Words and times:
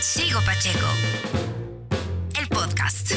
Sigo 0.00 0.38
Pacheco. 0.46 0.86
El 2.40 2.48
podcast. 2.48 3.14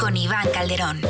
Con 0.00 0.16
Iván 0.16 0.48
Calderón. 0.52 1.02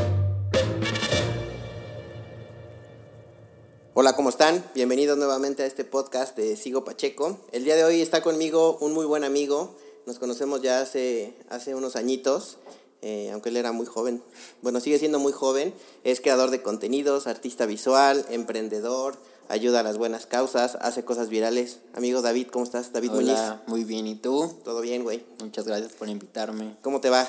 Hola, 3.94 4.16
¿cómo 4.16 4.28
están? 4.28 4.64
Bienvenidos 4.74 5.16
nuevamente 5.16 5.62
a 5.62 5.66
este 5.66 5.84
podcast 5.84 6.36
de 6.36 6.56
Sigo 6.56 6.84
Pacheco. 6.84 7.38
El 7.52 7.62
día 7.62 7.76
de 7.76 7.84
hoy 7.84 8.00
está 8.00 8.22
conmigo 8.22 8.76
un 8.80 8.92
muy 8.92 9.06
buen 9.06 9.22
amigo. 9.22 9.76
Nos 10.06 10.18
conocemos 10.18 10.60
ya 10.60 10.80
hace, 10.80 11.36
hace 11.50 11.76
unos 11.76 11.94
añitos, 11.94 12.58
eh, 13.02 13.30
aunque 13.32 13.50
él 13.50 13.56
era 13.56 13.70
muy 13.70 13.86
joven. 13.86 14.20
Bueno, 14.62 14.80
sigue 14.80 14.98
siendo 14.98 15.20
muy 15.20 15.32
joven. 15.32 15.72
Es 16.02 16.20
creador 16.20 16.50
de 16.50 16.60
contenidos, 16.60 17.28
artista 17.28 17.66
visual, 17.66 18.26
emprendedor, 18.30 19.16
ayuda 19.48 19.80
a 19.80 19.82
las 19.82 19.98
buenas 19.98 20.26
causas, 20.26 20.76
hace 20.80 21.04
cosas 21.04 21.28
virales. 21.28 21.78
Amigo 21.94 22.22
David, 22.22 22.48
¿cómo 22.48 22.64
estás? 22.64 22.92
David 22.92 23.10
Hola, 23.12 23.62
muy 23.66 23.84
bien. 23.84 24.06
¿Y 24.06 24.14
tú? 24.14 24.44
Muñiz. 24.44 24.62
Todo 24.62 24.80
bien, 24.80 25.02
güey. 25.02 25.24
Muchas 25.40 25.66
gracias 25.66 25.92
por 25.92 26.08
invitarme. 26.08 26.76
¿Cómo 26.82 27.00
te 27.00 27.10
va? 27.10 27.28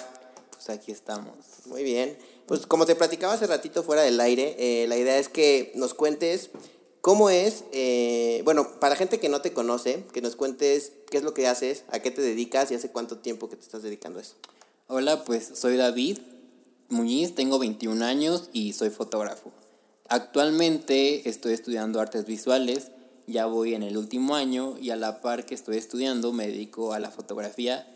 Pues 0.52 0.70
aquí 0.70 0.92
estamos. 0.92 1.36
Muy 1.66 1.84
bien. 1.84 2.18
Pues 2.48 2.68
como 2.68 2.86
te 2.86 2.96
platicaba 2.96 3.34
hace 3.34 3.48
ratito 3.48 3.84
fuera 3.84 4.04
del 4.04 4.20
aire, 4.20 4.56
eh, 4.58 4.88
la 4.88 4.98
idea 4.98 5.18
es 5.18 5.30
que 5.30 5.72
nos 5.76 5.94
cuentes 5.94 6.52
cómo 7.02 7.30
es, 7.30 7.64
eh, 7.72 8.42
bueno, 8.46 8.80
para 8.80 8.96
gente 8.96 9.20
que 9.20 9.30
no 9.30 9.42
te 9.42 9.54
conoce, 9.54 10.04
que 10.14 10.22
nos 10.22 10.36
cuentes 10.36 10.92
qué 11.10 11.18
es 11.18 11.24
lo 11.24 11.34
que 11.34 11.48
haces, 11.48 11.84
a 11.92 12.00
qué 12.00 12.12
te 12.12 12.22
dedicas 12.22 12.72
y 12.72 12.76
hace 12.76 12.90
cuánto 12.92 13.18
tiempo 13.18 13.50
que 13.50 13.56
te 13.56 13.64
estás 13.64 13.84
dedicando 13.84 14.20
a 14.20 14.22
eso. 14.22 14.36
Hola, 14.88 15.24
pues 15.24 15.52
soy 15.56 15.78
David 15.78 16.20
Muñiz, 16.90 17.34
tengo 17.34 17.58
21 17.58 18.06
años 18.06 18.50
y 18.54 18.74
soy 18.74 18.92
fotógrafo. 18.92 19.52
Actualmente 20.08 21.28
estoy 21.28 21.54
estudiando 21.54 22.00
artes 22.00 22.26
visuales, 22.26 22.92
ya 23.26 23.48
voy 23.48 23.74
en 23.74 23.82
el 23.82 23.98
último 23.98 24.36
año 24.36 24.78
y 24.80 24.92
a 24.92 24.96
la 24.96 25.20
par 25.22 25.48
que 25.48 25.56
estoy 25.56 25.78
estudiando 25.78 26.32
me 26.32 26.46
dedico 26.46 26.94
a 26.94 27.00
la 27.00 27.10
fotografía 27.10 27.88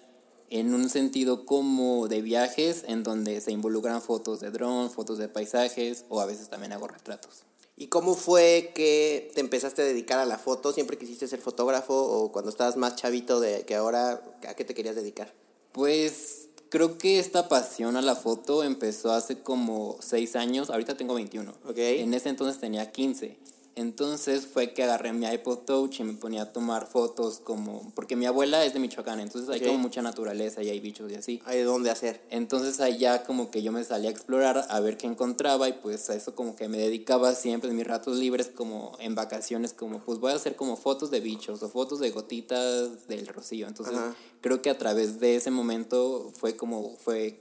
en 0.50 0.74
un 0.74 0.90
sentido 0.90 1.46
como 1.46 2.08
de 2.08 2.24
viajes 2.24 2.84
en 2.88 3.04
donde 3.04 3.40
se 3.42 3.52
involucran 3.52 4.02
fotos 4.02 4.40
de 4.40 4.50
dron, 4.50 4.90
fotos 4.90 5.20
de 5.20 5.28
paisajes 5.28 6.06
o 6.10 6.20
a 6.20 6.26
veces 6.26 6.50
también 6.50 6.74
hago 6.74 6.88
retratos. 6.88 7.44
¿Y 7.78 7.88
cómo 7.88 8.16
fue 8.16 8.72
que 8.74 9.32
te 9.36 9.42
empezaste 9.42 9.84
a 9.84 9.86
dedicar 9.86 10.18
a 10.18 10.26
la 10.26 10.40
foto? 10.40 10.74
¿Siempre 10.74 10.98
quisiste 10.98 11.28
ser 11.28 11.40
fotógrafo 11.40 11.94
o 11.94 12.32
cuando 12.32 12.50
estabas 12.50 12.76
más 12.76 12.96
chavito 12.96 13.40
de 13.40 13.66
que 13.66 13.76
ahora, 13.76 14.24
a 14.48 14.56
qué 14.56 14.66
te 14.66 14.74
querías 14.74 14.96
dedicar? 14.96 15.32
Pues 15.72 16.39
creo 16.70 16.98
que 16.98 17.20
esta 17.20 17.50
pasión 17.50 17.98
a 17.98 18.02
la 18.02 18.16
foto 18.16 18.64
empezó 18.64 19.12
hace 19.12 19.40
como 19.40 19.98
6 20.00 20.36
años, 20.36 20.70
ahorita 20.70 20.96
tengo 20.96 21.16
21. 21.16 21.52
Ok. 21.68 21.78
En 21.78 22.14
ese 22.14 22.30
entonces 22.30 22.60
tenía 22.60 22.92
15. 22.92 23.38
Entonces 23.80 24.46
fue 24.46 24.74
que 24.74 24.84
agarré 24.84 25.14
mi 25.14 25.26
iPod 25.26 25.60
Touch 25.60 26.02
y 26.02 26.04
me 26.04 26.12
ponía 26.12 26.42
a 26.42 26.52
tomar 26.52 26.86
fotos 26.86 27.40
como... 27.40 27.94
Porque 27.96 28.18
mi 28.18 28.26
abuela 28.26 28.66
es 28.66 28.74
de 28.74 28.80
Michoacán, 28.80 29.22
entonces 29.22 29.50
hay 29.50 29.62
como 29.62 29.78
mucha 29.78 30.02
naturaleza 30.02 30.62
y 30.62 30.70
hay 30.70 30.82
bichos 30.82 31.10
y 31.10 31.16
así. 31.16 31.42
¿Hay 31.46 31.60
de 31.60 31.64
dónde 31.64 31.90
hacer? 31.90 32.22
Entonces 32.30 32.82
allá 32.82 33.24
como 33.24 33.50
que 33.52 33.62
yo 33.62 33.72
me 33.72 33.82
salía 33.86 34.10
a 34.10 34.12
explorar 34.12 34.66
a 34.68 34.80
ver 34.82 34.98
qué 34.98 35.08
encontraba 35.08 35.70
y 35.70 35.74
pues 35.82 36.10
a 36.10 36.16
eso 36.16 36.36
como 36.36 36.58
que 36.58 36.68
me 36.68 36.78
dedicaba 36.78 37.34
siempre 37.36 37.70
en 37.70 37.78
mis 37.78 37.88
ratos 37.88 38.18
libres 38.18 38.52
como 38.54 38.98
en 39.00 39.16
vacaciones 39.16 39.72
como 39.72 40.00
pues 40.02 40.20
voy 40.20 40.34
a 40.34 40.36
hacer 40.36 40.58
como 40.58 40.76
fotos 40.76 41.10
de 41.10 41.22
bichos 41.22 41.64
o 41.64 41.70
fotos 41.70 42.02
de 42.02 42.12
gotitas 42.12 43.08
del 43.08 43.28
rocío. 43.28 43.66
Entonces 43.66 43.96
Ajá. 43.96 44.14
creo 44.42 44.62
que 44.62 44.72
a 44.72 44.78
través 44.78 45.22
de 45.22 45.38
ese 45.38 45.52
momento 45.52 46.34
fue 46.38 46.58
como 46.58 46.98
fue 46.98 47.40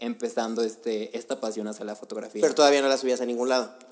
empezando 0.00 0.62
este 0.62 1.16
esta 1.16 1.40
pasión 1.40 1.66
hacia 1.66 1.86
la 1.86 1.96
fotografía. 1.96 2.42
Pero 2.42 2.54
todavía 2.54 2.82
no 2.82 2.88
la 2.88 2.98
subías 2.98 3.22
a 3.22 3.24
ningún 3.24 3.48
lado. 3.48 3.87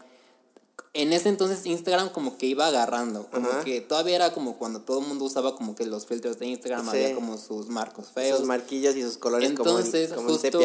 En 1.02 1.12
ese 1.12 1.28
entonces 1.28 1.64
Instagram 1.66 2.10
como 2.10 2.36
que 2.38 2.46
iba 2.46 2.66
agarrando, 2.66 3.28
como 3.30 3.48
Ajá. 3.48 3.64
que 3.64 3.80
todavía 3.80 4.16
era 4.16 4.32
como 4.32 4.56
cuando 4.56 4.80
todo 4.82 5.00
el 5.00 5.06
mundo 5.06 5.24
usaba 5.24 5.56
como 5.56 5.74
que 5.74 5.86
los 5.86 6.06
filtros 6.06 6.38
de 6.38 6.46
Instagram 6.46 6.82
Sí. 6.84 6.88
había 6.90 7.14
como 7.14 7.38
sus 7.38 7.68
marcos 7.68 8.08
feos. 8.12 8.38
Sus 8.38 8.46
marquillas 8.46 8.96
y 8.96 9.02
sus 9.02 9.18
colores 9.18 9.48
Entonces, 9.50 10.12
como 10.12 10.28
justo, 10.30 10.60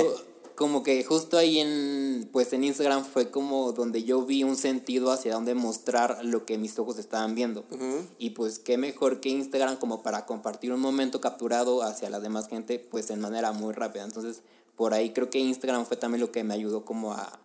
como 0.55 0.83
que 0.83 1.03
justo 1.03 1.37
ahí 1.37 1.59
en, 1.59 2.29
pues 2.31 2.53
en 2.53 2.63
Instagram 2.63 3.03
fue 3.05 3.31
como 3.31 3.71
donde 3.71 4.03
yo 4.03 4.23
vi 4.25 4.43
un 4.43 4.55
sentido 4.55 5.11
hacia 5.11 5.33
donde 5.33 5.55
mostrar 5.55 6.23
lo 6.23 6.45
que 6.45 6.57
mis 6.57 6.77
ojos 6.77 6.97
estaban 6.99 7.33
viendo. 7.33 7.63
Y 8.19 8.31
pues 8.31 8.59
qué 8.59 8.77
mejor 8.77 9.21
que 9.21 9.29
Instagram 9.29 9.77
como 9.77 10.03
para 10.03 10.25
compartir 10.25 10.71
un 10.71 10.79
momento 10.79 11.19
capturado 11.21 11.81
hacia 11.81 12.09
la 12.09 12.19
demás 12.19 12.47
gente, 12.47 12.77
pues 12.79 13.09
en 13.09 13.21
manera 13.21 13.53
muy 13.53 13.73
rápida. 13.73 14.03
Entonces, 14.03 14.41
por 14.75 14.93
ahí 14.93 15.11
creo 15.13 15.29
que 15.29 15.39
Instagram 15.39 15.85
fue 15.85 15.97
también 15.97 16.21
lo 16.21 16.31
que 16.31 16.43
me 16.43 16.53
ayudó 16.53 16.85
como 16.85 17.13
a, 17.13 17.39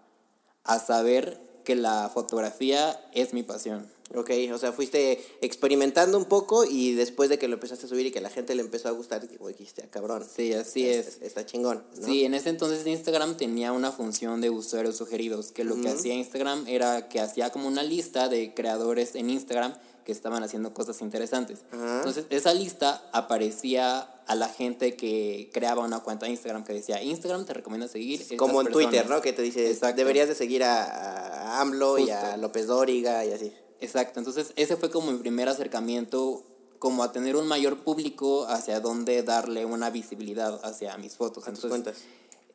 a 0.64 0.78
saber 0.78 1.40
que 1.66 1.74
la 1.74 2.08
fotografía 2.08 2.98
es 3.12 3.34
mi 3.34 3.42
pasión. 3.42 3.86
Ok, 4.14 4.30
o 4.54 4.58
sea, 4.58 4.72
fuiste 4.72 5.20
experimentando 5.40 6.16
un 6.16 6.26
poco 6.26 6.64
y 6.64 6.94
después 6.94 7.28
de 7.28 7.40
que 7.40 7.48
lo 7.48 7.54
empezaste 7.54 7.86
a 7.86 7.88
subir 7.88 8.06
y 8.06 8.12
que 8.12 8.20
la 8.20 8.30
gente 8.30 8.54
le 8.54 8.62
empezó 8.62 8.88
a 8.88 8.92
gustar, 8.92 9.26
dijiste, 9.28 9.82
ah, 9.84 9.88
cabrón. 9.90 10.24
Sí, 10.32 10.52
así 10.52 10.88
es. 10.88 11.18
Está 11.22 11.44
chingón, 11.44 11.82
¿no? 12.00 12.06
Sí, 12.06 12.24
en 12.24 12.34
ese 12.34 12.50
entonces 12.50 12.86
Instagram 12.86 13.36
tenía 13.36 13.72
una 13.72 13.90
función 13.90 14.40
de 14.40 14.48
usuarios 14.48 14.96
sugeridos, 14.96 15.50
que 15.50 15.64
lo 15.64 15.74
que 15.80 15.88
hacía 15.88 16.14
Instagram 16.14 16.68
era 16.68 17.08
que 17.08 17.18
hacía 17.18 17.50
como 17.50 17.66
una 17.66 17.82
lista 17.82 18.28
de 18.28 18.54
creadores 18.54 19.16
en 19.16 19.28
Instagram 19.28 19.74
que 20.06 20.12
estaban 20.12 20.42
haciendo 20.44 20.72
cosas 20.72 21.02
interesantes. 21.02 21.58
Entonces, 21.72 22.26
esa 22.30 22.54
lista 22.54 23.02
aparecía 23.12 23.98
a 24.26 24.34
la 24.36 24.48
gente 24.48 24.94
que 24.96 25.50
creaba 25.52 25.84
una 25.84 25.98
cuenta 26.00 26.26
de 26.26 26.32
Instagram 26.32 26.62
que 26.64 26.72
decía, 26.72 27.02
Instagram 27.02 27.44
te 27.44 27.52
recomienda 27.54 27.88
seguir. 27.88 28.24
Como 28.36 28.60
en 28.60 28.68
Twitter, 28.68 28.92
personas". 29.02 29.18
¿no? 29.18 29.20
Que 29.22 29.32
te 29.32 29.42
dice, 29.42 29.68
Exacto. 29.68 29.96
deberías 29.96 30.28
de 30.28 30.36
seguir 30.36 30.62
a, 30.62 30.84
a 30.84 31.60
AMLO 31.60 31.98
y 31.98 32.10
a. 32.10 32.36
López 32.36 32.68
Dóriga 32.68 33.24
y 33.24 33.32
así. 33.32 33.52
Exacto, 33.80 34.20
entonces 34.20 34.52
ese 34.56 34.76
fue 34.76 34.90
como 34.90 35.10
mi 35.12 35.18
primer 35.18 35.48
acercamiento 35.48 36.44
como 36.78 37.02
a 37.02 37.10
tener 37.10 37.34
un 37.36 37.48
mayor 37.48 37.78
público 37.82 38.46
hacia 38.46 38.78
dónde 38.80 39.22
darle 39.24 39.64
una 39.64 39.90
visibilidad 39.90 40.60
hacia 40.64 40.96
mis 40.98 41.16
fotos. 41.16 41.48
A 41.48 41.52
tus 41.52 41.64
Entonces, 41.64 41.70
cuentas. 41.70 42.02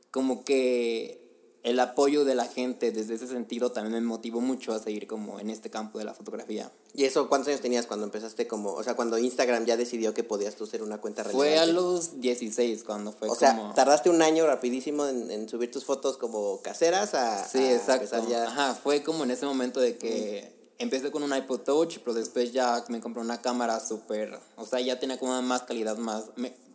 como 0.10 0.46
que 0.46 1.21
el 1.64 1.80
apoyo 1.80 2.26
de 2.26 2.34
la 2.34 2.46
gente 2.46 2.92
desde 2.92 3.14
ese 3.14 3.28
sentido 3.28 3.72
también 3.72 3.94
me 3.94 4.08
motivó 4.08 4.42
mucho 4.42 4.74
a 4.74 4.80
seguir 4.80 5.06
como 5.06 5.40
en 5.40 5.50
este 5.50 5.70
campo 5.70 6.00
de 6.00 6.06
la 6.06 6.14
fotografía. 6.14 6.72
¿Y 6.96 7.06
eso 7.06 7.30
cuántos 7.30 7.50
años 7.50 7.62
tenías 7.62 7.86
cuando 7.86 8.06
empezaste 8.06 8.48
como, 8.48 8.74
o 8.74 8.84
sea, 8.84 8.96
cuando 8.96 9.18
Instagram 9.20 9.66
ya 9.66 9.78
decidió 9.78 10.14
que 10.14 10.24
podías 10.24 10.56
tú 10.56 10.66
ser 10.66 10.82
una 10.82 10.98
cuenta 10.98 11.24
relevante? 11.24 11.52
Fue 11.52 11.60
a 11.60 11.66
los 11.68 12.20
16 12.20 12.84
cuando 12.84 13.12
fue 13.12 13.30
O 13.30 13.36
sea, 13.36 13.56
como... 13.56 13.74
tardaste 13.74 14.10
un 14.10 14.22
año 14.22 14.48
rapidísimo 14.48 15.06
en, 15.06 15.30
en 15.30 15.48
subir 15.48 15.72
tus 15.72 15.86
fotos 15.86 16.18
como 16.18 16.62
caseras 16.62 17.14
a, 17.14 17.48
Sí, 17.48 17.60
a 17.60 17.76
exacto. 17.76 18.28
ya. 18.28 18.48
Ajá, 18.48 18.74
fue 18.74 19.04
como 19.04 19.24
en 19.24 19.32
ese 19.32 19.46
momento 19.46 19.80
de 19.80 19.98
que 19.98 20.52
empecé 20.80 21.12
con 21.12 21.22
un 21.22 21.36
iPod 21.36 21.60
Touch, 21.60 22.00
pero 22.00 22.16
después 22.16 22.52
ya 22.52 22.84
me 22.90 23.00
compré 23.00 23.22
una 23.22 23.40
cámara 23.42 23.80
súper, 23.80 24.40
o 24.56 24.66
sea, 24.66 24.80
ya 24.80 25.00
tenía 25.00 25.20
como 25.20 25.40
más 25.44 25.62
calidad, 25.64 25.98
más, 25.98 26.26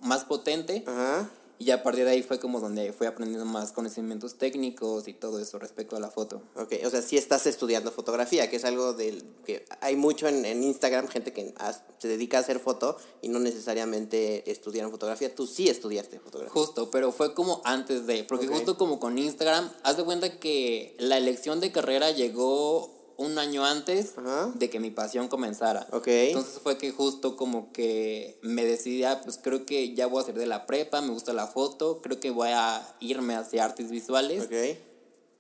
más 0.01 0.25
potente. 0.25 0.85
Ajá. 0.87 1.29
Y 1.59 1.67
ya 1.67 1.77
a 1.77 1.83
partir 1.83 2.05
de 2.05 2.11
ahí 2.11 2.23
fue 2.23 2.39
como 2.39 2.61
donde 2.61 2.93
fui 2.93 3.07
aprendiendo 3.07 3.47
más 3.47 3.73
conocimientos 3.73 4.37
técnicos 4.37 5.09
y 5.09 5.15
todo 5.15 5.41
eso 5.41 5.59
respecto 5.59 5.97
a 5.97 6.01
la 6.01 6.11
foto. 6.11 6.43
Ok, 6.57 6.75
o 6.85 6.91
sea, 6.91 7.03
sí 7.03 7.17
estás 7.17 7.47
estudiando 7.47 7.91
fotografía, 7.91 8.51
que 8.51 8.57
es 8.57 8.65
algo 8.65 8.93
del 8.93 9.25
que 9.45 9.65
hay 9.81 9.97
mucho 9.97 10.29
en, 10.29 10.45
en 10.45 10.63
Instagram, 10.63 11.09
gente 11.09 11.33
que 11.33 11.55
se 11.99 12.09
dedica 12.09 12.39
a 12.39 12.41
hacer 12.41 12.61
foto 12.61 12.97
y 13.23 13.29
no 13.29 13.39
necesariamente 13.39 14.51
estudiaron 14.51 14.91
fotografía. 14.91 15.35
Tú 15.35 15.47
sí 15.47 15.69
estudiaste 15.69 16.21
fotografía. 16.21 16.53
Justo, 16.53 16.91
pero 16.91 17.13
fue 17.13 17.35
como 17.35 17.61
antes 17.65 18.07
de, 18.07 18.25
porque 18.25 18.47
justo 18.47 18.77
como 18.77 19.01
con 19.01 19.19
Instagram, 19.19 19.71
haz 19.83 19.97
de 19.97 20.05
cuenta 20.05 20.39
que 20.39 20.95
la 20.99 21.17
elección 21.17 21.61
de 21.61 21.73
carrera 21.73 22.11
llegó 22.11 22.96
un 23.19 23.39
año 23.39 23.65
antes 23.65 24.15
Ajá. 24.17 24.53
de 24.55 24.71
que 24.71 24.81
mi 24.81 24.91
pasión 24.91 25.29
comenzara. 25.29 25.87
Entonces 26.07 26.61
fue 26.63 26.79
que 26.79 26.91
justo 26.91 27.37
como 27.37 27.73
que 27.73 28.39
me 28.43 28.65
decidí, 28.65 29.05
ah, 29.05 29.21
pues 29.23 29.39
creo 29.43 29.65
que 29.67 29.95
ya 29.95 30.07
voy 30.07 30.23
a 30.23 30.27
salir 30.27 30.41
de 30.41 30.47
la 30.47 30.67
prepa, 30.67 31.01
me 31.01 31.13
gusta 31.13 31.33
la 31.33 31.47
foto, 31.47 32.01
creo 32.03 32.21
que 32.21 32.31
voy 32.31 32.51
a 32.53 32.97
irme 33.01 33.35
hacia 33.35 33.65
artes 33.65 33.91
visuales, 33.91 34.49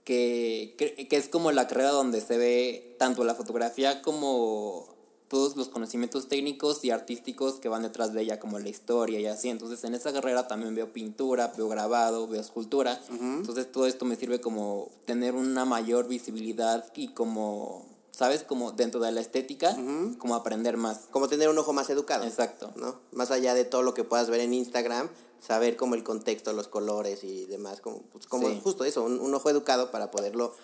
que, 0.05 0.75
que, 0.79 1.09
que 1.09 1.17
es 1.17 1.29
como 1.29 1.53
la 1.53 1.67
carrera 1.67 1.91
donde 1.91 2.21
se 2.21 2.39
ve 2.39 2.97
tanto 2.99 3.25
la 3.25 3.35
fotografía 3.35 4.03
como 4.03 4.96
todos 5.29 5.57
los 5.57 5.69
conocimientos 5.69 6.29
técnicos 6.29 6.85
y 6.85 6.91
artísticos 6.91 7.55
que 7.55 7.69
van 7.69 7.83
detrás 7.83 8.13
de 8.13 8.23
ella, 8.23 8.39
como 8.39 8.59
la 8.59 8.69
historia 8.69 9.19
y 9.21 9.27
así. 9.27 9.49
Entonces 9.49 9.83
en 9.85 9.95
esa 9.95 10.13
carrera 10.13 10.47
también 10.47 10.75
veo 10.75 10.93
pintura, 10.93 11.53
veo 11.57 11.69
grabado, 11.69 12.29
veo 12.29 12.41
escultura. 12.41 13.01
Entonces 13.11 13.71
todo 13.71 13.87
esto 13.87 14.05
me 14.05 14.17
sirve 14.17 14.41
como 14.41 14.91
tener 15.05 15.35
una 15.35 15.65
mayor 15.65 16.07
visibilidad 16.07 16.85
y 16.95 17.09
como, 17.09 17.87
¿sabes? 18.11 18.45
Como 18.45 18.73
dentro 18.73 19.01
de 19.01 19.13
la 19.13 19.21
estética, 19.21 19.77
como 20.19 20.35
aprender 20.35 20.77
más. 20.77 21.09
Como 21.11 21.29
tener 21.29 21.49
un 21.49 21.59
ojo 21.59 21.73
más 21.73 21.91
educado. 21.91 22.25
Exacto. 22.25 22.73
¿no? 22.77 23.01
Más 23.13 23.31
allá 23.31 23.55
de 23.55 23.65
todo 23.65 23.83
lo 23.83 23.95
que 23.95 24.05
puedas 24.05 24.31
ver 24.31 24.41
en 24.41 24.55
Instagram, 24.55 25.09
saber 25.41 25.77
como 25.77 25.95
el 25.95 26.03
contexto, 26.05 26.53
los 26.53 26.69
colores 26.69 27.25
y 27.25 27.47
demás, 27.47 27.81
como, 27.81 28.03
pues, 28.13 28.27
como 28.27 28.49
Sí. 28.49 28.61
justo 28.63 28.85
eso, 28.85 29.03
un, 29.05 29.21
un 29.21 29.35
ojo 29.35 29.51
educado 29.51 29.91
para 29.91 30.11
poderlo 30.11 30.55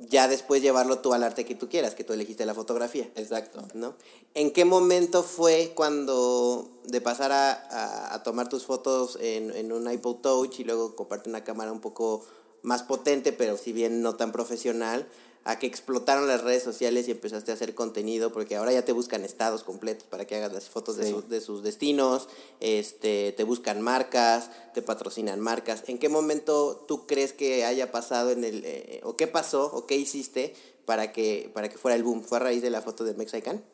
ya 0.00 0.28
después 0.28 0.62
llevarlo 0.62 1.00
tú 1.00 1.12
al 1.12 1.24
arte 1.24 1.44
que 1.44 1.56
tú 1.56 1.68
quieras, 1.68 1.96
que 1.96 2.04
tú 2.04 2.12
elegiste 2.12 2.46
la 2.46 2.54
fotografía. 2.54 3.10
Exacto. 3.16 3.66
¿no? 3.74 3.94
¿En 4.34 4.52
qué 4.52 4.64
momento 4.64 5.24
fue 5.24 5.72
cuando 5.74 6.68
de 6.84 7.00
pasar 7.00 7.32
a, 7.32 7.50
a- 7.52 8.14
a 8.14 8.22
tomar 8.22 8.48
tus 8.48 8.64
fotos 8.64 9.18
en, 9.20 9.50
en 9.50 9.72
un 9.72 9.90
iPod 9.90 10.16
Touch 10.18 10.60
y 10.60 10.64
luego 10.64 10.94
comprarte 10.94 11.28
una 11.28 11.42
cámara 11.42 11.72
un 11.72 11.80
poco 11.80 12.24
más 12.62 12.84
potente, 12.84 13.32
pero 13.32 13.56
si 13.56 13.72
bien 13.72 14.00
no 14.00 14.14
tan 14.14 14.30
profesional, 14.30 15.08
a 15.50 15.58
que 15.58 15.66
explotaron 15.66 16.26
las 16.26 16.42
redes 16.42 16.62
sociales 16.62 17.08
y 17.08 17.10
empezaste 17.12 17.50
a 17.50 17.54
hacer 17.54 17.74
contenido, 17.74 18.32
porque 18.34 18.56
ahora 18.56 18.70
ya 18.70 18.84
te 18.84 18.92
buscan 18.92 19.24
estados 19.24 19.64
completos 19.64 20.04
para 20.06 20.26
que 20.26 20.36
hagas 20.36 20.52
las 20.52 20.68
fotos 20.68 20.98
de, 20.98 21.06
Sí. 21.06 21.10
su- 21.12 21.22
de 21.26 21.40
sus 21.40 21.62
destinos, 21.62 22.28
este, 22.60 23.32
te 23.32 23.44
buscan 23.44 23.80
marcas, 23.80 24.50
te 24.74 24.82
patrocinan 24.82 25.40
marcas. 25.40 25.84
¿En 25.86 25.98
qué 25.98 26.10
momento 26.10 26.84
tú 26.86 27.06
crees 27.06 27.32
que 27.32 27.64
haya 27.64 27.90
pasado 27.90 28.30
en 28.30 28.44
el, 28.44 28.62
eh, 28.66 29.00
o 29.04 29.16
qué 29.16 29.26
pasó, 29.26 29.70
o 29.72 29.86
qué 29.86 29.96
hiciste 29.96 30.54
para 30.84 31.12
que, 31.12 31.50
para 31.54 31.70
que 31.70 31.78
fuera 31.78 31.94
el 31.96 32.02
boom? 32.02 32.22
¿Fue 32.24 32.36
a 32.36 32.40
raíz 32.42 32.60
de 32.60 32.68
la 32.68 32.82
foto 32.82 33.04
de 33.04 33.14
Mexican? 33.14 33.64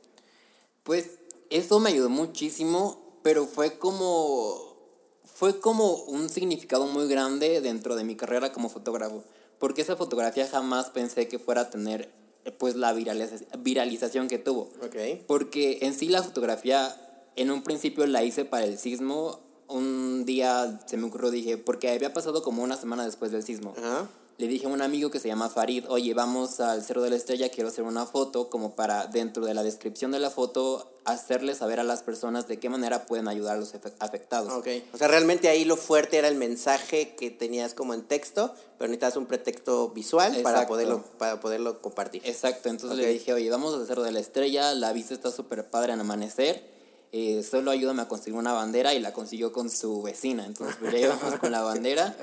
Pues 0.84 1.06
eso 1.50 1.80
me 1.80 1.90
ayudó 1.90 2.08
muchísimo, 2.08 3.18
pero 3.22 3.46
fue 3.46 3.78
como 3.78 4.72
fue 5.24 5.58
como 5.58 5.94
un 6.04 6.28
significado 6.28 6.86
muy 6.86 7.08
grande 7.08 7.60
dentro 7.60 7.96
de 7.96 8.04
mi 8.04 8.14
carrera 8.14 8.52
como 8.52 8.68
fotógrafo, 8.68 9.24
porque 9.64 9.80
esa 9.80 9.96
fotografía 9.96 10.46
jamás 10.46 10.90
pensé 10.90 11.26
que 11.26 11.38
fuera 11.38 11.62
a 11.62 11.70
tener 11.70 12.10
eh, 12.44 12.50
pues 12.50 12.76
la 12.76 12.92
viraliza- 12.94 13.46
viralización 13.60 14.28
que 14.28 14.36
tuvo. 14.38 14.68
Porque 15.26 15.78
en 15.80 15.94
sí 15.94 16.08
la 16.10 16.22
fotografía, 16.22 16.94
en 17.34 17.50
un 17.50 17.62
principio 17.62 18.06
la 18.06 18.22
hice 18.22 18.44
para 18.44 18.66
el 18.66 18.76
sismo. 18.76 19.40
Un 19.66 20.26
día 20.26 20.82
se 20.84 20.98
me 20.98 21.06
ocurrió, 21.06 21.30
dije, 21.30 21.56
porque 21.56 21.88
había 21.90 22.12
pasado 22.12 22.42
como 22.42 22.62
una 22.62 22.76
semana 22.76 23.06
después 23.06 23.32
del 23.32 23.42
sismo. 23.42 23.72
Ajá. 23.78 24.06
Le 24.36 24.48
dije 24.48 24.66
a 24.66 24.68
un 24.68 24.82
amigo 24.82 25.10
que 25.10 25.20
se 25.20 25.28
llama 25.28 25.48
Farid, 25.48 25.84
oye, 25.88 26.12
vamos 26.12 26.58
al 26.58 26.82
Cerro 26.82 27.02
de 27.02 27.10
la 27.10 27.16
Estrella, 27.16 27.50
quiero 27.50 27.68
hacer 27.68 27.84
una 27.84 28.04
foto, 28.04 28.50
como 28.50 28.74
para 28.74 29.06
dentro 29.06 29.46
de 29.46 29.54
la 29.54 29.62
descripción 29.62 30.10
de 30.10 30.18
la 30.18 30.28
foto 30.28 30.90
hacerle 31.04 31.54
saber 31.54 31.78
a 31.78 31.84
las 31.84 32.02
personas 32.02 32.48
de 32.48 32.58
qué 32.58 32.68
manera 32.68 33.06
pueden 33.06 33.28
ayudar 33.28 33.56
a 33.56 33.60
los 33.60 33.74
afectados. 34.00 34.52
Ok. 34.52 34.68
O 34.92 34.98
sea, 34.98 35.06
realmente 35.06 35.48
ahí 35.48 35.64
lo 35.64 35.76
fuerte 35.76 36.18
era 36.18 36.26
el 36.26 36.34
mensaje 36.34 37.14
que 37.14 37.30
tenías 37.30 37.74
como 37.74 37.94
en 37.94 38.02
texto, 38.02 38.52
pero 38.76 38.88
necesitas 38.88 39.16
un 39.16 39.26
pretexto 39.26 39.90
visual 39.90 40.36
para 40.42 40.66
poderlo, 40.66 41.04
para 41.18 41.38
poderlo 41.40 41.80
compartir. 41.80 42.22
Exacto, 42.24 42.68
entonces 42.68 42.98
le 42.98 43.06
dije, 43.06 43.32
oye, 43.32 43.48
vamos 43.50 43.74
al 43.74 43.86
Cerro 43.86 44.02
de 44.02 44.10
la 44.10 44.18
Estrella, 44.20 44.74
la 44.74 44.92
vista 44.92 45.14
está 45.14 45.30
súper 45.30 45.68
padre 45.70 45.92
en 45.92 46.00
amanecer, 46.00 46.73
eh, 47.16 47.44
solo 47.44 47.70
ayúdame 47.70 48.02
a 48.02 48.08
conseguir 48.08 48.36
una 48.36 48.52
bandera 48.52 48.92
y 48.92 48.98
la 48.98 49.12
consiguió 49.12 49.52
con 49.52 49.70
su 49.70 50.02
vecina. 50.02 50.44
Entonces 50.46 50.74
pues 50.80 50.92
ya 50.92 50.98
íbamos 50.98 51.38
con 51.38 51.52
la 51.52 51.60
bandera, 51.62 52.16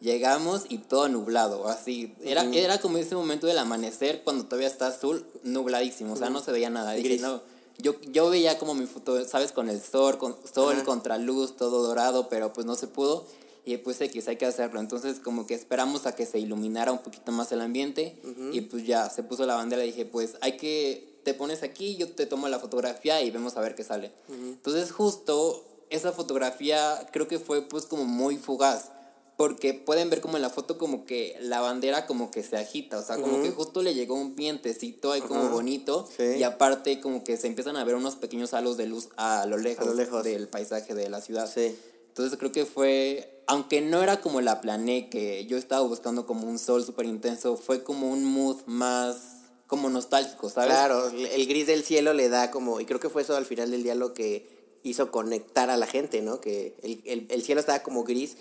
llegamos 0.00 0.64
y 0.68 0.78
todo 0.78 1.08
nublado, 1.08 1.68
así. 1.68 2.16
Era, 2.20 2.42
era 2.52 2.78
como 2.80 2.98
ese 2.98 3.14
momento 3.14 3.46
del 3.46 3.58
amanecer 3.58 4.22
cuando 4.24 4.46
todavía 4.46 4.66
está 4.66 4.88
azul, 4.88 5.24
nubladísimo, 5.44 6.14
o 6.14 6.16
sea, 6.16 6.30
no 6.30 6.40
se 6.40 6.50
veía 6.50 6.68
nada. 6.68 6.94
Dije, 6.94 7.10
Gris. 7.10 7.20
no, 7.20 7.42
yo, 7.78 7.94
yo 8.10 8.28
veía 8.28 8.58
como 8.58 8.74
mi 8.74 8.86
foto, 8.86 9.24
¿sabes? 9.24 9.52
Con 9.52 9.68
el 9.70 9.80
sol, 9.80 10.18
con 10.18 10.34
sol, 10.52 10.74
Ajá. 10.74 10.84
contraluz, 10.84 11.56
todo 11.56 11.86
dorado, 11.86 12.28
pero 12.28 12.52
pues 12.52 12.66
no 12.66 12.74
se 12.74 12.88
pudo. 12.88 13.24
Y 13.64 13.76
pues 13.76 14.00
X, 14.00 14.26
hay 14.26 14.36
que 14.36 14.46
hacerlo. 14.46 14.80
Entonces 14.80 15.20
como 15.20 15.46
que 15.46 15.54
esperamos 15.54 16.06
a 16.06 16.16
que 16.16 16.26
se 16.26 16.40
iluminara 16.40 16.90
un 16.90 16.98
poquito 16.98 17.30
más 17.30 17.52
el 17.52 17.60
ambiente. 17.60 18.20
Y 18.52 18.62
pues 18.62 18.84
ya, 18.84 19.08
se 19.10 19.22
puso 19.22 19.46
la 19.46 19.54
bandera 19.54 19.84
y 19.84 19.92
dije, 19.92 20.04
pues 20.04 20.36
hay 20.40 20.56
que, 20.56 21.13
te 21.24 21.34
pones 21.34 21.62
aquí, 21.62 21.96
yo 21.96 22.08
te 22.10 22.26
tomo 22.26 22.48
la 22.48 22.58
fotografía 22.60 23.20
y 23.22 23.30
vemos 23.30 23.56
a 23.56 23.60
ver 23.60 23.74
qué 23.74 23.84
sale. 23.84 24.12
Entonces 24.28 24.92
justo 24.92 25.64
esa 25.90 26.12
fotografía 26.12 27.06
creo 27.12 27.28
que 27.28 27.38
fue 27.38 27.62
pues 27.62 27.86
como 27.86 28.04
muy 28.04 28.36
fugaz. 28.36 28.90
Porque 29.36 29.74
pueden 29.74 30.10
ver 30.10 30.20
como 30.20 30.36
en 30.36 30.42
la 30.42 30.48
foto 30.50 30.78
como 30.78 31.06
que 31.06 31.36
la 31.40 31.60
bandera 31.60 32.06
como 32.06 32.30
que 32.30 32.44
se 32.44 32.56
agita, 32.56 32.98
o 32.98 33.02
sea, 33.02 33.16
como 33.16 33.42
que 33.42 33.50
justo 33.50 33.82
le 33.82 33.92
llegó 33.92 34.14
un 34.14 34.36
vientecito 34.36 35.10
ahí 35.10 35.20
como 35.22 35.48
bonito 35.48 36.08
Sí. 36.16 36.36
y 36.38 36.44
aparte 36.44 37.00
como 37.00 37.24
que 37.24 37.36
se 37.36 37.48
empiezan 37.48 37.76
a 37.76 37.82
ver 37.82 37.96
unos 37.96 38.14
pequeños 38.14 38.54
halos 38.54 38.76
de 38.76 38.86
luz 38.86 39.08
a 39.16 39.44
lo 39.46 39.56
lejos, 39.58 39.88
A 39.88 39.90
lo 39.90 39.94
lejos. 39.96 40.22
del 40.22 40.46
paisaje 40.46 40.94
de 40.94 41.08
la 41.10 41.20
ciudad. 41.20 41.50
Sí. 41.52 41.76
Entonces 42.06 42.38
creo 42.38 42.52
que 42.52 42.64
fue, 42.64 43.42
aunque 43.48 43.80
no 43.80 44.00
era 44.04 44.20
como 44.20 44.40
la 44.40 44.60
planeé, 44.60 45.10
que 45.10 45.46
yo 45.46 45.56
estaba 45.58 45.84
buscando 45.84 46.26
como 46.26 46.46
un 46.46 46.60
sol 46.60 46.84
súper 46.84 47.06
intenso, 47.06 47.56
fue 47.56 47.82
como 47.82 48.08
un 48.12 48.24
mood 48.24 48.58
más 48.66 49.33
como 49.76 49.90
nostálgico, 49.90 50.48
¿sabes? 50.50 50.70
Claro, 50.70 51.08
el 51.08 51.46
gris 51.46 51.66
del 51.66 51.82
cielo 51.84 52.12
le 52.12 52.28
da 52.28 52.50
como, 52.50 52.80
y 52.80 52.84
creo 52.86 53.00
que 53.00 53.08
fue 53.08 53.22
eso 53.22 53.36
al 53.36 53.46
final 53.46 53.70
del 53.70 53.82
día 53.82 53.94
lo 53.94 54.14
que 54.14 54.48
hizo 54.82 55.10
conectar 55.10 55.70
a 55.70 55.76
la 55.76 55.86
gente, 55.86 56.20
¿no? 56.22 56.40
Que 56.40 56.76
el, 56.82 57.00
el- 57.04 57.26
el 57.30 57.42
cielo 57.42 57.60
estaba 57.60 57.82
como 57.82 58.04
gris 58.04 58.36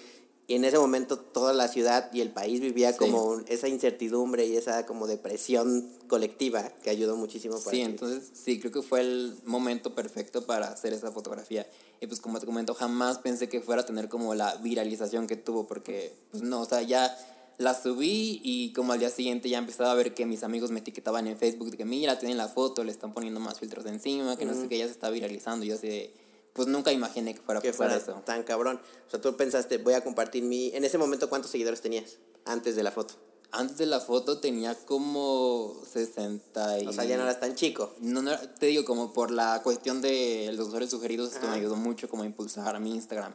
y 0.45 0.55
en 0.55 0.65
ese 0.65 0.77
momento 0.77 1.17
toda 1.17 1.53
la 1.53 1.69
ciudad 1.69 2.09
y 2.11 2.19
el 2.19 2.29
país 2.31 2.59
vivía 2.59 2.91
Sí. 2.91 2.97
como 2.99 3.39
esa 3.47 3.69
incertidumbre 3.69 4.45
y 4.45 4.57
esa 4.57 4.85
como 4.85 5.07
depresión 5.07 5.89
colectiva 6.09 6.69
que 6.83 6.89
ayudó 6.89 7.15
muchísimo 7.15 7.57
para 7.59 7.71
Sí, 7.71 7.79
entonces 7.81 8.29
sí, 8.33 8.59
creo 8.59 8.73
que 8.73 8.81
fue 8.81 8.99
el 8.99 9.37
momento 9.45 9.95
perfecto 9.95 10.45
para 10.45 10.67
hacer 10.67 10.91
esa 10.91 11.11
fotografía. 11.13 11.65
Y 12.01 12.07
pues 12.07 12.19
como 12.19 12.41
te 12.41 12.45
comento, 12.45 12.73
jamás 12.73 13.19
pensé 13.19 13.47
que 13.47 13.61
fuera 13.61 13.83
a 13.83 13.85
tener 13.85 14.09
como 14.09 14.35
la 14.35 14.55
viralización 14.57 15.27
que 15.27 15.37
tuvo, 15.37 15.65
porque 15.65 16.13
pues 16.31 16.43
no, 16.43 16.59
o 16.59 16.65
sea, 16.65 16.81
ya 16.81 17.15
la 17.57 17.73
subí 17.73 18.41
y 18.43 18.73
como 18.73 18.93
al 18.93 18.99
día 18.99 19.09
siguiente 19.09 19.49
ya 19.49 19.57
empezaba 19.57 19.91
a 19.91 19.95
ver 19.95 20.13
que 20.13 20.25
mis 20.25 20.43
amigos 20.43 20.71
me 20.71 20.79
etiquetaban 20.79 21.27
en 21.27 21.37
Facebook 21.37 21.71
de 21.71 21.77
que 21.77 21.85
mira, 21.85 22.17
tienen 22.19 22.37
la 22.37 22.47
foto, 22.47 22.83
le 22.83 22.91
están 22.91 23.13
poniendo 23.13 23.39
más 23.39 23.59
filtros 23.59 23.85
encima, 23.85 24.37
que 24.37 24.45
no 24.45 24.53
sé 24.53 24.67
qué, 24.67 24.77
ya 24.77 24.85
se 24.85 24.91
está 24.91 25.09
viralizando. 25.09 25.65
Yo 25.65 25.75
así 25.75 26.11
pues 26.53 26.67
nunca 26.67 26.91
imaginé 26.91 27.33
que 27.33 27.41
fuera 27.41 27.61
que 27.61 27.71
pasar 27.71 27.89
fuera 27.89 28.01
eso. 28.01 28.23
tan 28.25 28.43
cabrón. 28.43 28.79
O 29.07 29.09
sea, 29.09 29.19
tú 29.19 29.35
pensaste, 29.35 29.79
voy 29.79 29.95
a 29.95 30.03
compartir 30.03 30.43
mi... 30.43 30.69
En 30.73 30.83
ese 30.83 30.97
momento, 30.97 31.29
¿cuántos 31.29 31.51
seguidores 31.51 31.81
tenías 31.81 32.17
antes 32.45 32.75
de 32.75 32.83
la 32.83 32.91
foto? 32.91 33.15
Antes 33.51 33.77
de 33.77 33.85
la 33.85 33.99
foto 33.99 34.39
tenía 34.39 34.75
como 34.85 35.81
60 35.91 36.79
y... 36.79 36.87
O 36.87 36.93
sea, 36.93 37.05
ya 37.05 37.17
no 37.17 37.23
eras 37.23 37.39
tan 37.39 37.55
chico. 37.55 37.93
No, 37.99 38.21
no, 38.21 38.37
te 38.59 38.67
digo, 38.67 38.85
como 38.85 39.13
por 39.13 39.31
la 39.31 39.61
cuestión 39.63 40.01
de 40.01 40.51
los 40.53 40.67
usuarios 40.67 40.91
sugeridos, 40.91 41.33
esto 41.33 41.47
me 41.47 41.55
ayudó 41.55 41.75
mucho 41.75 42.07
como 42.07 42.23
a 42.23 42.25
impulsar 42.25 42.75
a 42.75 42.79
mi 42.79 42.91
Instagram. 42.91 43.33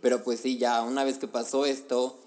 Pero 0.00 0.22
pues 0.22 0.40
sí, 0.40 0.58
ya 0.58 0.82
una 0.82 1.04
vez 1.04 1.18
que 1.18 1.28
pasó 1.28 1.66
esto, 1.66 2.18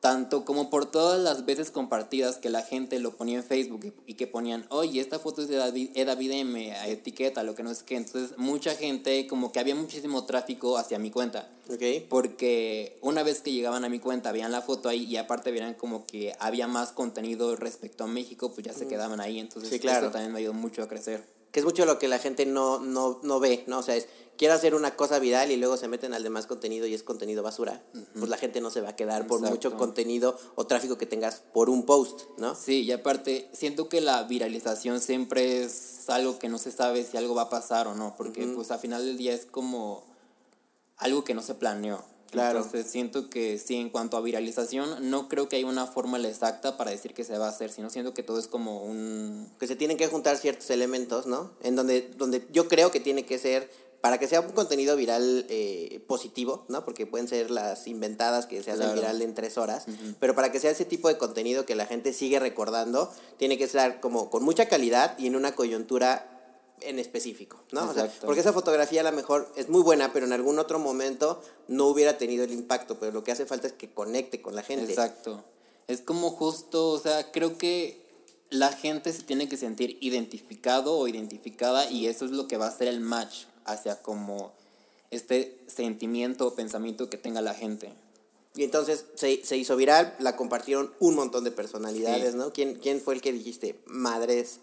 tanto 0.00 0.46
como 0.46 0.70
por 0.70 0.90
todas 0.90 1.20
las 1.20 1.44
veces 1.44 1.70
compartidas 1.70 2.38
que 2.38 2.48
la 2.48 2.62
gente 2.62 2.98
lo 2.98 3.16
ponía 3.16 3.38
en 3.38 3.44
Facebook 3.44 3.92
y, 4.06 4.14
que 4.14 4.26
ponían, 4.26 4.64
oye, 4.70 4.98
esta 4.98 5.18
foto 5.18 5.42
es 5.42 5.48
de 5.48 5.56
David, 5.56 5.90
David 5.94 6.30
M, 6.32 6.90
etiqueta, 6.90 7.42
lo 7.42 7.54
que 7.54 7.62
no 7.62 7.74
sé 7.74 7.84
qué. 7.84 7.96
Entonces, 7.96 8.36
mucha 8.38 8.74
gente, 8.74 9.26
como 9.26 9.52
que 9.52 9.60
había 9.60 9.74
muchísimo 9.74 10.24
tráfico 10.24 10.78
hacia 10.78 10.98
mi 10.98 11.10
cuenta. 11.10 11.50
¿Ok? 11.68 11.82
Porque 12.08 12.98
una 13.02 13.22
vez 13.22 13.42
que 13.42 13.52
llegaban 13.52 13.84
a 13.84 13.90
mi 13.90 14.00
cuenta, 14.00 14.32
veían 14.32 14.52
la 14.52 14.62
foto 14.62 14.88
ahí 14.88 15.04
y 15.04 15.18
aparte 15.18 15.50
veían 15.50 15.74
como 15.74 16.06
que 16.06 16.34
había 16.40 16.66
más 16.66 16.92
contenido 16.92 17.54
respecto 17.56 18.04
a 18.04 18.06
México, 18.06 18.52
pues 18.54 18.66
ya 18.66 18.72
se 18.72 18.88
quedaban 18.88 19.20
ahí. 19.20 19.38
Entonces, 19.38 19.70
Sí, 19.70 19.78
claro. 19.78 20.06
eso 20.06 20.12
también 20.12 20.32
me 20.32 20.38
ayudó 20.38 20.54
mucho 20.54 20.82
a 20.82 20.88
crecer. 20.88 21.22
Que 21.52 21.60
es 21.60 21.66
mucho 21.66 21.84
lo 21.84 21.98
que 21.98 22.08
la 22.08 22.18
gente 22.18 22.46
no, 22.46 22.78
no, 22.78 23.20
no 23.22 23.38
ve, 23.38 23.64
¿no? 23.66 23.80
O 23.80 23.82
sea, 23.82 23.96
es, 23.96 24.08
quiero 24.40 24.54
hacer 24.54 24.74
una 24.74 24.96
cosa 24.96 25.18
viral 25.18 25.50
y 25.50 25.58
luego 25.58 25.76
se 25.76 25.86
meten 25.86 26.14
al 26.14 26.22
demás 26.22 26.46
contenido 26.46 26.86
y 26.86 26.94
es 26.94 27.02
contenido 27.02 27.42
basura. 27.42 27.82
Pues 28.14 28.30
la 28.30 28.38
gente 28.38 28.62
no 28.62 28.70
se 28.70 28.80
va 28.80 28.88
a 28.88 28.96
quedar 28.96 29.26
por 29.26 29.40
Exacto. 29.40 29.54
mucho 29.54 29.76
contenido 29.76 30.34
o 30.54 30.66
tráfico 30.66 30.96
que 30.96 31.04
tengas 31.04 31.42
por 31.52 31.68
un 31.68 31.84
post, 31.84 32.22
¿no? 32.38 32.54
Sí, 32.54 32.80
y 32.80 32.90
aparte, 32.90 33.50
siento 33.52 33.90
que 33.90 34.00
la 34.00 34.22
viralización 34.22 35.02
siempre 35.02 35.62
es 35.62 36.08
algo 36.08 36.38
que 36.38 36.48
no 36.48 36.56
se 36.56 36.72
sabe 36.72 37.04
si 37.04 37.18
algo 37.18 37.34
va 37.34 37.42
a 37.42 37.50
pasar 37.50 37.86
o 37.86 37.94
no, 37.94 38.14
porque 38.16 38.46
pues 38.46 38.70
al 38.70 38.78
final 38.78 39.04
del 39.04 39.18
día 39.18 39.34
es 39.34 39.44
como 39.44 40.06
algo 40.96 41.22
que 41.22 41.34
no 41.34 41.42
se 41.42 41.54
planeó. 41.54 42.02
Claro. 42.30 42.60
Entonces 42.60 42.90
siento 42.90 43.28
que 43.28 43.58
sí, 43.58 43.74
en 43.74 43.90
cuanto 43.90 44.16
a 44.16 44.22
viralización, 44.22 45.10
no 45.10 45.28
creo 45.28 45.50
que 45.50 45.56
haya 45.56 45.66
una 45.66 45.86
fórmula 45.86 46.26
exacta 46.30 46.78
para 46.78 46.92
decir 46.92 47.12
que 47.12 47.24
se 47.24 47.36
va 47.36 47.48
a 47.48 47.50
hacer, 47.50 47.70
sino 47.70 47.90
siento 47.90 48.14
que 48.14 48.22
todo 48.22 48.38
es 48.38 48.46
como 48.46 48.84
un... 48.84 49.52
Que 49.58 49.66
se 49.66 49.76
tienen 49.76 49.98
que 49.98 50.06
juntar 50.06 50.38
ciertos 50.38 50.70
elementos, 50.70 51.26
¿no? 51.26 51.50
En 51.62 51.76
donde, 51.76 52.08
donde 52.16 52.46
yo 52.52 52.68
creo 52.68 52.90
que 52.90 53.00
tiene 53.00 53.26
que 53.26 53.38
ser, 53.38 53.68
para 54.00 54.18
que 54.18 54.26
sea 54.26 54.40
un 54.40 54.52
contenido 54.52 54.96
viral 54.96 55.44
eh, 55.48 56.02
positivo, 56.06 56.64
¿no? 56.68 56.84
Porque 56.84 57.06
pueden 57.06 57.28
ser 57.28 57.50
las 57.50 57.86
inventadas 57.86 58.46
que 58.46 58.62
se 58.62 58.70
hacen 58.70 58.84
Claro. 58.86 59.00
viral 59.00 59.22
en 59.22 59.34
tres 59.34 59.58
horas, 59.58 59.84
pero 60.18 60.34
para 60.34 60.50
que 60.50 60.58
sea 60.58 60.70
ese 60.70 60.84
tipo 60.84 61.08
de 61.08 61.18
contenido 61.18 61.66
que 61.66 61.74
la 61.74 61.86
gente 61.86 62.12
sigue 62.12 62.38
recordando, 62.38 63.12
tiene 63.36 63.58
que 63.58 63.68
ser 63.68 64.00
como 64.00 64.30
con 64.30 64.42
mucha 64.42 64.68
calidad 64.68 65.18
y 65.18 65.26
en 65.26 65.36
una 65.36 65.54
coyuntura 65.54 66.26
en 66.82 66.98
específico, 66.98 67.62
¿no? 67.72 67.90
O 67.90 67.92
sea, 67.92 68.10
porque 68.24 68.40
esa 68.40 68.54
fotografía 68.54 69.02
a 69.02 69.04
lo 69.04 69.12
mejor 69.12 69.52
es 69.54 69.68
muy 69.68 69.82
buena, 69.82 70.14
pero 70.14 70.24
en 70.24 70.32
algún 70.32 70.58
otro 70.58 70.78
momento 70.78 71.42
no 71.68 71.86
hubiera 71.86 72.16
tenido 72.16 72.44
el 72.44 72.52
impacto, 72.52 72.98
pero 72.98 73.12
lo 73.12 73.22
que 73.22 73.32
hace 73.32 73.44
falta 73.44 73.66
es 73.66 73.74
que 73.74 73.92
conecte 73.92 74.40
con 74.40 74.54
la 74.54 74.62
gente. 74.62 74.90
Exacto. 74.90 75.44
Es 75.88 76.00
como 76.00 76.30
justo, 76.30 76.88
o 76.88 76.98
sea, 76.98 77.32
creo 77.32 77.58
que 77.58 78.00
la 78.48 78.72
gente 78.72 79.12
se 79.12 79.24
tiene 79.24 79.46
que 79.46 79.58
sentir 79.58 79.98
identificado 80.00 80.96
o 80.96 81.06
identificada 81.06 81.90
y 81.90 82.06
eso 82.06 82.24
es 82.24 82.30
lo 82.30 82.48
que 82.48 82.56
va 82.56 82.66
a 82.68 82.70
ser 82.76 82.88
el 82.88 83.00
match 83.00 83.44
hacia 83.64 84.00
como 84.02 84.52
este 85.10 85.58
sentimiento 85.66 86.46
o 86.48 86.54
pensamiento 86.54 87.10
que 87.10 87.16
tenga 87.18 87.40
la 87.42 87.54
gente. 87.54 87.92
Y 88.54 88.64
entonces 88.64 89.04
se, 89.14 89.44
se 89.44 89.56
hizo 89.56 89.76
viral, 89.76 90.14
la 90.18 90.36
compartieron 90.36 90.92
un 91.00 91.14
montón 91.14 91.44
de 91.44 91.50
personalidades, 91.52 92.32
Sí. 92.32 92.38
¿no? 92.38 92.52
¿Quién, 92.52 92.74
¿Quién 92.76 93.00
fue 93.00 93.14
el 93.14 93.20
que 93.20 93.32
dijiste, 93.32 93.80
madres, 93.86 94.58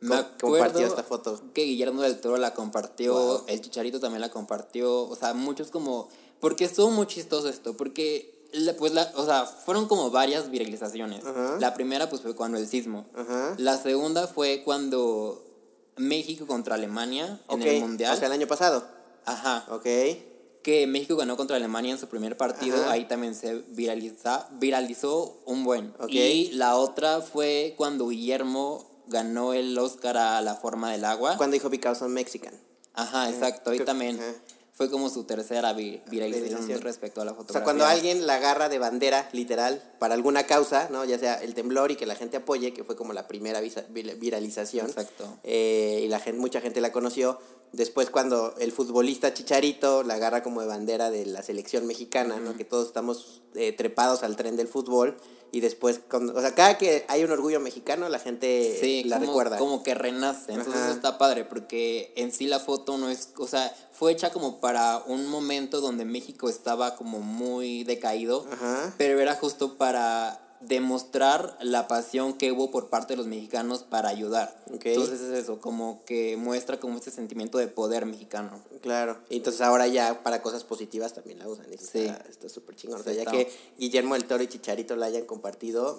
Me 0.00 0.16
compartió 0.40 0.86
esta 0.86 1.02
foto? 1.04 1.40
que 1.54 1.62
Guillermo 1.62 2.02
del 2.02 2.20
Toro 2.20 2.36
la 2.38 2.54
compartió, 2.54 3.14
Wow. 3.14 3.44
el 3.48 3.60
Chicharito 3.60 4.00
también 4.00 4.20
la 4.20 4.30
compartió, 4.30 5.02
o 5.08 5.14
sea, 5.16 5.34
muchos 5.34 5.70
como, 5.70 6.08
porque 6.40 6.64
estuvo 6.64 6.90
muy 6.90 7.06
chistoso 7.06 7.48
esto, 7.48 7.76
porque 7.76 8.34
la- 8.52 8.74
pues 8.74 8.92
la, 8.94 9.12
o 9.14 9.24
sea, 9.24 9.44
fueron 9.46 9.86
como 9.86 10.10
varias 10.10 10.50
viralizaciones. 10.50 11.22
La 11.60 11.74
primera 11.74 12.08
pues 12.10 12.22
fue 12.22 12.34
cuando 12.34 12.58
el 12.58 12.66
sismo. 12.66 13.06
La 13.58 13.76
segunda 13.76 14.26
fue 14.26 14.62
cuando 14.64 15.44
México 16.00 16.46
contra 16.46 16.74
Alemania 16.74 17.38
en 17.48 17.62
el 17.62 17.80
Mundial. 17.80 18.14
O 18.14 18.16
sea, 18.18 18.26
el 18.26 18.32
año 18.32 18.46
pasado. 18.46 18.84
Ajá. 19.24 19.66
Ok. 19.70 19.86
que 20.62 20.86
México 20.86 21.16
ganó 21.16 21.38
contra 21.38 21.56
Alemania 21.56 21.92
en 21.92 21.98
su 21.98 22.06
primer 22.08 22.36
partido, 22.36 22.76
Ajá. 22.82 22.92
ahí 22.92 23.06
también 23.06 23.34
se 23.34 23.64
viraliza, 23.68 24.46
viralizó 24.58 25.40
un 25.46 25.64
buen. 25.64 25.94
Ok. 25.98 26.10
Y 26.10 26.50
la 26.52 26.76
otra 26.76 27.22
fue 27.22 27.72
cuando 27.78 28.08
Guillermo 28.08 28.84
ganó 29.06 29.54
el 29.54 29.78
Oscar 29.78 30.18
a 30.18 30.40
La 30.42 30.56
forma 30.56 30.92
del 30.92 31.06
agua. 31.06 31.36
Cuando 31.38 31.54
dijo 31.54 31.70
Because 31.70 32.04
I'm 32.04 32.12
Mexican. 32.12 32.52
Ajá, 32.92 33.30
exacto, 33.30 33.70
ahí 33.70 33.80
también 33.80 34.16
ajá. 34.20 34.34
Fue 34.80 34.88
como 34.88 35.10
su 35.10 35.24
tercera 35.24 35.74
vi- 35.74 36.00
viralización 36.08 36.80
respecto 36.80 37.20
a 37.20 37.26
la 37.26 37.32
O 37.32 37.34
fotografía. 37.34 37.58
sea, 37.60 37.64
cuando 37.64 37.84
alguien 37.84 38.26
la 38.26 38.36
agarra 38.36 38.70
de 38.70 38.78
bandera, 38.78 39.28
literal, 39.34 39.82
para 39.98 40.14
alguna 40.14 40.44
causa, 40.44 40.88
¿no? 40.90 41.04
Ya 41.04 41.18
sea 41.18 41.34
el 41.42 41.52
temblor 41.52 41.90
y 41.90 41.96
que 41.96 42.06
la 42.06 42.14
gente 42.14 42.38
apoye, 42.38 42.72
que 42.72 42.82
fue 42.82 42.96
como 42.96 43.12
la 43.12 43.28
primera 43.28 43.60
viralización. 43.60 44.86
Exacto. 44.86 45.36
Eh, 45.44 46.00
y 46.04 46.08
la 46.08 46.18
gente, 46.18 46.40
mucha 46.40 46.62
gente 46.62 46.80
la 46.80 46.92
conoció. 46.92 47.38
Después 47.72 48.08
cuando 48.08 48.54
el 48.58 48.72
futbolista 48.72 49.34
Chicharito 49.34 50.02
la 50.02 50.14
agarra 50.14 50.42
como 50.42 50.62
de 50.62 50.66
bandera 50.66 51.10
de 51.10 51.26
la 51.26 51.42
selección 51.42 51.86
mexicana, 51.86 52.40
¿no? 52.40 52.56
Que 52.56 52.64
todos 52.64 52.86
estamos 52.86 53.42
eh, 53.54 53.72
trepados 53.72 54.22
al 54.22 54.34
tren 54.36 54.56
del 54.56 54.66
fútbol. 54.66 55.18
Y 55.52 55.60
después, 55.60 56.00
cuando- 56.10 56.34
o 56.36 56.40
sea, 56.40 56.54
cada 56.54 56.78
que 56.78 57.04
hay 57.08 57.24
un 57.24 57.30
orgullo 57.32 57.58
mexicano, 57.60 58.08
la 58.08 58.18
gente 58.20 58.78
Sí, 58.80 59.02
la 59.04 59.16
como, 59.18 59.28
recuerda. 59.30 59.58
como 59.58 59.82
que 59.82 59.94
renace. 59.94 60.52
Entonces 60.52 60.74
Ajá. 60.74 60.84
eso 60.86 60.94
está 60.94 61.18
padre 61.18 61.44
porque 61.44 62.12
en 62.16 62.30
sí 62.32 62.46
la 62.46 62.60
foto 62.60 62.98
no 62.98 63.08
es, 63.10 63.30
o 63.36 63.46
sea, 63.48 63.74
fue 63.92 64.12
hecha 64.12 64.30
como 64.30 64.60
para 64.60 64.98
un 65.06 65.26
momento 65.26 65.80
donde 65.80 66.04
México 66.04 66.48
estaba 66.48 66.94
como 66.96 67.18
muy 67.20 67.82
decaído, 67.84 68.46
Ajá. 68.52 68.94
pero 68.96 69.18
era 69.20 69.34
justo 69.34 69.76
para 69.76 70.40
demostrar 70.60 71.56
la 71.60 71.88
pasión 71.88 72.34
que 72.34 72.52
hubo 72.52 72.70
por 72.70 72.88
parte 72.88 73.14
de 73.14 73.16
los 73.16 73.26
mexicanos 73.26 73.82
para 73.82 74.08
ayudar. 74.08 74.62
Ok. 74.74 74.86
Entonces 74.86 75.20
es 75.20 75.38
eso, 75.38 75.60
como 75.60 76.04
que 76.04 76.36
muestra 76.36 76.78
como 76.78 76.96
este 76.98 77.10
sentimiento 77.10 77.58
de 77.58 77.66
poder 77.66 78.06
mexicano. 78.06 78.62
Claro, 78.82 79.18
y 79.28 79.36
entonces 79.36 79.62
ahora 79.62 79.86
ya 79.86 80.22
para 80.22 80.42
cosas 80.42 80.64
positivas 80.64 81.14
también 81.14 81.38
la 81.38 81.48
usan. 81.48 81.66
eso 81.72 81.86
Sí. 81.90 82.00
Está 82.00 82.24
está 82.28 82.48
súper 82.48 82.76
chingón. 82.76 83.00
O 83.00 83.02
sea, 83.04 83.12
ya 83.12 83.24
que 83.24 83.50
Guillermo 83.78 84.14
del 84.14 84.26
Toro 84.26 84.42
y 84.42 84.48
Chicharito 84.48 84.96
la 84.96 85.06
hayan 85.06 85.24
compartido, 85.24 85.98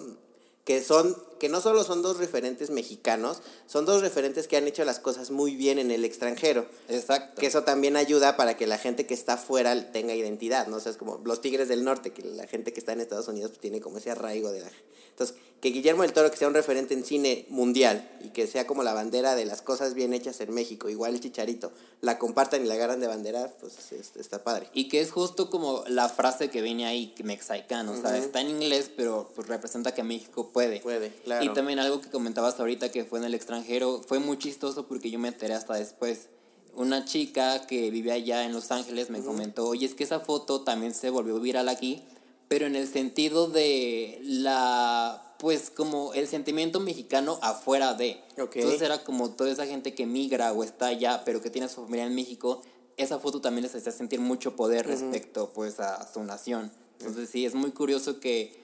que 0.64 0.82
son, 0.82 1.16
que 1.42 1.48
no 1.48 1.60
solo 1.60 1.82
son 1.82 2.02
dos 2.02 2.18
referentes 2.18 2.70
mexicanos, 2.70 3.38
son 3.66 3.84
dos 3.84 4.00
referentes 4.00 4.46
que 4.46 4.56
han 4.56 4.68
hecho 4.68 4.84
las 4.84 5.00
cosas 5.00 5.32
muy 5.32 5.56
bien 5.56 5.80
en 5.80 5.90
el 5.90 6.04
extranjero. 6.04 6.66
Exacto. 6.88 7.40
Que 7.40 7.48
eso 7.48 7.64
también 7.64 7.96
ayuda 7.96 8.36
para 8.36 8.56
que 8.56 8.68
la 8.68 8.78
gente 8.78 9.06
que 9.06 9.14
está 9.14 9.32
afuera 9.32 9.90
tenga 9.90 10.14
identidad, 10.14 10.68
¿no? 10.68 10.76
O 10.76 10.80
sea, 10.80 10.92
es 10.92 10.98
como 10.98 11.20
los 11.24 11.40
Tigres 11.40 11.66
del 11.66 11.82
Norte, 11.82 12.12
que 12.12 12.22
la 12.22 12.46
gente 12.46 12.72
que 12.72 12.78
está 12.78 12.92
en 12.92 13.00
Estados 13.00 13.26
Unidos 13.26 13.50
pues, 13.50 13.60
tiene 13.60 13.80
como 13.80 13.98
ese 13.98 14.12
arraigo 14.12 14.52
de 14.52 14.60
la... 14.60 14.70
Entonces, 15.10 15.34
que 15.60 15.68
Guillermo 15.70 16.02
del 16.02 16.12
Toro, 16.12 16.30
que 16.30 16.36
sea 16.36 16.48
un 16.48 16.54
referente 16.54 16.94
en 16.94 17.04
cine 17.04 17.46
mundial 17.48 18.08
y 18.24 18.30
que 18.30 18.46
sea 18.46 18.66
como 18.66 18.82
la 18.82 18.94
bandera 18.94 19.34
de 19.36 19.44
las 19.44 19.62
cosas 19.62 19.94
bien 19.94 20.12
hechas 20.14 20.40
en 20.40 20.52
México, 20.54 20.88
igual 20.88 21.14
el 21.14 21.20
Chicharito, 21.20 21.70
la 22.00 22.18
compartan 22.18 22.64
y 22.64 22.68
la 22.68 22.74
agarran 22.74 22.98
de 23.00 23.06
bandera, 23.08 23.52
pues 23.60 23.92
es- 23.92 24.16
está 24.16 24.42
padre. 24.42 24.68
Y 24.74 24.88
que 24.88 25.00
es 25.00 25.10
justo 25.12 25.50
como 25.50 25.84
la 25.86 26.08
frase 26.08 26.50
que 26.50 26.62
viene 26.62 26.86
ahí, 26.86 27.14
mexicano, 27.22 27.92
o 27.92 28.00
sea, 28.00 28.16
está 28.16 28.40
en 28.40 28.50
inglés, 28.50 28.90
pero 28.96 29.30
pues 29.36 29.46
representa 29.48 29.94
que 29.94 30.02
México 30.02 30.50
puede. 30.52 30.80
Puede, 30.80 31.10
claro. 31.24 31.31
Y 31.40 31.48
también 31.50 31.78
algo 31.78 32.00
que 32.00 32.10
comentabas 32.10 32.58
ahorita 32.60 32.90
que 32.90 33.04
fue 33.04 33.18
en 33.18 33.24
el 33.24 33.34
extranjero, 33.34 34.02
fue 34.06 34.18
muy 34.18 34.38
chistoso 34.38 34.86
porque 34.86 35.10
yo 35.10 35.18
me 35.18 35.28
enteré 35.28 35.54
hasta 35.54 35.74
después. 35.74 36.28
Una 36.74 37.04
chica 37.04 37.66
que 37.66 37.90
vive 37.90 38.12
allá 38.12 38.44
en 38.44 38.52
Los 38.52 38.70
Ángeles 38.70 39.10
me 39.10 39.22
comentó, 39.22 39.68
oye, 39.68 39.86
es 39.86 39.94
que 39.94 40.04
esa 40.04 40.20
foto 40.20 40.62
también 40.62 40.94
se 40.94 41.10
volvió 41.10 41.38
viral 41.38 41.68
aquí, 41.68 42.02
pero 42.48 42.66
en 42.66 42.76
el 42.76 42.88
sentido 42.88 43.48
de 43.48 44.18
la, 44.22 45.34
pues 45.38 45.70
como 45.70 46.14
el 46.14 46.28
sentimiento 46.28 46.80
mexicano 46.80 47.38
afuera 47.42 47.94
de. 47.94 48.20
Entonces 48.36 48.82
era 48.82 49.04
como 49.04 49.30
toda 49.30 49.50
esa 49.50 49.66
gente 49.66 49.94
que 49.94 50.06
migra 50.06 50.52
o 50.52 50.64
está 50.64 50.86
allá, 50.86 51.22
pero 51.24 51.42
que 51.42 51.50
tiene 51.50 51.68
su 51.68 51.82
familia 51.82 52.06
en 52.06 52.14
México, 52.14 52.62
esa 52.96 53.18
foto 53.18 53.40
también 53.40 53.64
les 53.64 53.74
hacía 53.74 53.92
sentir 53.92 54.20
mucho 54.20 54.56
poder 54.56 54.86
respecto 54.86 55.52
pues 55.52 55.80
a 55.80 56.10
su 56.12 56.22
nación. 56.24 56.70
Entonces 56.98 57.28
sí, 57.30 57.44
es 57.44 57.54
muy 57.54 57.72
curioso 57.72 58.20
que 58.20 58.61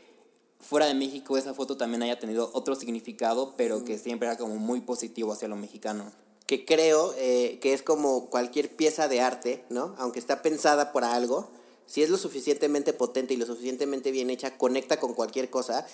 fuera 0.60 0.86
de 0.86 0.94
México 0.94 1.36
esa 1.36 1.54
foto 1.54 1.76
también 1.76 2.02
haya 2.02 2.18
tenido 2.18 2.50
otro 2.52 2.74
significado, 2.74 3.54
pero 3.56 3.84
que 3.84 3.98
siempre 3.98 4.28
era 4.28 4.36
como 4.36 4.56
muy 4.56 4.80
positivo 4.80 5.32
hacia 5.32 5.48
lo 5.48 5.56
mexicano. 5.56 6.12
que 6.46 6.64
creo 6.64 7.14
eh, 7.18 7.58
que 7.60 7.74
es 7.74 7.82
como 7.82 8.30
cualquier 8.30 8.74
pieza 8.74 9.06
de 9.06 9.20
arte, 9.20 9.66
¿no? 9.68 9.94
Aunque 9.98 10.18
está 10.18 10.40
pensada 10.40 10.92
por 10.92 11.04
algo, 11.04 11.50
si 11.84 12.02
es 12.02 12.08
lo 12.08 12.16
suficientemente 12.16 12.94
potente 12.94 13.34
y 13.34 13.36
lo 13.36 13.44
suficientemente 13.44 14.10
bien 14.10 14.30
hecha, 14.30 14.56
conecta 14.56 14.98
con 14.98 15.12
cualquier 15.12 15.50
cosa, 15.50 15.86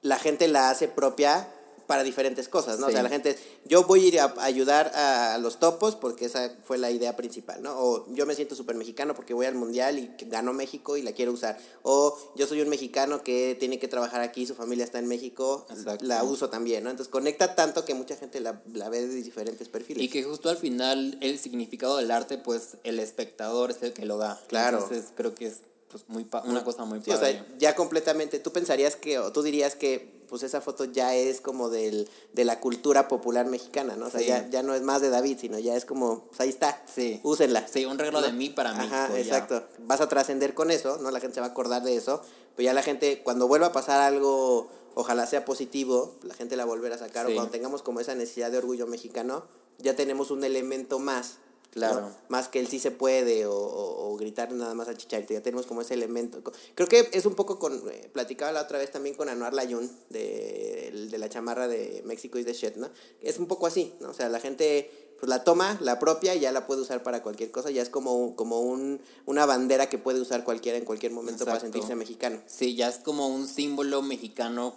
la 0.00 0.18
gente 0.18 0.48
la 0.48 0.70
hace 0.70 0.88
propia 0.88 1.48
para 1.88 2.04
diferentes 2.04 2.50
cosas, 2.50 2.78
¿no? 2.78 2.88
O 2.88 2.90
sea, 2.90 3.02
la 3.02 3.08
gente, 3.08 3.34
yo 3.64 3.84
voy 3.84 4.04
a 4.04 4.08
ir 4.08 4.20
a 4.20 4.34
ayudar 4.40 4.92
a 4.94 5.38
los 5.38 5.58
topos 5.58 5.96
porque 5.96 6.26
esa 6.26 6.54
fue 6.62 6.76
la 6.76 6.90
idea 6.90 7.16
principal, 7.16 7.62
¿no? 7.62 7.74
O 7.80 8.12
yo 8.12 8.26
me 8.26 8.34
siento 8.34 8.54
súper 8.54 8.76
mexicano 8.76 9.14
porque 9.14 9.32
voy 9.32 9.46
al 9.46 9.54
mundial 9.54 9.98
y 9.98 10.10
ganó 10.26 10.52
México 10.52 10.98
y 10.98 11.02
la 11.02 11.12
quiero 11.12 11.32
usar. 11.32 11.58
O 11.82 12.14
yo 12.36 12.46
soy 12.46 12.60
un 12.60 12.68
mexicano 12.68 13.22
que 13.22 13.56
tiene 13.58 13.78
que 13.78 13.88
trabajar 13.88 14.20
aquí, 14.20 14.46
su 14.46 14.54
familia 14.54 14.84
está 14.84 14.98
en 14.98 15.06
México, 15.06 15.66
Exacto. 15.70 16.04
la 16.04 16.24
uso 16.24 16.50
también, 16.50 16.84
¿no? 16.84 16.90
Entonces 16.90 17.10
conecta 17.10 17.54
tanto 17.54 17.86
que 17.86 17.94
mucha 17.94 18.16
gente 18.16 18.40
la, 18.40 18.62
la 18.74 18.90
ve 18.90 19.06
de 19.06 19.14
diferentes 19.22 19.70
perfiles. 19.70 20.04
Y 20.04 20.10
que 20.10 20.22
justo 20.22 20.50
al 20.50 20.58
final 20.58 21.16
el 21.22 21.38
significado 21.38 21.96
del 21.96 22.10
arte, 22.10 22.36
pues 22.36 22.76
el 22.84 23.00
espectador 23.00 23.70
es 23.70 23.82
el 23.82 23.94
que 23.94 24.04
lo 24.04 24.18
da. 24.18 24.38
Claro. 24.48 24.80
Entonces 24.82 25.06
creo 25.16 25.34
que 25.34 25.46
es 25.46 25.62
pues, 25.90 26.04
muy 26.08 26.24
pa- 26.24 26.42
una 26.42 26.64
cosa 26.64 26.84
muy 26.84 27.02
Sí, 27.02 27.10
o 27.10 27.14
padre. 27.14 27.32
sea, 27.32 27.46
ya 27.58 27.74
completamente, 27.74 28.38
tú 28.38 28.52
pensarías 28.52 28.96
que, 28.96 29.18
o 29.18 29.32
tú 29.32 29.42
dirías 29.42 29.74
que, 29.74 30.16
pues 30.28 30.42
esa 30.42 30.60
foto 30.60 30.84
ya 30.84 31.14
es 31.14 31.40
como 31.40 31.70
del, 31.70 32.06
de 32.34 32.44
la 32.44 32.60
cultura 32.60 33.08
popular 33.08 33.46
mexicana, 33.46 33.96
¿no? 33.96 34.06
O 34.06 34.10
sea, 34.10 34.20
Sí. 34.20 34.26
ya, 34.26 34.46
ya 34.50 34.62
no 34.62 34.74
es 34.74 34.82
más 34.82 35.00
de 35.00 35.08
David, 35.08 35.38
sino 35.40 35.58
ya 35.58 35.74
es 35.74 35.86
como, 35.86 36.24
pues 36.28 36.40
ahí 36.40 36.50
está, 36.50 36.82
Sí. 36.94 37.20
úsenla. 37.22 37.66
Sí, 37.66 37.86
un 37.86 37.98
regalo 37.98 38.20
de 38.20 38.32
mí 38.32 38.50
para 38.50 38.74
México, 38.74 38.94
Ajá, 38.94 39.08
ya. 39.14 39.18
exacto. 39.20 39.64
Vas 39.86 40.02
a 40.02 40.08
trascender 40.10 40.52
con 40.52 40.70
eso, 40.70 40.98
¿no? 40.98 41.10
La 41.10 41.20
gente 41.20 41.36
se 41.36 41.40
va 41.40 41.46
a 41.46 41.50
acordar 41.50 41.82
de 41.82 41.96
eso, 41.96 42.20
pero 42.56 42.64
ya 42.66 42.74
la 42.74 42.82
gente, 42.82 43.22
cuando 43.22 43.48
vuelva 43.48 43.68
a 43.68 43.72
pasar 43.72 44.00
algo, 44.00 44.68
ojalá 44.94 45.26
sea 45.26 45.46
positivo, 45.46 46.16
la 46.22 46.34
gente 46.34 46.56
la 46.56 46.66
volverá 46.66 46.96
a 46.96 46.98
sacar, 46.98 47.24
o 47.24 47.30
Sí. 47.30 47.34
cuando 47.34 47.50
tengamos 47.50 47.80
como 47.82 48.00
esa 48.00 48.14
necesidad 48.14 48.50
de 48.50 48.58
orgullo 48.58 48.86
mexicano, 48.86 49.44
ya 49.78 49.96
tenemos 49.96 50.30
un 50.30 50.44
elemento 50.44 50.98
más. 50.98 51.36
¿No? 51.74 51.80
Claro. 51.80 52.10
Más 52.28 52.48
que 52.48 52.60
el 52.60 52.66
sí 52.68 52.78
se 52.78 52.90
puede 52.90 53.46
o, 53.46 53.52
o- 53.54 54.10
o 54.12 54.16
gritar 54.16 54.50
nada 54.52 54.74
más 54.74 54.88
al 54.88 54.96
chicharito. 54.96 55.32
Ya 55.34 55.42
tenemos 55.42 55.66
como 55.66 55.82
ese 55.82 55.94
elemento. 55.94 56.42
Creo 56.74 56.88
que 56.88 57.08
es 57.12 57.24
un 57.26 57.34
poco 57.34 57.58
con. 57.58 57.74
eh, 57.90 58.10
platicaba 58.12 58.52
la 58.52 58.62
otra 58.62 58.78
vez 58.78 58.90
también 58.90 59.14
con 59.14 59.28
Anuar 59.28 59.54
Layun 59.54 59.90
de, 60.10 61.08
de 61.10 61.18
la 61.18 61.28
chamarra 61.28 61.68
de 61.68 62.02
México 62.04 62.38
y 62.38 62.44
de 62.44 62.52
Shit, 62.52 62.76
¿no? 62.76 62.88
Es 63.22 63.38
un 63.38 63.46
poco 63.46 63.66
así, 63.66 63.94
¿no? 64.00 64.10
O 64.10 64.14
sea, 64.14 64.28
la 64.28 64.40
gente 64.40 64.90
pues 65.20 65.28
la 65.28 65.42
toma, 65.42 65.76
la 65.80 65.98
propia 65.98 66.36
y 66.36 66.40
ya 66.40 66.52
la 66.52 66.64
puede 66.68 66.80
usar 66.80 67.02
para 67.02 67.24
cualquier 67.24 67.50
cosa. 67.50 67.70
Ya 67.72 67.82
es 67.82 67.90
como, 67.90 68.36
como 68.36 68.60
un, 68.60 69.00
una 69.26 69.46
bandera 69.46 69.88
que 69.88 69.98
puede 69.98 70.20
usar 70.20 70.44
cualquiera 70.44 70.78
en 70.78 70.84
cualquier 70.84 71.10
momento 71.10 71.44
para 71.44 71.58
sentirse 71.60 71.96
mexicano. 71.96 72.40
Sí, 72.46 72.76
ya 72.76 72.88
es 72.88 72.98
como 72.98 73.26
un 73.26 73.48
símbolo 73.48 74.00
mexicano, 74.00 74.76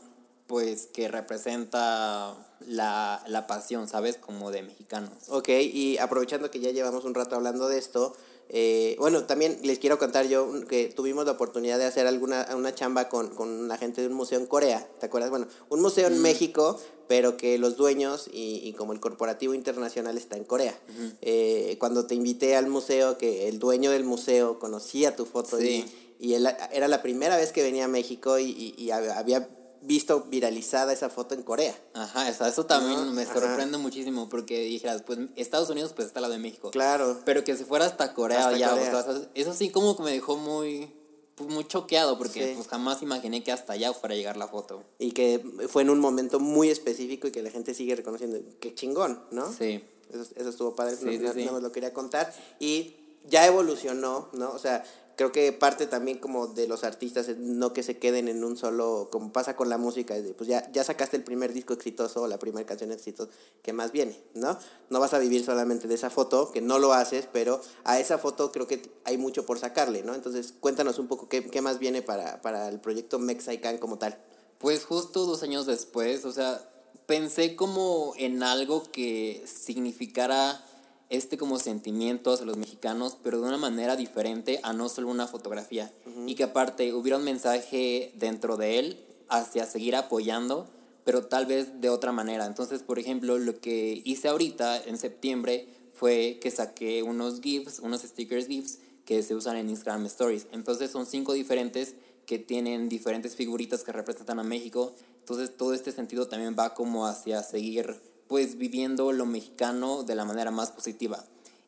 pues 0.51 0.87
que 0.93 1.07
representa 1.07 2.35
la, 2.67 3.23
la 3.27 3.47
pasión, 3.47 3.87
¿sabes? 3.87 4.17
Como 4.17 4.51
de 4.51 4.61
mexicanos. 4.61 5.11
Ok, 5.29 5.49
y 5.49 5.97
aprovechando 5.97 6.51
que 6.51 6.59
ya 6.59 6.69
llevamos 6.71 7.05
un 7.05 7.15
rato 7.15 7.35
hablando 7.35 7.67
de 7.67 7.79
esto, 7.79 8.13
eh, 8.49 8.95
bueno, 8.99 9.23
también 9.23 9.57
les 9.63 9.79
quiero 9.79 9.97
contar 9.97 10.27
yo 10.27 10.51
que 10.67 10.87
tuvimos 10.89 11.25
la 11.25 11.31
oportunidad 11.31 11.79
de 11.79 11.85
hacer 11.85 12.05
alguna 12.05 12.45
una 12.55 12.75
chamba 12.75 13.07
con, 13.09 13.29
con 13.33 13.67
la 13.69 13.77
gente 13.77 14.01
de 14.01 14.07
un 14.07 14.13
museo 14.13 14.37
en 14.39 14.45
Corea, 14.45 14.85
¿te 14.99 15.05
acuerdas? 15.05 15.29
Bueno, 15.31 15.47
un 15.69 15.81
museo 15.81 16.07
en 16.07 16.21
México, 16.21 16.77
pero 17.07 17.37
que 17.37 17.57
los 17.57 17.77
dueños 17.77 18.27
y, 18.31 18.59
y 18.63 18.73
como 18.73 18.91
el 18.93 18.99
corporativo 18.99 19.53
internacional 19.53 20.17
está 20.17 20.35
en 20.37 20.43
Corea. 20.43 20.77
Eh, 21.21 21.77
cuando 21.79 22.05
te 22.05 22.15
invité 22.15 22.55
al 22.57 22.67
museo, 22.67 23.17
que 23.17 23.47
el 23.47 23.57
dueño 23.57 23.89
del 23.91 24.03
museo 24.03 24.59
conocía 24.59 25.15
tu 25.15 25.25
foto 25.25 25.57
Sí. 25.57 25.85
y, 26.19 26.27
y 26.31 26.33
él 26.35 26.47
era 26.71 26.87
la 26.87 27.01
primera 27.01 27.35
vez 27.37 27.51
que 27.53 27.63
venía 27.63 27.85
a 27.85 27.87
México 27.87 28.37
y, 28.37 28.49
y- 28.51 28.75
y 28.77 28.91
había 28.91 29.47
visto 29.81 30.23
viralizada 30.29 30.93
esa 30.93 31.09
foto 31.09 31.35
en 31.35 31.43
Corea. 31.43 31.75
Ajá, 31.93 32.29
eso 32.29 32.65
también 32.65 33.13
me 33.13 33.23
ajá. 33.23 33.33
sorprende 33.33 33.77
muchísimo 33.77 34.29
porque 34.29 34.59
dijeras, 34.61 35.01
pues 35.03 35.19
Estados 35.35 35.69
Unidos 35.69 35.93
pues 35.93 36.07
está 36.07 36.19
al 36.19 36.23
lado 36.23 36.33
de 36.33 36.39
México. 36.39 36.71
Claro. 36.71 37.19
Pero 37.25 37.43
que 37.43 37.55
se 37.55 37.65
fuera 37.65 37.85
hasta 37.85 38.13
Corea 38.13 38.45
Hasta 38.45 38.57
ya, 38.57 38.69
Corea. 38.69 38.97
o 38.97 39.03
sea, 39.03 39.21
eso 39.33 39.53
sí 39.53 39.69
como 39.69 39.97
que 39.97 40.03
me 40.03 40.11
dejó 40.11 40.37
muy 40.37 40.93
pues, 41.35 41.49
muy 41.49 41.65
choqueado 41.67 42.17
porque 42.17 42.49
Sí. 42.49 42.53
pues 42.55 42.67
jamás 42.67 43.01
imaginé 43.01 43.43
que 43.43 43.51
hasta 43.51 43.73
allá 43.73 43.93
fuera 43.93 44.13
a 44.13 44.17
llegar 44.17 44.37
la 44.37 44.47
foto. 44.47 44.83
y 44.99 45.11
que 45.11 45.43
fue 45.69 45.81
en 45.81 45.89
un 45.89 45.99
momento 45.99 46.39
muy 46.39 46.69
específico 46.69 47.27
y 47.27 47.31
que 47.31 47.41
la 47.41 47.49
gente 47.49 47.73
sigue 47.73 47.95
reconociendo. 47.95 48.37
Qué 48.59 48.73
chingón, 48.75 49.23
¿no? 49.31 49.51
Sí. 49.51 49.83
Eso, 50.13 50.23
eso 50.35 50.49
estuvo 50.49 50.75
padre, 50.75 50.95
Sí, 50.97 51.17
no, 51.19 51.33
sí, 51.33 51.45
lo 51.61 51.71
quería 51.71 51.93
contar. 51.93 52.33
Y 52.59 52.95
ya 53.29 53.45
evolucionó, 53.47 54.27
¿no? 54.33 54.51
O 54.51 54.59
sea, 54.59 54.83
creo 55.21 55.31
que 55.31 55.51
parte 55.51 55.85
también 55.85 56.17
como 56.17 56.47
de 56.47 56.67
los 56.67 56.83
artistas 56.83 57.27
es 57.27 57.37
no 57.37 57.73
que 57.73 57.83
se 57.83 57.99
queden 57.99 58.27
en 58.27 58.43
un 58.43 58.57
solo, 58.57 59.09
como 59.11 59.31
pasa 59.31 59.55
con 59.55 59.69
la 59.69 59.77
música, 59.77 60.15
pues 60.35 60.49
ya, 60.49 60.71
ya 60.71 60.83
sacaste 60.83 61.15
el 61.15 61.23
primer 61.23 61.53
disco 61.53 61.73
exitoso 61.73 62.23
o 62.23 62.27
la 62.27 62.39
primera 62.39 62.65
canción 62.65 62.91
exitosa, 62.91 63.31
¿qué 63.61 63.71
más 63.71 63.91
viene? 63.91 64.19
¿No? 64.33 64.57
No 64.89 64.99
vas 64.99 65.13
a 65.13 65.19
vivir 65.19 65.45
solamente 65.45 65.87
de 65.87 65.93
esa 65.93 66.09
foto, 66.09 66.51
que 66.51 66.59
no 66.59 66.79
lo 66.79 66.93
haces, 66.93 67.27
pero 67.31 67.61
a 67.83 67.99
esa 67.99 68.17
foto 68.17 68.51
creo 68.51 68.65
que 68.65 68.81
hay 69.03 69.19
mucho 69.19 69.45
por 69.45 69.59
sacarle, 69.59 70.01
¿no? 70.01 70.15
Entonces 70.15 70.55
cuéntanos 70.59 70.97
un 70.97 71.07
poco 71.07 71.29
qué, 71.29 71.45
qué 71.45 71.61
más 71.61 71.77
viene 71.77 72.01
para, 72.01 72.41
para 72.41 72.67
el 72.67 72.79
proyecto 72.79 73.19
Mexican 73.19 73.77
como 73.77 73.99
tal. 73.99 74.17
Pues 74.57 74.85
justo 74.85 75.27
dos 75.27 75.43
años 75.43 75.67
después, 75.67 76.25
o 76.25 76.31
sea, 76.31 76.67
pensé 77.05 77.55
como 77.55 78.13
en 78.17 78.41
algo 78.41 78.81
que 78.91 79.43
significara 79.45 80.65
este 81.11 81.37
como 81.37 81.59
sentimiento 81.59 82.31
hacia 82.31 82.45
los 82.45 82.57
mexicanos, 82.57 83.17
pero 83.21 83.39
de 83.41 83.47
una 83.47 83.57
manera 83.57 83.95
diferente 83.95 84.59
a 84.63 84.73
no 84.73 84.89
solo 84.89 85.09
una 85.09 85.27
fotografía. 85.27 85.91
Y 86.25 86.35
que 86.35 86.45
aparte 86.45 86.93
hubiera 86.93 87.17
un 87.17 87.23
mensaje 87.23 88.13
dentro 88.15 88.57
de 88.57 88.79
él 88.79 89.05
hacia 89.27 89.65
seguir 89.65 89.95
apoyando, 89.95 90.67
pero 91.03 91.25
tal 91.25 91.45
vez 91.45 91.81
de 91.81 91.89
otra 91.89 92.11
manera. 92.11 92.45
Entonces, 92.45 92.81
por 92.81 92.97
ejemplo, 92.97 93.37
lo 93.37 93.59
que 93.59 94.01
hice 94.05 94.29
ahorita 94.29 94.81
en 94.83 94.97
septiembre 94.97 95.67
fue 95.93 96.39
que 96.41 96.49
saqué 96.49 97.03
unos 97.03 97.41
GIFs, 97.41 97.79
unos 97.79 98.01
stickers 98.01 98.47
GIFs 98.47 98.79
que 99.05 99.21
se 99.23 99.35
usan 99.35 99.57
en 99.57 99.69
Instagram 99.69 100.05
Stories. 100.05 100.47
Entonces 100.51 100.91
son 100.91 101.05
cinco 101.05 101.33
diferentes 101.33 101.95
que 102.25 102.39
tienen 102.39 102.87
diferentes 102.87 103.35
figuritas 103.35 103.83
que 103.83 103.91
representan 103.91 104.39
a 104.39 104.43
México. 104.43 104.93
Entonces 105.19 105.55
todo 105.57 105.73
este 105.73 105.91
sentido 105.91 106.27
también 106.27 106.55
va 106.57 106.73
como 106.73 107.05
hacia 107.05 107.43
seguir 107.43 107.99
pues 108.31 108.57
viviendo 108.57 109.11
lo 109.11 109.25
mexicano 109.25 110.03
de 110.03 110.15
la 110.15 110.23
manera 110.23 110.51
más 110.51 110.71
positiva. 110.71 111.21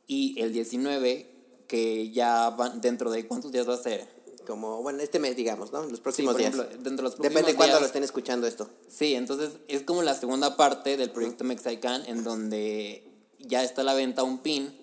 Y 0.08 0.40
el 0.40 0.54
19, 0.54 1.30
que 1.68 2.10
ya 2.12 2.52
van 2.52 2.80
dentro 2.80 3.12
de 3.12 3.28
cuántos 3.28 3.52
días 3.52 3.68
va 3.68 3.74
a 3.74 3.78
ser. 3.78 4.08
Como, 4.48 4.82
bueno, 4.82 5.02
este 5.02 5.20
mes, 5.20 5.36
digamos, 5.36 5.74
¿no? 5.74 5.86
Los 5.86 6.00
próximos 6.00 6.38
días. 6.38 6.54
Ejemplo, 6.54 6.78
dentro 6.82 7.10
de 7.10 7.16
los 7.16 7.18
Depende 7.18 7.52
de 7.52 7.58
cuándo 7.58 7.82
lo 7.82 7.86
estén 7.86 8.04
escuchando 8.06 8.48
esto. 8.48 8.70
Sí, 8.88 9.14
entonces 9.14 9.58
es 9.68 9.82
como 9.82 10.04
la 10.04 10.16
segunda 10.16 10.56
parte 10.56 10.96
del 10.96 11.12
proyecto 11.12 11.44
Mexican, 11.44 12.02
en 12.06 12.24
donde 12.24 13.04
ya 13.40 13.62
está 13.62 13.82
a 13.82 13.84
la 13.84 13.94
venta 13.94 14.24
un 14.24 14.38
pin 14.38 14.74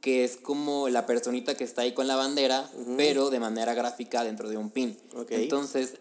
que 0.00 0.22
es 0.22 0.36
como 0.36 0.88
la 0.88 1.04
personita 1.04 1.56
que 1.56 1.64
está 1.64 1.82
ahí 1.82 1.94
con 1.94 2.06
la 2.06 2.14
bandera, 2.14 2.70
pero 2.96 3.30
de 3.30 3.40
manera 3.40 3.74
gráfica 3.74 4.22
dentro 4.22 4.48
de 4.48 4.56
un 4.56 4.70
pin. 4.70 4.96
Entonces, 5.30 5.94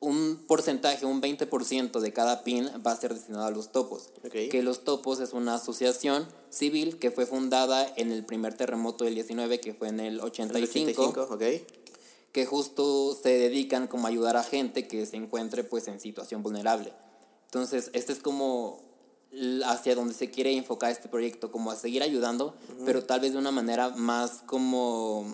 un 0.00 0.42
porcentaje, 0.46 1.04
un 1.04 1.20
20% 1.20 2.00
de 2.00 2.12
cada 2.12 2.42
pin 2.42 2.70
va 2.84 2.92
a 2.92 2.96
ser 2.96 3.14
destinado 3.14 3.44
a 3.44 3.50
los 3.50 3.70
topos. 3.70 4.08
Que 4.30 4.62
los 4.62 4.82
topos 4.82 5.20
es 5.20 5.34
una 5.34 5.54
asociación 5.54 6.26
civil 6.48 6.98
que 6.98 7.10
fue 7.10 7.26
fundada 7.26 7.86
en 7.96 8.10
el 8.10 8.24
primer 8.24 8.56
terremoto 8.56 9.04
del 9.04 9.14
19, 9.14 9.60
que 9.60 9.74
fue 9.74 9.88
en 9.88 10.00
el 10.00 10.20
85. 10.20 11.02
85 11.02 11.66
Que 12.32 12.46
justo 12.46 13.14
se 13.14 13.28
dedican 13.28 13.88
como 13.88 14.06
a 14.06 14.10
ayudar 14.10 14.38
a 14.38 14.42
gente 14.42 14.88
que 14.88 15.04
se 15.04 15.16
encuentre 15.16 15.64
pues 15.64 15.86
en 15.86 16.00
situación 16.00 16.42
vulnerable. 16.42 16.92
Entonces, 17.44 17.90
este 17.92 18.12
es 18.12 18.20
como 18.20 18.80
hacia 19.66 19.94
donde 19.94 20.14
se 20.14 20.30
quiere 20.30 20.56
enfocar 20.56 20.90
este 20.90 21.08
proyecto, 21.08 21.52
como 21.52 21.70
a 21.70 21.76
seguir 21.76 22.02
ayudando, 22.02 22.54
pero 22.84 23.04
tal 23.04 23.20
vez 23.20 23.32
de 23.32 23.38
una 23.38 23.50
manera 23.50 23.90
más 23.90 24.42
como 24.46 25.26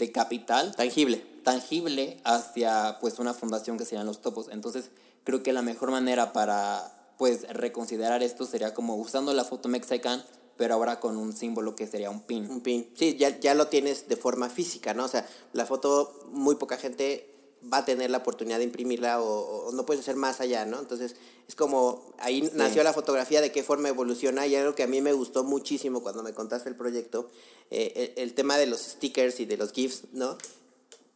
de 0.00 0.10
capital. 0.10 0.74
Tangible. 0.74 1.24
Tangible 1.44 2.20
hacia 2.24 2.98
pues 3.00 3.20
una 3.20 3.32
fundación 3.32 3.78
que 3.78 3.84
serían 3.84 4.06
los 4.06 4.20
topos. 4.20 4.48
Entonces 4.50 4.90
creo 5.22 5.44
que 5.44 5.52
la 5.52 5.62
mejor 5.62 5.92
manera 5.92 6.32
para 6.32 6.92
pues 7.16 7.46
reconsiderar 7.50 8.22
esto 8.22 8.46
sería 8.46 8.74
como 8.74 8.96
usando 8.96 9.32
la 9.32 9.44
foto 9.44 9.68
Mexican, 9.68 10.24
pero 10.56 10.74
ahora 10.74 11.00
con 11.00 11.16
un 11.16 11.32
símbolo 11.34 11.76
que 11.76 11.86
sería 11.86 12.10
un 12.10 12.22
pin. 12.22 12.50
Un 12.50 12.62
pin. 12.62 12.90
Sí, 12.94 13.16
ya, 13.16 13.38
ya 13.38 13.54
lo 13.54 13.68
tienes 13.68 14.08
de 14.08 14.16
forma 14.16 14.48
física, 14.48 14.94
¿no? 14.94 15.04
O 15.04 15.08
sea, 15.08 15.26
la 15.52 15.66
foto 15.66 16.18
muy 16.32 16.56
poca 16.56 16.76
gente 16.76 17.29
va 17.72 17.78
a 17.78 17.84
tener 17.84 18.10
la 18.10 18.18
oportunidad 18.18 18.58
de 18.58 18.64
imprimirla 18.64 19.20
o, 19.20 19.70
no 19.72 19.84
puedes 19.84 20.02
hacer 20.02 20.16
más 20.16 20.40
allá, 20.40 20.64
¿no? 20.64 20.78
Entonces, 20.78 21.16
es 21.46 21.54
como, 21.54 22.12
ahí 22.18 22.50
nació 22.54 22.82
la 22.82 22.92
fotografía, 22.92 23.40
de 23.40 23.52
qué 23.52 23.62
forma 23.62 23.88
evoluciona, 23.88 24.46
y 24.46 24.56
algo 24.56 24.74
que 24.74 24.82
a 24.82 24.86
mí 24.86 25.00
me 25.00 25.12
gustó 25.12 25.44
muchísimo 25.44 26.02
cuando 26.02 26.22
me 26.22 26.32
contaste 26.32 26.68
el 26.68 26.76
proyecto, 26.76 27.28
eh, 27.70 28.14
el, 28.16 28.34
tema 28.34 28.56
de 28.56 28.66
los 28.66 28.80
stickers 28.80 29.40
y 29.40 29.46
de 29.46 29.56
los 29.56 29.72
GIFs, 29.72 30.04
¿no? 30.12 30.38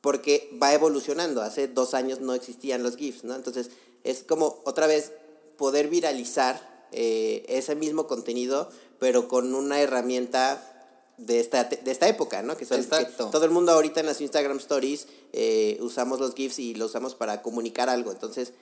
Porque 0.00 0.50
va 0.62 0.74
evolucionando, 0.74 1.40
hace 1.40 1.66
dos 1.66 1.94
años 1.94 2.20
no 2.20 2.34
existían 2.34 2.82
los 2.82 2.96
GIFs, 2.96 3.24
¿no? 3.24 3.34
Entonces, 3.34 3.70
es 4.02 4.22
como 4.22 4.60
otra 4.64 4.86
vez 4.86 5.12
poder 5.56 5.88
viralizar 5.88 6.88
eh, 6.92 7.44
ese 7.48 7.74
mismo 7.74 8.06
contenido, 8.06 8.68
pero 8.98 9.28
con 9.28 9.54
una 9.54 9.80
herramienta 9.80 10.70
de 11.16 11.40
esta, 11.40 11.64
de 11.64 11.90
esta 11.90 12.08
época, 12.08 12.42
¿no? 12.42 12.56
Que, 12.56 12.66
son, 12.66 12.84
todo 13.16 13.44
el 13.44 13.50
mundo 13.50 13.72
ahorita 13.72 14.00
en 14.00 14.06
las 14.06 14.20
Instagram 14.20 14.58
Stories 14.58 15.06
eh, 15.36 15.78
usamos 15.80 16.20
los 16.20 16.34
GIFs 16.34 16.60
y 16.60 16.74
lo 16.74 16.86
usamos 16.86 17.16
para 17.16 17.42
comunicar 17.42 17.90
algo. 17.90 18.12
Entonces, 18.12 18.52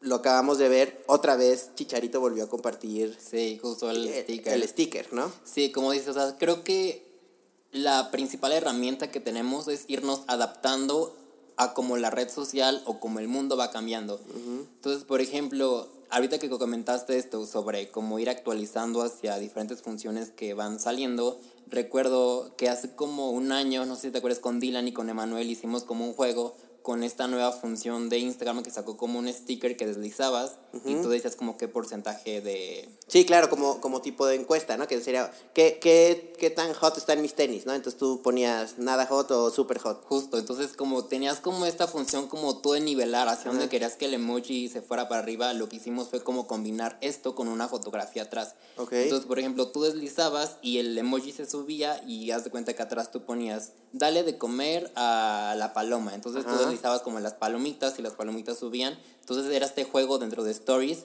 lo 0.00 0.14
acabamos 0.16 0.56
de 0.56 0.70
ver, 0.70 1.04
otra 1.06 1.36
vez 1.36 1.70
Chicharito 1.74 2.18
volvió 2.18 2.44
a 2.44 2.48
compartir. 2.48 3.14
Sí, 3.20 3.58
justo 3.60 3.90
el, 3.90 4.08
sticker. 4.08 4.52
El 4.54 4.66
sticker, 4.66 5.12
¿no? 5.12 5.30
Sí, 5.44 5.70
como 5.70 5.92
dices, 5.92 6.08
o 6.08 6.14
sea, 6.14 6.38
creo 6.38 6.64
que 6.64 7.06
la 7.72 8.10
principal 8.10 8.52
herramienta 8.52 9.10
que 9.10 9.20
tenemos 9.20 9.68
es 9.68 9.84
irnos 9.88 10.22
adaptando 10.26 11.14
a 11.56 11.74
como 11.74 11.98
la 11.98 12.08
red 12.08 12.30
social 12.30 12.82
o 12.86 13.00
como 13.00 13.18
el 13.18 13.28
mundo 13.28 13.58
va 13.58 13.70
cambiando. 13.70 14.18
Entonces, 14.76 15.04
por 15.04 15.20
ejemplo, 15.20 15.88
ahorita 16.08 16.38
que 16.38 16.48
comentaste 16.48 17.18
esto 17.18 17.44
sobre 17.44 17.90
cómo 17.90 18.18
ir 18.18 18.30
actualizando 18.30 19.02
hacia 19.02 19.36
diferentes 19.36 19.82
funciones 19.82 20.30
que 20.30 20.54
van 20.54 20.80
saliendo, 20.80 21.38
recuerdo 21.68 22.54
que 22.56 22.68
hace 22.68 22.94
como 22.94 23.30
un 23.30 23.52
año, 23.52 23.86
no 23.86 23.96
sé 23.96 24.02
si 24.02 24.10
te 24.10 24.18
acuerdas, 24.18 24.40
con 24.40 24.60
Dylan 24.60 24.88
y 24.88 24.92
con 24.92 25.08
Emanuel 25.08 25.50
hicimos 25.50 25.84
como 25.84 26.06
un 26.06 26.14
juego 26.14 26.56
con 26.82 27.02
esta 27.02 27.26
nueva 27.28 27.50
función 27.50 28.10
de 28.10 28.18
Instagram 28.18 28.62
que 28.62 28.70
sacó 28.70 28.98
como 28.98 29.18
un 29.18 29.32
sticker 29.32 29.74
que 29.74 29.86
deslizabas 29.86 30.58
y 30.84 30.96
tú 30.96 31.08
decías 31.08 31.34
como 31.34 31.56
qué 31.56 31.66
porcentaje 31.66 32.42
de... 32.42 32.90
Sí, 33.06 33.26
claro, 33.26 33.50
como, 33.50 33.80
como 33.80 34.00
tipo 34.00 34.26
de 34.26 34.34
encuesta, 34.34 34.76
¿no? 34.78 34.88
Que 34.88 35.00
sería, 35.00 35.30
¿qué, 35.52 35.78
qué, 35.80 36.34
qué 36.38 36.48
tan 36.48 36.72
hot 36.72 36.96
están 36.96 37.20
mis 37.20 37.34
tenis, 37.34 37.66
¿no? 37.66 37.74
Entonces 37.74 37.98
tú 37.98 38.22
ponías 38.22 38.78
nada 38.78 39.06
hot 39.06 39.30
o 39.30 39.50
super 39.50 39.78
hot. 39.78 40.04
Justo, 40.06 40.38
entonces 40.38 40.72
como 40.72 41.04
tenías 41.04 41.40
como 41.40 41.66
esta 41.66 41.86
función 41.86 42.28
como 42.28 42.58
tú 42.58 42.72
de 42.72 42.80
nivelar 42.80 43.28
hacia 43.28 43.50
donde 43.50 43.68
querías 43.68 43.96
que 43.96 44.06
el 44.06 44.14
emoji 44.14 44.68
se 44.68 44.80
fuera 44.80 45.08
para 45.08 45.20
arriba, 45.20 45.52
lo 45.52 45.68
que 45.68 45.76
hicimos 45.76 46.08
fue 46.08 46.22
como 46.22 46.46
combinar 46.46 46.96
esto 47.02 47.34
con 47.34 47.48
una 47.48 47.68
fotografía 47.68 48.22
atrás. 48.22 48.54
Entonces, 48.78 49.26
por 49.26 49.38
ejemplo, 49.38 49.68
tú 49.68 49.82
deslizabas 49.82 50.56
y 50.62 50.78
el 50.78 50.96
emoji 50.96 51.32
se 51.32 51.44
subía 51.44 52.02
y 52.06 52.30
haz 52.30 52.44
de 52.44 52.50
cuenta 52.50 52.72
que 52.72 52.82
atrás 52.82 53.10
tú 53.10 53.24
ponías, 53.24 53.72
dale 53.92 54.22
de 54.22 54.38
comer 54.38 54.90
a 54.96 55.54
la 55.58 55.74
paloma. 55.74 56.14
Entonces 56.14 56.44
tú 56.46 56.70
estabas 56.70 57.02
como 57.02 57.20
las 57.20 57.34
palomitas 57.34 57.98
y 57.98 58.02
las 58.02 58.14
palomitas 58.14 58.58
subían. 58.58 58.98
Entonces 59.20 59.52
era 59.52 59.66
este 59.66 59.84
juego 59.84 60.18
dentro 60.18 60.42
de 60.42 60.52
Stories 60.52 61.04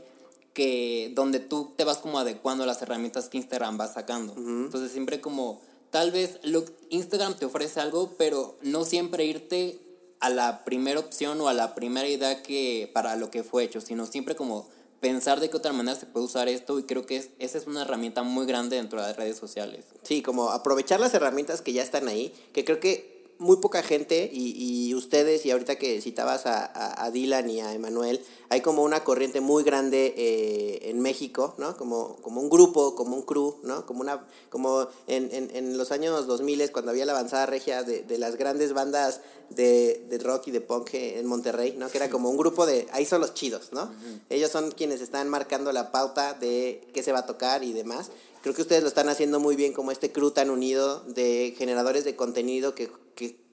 que 0.53 1.11
donde 1.15 1.39
tú 1.39 1.73
te 1.75 1.83
vas 1.83 1.99
como 1.99 2.19
adecuando 2.19 2.63
a 2.63 2.67
las 2.67 2.81
herramientas 2.81 3.29
que 3.29 3.37
Instagram 3.37 3.79
va 3.79 3.87
sacando. 3.87 4.33
Entonces 4.35 4.91
siempre 4.91 5.21
como 5.21 5.61
tal 5.89 6.11
vez 6.11 6.39
lo, 6.43 6.65
Instagram 6.89 7.35
te 7.35 7.45
ofrece 7.45 7.79
algo, 7.79 8.15
pero 8.17 8.57
no 8.61 8.85
siempre 8.85 9.25
irte 9.25 9.79
a 10.19 10.29
la 10.29 10.65
primera 10.65 10.99
opción 10.99 11.39
o 11.41 11.47
a 11.47 11.53
la 11.53 11.75
primera 11.75 12.07
idea 12.07 12.43
que 12.43 12.89
para 12.93 13.15
lo 13.15 13.31
que 13.31 13.43
fue 13.43 13.63
hecho, 13.63 13.79
sino 13.79 14.05
siempre 14.05 14.35
como 14.35 14.67
pensar 14.99 15.39
de 15.39 15.49
qué 15.49 15.57
otra 15.57 15.71
manera 15.71 15.97
se 15.97 16.05
puede 16.05 16.25
usar 16.25 16.49
esto 16.49 16.77
y 16.77 16.83
creo 16.83 17.05
que 17.05 17.15
es, 17.15 17.29
esa 17.39 17.57
es 17.57 17.67
una 17.67 17.83
herramienta 17.83 18.23
muy 18.23 18.45
grande 18.45 18.75
dentro 18.75 18.99
de 18.99 19.07
las 19.07 19.17
redes 19.17 19.37
sociales. 19.37 19.85
Sí, 20.03 20.21
como 20.21 20.49
aprovechar 20.49 20.99
las 20.99 21.13
herramientas 21.13 21.61
que 21.61 21.71
ya 21.71 21.81
están 21.81 22.07
ahí, 22.07 22.33
que 22.53 22.65
creo 22.65 22.79
que 22.79 23.18
muy 23.39 23.57
poca 23.57 23.81
gente 23.81 24.29
y, 24.31 24.89
y, 24.89 24.93
ustedes, 24.95 25.45
y 25.45 25.51
ahorita 25.51 25.77
que 25.77 26.01
citabas 26.01 26.45
a, 26.45 27.05
a, 27.05 27.09
Dylan 27.09 27.49
y 27.49 27.61
a 27.61 27.73
Emanuel, 27.73 28.21
hay 28.49 28.59
como 28.59 28.83
una 28.83 29.05
corriente 29.05 29.39
muy 29.39 29.63
grande 29.63 30.13
eh, 30.17 30.89
en 30.89 30.99
México, 30.99 31.55
¿no? 31.57 31.77
Como, 31.77 32.17
como 32.17 32.41
un 32.41 32.49
grupo, 32.49 32.95
como 32.95 33.15
un 33.15 33.21
crew, 33.21 33.55
¿no? 33.63 33.85
Como, 33.85 34.01
una, 34.01 34.27
como 34.49 34.87
en, 35.07 35.33
en, 35.33 35.55
en 35.55 35.77
los 35.77 35.93
años 35.93 36.27
2000 36.27 36.69
cuando 36.73 36.91
había 36.91 37.05
la 37.05 37.13
avanzada 37.13 37.45
regia 37.45 37.83
de, 37.83 38.01
de 38.03 38.17
las 38.17 38.35
grandes 38.35 38.73
bandas 38.73 39.21
de, 39.49 40.05
de, 40.09 40.17
rock 40.17 40.47
y 40.47 40.51
de 40.51 40.59
punk 40.59 40.89
en 40.95 41.25
Monterrey, 41.25 41.75
¿no? 41.77 41.89
Que 41.89 41.97
era 41.97 42.09
como 42.09 42.29
un 42.29 42.35
grupo 42.35 42.65
de, 42.65 42.87
ahí 42.91 43.05
son 43.05 43.21
los 43.21 43.33
chidos, 43.33 43.69
¿no? 43.71 43.89
Ellos 44.29 44.51
son 44.51 44.71
quienes 44.71 44.99
están 44.99 45.29
marcando 45.29 45.71
la 45.71 45.93
pauta 45.93 46.33
de 46.33 46.83
qué 46.93 47.03
se 47.03 47.13
va 47.13 47.19
a 47.19 47.25
tocar 47.25 47.63
y 47.63 47.71
demás 47.71 48.11
creo 48.41 48.55
que 48.55 48.61
ustedes 48.61 48.81
lo 48.81 48.87
están 48.87 49.09
haciendo 49.09 49.39
muy 49.39 49.55
bien 49.55 49.73
como 49.73 49.91
este 49.91 50.11
crew 50.11 50.31
tan 50.31 50.49
unido 50.49 51.01
de 51.01 51.53
generadores 51.57 52.03
de 52.03 52.15
contenido 52.15 52.75
que, 52.75 52.91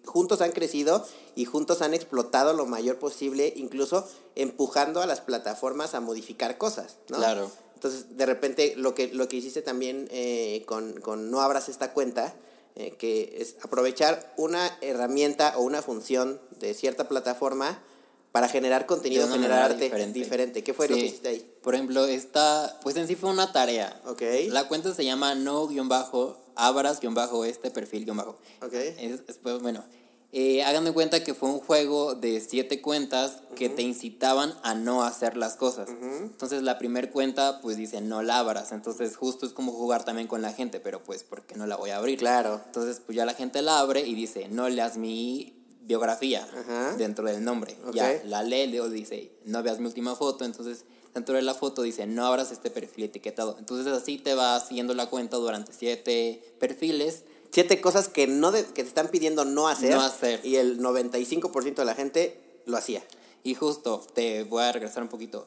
juntos 0.05 0.40
han 0.40 0.53
crecido 0.53 1.05
y 1.35 1.46
juntos 1.46 1.83
han 1.83 1.92
explotado 1.92 2.53
lo 2.53 2.64
mayor 2.64 2.96
posible, 3.01 3.53
incluso 3.57 4.09
empujando 4.37 5.03
a 5.03 5.07
las 5.07 5.20
plataformas 5.20 5.94
a 5.94 6.01
modificar 6.01 6.59
cosas, 6.59 6.99
¿no? 7.09 7.16
Claro. 7.16 7.51
Entonces, 7.75 8.16
de 8.16 8.25
repente, 8.25 8.75
lo 8.77 8.94
que, 8.94 9.09
lo 9.09 9.27
que 9.27 9.37
hiciste 9.37 9.62
también 9.62 10.07
eh, 10.12 10.62
con, 10.64 11.01
con 11.01 11.33
No 11.33 11.40
Abras 11.40 11.68
esta 11.68 11.92
cuenta, 11.92 12.37
eh, 12.77 12.92
que 12.92 13.38
es 13.40 13.57
aprovechar 13.62 14.33
una 14.37 14.79
herramienta 14.81 15.59
o 15.59 15.62
una 15.62 15.83
función 15.83 16.40
de 16.61 16.72
cierta 16.72 17.09
plataforma 17.09 17.83
para 18.37 18.49
generar 18.49 18.85
contenido, 18.85 19.27
generar 19.31 19.72
arte 19.72 19.90
diferente. 20.12 20.62
¿Qué 20.62 20.75
fue 20.75 20.88
lo 20.88 20.96
que 20.96 21.07
hiciste 21.07 21.29
ahí? 21.29 21.55
Por 21.62 21.75
ejemplo, 21.75 22.05
esta, 22.05 22.79
pues 22.83 22.99
en 22.99 23.07
sí 23.07 23.14
fue 23.14 23.31
una 23.31 23.51
tarea. 23.51 23.99
Ok. 24.05 24.20
La 24.49 24.68
cuenta 24.68 24.92
se 24.92 25.07
llama 25.07 25.35
no-abras-este 25.35 27.70
perfil-bajo. 27.70 28.37
Ok. 28.61 28.75
Es, 28.75 29.22
pues, 29.42 29.62
bueno, 29.62 29.83
eh, 30.33 30.62
hagan 30.64 30.85
de 30.85 30.92
cuenta 30.92 31.25
que 31.25 31.33
fue 31.33 31.49
un 31.49 31.61
juego 31.61 32.14
de 32.14 32.42
siete 32.42 32.83
cuentas 32.83 33.38
que 33.55 33.70
te 33.70 33.81
incitaban 33.81 34.53
a 34.64 34.75
no 34.75 35.03
hacer 35.03 35.38
las 35.38 35.57
cosas. 35.57 35.88
Entonces 35.88 36.62
la 36.62 36.77
primera 36.77 37.11
cuenta 37.11 37.62
pues 37.62 37.79
dice 37.79 38.03
no 38.03 38.22
la 38.22 38.40
abras. 38.40 38.72
Entonces 38.72 39.16
justo 39.16 39.46
es 39.46 39.55
como 39.55 39.72
jugar 39.72 40.05
también 40.05 40.29
con 40.29 40.42
la 40.42 40.53
gente, 40.53 40.79
pero 40.79 41.03
pues 41.03 41.25
porque 41.25 41.55
no 41.55 41.66
la 41.66 41.77
voy 41.77 41.88
a 41.88 41.96
abrir. 41.96 42.18
Claro. 42.18 42.61
Entonces 42.66 43.01
pues 43.01 43.16
ya 43.16 43.25
la 43.25 43.33
gente 43.33 43.62
la 43.62 43.79
abre 43.79 44.03
y 44.03 44.14
dice 44.14 44.49
no 44.51 44.68
leas 44.68 44.99
mi 44.99 45.55
biografía 45.87 46.46
dentro 46.99 47.27
del 47.27 47.42
nombre. 47.44 47.77
Ya 47.94 48.20
la 48.25 48.42
lee, 48.42 48.66
luego 48.66 48.88
dice, 48.90 49.31
no 49.44 49.62
veas 49.62 49.79
mi 49.79 49.87
última 49.87 50.14
foto, 50.16 50.44
entonces 50.44 50.85
dentro 51.14 51.35
de 51.37 51.42
la 51.42 51.55
foto 51.55 51.83
dice, 51.83 52.07
no 52.07 52.27
abras 52.27 52.51
este 52.51 52.70
perfil 52.70 53.05
etiquetado. 53.05 53.57
Entonces 53.59 53.90
así 53.92 54.18
te 54.18 54.35
va 54.35 54.59
siguiendo 54.61 54.94
la 54.94 55.07
cuenta 55.09 55.37
durante 55.37 55.72
siete 55.72 56.55
perfiles. 56.59 57.22
Siete 57.53 57.81
cosas 57.81 58.09
que, 58.09 58.27
no 58.27 58.51
de- 58.53 58.64
que 58.64 58.83
te 58.83 58.88
están 58.88 59.09
pidiendo 59.09 59.44
no 59.44 59.68
hacer. 59.68 59.94
No 59.94 60.03
hacer. 60.03 60.40
Y 60.44 60.57
el 60.57 60.79
95% 60.81 61.75
de 61.77 61.85
la 61.85 61.94
gente 61.94 62.38
lo 62.66 62.77
hacía. 62.77 63.03
Y 63.44 63.55
justo, 63.55 64.05
te 64.14 64.42
voy 64.42 64.62
a 64.64 64.72
regresar 64.72 65.03
un 65.03 65.09
poquito. 65.09 65.46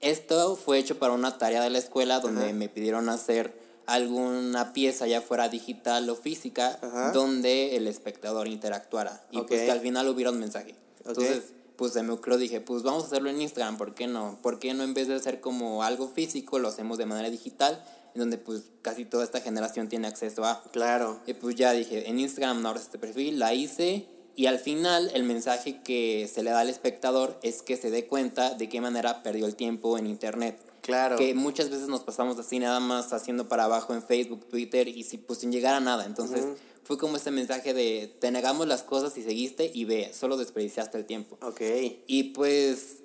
Esto 0.00 0.56
fue 0.56 0.78
hecho 0.78 0.98
para 0.98 1.12
una 1.12 1.36
tarea 1.38 1.62
de 1.62 1.70
la 1.70 1.78
escuela 1.78 2.20
donde 2.20 2.44
Ajá. 2.46 2.52
me 2.54 2.68
pidieron 2.68 3.08
hacer 3.10 3.54
alguna 3.86 4.72
pieza, 4.72 5.06
ya 5.06 5.20
fuera 5.20 5.48
digital 5.48 6.08
o 6.10 6.16
física, 6.16 6.78
Ajá. 6.80 7.12
donde 7.12 7.76
el 7.76 7.86
espectador 7.86 8.48
interactuara. 8.48 9.24
Y 9.30 9.40
pues 9.42 9.62
que 9.62 9.70
al 9.70 9.80
final 9.80 10.08
hubiera 10.08 10.30
un 10.30 10.38
mensaje. 10.38 10.74
Entonces, 11.06 11.42
pues 11.76 11.92
se 11.92 12.02
me 12.02 12.12
ocurrió, 12.12 12.38
dije, 12.38 12.60
pues 12.60 12.82
vamos 12.82 13.04
a 13.04 13.06
hacerlo 13.06 13.30
en 13.30 13.40
Instagram, 13.40 13.76
¿por 13.76 13.94
qué 13.94 14.06
no? 14.06 14.38
¿Por 14.42 14.58
qué 14.58 14.74
no 14.74 14.84
en 14.84 14.94
vez 14.94 15.08
de 15.08 15.14
hacer 15.14 15.40
como 15.40 15.82
algo 15.82 16.08
físico, 16.08 16.58
lo 16.58 16.68
hacemos 16.68 16.98
de 16.98 17.06
manera 17.06 17.30
digital? 17.30 17.82
En 18.14 18.20
donde 18.20 18.38
pues 18.38 18.64
casi 18.82 19.04
toda 19.04 19.24
esta 19.24 19.40
generación 19.40 19.88
tiene 19.88 20.06
acceso 20.06 20.44
a... 20.44 20.62
Claro. 20.70 21.20
Y 21.26 21.34
pues 21.34 21.56
ya 21.56 21.72
dije, 21.72 22.08
en 22.08 22.20
Instagram 22.20 22.62
no 22.62 22.68
abras 22.68 22.84
este 22.84 22.98
perfil, 22.98 23.38
la 23.40 23.54
hice 23.54 24.06
y 24.36 24.46
al 24.46 24.58
final 24.58 25.10
el 25.14 25.22
mensaje 25.22 25.80
que 25.82 26.28
se 26.32 26.42
le 26.42 26.50
da 26.50 26.60
al 26.60 26.70
espectador 26.70 27.38
es 27.42 27.62
que 27.62 27.76
se 27.76 27.90
dé 27.90 28.06
cuenta 28.06 28.54
de 28.54 28.68
qué 28.68 28.80
manera 28.80 29.22
perdió 29.22 29.46
el 29.46 29.54
tiempo 29.54 29.96
en 29.98 30.06
internet. 30.06 30.58
Claro. 30.84 31.16
Que 31.16 31.34
muchas 31.34 31.70
veces 31.70 31.88
nos 31.88 32.02
pasamos 32.02 32.38
así 32.38 32.58
nada 32.58 32.78
más 32.78 33.14
haciendo 33.14 33.48
para 33.48 33.64
abajo 33.64 33.94
en 33.94 34.02
Facebook, 34.02 34.46
Twitter 34.50 34.86
y 34.86 35.02
si, 35.04 35.16
pues 35.16 35.38
sin 35.38 35.50
llegar 35.50 35.74
a 35.74 35.80
nada. 35.80 36.04
Entonces 36.04 36.44
fue 36.82 36.98
como 36.98 37.16
ese 37.16 37.30
mensaje 37.30 37.72
de 37.72 38.14
te 38.20 38.30
negamos 38.30 38.66
las 38.66 38.82
cosas 38.82 39.16
y 39.16 39.22
seguiste 39.22 39.70
y 39.72 39.86
ve, 39.86 40.12
solo 40.12 40.36
desperdiciaste 40.36 40.98
el 40.98 41.06
tiempo. 41.06 41.38
Ok. 41.40 41.62
Y 42.06 42.24
pues 42.34 42.98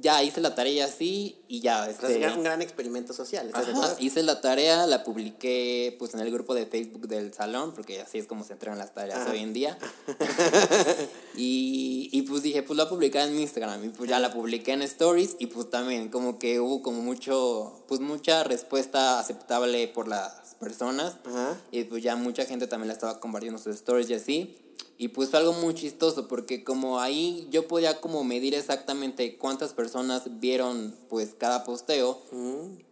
ya 0.00 0.22
hice 0.22 0.40
la 0.40 0.54
tarea 0.54 0.86
así 0.86 1.38
y 1.48 1.60
ya. 1.60 1.88
Es 1.88 2.02
Este, 2.02 2.26
un 2.36 2.42
gran 2.44 2.62
experimento 2.62 3.12
social. 3.12 3.50
hice 3.98 4.22
la 4.22 4.40
tarea, 4.40 4.86
la 4.86 5.04
publiqué 5.04 5.94
pues 5.98 6.14
en 6.14 6.20
el 6.20 6.30
grupo 6.30 6.54
de 6.54 6.66
Facebook 6.66 7.08
del 7.08 7.32
salón, 7.34 7.72
porque 7.74 8.00
así 8.00 8.18
es 8.18 8.26
como 8.26 8.44
se 8.44 8.54
entregan 8.54 8.78
las 8.78 8.94
tareas 8.94 9.20
Ajá. 9.20 9.30
hoy 9.32 9.40
en 9.40 9.52
día. 9.52 9.78
y, 11.36 12.08
y 12.12 12.22
pues 12.22 12.42
dije, 12.42 12.62
pues 12.62 12.76
la 12.76 12.88
publicar 12.88 13.28
en 13.28 13.34
mi 13.36 13.42
Instagram, 13.42 13.84
y 13.84 13.88
pues 13.90 14.08
ya 14.08 14.18
la 14.18 14.32
publiqué 14.32 14.72
en 14.72 14.82
Stories, 14.82 15.36
y 15.38 15.46
pues 15.46 15.70
también 15.70 16.08
como 16.08 16.38
que 16.38 16.60
hubo 16.60 16.82
como 16.82 17.02
mucho, 17.02 17.84
pues 17.88 18.00
mucha 18.00 18.44
respuesta 18.44 19.18
aceptable 19.18 19.88
por 19.88 20.08
las 20.08 20.54
personas, 20.60 21.16
Ajá. 21.24 21.58
y 21.70 21.84
pues 21.84 22.02
ya 22.02 22.16
mucha 22.16 22.44
gente 22.44 22.66
también 22.66 22.88
la 22.88 22.94
estaba 22.94 23.20
compartiendo 23.20 23.58
sus 23.58 23.74
stories 23.76 24.10
y 24.10 24.14
así. 24.14 24.58
Y 25.02 25.08
pues 25.08 25.30
fue 25.30 25.40
algo 25.40 25.52
muy 25.52 25.74
chistoso 25.74 26.28
porque 26.28 26.62
como 26.62 27.00
ahí 27.00 27.48
yo 27.50 27.66
podía 27.66 28.00
como 28.00 28.22
medir 28.22 28.54
exactamente 28.54 29.36
cuántas 29.36 29.72
personas 29.72 30.38
vieron 30.38 30.94
pues 31.08 31.34
cada 31.36 31.64
posteo. 31.64 32.20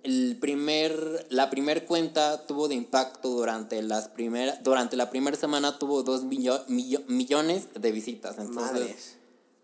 El 0.03 0.37
primer, 0.41 1.29
la 1.31 1.51
primer 1.51 1.87
cuenta 1.87 2.47
tuvo 2.49 2.67
de 2.67 2.75
impacto 2.75 3.29
durante 3.29 3.81
las 3.83 4.09
primer, 4.09 4.61
durante 4.65 4.97
la 4.97 5.09
primera 5.09 5.37
semana 5.37 5.79
tuvo 5.79 6.03
dos 6.03 6.25
millo- 6.25 6.65
millo- 6.67 7.05
millones 7.07 7.69
de 7.79 7.93
visitas. 7.93 8.39
Entonces 8.41 8.73
Madres. 8.73 9.17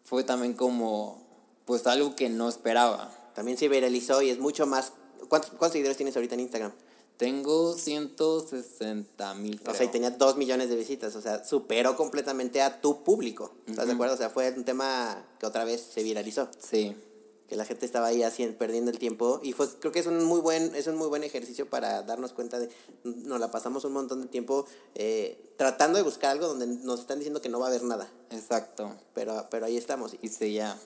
fue 0.05 0.23
también 0.23 0.53
como 0.55 1.21
pues 1.65 1.85
algo 1.89 2.15
que 2.15 2.29
no 2.29 2.49
esperaba. 2.49 3.13
También 3.35 3.59
se 3.59 3.69
viralizó 3.69 4.23
y 4.23 4.31
es 4.31 4.39
mucho 4.39 4.67
más. 4.67 4.93
¿Cuántos, 5.29 5.51
cuántos 5.51 5.73
seguidores 5.73 5.97
tienes 5.97 6.15
ahorita 6.15 6.35
en 6.35 6.41
Instagram? 6.43 6.73
Tengo 7.17 7.73
160 7.73 9.35
mil. 9.35 9.61
O 9.67 9.75
sea, 9.75 9.87
y 9.87 9.89
tenía 9.89 10.11
dos 10.11 10.37
millones 10.37 10.69
de 10.69 10.77
visitas. 10.77 11.17
O 11.17 11.23
sea, 11.23 11.45
superó 11.45 11.97
completamente 11.97 12.61
a 12.61 12.81
tu 12.81 13.05
público. 13.05 13.53
¿Estás 13.67 13.87
de 13.87 13.95
acuerdo? 13.95 14.15
O 14.15 14.19
sea, 14.19 14.29
fue 14.29 14.53
un 14.55 14.65
tema 14.65 15.27
que 15.39 15.47
otra 15.47 15.65
vez 15.65 15.81
se 15.81 16.03
viralizó. 16.03 16.49
Sí. 16.59 16.95
Que 17.49 17.57
la 17.57 17.65
gente 17.65 17.87
estaba 17.87 18.09
ahí 18.09 18.23
haciendo, 18.23 18.59
perdiendo 18.59 18.91
el 18.91 18.99
tiempo. 18.99 19.41
Y 19.43 19.53
fue, 19.53 19.67
creo 19.79 19.93
que 19.93 20.01
es 20.01 20.07
un 20.07 20.23
muy 20.25 20.41
buen, 20.41 20.75
es 20.75 20.89
un 20.89 20.97
muy 20.97 21.09
buen 21.09 21.25
ejercicio 21.25 21.71
para 21.71 22.03
darnos 22.03 22.35
cuenta 22.35 22.59
de. 22.59 22.69
Nos 23.05 23.41
la 23.41 23.51
pasamos 23.51 23.85
un 23.87 23.95
montón 23.95 24.21
de 24.21 24.29
tiempo 24.29 24.67
eh, 24.95 25.55
tratando 25.57 25.97
de 25.97 26.03
buscar 26.03 26.33
algo 26.33 26.49
donde 26.49 26.67
nos 26.67 27.01
están 27.01 27.19
diciendo 27.19 27.41
que 27.41 27.49
no 27.49 27.59
va 27.59 27.67
a 27.67 27.69
haber 27.71 27.85
nada. 27.85 28.13
Exacto. 28.31 28.95
Pero, 29.15 29.47
pero 29.51 29.65
ahí 29.65 29.79
estamos. 29.79 30.17
Y 30.21 30.29
sí, 30.29 30.53
ya. 30.53 30.79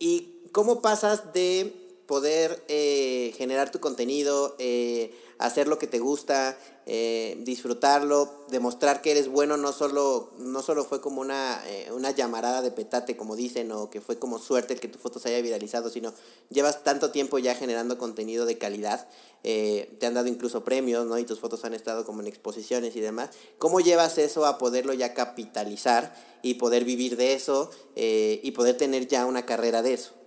¿Y 0.00 0.40
cómo 0.50 0.82
pasas 0.82 1.32
de 1.32 1.88
poder 2.08 2.64
eh, 2.68 3.34
generar 3.36 3.70
tu 3.70 3.80
contenido, 3.80 4.56
eh, 4.58 5.12
hacer 5.38 5.68
lo 5.68 5.78
que 5.78 5.86
te 5.86 5.98
gusta, 5.98 6.58
eh, 6.86 7.36
disfrutarlo, 7.44 8.44
demostrar 8.48 9.02
que 9.02 9.12
eres 9.12 9.28
bueno, 9.28 9.56
no 9.56 9.72
solo, 9.72 10.30
no 10.38 10.62
solo 10.62 10.84
fue 10.84 11.00
como 11.00 11.20
una, 11.20 11.62
eh, 11.66 11.90
una 11.92 12.10
llamarada 12.10 12.60
de 12.60 12.70
petate, 12.70 13.16
como 13.16 13.36
dicen, 13.36 13.70
o 13.72 13.88
que 13.88 14.00
fue 14.00 14.18
como 14.18 14.38
suerte 14.38 14.74
el 14.74 14.80
que 14.80 14.88
tu 14.88 14.98
foto 14.98 15.18
se 15.18 15.28
haya 15.28 15.40
viralizado, 15.40 15.90
sino 15.90 16.12
llevas 16.50 16.82
tanto 16.82 17.10
tiempo 17.10 17.38
ya 17.38 17.54
generando 17.54 17.98
contenido 17.98 18.46
de 18.46 18.58
calidad, 18.58 19.08
eh, 19.44 19.96
te 20.00 20.06
han 20.06 20.14
dado 20.14 20.26
incluso 20.26 20.64
premios, 20.64 21.06
¿no? 21.06 21.18
Y 21.18 21.24
tus 21.24 21.38
fotos 21.38 21.64
han 21.64 21.74
estado 21.74 22.04
como 22.04 22.20
en 22.20 22.26
exposiciones 22.26 22.96
y 22.96 23.00
demás. 23.00 23.30
¿Cómo 23.58 23.80
llevas 23.80 24.18
eso 24.18 24.46
a 24.46 24.58
poderlo 24.58 24.92
ya 24.92 25.14
capitalizar 25.14 26.14
y 26.42 26.54
poder 26.54 26.84
vivir 26.84 27.16
de 27.16 27.34
eso 27.34 27.70
y 27.94 28.50
poder 28.52 28.76
tener 28.76 29.06
ya 29.06 29.26
una 29.26 29.46
carrera 29.46 29.82
de 29.82 29.94
eso? 29.94 30.18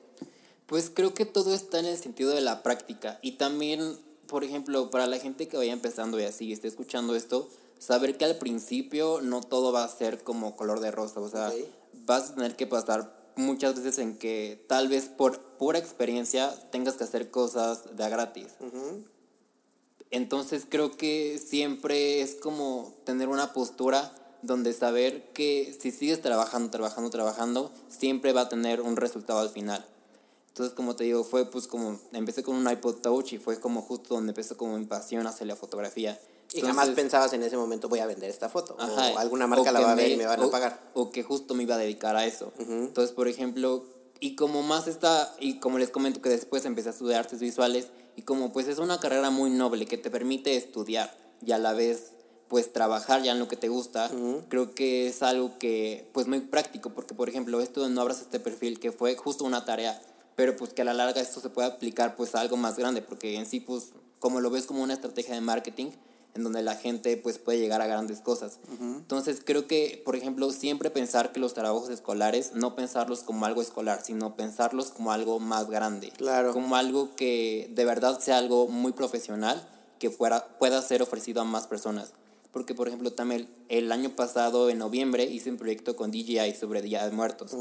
Pues 0.72 0.90
creo 0.90 1.14
que 1.14 1.26
todo 1.26 1.54
está 1.54 1.80
en 1.80 1.86
el 1.86 1.98
sentido 1.98 2.32
de 2.32 2.40
la 2.40 2.64
práctica. 2.64 3.20
Y 3.22 3.34
también, 3.34 3.98
por 4.32 4.46
ejemplo, 4.46 4.90
para 4.90 5.08
la 5.08 5.20
gente 5.20 5.50
que 5.50 5.58
vaya 5.58 5.74
empezando 5.74 6.18
y 6.18 6.24
así, 6.24 6.54
esté 6.54 6.70
escuchando 6.70 7.18
esto, 7.18 7.50
saber 7.80 8.16
que 8.16 8.24
al 8.24 8.38
principio 8.38 9.20
no 9.22 9.42
todo 9.42 9.74
va 9.74 9.84
a 9.84 9.90
ser 9.90 10.24
como 10.24 10.56
color 10.56 10.80
de 10.80 10.90
rosa. 10.90 11.20
O 11.20 11.28
sea, 11.28 11.52
vas 12.06 12.30
a 12.30 12.36
tener 12.36 12.56
que 12.56 12.66
pasar 12.66 13.14
muchas 13.36 13.76
veces 13.76 14.00
en 14.00 14.18
que 14.18 14.64
tal 14.70 14.88
vez 14.88 15.10
por 15.10 15.38
pura 15.58 15.80
experiencia 15.80 16.50
tengas 16.72 16.96
que 16.96 17.04
hacer 17.04 17.30
cosas 17.30 17.98
de 17.98 18.06
a 18.06 18.10
gratis. 18.10 18.48
Entonces 20.12 20.66
creo 20.68 20.96
que 20.96 21.38
siempre 21.38 22.22
es 22.22 22.36
como 22.36 22.94
tener 23.04 23.28
una 23.28 23.52
postura 23.52 24.14
donde 24.44 24.72
saber 24.72 25.34
que 25.34 25.78
si 25.78 25.92
sigues 25.92 26.22
trabajando, 26.22 26.72
trabajando, 26.72 27.10
trabajando, 27.10 27.72
siempre 27.90 28.32
va 28.32 28.42
a 28.42 28.50
tener 28.50 28.80
un 28.80 28.96
resultado 28.96 29.40
al 29.40 29.50
final. 29.50 29.86
Entonces, 30.52 30.76
como 30.76 30.96
te 30.96 31.06
digo, 31.06 31.24
fue 31.24 31.50
pues 31.50 31.66
como, 31.66 32.00
empecé 32.12 32.44
con 32.44 32.56
un 32.56 32.70
iPod 32.70 32.98
Touch 32.98 33.34
y 33.34 33.38
fue 33.38 33.60
como 33.60 33.82
justo 33.82 34.16
donde 34.16 34.32
empezó 34.32 34.58
como 34.58 34.78
mi 34.78 34.86
pasión 34.86 35.26
hacia 35.26 35.46
la 35.46 35.56
fotografía. 35.56 36.20
Y 36.54 36.60
jamás 36.60 36.90
pensabas 36.90 37.32
en 37.32 37.42
ese 37.44 37.56
momento 37.56 37.88
voy 37.88 38.00
a 38.00 38.06
vender 38.06 38.30
esta 38.30 38.50
foto. 38.50 38.76
Ajá, 38.78 39.14
o 39.14 39.18
alguna 39.18 39.46
o 39.46 39.48
marca 39.48 39.72
la 39.72 39.80
va 39.80 39.94
a 39.94 39.96
ver 39.96 40.12
y 40.12 40.18
me 40.18 40.26
van 40.26 40.42
a 40.42 40.52
pagar. 40.52 40.92
O 40.94 41.10
que 41.10 41.24
justo 41.24 41.54
me 41.54 41.64
iba 41.64 41.76
a 41.76 41.78
dedicar 41.78 42.18
a 42.18 42.26
eso. 42.26 42.52
Entonces, 42.60 43.14
por 43.14 43.30
ejemplo, 43.30 43.86
y 44.20 44.36
como 44.36 44.62
más 44.62 44.88
está, 44.88 45.34
y 45.40 45.60
como 45.60 45.80
les 45.80 45.90
comento 45.90 46.22
que 46.22 46.30
después 46.30 46.66
empecé 46.66 46.90
a 46.90 46.92
estudiar 46.92 47.22
artes 47.22 47.40
visuales, 47.40 47.88
y 48.16 48.24
como 48.24 48.52
pues 48.52 48.68
es 48.68 48.78
una 48.80 49.00
carrera 49.00 49.30
muy 49.30 49.50
noble 49.50 49.86
que 49.86 49.98
te 49.98 50.12
permite 50.12 50.58
estudiar 50.58 51.16
y 51.42 51.54
a 51.54 51.58
la 51.58 51.74
vez 51.74 52.12
pues 52.50 52.74
trabajar 52.74 53.24
ya 53.24 53.32
en 53.32 53.40
lo 53.40 53.48
que 53.48 53.56
te 53.56 53.70
gusta, 53.70 54.12
creo 54.50 54.76
que 54.76 55.08
es 55.08 55.24
algo 55.24 55.58
que 55.58 56.10
pues 56.14 56.28
muy 56.28 56.42
práctico, 56.42 56.90
porque 56.90 57.16
por 57.16 57.30
ejemplo 57.30 57.62
esto 57.62 57.88
no 57.88 58.02
abras 58.02 58.20
este 58.20 58.42
perfil 58.42 58.80
que 58.80 58.92
fue 58.92 59.16
justo 59.16 59.46
una 59.46 59.64
tarea, 59.64 60.02
pero 60.42 60.58
pues 60.58 60.74
que 60.74 60.82
a 60.82 60.86
la 60.86 60.96
larga 60.96 61.22
esto 61.22 61.40
se 61.40 61.52
puede 61.52 61.68
aplicar 61.68 62.16
pues 62.16 62.34
a 62.34 62.42
algo 62.42 62.58
más 62.58 62.76
grande, 62.76 63.04
porque 63.04 63.36
en 63.36 63.46
sí 63.46 63.60
pues 63.60 63.90
como 64.18 64.40
lo 64.40 64.50
ves 64.50 64.66
como 64.66 64.82
una 64.82 64.96
estrategia 64.96 65.36
de 65.36 65.42
marketing, 65.42 65.92
en 66.34 66.44
donde 66.44 66.64
la 66.64 66.74
gente 66.74 67.16
pues 67.16 67.38
puede 67.38 67.60
llegar 67.60 67.80
a 67.80 67.86
grandes 67.86 68.22
cosas. 68.22 68.58
Entonces 68.82 69.44
creo 69.46 69.68
que, 69.68 70.02
por 70.04 70.16
ejemplo, 70.16 70.52
siempre 70.52 70.90
pensar 70.90 71.32
que 71.32 71.40
los 71.40 71.54
trabajos 71.54 71.90
escolares, 71.90 72.54
no 72.56 72.74
pensarlos 72.74 73.20
como 73.20 73.46
algo 73.46 73.62
escolar, 73.62 74.02
sino 74.04 74.36
pensarlos 74.36 74.90
como 74.90 75.12
algo 75.12 75.40
más 75.40 75.70
grande. 75.70 76.10
Claro. 76.18 76.54
Como 76.54 76.76
algo 76.76 77.16
que 77.16 77.70
de 77.76 77.86
verdad 77.86 78.20
sea 78.20 78.40
algo 78.40 78.68
muy 78.68 78.94
profesional, 78.94 79.70
que 80.00 80.10
fuera, 80.10 80.58
pueda 80.58 80.82
ser 80.82 81.04
ofrecido 81.04 81.42
a 81.42 81.46
más 81.46 81.68
personas. 81.68 82.14
Porque, 82.52 82.76
por 82.76 82.88
ejemplo, 82.88 83.14
también 83.14 83.48
el 83.70 83.92
año 83.92 84.16
pasado, 84.16 84.70
en 84.70 84.78
noviembre, 84.78 85.24
hice 85.24 85.50
un 85.50 85.58
proyecto 85.58 85.96
con 85.96 86.12
DJI 86.12 86.54
sobre 86.60 86.82
Día 86.82 87.06
de 87.06 87.12
Muertos. 87.12 87.52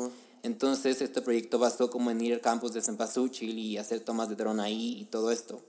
Entonces, 0.42 1.00
este 1.00 1.20
proyecto 1.20 1.58
basó 1.58 1.90
como 1.90 2.10
en 2.10 2.20
ir 2.20 2.34
al 2.34 2.40
campus 2.40 2.72
de 2.72 2.82
Cempasúchil 2.82 3.58
y 3.58 3.78
hacer 3.78 4.00
tomas 4.00 4.28
de 4.28 4.36
dron 4.36 4.58
ahí 4.58 4.98
y 5.00 5.04
todo 5.04 5.30
esto. 5.30 5.62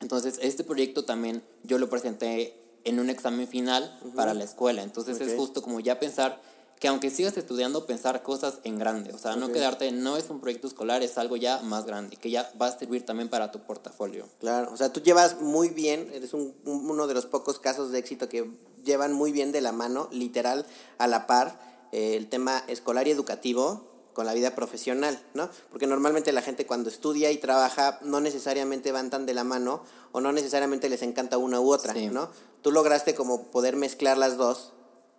Entonces, 0.00 0.38
este 0.40 0.62
proyecto 0.62 1.04
también 1.04 1.42
yo 1.64 1.78
lo 1.78 1.90
presenté 1.90 2.54
en 2.84 3.00
un 3.00 3.10
examen 3.10 3.48
final 3.48 3.98
para 4.14 4.34
la 4.34 4.44
escuela. 4.44 4.82
Entonces, 4.82 5.20
es 5.20 5.34
justo 5.34 5.62
como 5.62 5.80
ya 5.80 5.98
pensar 5.98 6.40
que 6.80 6.88
aunque 6.88 7.10
sigas 7.10 7.36
estudiando, 7.36 7.86
pensar 7.86 8.22
cosas 8.22 8.58
en 8.64 8.78
grande. 8.78 9.12
O 9.12 9.18
sea, 9.18 9.34
no 9.36 9.50
quedarte, 9.52 9.90
no 9.92 10.16
es 10.16 10.30
un 10.30 10.40
proyecto 10.40 10.66
escolar, 10.68 11.02
es 11.02 11.18
algo 11.18 11.36
ya 11.36 11.60
más 11.62 11.84
grande, 11.86 12.16
que 12.16 12.30
ya 12.30 12.50
va 12.60 12.66
a 12.66 12.78
servir 12.78 13.04
también 13.04 13.28
para 13.28 13.50
tu 13.50 13.60
portafolio. 13.60 14.28
Claro, 14.40 14.70
o 14.72 14.76
sea, 14.76 14.92
tú 14.92 15.00
llevas 15.00 15.40
muy 15.40 15.68
bien, 15.70 16.10
eres 16.12 16.34
un, 16.34 16.54
un- 16.64 16.88
uno 16.90 17.06
de 17.06 17.14
los 17.14 17.26
pocos 17.26 17.58
casos 17.58 17.90
de 17.90 17.98
éxito 17.98 18.28
que 18.28 18.50
llevan 18.84 19.12
muy 19.12 19.32
bien 19.32 19.50
de 19.52 19.60
la 19.60 19.72
mano, 19.72 20.08
literal, 20.12 20.66
a 20.98 21.06
la 21.08 21.26
par, 21.26 21.58
eh, 21.92 22.16
el 22.16 22.28
tema 22.28 22.62
escolar 22.68 23.08
y 23.08 23.10
educativo 23.10 23.86
con 24.14 24.26
la 24.26 24.34
vida 24.34 24.54
profesional, 24.54 25.20
¿no? 25.34 25.48
Porque 25.70 25.86
normalmente 25.86 26.32
la 26.32 26.42
gente 26.42 26.66
cuando 26.66 26.88
estudia 26.90 27.30
y 27.30 27.38
trabaja 27.38 27.98
no 28.02 28.20
necesariamente 28.20 28.90
van 28.92 29.10
tan 29.10 29.26
de 29.26 29.34
la 29.34 29.44
mano 29.44 29.82
o 30.12 30.20
no 30.20 30.32
necesariamente 30.32 30.88
les 30.88 31.02
encanta 31.02 31.38
una 31.38 31.60
u 31.60 31.72
otra, 31.72 31.92
Sí. 31.92 32.08
¿no? 32.08 32.28
Tú 32.62 32.72
lograste 32.72 33.14
como 33.14 33.44
poder 33.52 33.76
mezclar 33.76 34.18
las 34.18 34.36
dos 34.36 34.72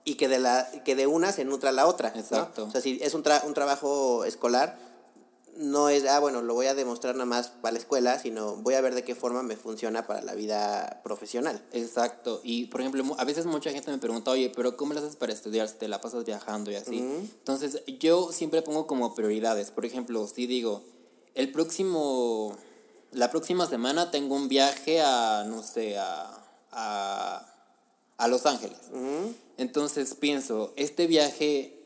y 0.05 0.15
que 0.15 0.27
de, 0.27 0.39
la, 0.39 0.69
que 0.85 0.95
de 0.95 1.07
una 1.07 1.31
se 1.31 1.45
nutra 1.45 1.71
la 1.71 1.85
otra, 1.87 2.11
¿no? 2.13 2.19
Exacto. 2.19 2.65
O 2.65 2.71
sea, 2.71 2.81
si 2.81 2.99
es 3.01 3.13
un, 3.13 3.23
tra- 3.23 3.43
un 3.45 3.53
trabajo 3.53 4.23
escolar, 4.25 4.77
no 5.57 5.89
es, 5.89 6.05
ah, 6.07 6.19
bueno, 6.19 6.41
lo 6.41 6.53
voy 6.53 6.67
a 6.67 6.73
demostrar 6.73 7.15
nada 7.15 7.25
más 7.25 7.49
para 7.49 7.73
la 7.73 7.79
escuela, 7.79 8.17
sino 8.17 8.55
voy 8.55 8.75
a 8.75 8.81
ver 8.81 8.95
de 8.95 9.03
qué 9.03 9.13
forma 9.13 9.43
me 9.43 9.57
funciona 9.57 10.07
para 10.07 10.21
la 10.21 10.33
vida 10.33 11.01
profesional. 11.03 11.61
Exacto. 11.73 12.39
Y, 12.45 12.67
por 12.67 12.79
ejemplo, 12.79 13.03
a 13.17 13.25
veces 13.25 13.45
mucha 13.45 13.69
gente 13.71 13.91
me 13.91 13.97
pregunta, 13.97 14.31
oye, 14.31 14.51
pero 14.55 14.77
¿cómo 14.77 14.93
lo 14.93 15.01
haces 15.01 15.17
para 15.17 15.33
estudiar 15.33 15.67
si 15.67 15.75
te 15.75 15.89
la 15.89 15.99
pasas 15.99 16.23
viajando 16.23 16.71
y 16.71 16.75
así? 16.75 16.99
Entonces, 16.99 17.83
yo 17.99 18.31
siempre 18.31 18.61
pongo 18.61 18.87
como 18.87 19.13
prioridades. 19.15 19.71
Por 19.71 19.85
ejemplo, 19.85 20.25
si 20.27 20.47
digo, 20.47 20.81
el 21.35 21.51
próximo, 21.51 22.55
la 23.11 23.29
próxima 23.29 23.67
semana 23.67 24.11
tengo 24.11 24.35
un 24.35 24.47
viaje 24.47 25.01
a, 25.01 25.43
no 25.45 25.61
sé, 25.61 25.97
a, 25.97 26.41
a, 26.71 28.27
Los 28.29 28.45
Ángeles. 28.45 28.77
Entonces, 29.59 30.15
pienso, 30.15 30.73
este 30.75 31.05
viaje, 31.05 31.85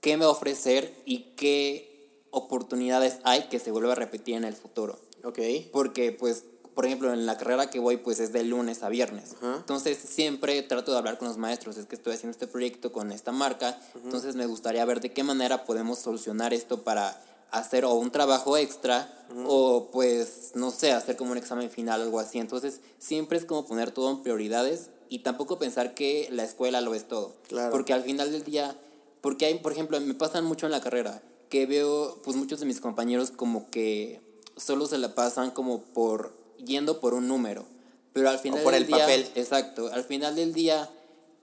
¿qué 0.00 0.16
me 0.16 0.24
va 0.24 0.30
a 0.30 0.34
ofrecer 0.34 0.94
y 1.04 1.34
qué 1.36 1.90
oportunidades 2.30 3.18
hay 3.24 3.48
que 3.48 3.58
se 3.58 3.70
vuelva 3.70 3.92
a 3.92 3.96
repetir 3.96 4.36
en 4.36 4.44
el 4.44 4.54
futuro. 4.54 4.98
Ok. 5.24 5.38
Porque, 5.72 6.12
pues, 6.12 6.44
por 6.74 6.86
ejemplo, 6.86 7.12
en 7.12 7.26
la 7.26 7.36
carrera 7.36 7.68
que 7.68 7.78
voy, 7.78 7.96
pues 7.98 8.20
es 8.20 8.32
de 8.32 8.44
lunes 8.44 8.82
a 8.82 8.88
viernes. 8.88 9.34
Entonces, 9.42 9.98
siempre 9.98 10.62
trato 10.62 10.92
de 10.92 10.98
hablar 10.98 11.18
con 11.18 11.28
los 11.28 11.36
maestros. 11.36 11.76
Es 11.76 11.86
que 11.86 11.96
estoy 11.96 12.14
haciendo 12.14 12.32
este 12.32 12.46
proyecto 12.46 12.92
con 12.92 13.12
esta 13.12 13.32
marca. 13.32 13.78
Entonces, 14.02 14.36
me 14.36 14.46
gustaría 14.46 14.84
ver 14.84 15.00
de 15.00 15.12
qué 15.12 15.24
manera 15.24 15.64
podemos 15.64 15.98
solucionar 15.98 16.54
esto 16.54 16.82
para 16.82 17.20
hacer 17.50 17.84
o 17.84 17.94
un 17.94 18.12
trabajo 18.12 18.56
extra 18.56 19.12
o, 19.46 19.90
pues, 19.92 20.52
no 20.54 20.70
sé, 20.70 20.92
hacer 20.92 21.16
como 21.16 21.32
un 21.32 21.38
examen 21.38 21.68
final 21.68 22.00
o 22.00 22.04
algo 22.04 22.20
así. 22.20 22.38
Entonces, 22.38 22.80
siempre 22.98 23.36
es 23.36 23.44
como 23.44 23.66
poner 23.66 23.90
todo 23.90 24.10
en 24.10 24.22
prioridades 24.22 24.90
y 25.10 25.18
tampoco 25.18 25.58
pensar 25.58 25.92
que 25.92 26.28
la 26.30 26.44
escuela 26.44 26.80
lo 26.80 26.94
es 26.94 27.06
todo. 27.06 27.34
Claro. 27.48 27.70
Porque 27.70 27.92
al 27.92 28.04
final 28.04 28.32
del 28.32 28.44
día, 28.44 28.74
porque 29.20 29.44
hay, 29.44 29.58
por 29.58 29.72
ejemplo, 29.72 30.00
me 30.00 30.14
pasan 30.14 30.46
mucho 30.46 30.64
en 30.66 30.72
la 30.72 30.80
carrera 30.80 31.20
que 31.50 31.66
veo 31.66 32.20
pues 32.24 32.36
muchos 32.36 32.60
de 32.60 32.66
mis 32.66 32.80
compañeros 32.80 33.32
como 33.32 33.68
que 33.70 34.20
solo 34.56 34.86
se 34.86 34.98
la 34.98 35.14
pasan 35.14 35.50
como 35.50 35.82
por 35.82 36.32
yendo 36.64 37.00
por 37.00 37.12
un 37.12 37.26
número, 37.26 37.66
pero 38.12 38.30
al 38.30 38.38
final 38.38 38.62
por 38.62 38.72
del 38.72 38.82
el 38.82 38.88
día, 38.88 38.98
papel. 38.98 39.26
exacto, 39.34 39.92
al 39.92 40.04
final 40.04 40.36
del 40.36 40.52
día, 40.52 40.88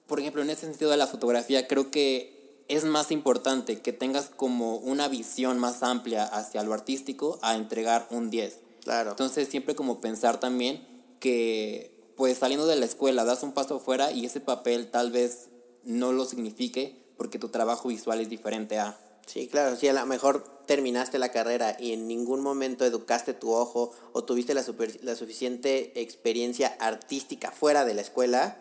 por 0.08 0.20
ejemplo, 0.20 0.42
en 0.42 0.50
ese 0.50 0.62
sentido 0.62 0.90
de 0.92 0.98
la 0.98 1.08
fotografía 1.08 1.68
creo 1.68 1.92
que 1.92 2.64
es 2.70 2.86
más 2.86 3.12
importante 3.12 3.82
que 3.82 3.92
tengas 3.92 4.30
como 4.30 4.78
una 4.78 5.10
visión 5.10 5.60
más 5.60 5.84
amplia 5.84 6.24
hacia 6.24 6.64
lo 6.64 6.74
artístico 6.74 7.40
a 7.42 7.56
entregar 7.56 8.08
un 8.10 8.30
10. 8.30 8.60
Claro. 8.84 9.12
Entonces, 9.12 9.50
siempre 9.50 9.76
como 9.76 10.00
pensar 10.00 10.40
también 10.40 10.86
que 11.20 11.97
pues 12.18 12.40
saliendo 12.40 12.68
de 12.68 12.76
la 12.76 12.86
escuela 12.86 13.24
das 13.24 13.44
un 13.44 13.54
paso 13.54 13.78
afuera 13.78 14.12
y 14.12 14.26
ese 14.26 14.42
papel 14.42 14.92
tal 14.92 15.12
vez 15.12 15.48
no 15.84 16.12
lo 16.12 16.26
signifique 16.26 17.14
porque 17.16 17.40
tu 17.40 17.48
trabajo 17.50 17.88
visual 17.88 18.20
es 18.20 18.30
diferente 18.30 18.80
a 18.80 19.00
Sí, 19.28 19.50
claro, 19.50 19.76
si 19.76 19.90
a 19.90 19.94
lo 19.94 20.06
mejor 20.06 20.42
terminaste 20.66 21.20
la 21.20 21.32
carrera 21.32 21.76
y 21.78 21.92
en 21.92 22.08
ningún 22.08 22.42
momento 22.42 22.86
educaste 22.86 23.34
tu 23.34 23.52
ojo 23.52 23.92
o 24.14 24.24
tuviste 24.24 24.54
la, 24.54 24.64
la 25.02 25.16
suficiente 25.18 26.02
experiencia 26.02 26.78
artística 26.80 27.52
fuera 27.52 27.84
de 27.84 27.94
la 27.94 28.02
escuela, 28.02 28.58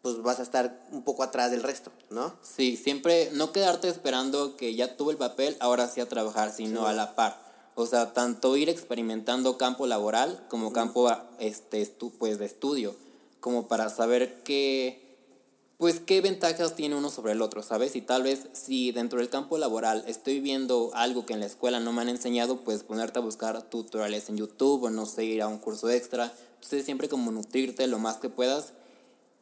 pues 0.00 0.22
vas 0.22 0.38
a 0.38 0.44
estar 0.44 0.86
un 0.92 1.02
poco 1.02 1.24
atrás 1.24 1.50
del 1.50 1.64
resto, 1.64 1.90
¿no? 2.08 2.32
Sí, 2.40 2.76
siempre 2.76 3.30
no 3.32 3.50
quedarte 3.50 3.88
esperando 3.88 4.56
que 4.56 4.76
ya 4.76 4.96
tuve 4.96 5.12
el 5.12 5.18
papel, 5.18 5.56
ahora 5.58 5.88
sí 5.88 6.00
a 6.00 6.08
trabajar, 6.08 6.52
sino 6.52 6.86
a 6.86 6.92
la 6.92 7.16
par. 7.16 7.49
O 7.74 7.86
sea, 7.86 8.12
tanto 8.12 8.56
ir 8.56 8.68
experimentando 8.68 9.56
campo 9.56 9.86
laboral 9.86 10.44
como 10.48 10.72
campo 10.72 11.10
este, 11.38 11.86
pues, 12.18 12.38
de 12.38 12.46
estudio, 12.46 12.94
como 13.40 13.68
para 13.68 13.88
saber 13.88 14.42
qué 14.42 15.10
pues 15.80 15.98
qué 15.98 16.20
ventajas 16.20 16.76
tiene 16.76 16.94
uno 16.94 17.08
sobre 17.08 17.32
el 17.32 17.40
otro, 17.40 17.62
¿sabes? 17.62 17.96
Y 17.96 18.02
tal 18.02 18.22
vez 18.22 18.48
si 18.52 18.92
dentro 18.92 19.18
del 19.18 19.30
campo 19.30 19.56
laboral 19.56 20.04
estoy 20.06 20.38
viendo 20.38 20.90
algo 20.92 21.24
que 21.24 21.32
en 21.32 21.40
la 21.40 21.46
escuela 21.46 21.80
no 21.80 21.90
me 21.94 22.02
han 22.02 22.10
enseñado, 22.10 22.58
pues 22.58 22.82
ponerte 22.82 23.18
a 23.18 23.22
buscar 23.22 23.62
tutoriales 23.62 24.28
en 24.28 24.36
YouTube 24.36 24.82
o 24.82 24.90
no 24.90 25.06
sé, 25.06 25.24
ir 25.24 25.40
a 25.40 25.48
un 25.48 25.56
curso 25.56 25.88
extra. 25.88 26.34
Entonces 26.56 26.84
siempre 26.84 27.08
como 27.08 27.32
nutrirte 27.32 27.86
lo 27.86 27.98
más 27.98 28.18
que 28.18 28.28
puedas, 28.28 28.74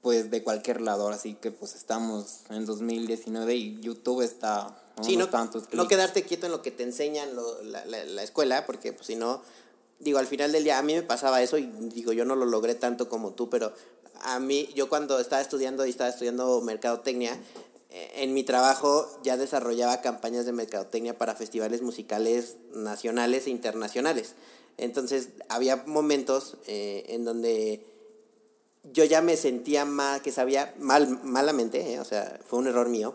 pues 0.00 0.30
de 0.30 0.44
cualquier 0.44 0.80
lado. 0.80 1.08
Así 1.08 1.34
que 1.34 1.50
pues 1.50 1.74
estamos 1.74 2.42
en 2.50 2.66
2019 2.66 3.56
y 3.56 3.80
YouTube 3.80 4.22
está... 4.22 4.80
Sí, 5.02 5.16
no, 5.16 5.28
tantos 5.28 5.64
no 5.72 5.88
quedarte 5.88 6.24
quieto 6.24 6.46
en 6.46 6.52
lo 6.52 6.62
que 6.62 6.70
te 6.70 6.82
enseñan 6.82 7.28
la, 7.62 7.84
la, 7.84 8.04
la 8.04 8.22
escuela, 8.22 8.66
porque 8.66 8.92
pues 8.92 9.06
si 9.06 9.16
no, 9.16 9.42
digo, 9.98 10.18
al 10.18 10.26
final 10.26 10.52
del 10.52 10.64
día 10.64 10.78
a 10.78 10.82
mí 10.82 10.94
me 10.94 11.02
pasaba 11.02 11.42
eso 11.42 11.58
y 11.58 11.66
digo, 11.66 12.12
yo 12.12 12.24
no 12.24 12.36
lo 12.36 12.46
logré 12.46 12.74
tanto 12.74 13.08
como 13.08 13.32
tú, 13.32 13.48
pero 13.48 13.72
a 14.22 14.40
mí, 14.40 14.68
yo 14.74 14.88
cuando 14.88 15.20
estaba 15.20 15.42
estudiando 15.42 15.86
y 15.86 15.90
estaba 15.90 16.10
estudiando 16.10 16.60
mercadotecnia, 16.60 17.38
eh, 17.90 18.10
en 18.16 18.34
mi 18.34 18.44
trabajo 18.44 19.08
ya 19.22 19.36
desarrollaba 19.36 20.00
campañas 20.00 20.44
de 20.44 20.52
mercadotecnia 20.52 21.16
para 21.16 21.34
festivales 21.34 21.82
musicales 21.82 22.56
nacionales 22.74 23.46
e 23.46 23.50
internacionales. 23.50 24.34
Entonces 24.76 25.30
había 25.48 25.84
momentos 25.86 26.56
eh, 26.66 27.04
en 27.08 27.24
donde 27.24 27.84
yo 28.92 29.04
ya 29.04 29.22
me 29.22 29.36
sentía 29.36 29.84
mal, 29.84 30.22
que 30.22 30.32
sabía 30.32 30.74
mal, 30.78 31.20
malamente, 31.22 31.94
eh, 31.94 32.00
o 32.00 32.04
sea, 32.04 32.38
fue 32.44 32.58
un 32.58 32.68
error 32.68 32.88
mío, 32.88 33.14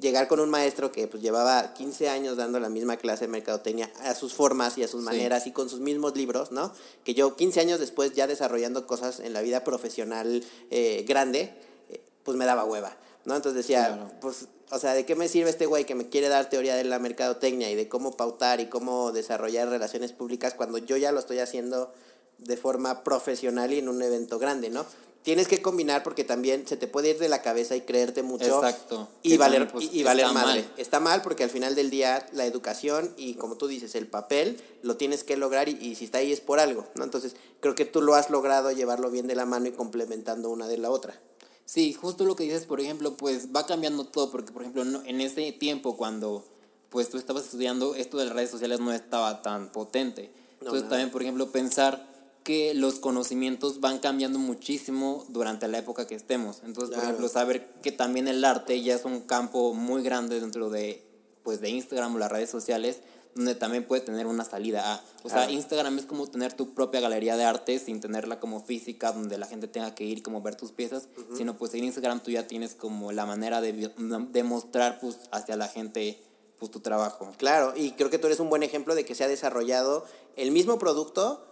llegar 0.00 0.28
con 0.28 0.40
un 0.40 0.50
maestro 0.50 0.92
que 0.92 1.06
pues 1.06 1.22
llevaba 1.22 1.74
15 1.74 2.08
años 2.08 2.36
dando 2.36 2.58
la 2.60 2.68
misma 2.68 2.96
clase 2.96 3.26
de 3.26 3.32
mercadotecnia 3.32 3.90
a 4.02 4.14
sus 4.14 4.34
formas 4.34 4.76
y 4.78 4.82
a 4.82 4.88
sus 4.88 5.02
maneras 5.02 5.46
y 5.46 5.52
con 5.52 5.68
sus 5.68 5.80
mismos 5.80 6.16
libros, 6.16 6.52
¿no? 6.52 6.72
Que 7.04 7.14
yo 7.14 7.36
15 7.36 7.60
años 7.60 7.80
después 7.80 8.12
ya 8.14 8.26
desarrollando 8.26 8.86
cosas 8.86 9.20
en 9.20 9.32
la 9.32 9.40
vida 9.40 9.64
profesional 9.64 10.44
eh, 10.70 11.04
grande, 11.06 11.54
eh, 11.88 12.00
pues 12.22 12.36
me 12.36 12.44
daba 12.44 12.64
hueva, 12.64 12.96
¿no? 13.24 13.36
Entonces 13.36 13.66
decía, 13.66 14.16
pues, 14.20 14.48
o 14.70 14.78
sea, 14.78 14.94
¿de 14.94 15.06
qué 15.06 15.14
me 15.14 15.28
sirve 15.28 15.50
este 15.50 15.66
güey 15.66 15.84
que 15.84 15.94
me 15.94 16.08
quiere 16.08 16.28
dar 16.28 16.48
teoría 16.48 16.74
de 16.74 16.84
la 16.84 16.98
mercadotecnia 16.98 17.70
y 17.70 17.74
de 17.74 17.88
cómo 17.88 18.16
pautar 18.16 18.60
y 18.60 18.66
cómo 18.66 19.12
desarrollar 19.12 19.68
relaciones 19.68 20.12
públicas 20.12 20.54
cuando 20.54 20.78
yo 20.78 20.96
ya 20.96 21.12
lo 21.12 21.20
estoy 21.20 21.38
haciendo 21.38 21.92
de 22.38 22.56
forma 22.56 23.04
profesional 23.04 23.72
y 23.72 23.78
en 23.78 23.88
un 23.88 24.02
evento 24.02 24.38
grande, 24.38 24.70
¿no? 24.70 24.84
Tienes 25.24 25.48
que 25.48 25.62
combinar 25.62 26.02
porque 26.02 26.22
también 26.22 26.68
se 26.68 26.76
te 26.76 26.86
puede 26.86 27.10
ir 27.10 27.18
de 27.18 27.30
la 27.30 27.42
cabeza 27.42 27.74
y 27.74 27.80
creerte 27.80 28.22
mucho. 28.22 28.44
Exacto. 28.44 29.08
Y 29.22 29.36
valer, 29.38 29.72
pues, 29.72 29.88
y, 29.90 30.04
valer 30.04 30.26
madre. 30.26 30.62
Mal. 30.62 30.72
Está 30.76 31.00
mal 31.00 31.22
porque 31.22 31.42
al 31.42 31.50
final 31.50 31.74
del 31.74 31.90
día 31.90 32.28
la 32.32 32.44
educación 32.44 33.12
y 33.16 33.34
como 33.34 33.56
tú 33.56 33.66
dices, 33.66 33.94
el 33.94 34.06
papel 34.06 34.60
lo 34.82 34.96
tienes 34.96 35.24
que 35.24 35.36
lograr 35.36 35.68
y, 35.68 35.94
si 35.96 36.04
está 36.04 36.18
ahí 36.18 36.30
es 36.30 36.40
por 36.40 36.60
algo, 36.60 36.86
¿no? 36.94 37.04
Entonces 37.04 37.34
creo 37.60 37.74
que 37.74 37.86
tú 37.86 38.02
lo 38.02 38.14
has 38.14 38.28
logrado 38.28 38.70
llevarlo 38.70 39.10
bien 39.10 39.26
de 39.26 39.34
la 39.34 39.46
mano 39.46 39.66
y 39.66 39.72
complementando 39.72 40.50
una 40.50 40.68
de 40.68 40.76
la 40.76 40.90
otra. 40.90 41.18
Sí, 41.64 41.94
justo 41.94 42.26
lo 42.26 42.36
que 42.36 42.44
dices, 42.44 42.66
por 42.66 42.80
ejemplo, 42.80 43.16
pues 43.16 43.48
va 43.56 43.64
cambiando 43.64 44.04
todo 44.04 44.30
porque, 44.30 44.52
por 44.52 44.62
ejemplo, 44.62 44.82
en 44.82 45.20
ese 45.22 45.50
tiempo 45.52 45.96
cuando 45.96 46.44
pues 46.90 47.08
tú 47.08 47.16
estabas 47.16 47.44
estudiando, 47.44 47.94
esto 47.94 48.18
de 48.18 48.26
las 48.26 48.34
redes 48.34 48.50
sociales 48.50 48.78
no 48.78 48.92
estaba 48.92 49.40
tan 49.40 49.72
potente. 49.72 50.30
Entonces 50.60 50.88
también, 50.88 51.10
por 51.10 51.22
ejemplo, 51.22 51.50
pensar 51.50 52.13
que 52.44 52.74
los 52.74 52.96
conocimientos 52.96 53.80
van 53.80 53.98
cambiando 53.98 54.38
muchísimo 54.38 55.24
durante 55.28 55.66
la 55.66 55.78
época 55.78 56.06
que 56.06 56.14
estemos. 56.14 56.60
Entonces, 56.62 56.94
por 56.94 57.02
ejemplo, 57.02 57.28
saber 57.28 57.66
que 57.82 57.90
también 57.90 58.28
el 58.28 58.44
arte 58.44 58.82
ya 58.82 58.94
es 58.94 59.06
un 59.06 59.22
campo 59.22 59.72
muy 59.72 60.02
grande 60.02 60.38
dentro 60.40 60.68
de, 60.68 61.02
pues, 61.42 61.62
de 61.62 61.70
Instagram 61.70 62.14
o 62.14 62.18
las 62.18 62.30
redes 62.30 62.50
sociales, 62.50 63.00
donde 63.34 63.54
también 63.54 63.84
puede 63.84 64.02
tener 64.02 64.26
una 64.26 64.44
salida 64.44 64.92
a. 64.92 65.04
O 65.22 65.30
sea, 65.30 65.50
Instagram 65.50 65.98
es 65.98 66.04
como 66.04 66.26
tener 66.26 66.52
tu 66.52 66.74
propia 66.74 67.00
galería 67.00 67.38
de 67.38 67.44
arte 67.44 67.78
sin 67.78 68.00
tenerla 68.00 68.38
como 68.38 68.60
física, 68.60 69.10
donde 69.12 69.38
la 69.38 69.46
gente 69.46 69.66
tenga 69.66 69.94
que 69.94 70.04
ir 70.04 70.22
como 70.22 70.42
ver 70.42 70.54
tus 70.54 70.70
piezas, 70.70 71.08
sino 71.34 71.56
pues 71.56 71.72
en 71.72 71.84
Instagram 71.84 72.22
tú 72.22 72.30
ya 72.30 72.46
tienes 72.46 72.74
como 72.74 73.10
la 73.10 73.24
manera 73.24 73.62
de, 73.62 73.90
de 73.96 74.42
mostrar 74.44 75.00
pues 75.00 75.16
hacia 75.32 75.56
la 75.56 75.68
gente 75.68 76.22
pues 76.58 76.70
tu 76.70 76.80
trabajo. 76.80 77.32
Claro, 77.38 77.72
y 77.74 77.92
creo 77.92 78.10
que 78.10 78.18
tú 78.18 78.26
eres 78.26 78.38
un 78.38 78.50
buen 78.50 78.62
ejemplo 78.62 78.94
de 78.94 79.06
que 79.06 79.14
se 79.14 79.24
ha 79.24 79.28
desarrollado 79.28 80.04
el 80.36 80.50
mismo 80.50 80.78
producto 80.78 81.42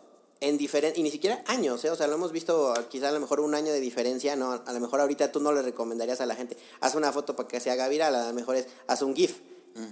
en 0.43 0.59
diferente, 0.59 0.99
y 0.99 1.05
ni 1.05 1.11
siquiera 1.11 1.43
años, 1.47 1.85
¿eh? 1.85 1.91
o 1.91 1.97
sea, 1.97 2.09
lo 2.09 2.15
hemos 2.15 2.33
visto 2.33 2.75
quizá 2.91 3.09
a 3.09 3.13
lo 3.13 3.21
mejor 3.21 3.39
un 3.39 3.55
año 3.55 3.73
de 3.73 3.79
diferencia, 3.79 4.35
¿no? 4.35 4.61
A 4.67 4.73
lo 4.73 4.81
mejor 4.81 5.01
ahorita 5.01 5.31
tú 5.31 5.39
no 5.39 5.53
le 5.53 5.63
recomendarías 5.63 6.21
a 6.21 6.27
la 6.27 6.35
gente, 6.35 6.57
haz 6.81 6.97
una 6.97 7.13
foto 7.13 7.37
para 7.37 7.49
que 7.49 7.61
se 7.61 7.71
haga 7.71 7.87
viral, 7.87 8.13
a 8.15 8.27
lo 8.27 8.35
mejor 8.35 8.57
es, 8.57 8.67
haz 8.89 9.03
un 9.03 9.15
GIF, 9.15 9.39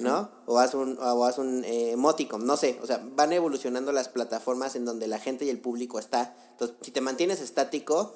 ¿no? 0.01 0.29
O 0.47 0.59
haz 0.59 0.75
un, 0.75 0.99
o 0.99 1.25
haz 1.25 1.39
un 1.39 1.65
eh, 1.65 1.93
emoticon, 1.93 2.45
no 2.45 2.57
sé, 2.57 2.81
o 2.83 2.87
sea, 2.87 3.01
van 3.15 3.33
evolucionando 3.33 3.93
las 3.93 4.09
plataformas 4.09 4.75
en 4.75 4.85
donde 4.85 5.07
la 5.07 5.21
gente 5.21 5.45
y 5.45 5.51
el 5.51 5.61
público 5.61 6.01
está. 6.01 6.35
Entonces, 6.51 6.77
si 6.83 6.91
te 6.91 7.01
mantienes 7.01 7.41
estático, 7.41 8.13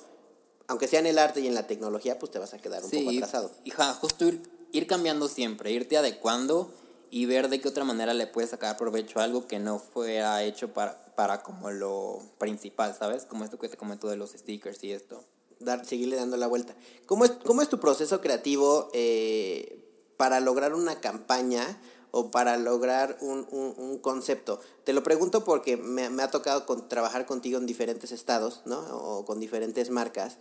aunque 0.66 0.88
sea 0.88 0.99
en 0.99 1.07
el 1.07 1.18
arte 1.18 1.40
y 1.40 1.47
en 1.47 1.55
la 1.55 1.68
tecnología, 1.68 2.18
pues 2.18 2.33
te 2.33 2.40
vas 2.40 2.53
a 2.53 2.59
quedar 2.59 2.85
un 2.85 2.90
poco 2.90 3.11
atrasado. 3.11 3.53
Hija, 3.64 3.94
justo 3.94 4.27
ir, 4.27 4.42
ir 4.73 4.88
cambiando 4.88 5.29
siempre, 5.29 5.70
irte 5.70 5.97
adecuando 5.97 6.73
y 7.11 7.27
ver 7.27 7.49
de 7.49 7.61
qué 7.61 7.69
otra 7.69 7.85
manera 7.85 8.14
le 8.14 8.27
puedes 8.27 8.51
sacar 8.51 8.77
provecho 8.77 9.21
a 9.21 9.25
algo 9.25 9.47
que 9.47 9.59
no 9.59 9.79
fuera 9.79 10.43
hecho 10.43 10.73
para, 10.73 11.05
para 11.14 11.43
como 11.43 11.71
lo 11.71 12.21
principal, 12.38 12.95
¿sabes? 12.95 13.25
Como 13.25 13.45
esto 13.45 13.59
que 13.59 13.69
te 13.69 13.77
comento 13.77 14.09
de 14.09 14.17
los 14.17 14.31
stickers 14.33 14.83
y 14.85 14.93
esto. 14.93 15.25
Dar, 15.61 15.85
seguirle 15.87 16.17
dando 16.17 16.37
la 16.37 16.47
vuelta. 16.47 16.75
¿Cómo 17.07 17.25
es, 17.25 17.33
cómo 17.45 17.62
es 17.62 17.69
tu 17.69 17.79
proceso 17.79 18.21
creativo 18.21 18.90
eh, 18.93 19.85
para 20.17 20.40
lograr 20.40 20.75
una 20.75 21.01
campaña 21.01 21.81
o 22.11 22.31
para 22.31 22.57
lograr 22.57 23.17
un, 23.21 23.47
un, 23.51 23.99
concepto? 23.99 24.61
Te 24.85 24.93
lo 24.93 25.03
pregunto 25.03 25.45
porque 25.45 25.77
me, 25.77 26.11
me 26.11 26.23
ha 26.23 26.31
tocado 26.31 26.67
con, 26.67 26.88
trabajar 26.88 27.27
contigo 27.27 27.59
en 27.59 27.67
diferentes 27.67 28.12
estados, 28.12 28.62
¿no? 28.67 28.79
O 28.79 29.25
con 29.25 29.40
diferentes 29.40 29.90
marcas. 29.90 30.38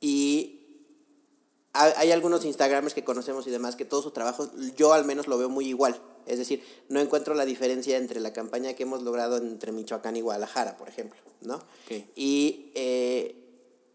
Y 0.00 0.63
hay 1.74 2.12
algunos 2.12 2.44
Instagramers 2.44 2.94
que 2.94 3.02
conocemos 3.02 3.46
y 3.46 3.50
demás 3.50 3.74
que 3.74 3.84
todo 3.84 4.00
su 4.00 4.12
trabajo, 4.12 4.48
yo 4.76 4.92
al 4.92 5.04
menos 5.04 5.26
lo 5.26 5.36
veo 5.36 5.48
muy 5.48 5.66
igual, 5.66 6.00
Es 6.26 6.38
decir, 6.38 6.62
no 6.88 7.00
encuentro 7.00 7.34
la 7.34 7.44
diferencia 7.44 7.96
entre 7.98 8.20
la 8.20 8.32
campaña 8.32 8.74
que 8.74 8.84
hemos 8.84 9.02
logrado 9.02 9.36
entre 9.36 9.72
Michoacán 9.72 10.16
y 10.16 10.20
Guadalajara, 10.20 10.76
por 10.76 10.88
ejemplo, 10.88 11.18
¿no? 11.42 11.62
Y 12.14 12.70
eh, 12.74 13.34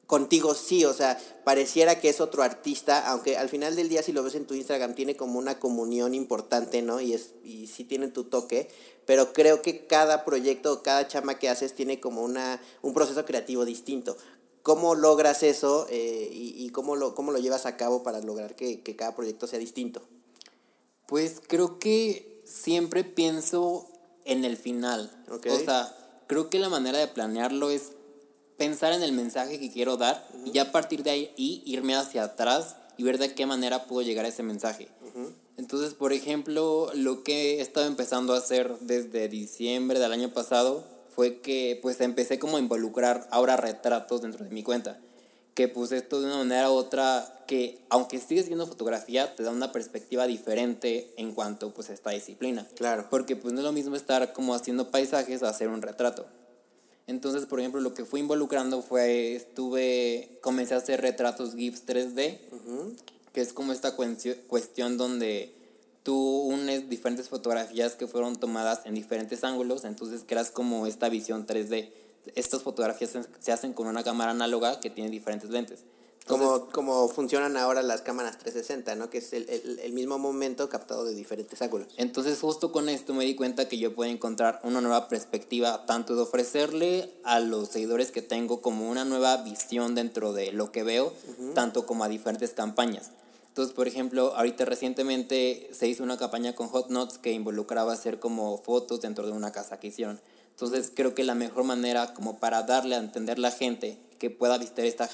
contigo 0.05 0.55
sí, 0.55 0.83
o 0.83 0.93
sea, 0.93 1.17
pareciera 1.45 1.99
que 1.99 2.09
es 2.09 2.19
otro 2.19 2.43
artista, 2.43 3.07
aunque 3.07 3.37
al 3.37 3.47
final 3.47 3.75
del 3.75 3.87
día 3.87 4.03
si 4.03 4.11
lo 4.11 4.23
ves 4.23 4.35
en 4.35 4.45
tu 4.45 4.55
Instagram 4.55 4.93
tiene 4.93 5.15
como 5.15 5.39
una 5.39 5.59
comunión 5.59 6.13
importante, 6.13 6.81
¿no? 6.81 6.99
Y, 6.99 7.13
es, 7.13 7.31
y 7.45 7.67
sí 7.67 7.85
tiene 7.85 8.09
tu 8.09 8.25
toque, 8.25 8.69
pero 9.05 9.31
creo 9.31 9.61
que 9.61 9.87
cada 9.87 10.25
proyecto, 10.25 10.83
cada 10.83 11.07
chama 11.07 11.39
que 11.39 11.47
haces 11.47 11.73
tiene 11.73 11.99
como 11.99 12.23
una, 12.23 12.61
un 12.81 12.93
proceso 12.93 13.23
creativo 13.23 13.63
distinto. 13.63 14.17
¿Cómo 14.69 14.93
logras 14.93 15.41
eso 15.41 15.87
eh, 15.89 16.29
y, 16.31 16.63
y 16.63 16.69
cómo, 16.69 16.95
lo, 16.95 17.15
cómo 17.15 17.31
lo 17.31 17.39
llevas 17.39 17.65
a 17.65 17.75
cabo 17.75 18.03
para 18.03 18.19
lograr 18.19 18.55
que, 18.55 18.81
que 18.81 18.95
cada 18.95 19.15
proyecto 19.15 19.47
sea 19.47 19.57
distinto? 19.57 20.03
Pues 21.07 21.41
creo 21.47 21.79
que 21.79 22.43
siempre 22.45 23.03
pienso 23.03 23.87
en 24.25 24.45
el 24.45 24.57
final. 24.57 25.11
Ok. 25.31 25.47
O 25.49 25.57
sea, 25.57 25.91
creo 26.27 26.51
que 26.51 26.59
la 26.59 26.69
manera 26.69 26.99
de 26.99 27.07
planearlo 27.07 27.71
es 27.71 27.93
pensar 28.57 28.93
en 28.93 29.01
el 29.01 29.11
mensaje 29.11 29.59
que 29.59 29.71
quiero 29.71 29.97
dar 29.97 30.29
y 30.45 30.51
ya 30.51 30.61
a 30.61 30.71
partir 30.71 31.01
de 31.01 31.09
ahí 31.09 31.33
irme 31.65 31.95
hacia 31.95 32.25
atrás 32.25 32.75
y 32.95 33.01
ver 33.01 33.17
de 33.17 33.33
qué 33.33 33.47
manera 33.47 33.87
puedo 33.87 34.03
llegar 34.03 34.25
a 34.25 34.27
ese 34.27 34.43
mensaje. 34.43 34.87
Entonces, 35.57 35.95
por 35.95 36.13
ejemplo, 36.13 36.91
lo 36.93 37.23
que 37.23 37.55
he 37.55 37.61
estado 37.61 37.87
empezando 37.87 38.35
a 38.35 38.37
hacer 38.37 38.77
desde 38.81 39.29
diciembre 39.29 39.97
del 39.97 40.11
año 40.11 40.29
pasado 40.29 40.83
fue 41.19 41.39
que 41.39 41.77
pues 41.81 41.99
empecé 41.99 42.39
como 42.39 42.55
a 42.55 42.61
involucrar 42.61 43.27
ahora 43.29 43.57
retratos 43.57 44.21
dentro 44.21 44.45
de 44.45 44.51
mi 44.51 44.63
cuenta. 44.63 45.01
Que 45.53 45.67
pues 45.67 45.91
esto 45.91 46.21
de 46.21 46.27
una 46.27 46.37
manera 46.37 46.71
u 46.71 46.75
otra 46.75 47.43
que 47.45 47.77
aunque 47.89 48.19
sigues 48.19 48.47
viendo 48.47 48.65
fotografía 48.65 49.35
te 49.35 49.43
da 49.43 49.51
una 49.51 49.73
perspectiva 49.73 50.27
diferente 50.27 51.13
en 51.17 51.33
cuanto 51.33 51.73
pues 51.73 51.89
a 51.89 51.93
esta 51.93 52.11
disciplina. 52.11 52.65
Claro. 52.77 53.07
Porque 53.09 53.35
pues 53.35 53.53
no 53.53 53.59
es 53.59 53.65
lo 53.65 53.73
mismo 53.73 53.97
estar 53.97 54.31
como 54.31 54.55
haciendo 54.55 54.91
paisajes 54.91 55.43
a 55.43 55.49
hacer 55.49 55.67
un 55.67 55.81
retrato. 55.81 56.25
Entonces, 57.05 57.45
por 57.45 57.59
ejemplo, 57.59 57.81
lo 57.81 57.93
que 57.93 58.05
fui 58.05 58.21
involucrando 58.21 58.81
fue, 58.81 59.35
estuve, 59.35 60.39
comencé 60.39 60.73
a 60.73 60.77
hacer 60.77 61.01
retratos 61.01 61.53
GIFs 61.53 61.85
3D, 61.85 62.37
que 63.33 63.41
es 63.41 63.51
como 63.51 63.73
esta 63.73 63.97
cuestión 63.97 64.95
donde 64.95 65.53
tú 66.09 66.17
unes 66.41 66.89
diferentes 66.89 67.29
fotografías 67.29 67.93
que 67.95 68.07
fueron 68.07 68.35
tomadas 68.35 68.79
en 68.85 68.95
diferentes 68.95 69.43
ángulos, 69.43 69.83
entonces 69.85 70.23
creas 70.25 70.49
como 70.49 70.87
esta 70.87 71.07
visión 71.07 71.45
3D. 71.45 71.91
Estas 72.33 72.63
fotografías 72.63 73.11
se- 73.39 73.51
hacen 73.51 73.73
con 73.73 73.85
una 73.85 74.03
cámara 74.03 74.31
análoga 74.31 74.79
que 74.79 74.89
tiene 74.89 75.11
diferentes 75.11 75.51
lentes. 75.51 75.83
Entonces, 76.21 76.47
Como, 76.47 76.69
como 76.71 77.07
funcionan 77.09 77.57
ahora 77.57 77.83
las 77.83 78.01
cámaras 78.01 78.39
360, 78.39 78.95
¿no? 78.95 79.11
Que 79.11 79.19
es 79.19 79.33
el, 79.33 79.47
el, 79.49 79.79
el 79.79 79.93
mismo 79.93 80.17
momento 80.17 80.67
captado 80.67 81.05
de 81.05 81.13
diferentes 81.13 81.61
ángulos. 81.61 81.87
Entonces 81.97 82.39
justo 82.39 82.71
con 82.71 82.89
esto 82.89 83.13
me 83.13 83.23
di 83.25 83.35
cuenta 83.35 83.67
que 83.69 83.77
yo 83.77 83.93
puedo 83.93 84.09
encontrar 84.11 84.59
una 84.63 84.81
nueva 84.81 85.07
perspectiva, 85.09 85.85
tanto 85.85 86.15
de 86.15 86.23
ofrecerle 86.23 87.13
a 87.23 87.39
los 87.39 87.69
seguidores 87.69 88.11
que 88.11 88.23
tengo 88.23 88.61
como 88.61 88.89
una 88.89 89.05
nueva 89.05 89.37
visión 89.43 89.93
dentro 89.93 90.33
de 90.33 90.51
lo 90.53 90.71
que 90.71 90.81
veo, 90.83 91.13
tanto 91.53 91.85
como 91.85 92.03
a 92.03 92.09
diferentes 92.09 92.51
campañas. 92.53 93.11
Entonces, 93.49 93.75
por 93.75 93.87
ejemplo, 93.87 94.33
ahorita 94.35 94.65
recientemente 94.65 95.69
se 95.73 95.87
hizo 95.87 96.03
una 96.03 96.17
campaña 96.17 96.55
con 96.55 96.69
Hot 96.69 96.89
Nuts 96.89 97.17
que 97.17 97.33
involucraba 97.33 97.91
hacer 97.91 98.19
como 98.19 98.57
fotos 98.59 99.01
dentro 99.01 99.25
de 99.25 99.33
una 99.33 99.51
casa 99.51 99.79
que 99.79 99.87
hicieron. 99.87 100.21
Entonces, 100.51 100.91
creo 100.93 101.15
que 101.15 101.23
la 101.23 101.35
mejor 101.35 101.63
manera 101.63 102.13
como 102.13 102.39
para 102.39 102.63
darle 102.63 102.95
a 102.95 102.99
entender 102.99 103.37
a 103.37 103.41
la 103.41 103.51
gente 103.51 103.97
que 104.19 104.29
pueda 104.29 104.57
visitar 104.57 104.85
esta, 104.85 105.09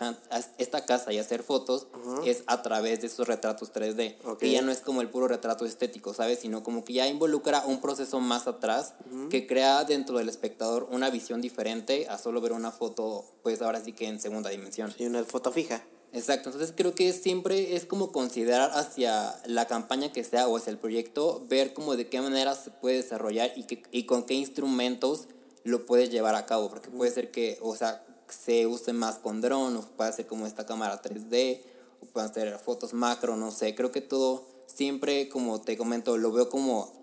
esta 0.57 0.85
casa 0.85 1.13
y 1.13 1.19
hacer 1.19 1.43
fotos 1.43 1.87
es 2.25 2.43
a 2.47 2.63
través 2.63 3.01
de 3.01 3.07
esos 3.07 3.27
retratos 3.27 3.71
3D. 3.71 4.15
Ok. 4.25 4.39
Que 4.39 4.51
ya 4.51 4.61
no 4.63 4.71
es 4.71 4.81
como 4.81 5.01
el 5.01 5.09
puro 5.09 5.27
retrato 5.27 5.65
estético, 5.65 6.13
¿sabes? 6.13 6.39
Sino 6.39 6.63
como 6.63 6.83
que 6.83 6.93
ya 6.93 7.07
involucra 7.07 7.63
un 7.65 7.79
proceso 7.79 8.19
más 8.19 8.47
atrás 8.47 8.95
que 9.29 9.45
crea 9.45 9.83
dentro 9.83 10.17
del 10.17 10.27
espectador 10.27 10.87
una 10.89 11.09
visión 11.11 11.39
diferente 11.39 12.07
a 12.09 12.17
solo 12.17 12.41
ver 12.41 12.51
una 12.51 12.71
foto, 12.71 13.25
pues 13.43 13.61
ahora 13.61 13.79
sí 13.79 13.93
que 13.93 14.07
en 14.07 14.19
segunda 14.19 14.49
dimensión. 14.49 14.93
Y 14.97 15.05
una 15.05 15.23
foto 15.23 15.51
fija. 15.51 15.83
Exacto, 16.13 16.49
entonces 16.49 16.73
creo 16.75 16.95
que 16.95 17.11
siempre 17.11 17.75
es 17.75 17.85
como 17.85 18.11
considerar 18.11 18.71
hacia 18.73 19.35
la 19.45 19.67
campaña 19.67 20.13
que 20.13 20.23
sea 20.23 20.47
o 20.47 20.55
hacia 20.55 20.71
el 20.71 20.77
proyecto, 20.77 21.45
ver 21.49 21.73
como 21.73 21.95
de 21.95 22.07
qué 22.07 22.21
manera 22.21 22.55
se 22.55 22.71
puede 22.71 22.97
desarrollar 22.97 23.51
y, 23.55 23.63
que, 23.63 23.83
y 23.91 24.05
con 24.05 24.23
qué 24.23 24.33
instrumentos 24.33 25.27
lo 25.63 25.85
puedes 25.85 26.09
llevar 26.11 26.35
a 26.35 26.45
cabo, 26.45 26.69
porque 26.69 26.89
puede 26.89 27.11
ser 27.11 27.31
que, 27.31 27.57
o 27.61 27.75
sea, 27.75 28.05
se 28.29 28.65
use 28.65 28.93
más 28.93 29.19
con 29.19 29.41
dron, 29.41 29.75
o 29.75 29.81
puede 29.81 30.13
ser 30.13 30.25
como 30.25 30.47
esta 30.47 30.65
cámara 30.65 31.01
3D, 31.01 31.61
o 32.01 32.05
pueden 32.05 32.33
ser 32.33 32.57
fotos 32.59 32.93
macro, 32.93 33.35
no 33.35 33.51
sé, 33.51 33.75
creo 33.75 33.91
que 33.91 34.01
todo 34.01 34.45
siempre, 34.67 35.27
como 35.29 35.61
te 35.61 35.77
comento, 35.77 36.17
lo 36.17 36.31
veo 36.31 36.49
como 36.49 36.93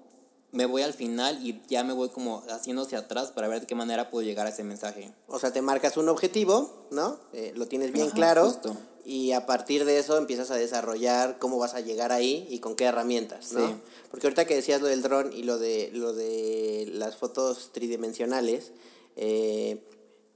me 0.52 0.66
voy 0.66 0.82
al 0.82 0.92
final 0.92 1.44
y 1.44 1.60
ya 1.66 1.82
me 1.82 1.94
voy 1.94 2.10
como 2.10 2.42
haciendo 2.50 2.82
hacia 2.82 2.98
atrás 2.98 3.32
para 3.32 3.48
ver 3.48 3.60
de 3.60 3.66
qué 3.66 3.74
manera 3.74 4.10
puedo 4.10 4.22
llegar 4.22 4.46
a 4.46 4.50
ese 4.50 4.62
mensaje. 4.64 5.12
O 5.26 5.38
sea, 5.38 5.50
te 5.52 5.62
marcas 5.62 5.96
un 5.96 6.10
objetivo, 6.10 6.70
¿no? 6.90 7.18
Eh, 7.32 7.52
lo 7.56 7.66
tienes 7.66 7.92
bien 7.92 8.08
Ajá, 8.08 8.14
claro. 8.14 8.44
justo. 8.44 8.76
Y 9.04 9.32
a 9.32 9.46
partir 9.46 9.84
de 9.84 9.98
eso 9.98 10.16
empiezas 10.16 10.50
a 10.50 10.56
desarrollar 10.56 11.38
cómo 11.38 11.58
vas 11.58 11.74
a 11.74 11.80
llegar 11.80 12.12
ahí 12.12 12.46
y 12.50 12.60
con 12.60 12.76
qué 12.76 12.84
herramientas, 12.84 13.52
¿no? 13.52 13.66
Sí. 13.66 13.74
Porque 14.10 14.26
ahorita 14.26 14.44
que 14.46 14.54
decías 14.54 14.80
lo 14.80 14.86
del 14.86 15.02
dron 15.02 15.32
y 15.32 15.42
lo 15.42 15.58
de, 15.58 15.90
lo 15.92 16.12
de 16.12 16.88
las 16.92 17.16
fotos 17.16 17.70
tridimensionales, 17.72 18.72
eh, 19.16 19.82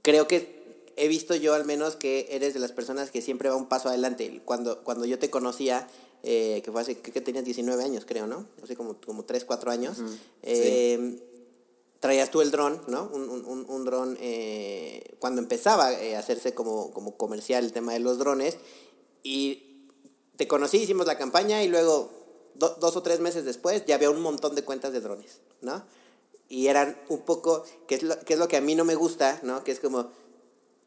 creo 0.01 0.27
que 0.27 0.57
he 0.97 1.07
visto 1.07 1.35
yo 1.35 1.53
al 1.53 1.63
menos 1.65 1.95
que 1.95 2.27
eres 2.31 2.53
de 2.53 2.59
las 2.59 2.71
personas 2.71 3.11
que 3.11 3.21
siempre 3.21 3.49
va 3.49 3.55
un 3.55 3.69
paso 3.69 3.87
adelante. 3.87 4.41
Cuando, 4.43 4.83
cuando 4.83 5.05
yo 5.05 5.17
te 5.17 5.29
conocía, 5.29 5.87
eh, 6.23 6.61
que 6.65 6.71
fue 6.71 6.81
hace, 6.81 6.97
que 6.97 7.21
tenías 7.21 7.45
19 7.45 7.83
años, 7.83 8.03
creo, 8.05 8.27
¿no? 8.27 8.47
Hace 8.63 8.75
como, 8.75 8.97
como 9.05 9.23
3, 9.23 9.45
4 9.45 9.71
años. 9.71 9.97
eh, 10.43 11.19
traías 11.99 12.29
tú 12.31 12.41
el 12.41 12.51
dron, 12.51 12.81
¿no? 12.87 13.09
Un, 13.13 13.29
un, 13.29 13.65
un, 13.67 13.85
dron 13.85 14.17
eh, 14.21 15.15
cuando 15.19 15.41
empezaba 15.41 15.93
eh, 15.93 16.15
a 16.15 16.19
hacerse 16.19 16.53
como, 16.53 16.91
como 16.91 17.17
comercial 17.17 17.65
el 17.65 17.71
tema 17.73 17.93
de 17.93 17.99
los 17.99 18.17
drones. 18.19 18.57
Y 19.23 19.85
te 20.37 20.47
conocí, 20.47 20.77
hicimos 20.77 21.07
la 21.07 21.17
campaña 21.17 21.63
y 21.63 21.67
luego 21.67 22.11
do- 22.55 22.75
dos 22.79 22.95
o 22.95 23.01
tres 23.03 23.19
meses 23.19 23.45
después 23.45 23.85
ya 23.85 23.95
había 23.95 24.09
un 24.11 24.21
montón 24.21 24.55
de 24.55 24.63
cuentas 24.63 24.93
de 24.93 25.01
drones, 25.01 25.39
¿no? 25.61 25.83
Y 26.49 26.67
eran 26.67 26.97
un 27.09 27.21
poco, 27.21 27.63
que 27.87 27.95
es 27.95 28.03
lo 28.03 28.19
que, 28.21 28.33
es 28.33 28.39
lo 28.39 28.47
que 28.47 28.57
a 28.57 28.61
mí 28.61 28.75
no 28.75 28.85
me 28.85 28.95
gusta, 28.95 29.39
¿no? 29.43 29.63
Que 29.63 29.71
es 29.71 29.79
como, 29.79 30.11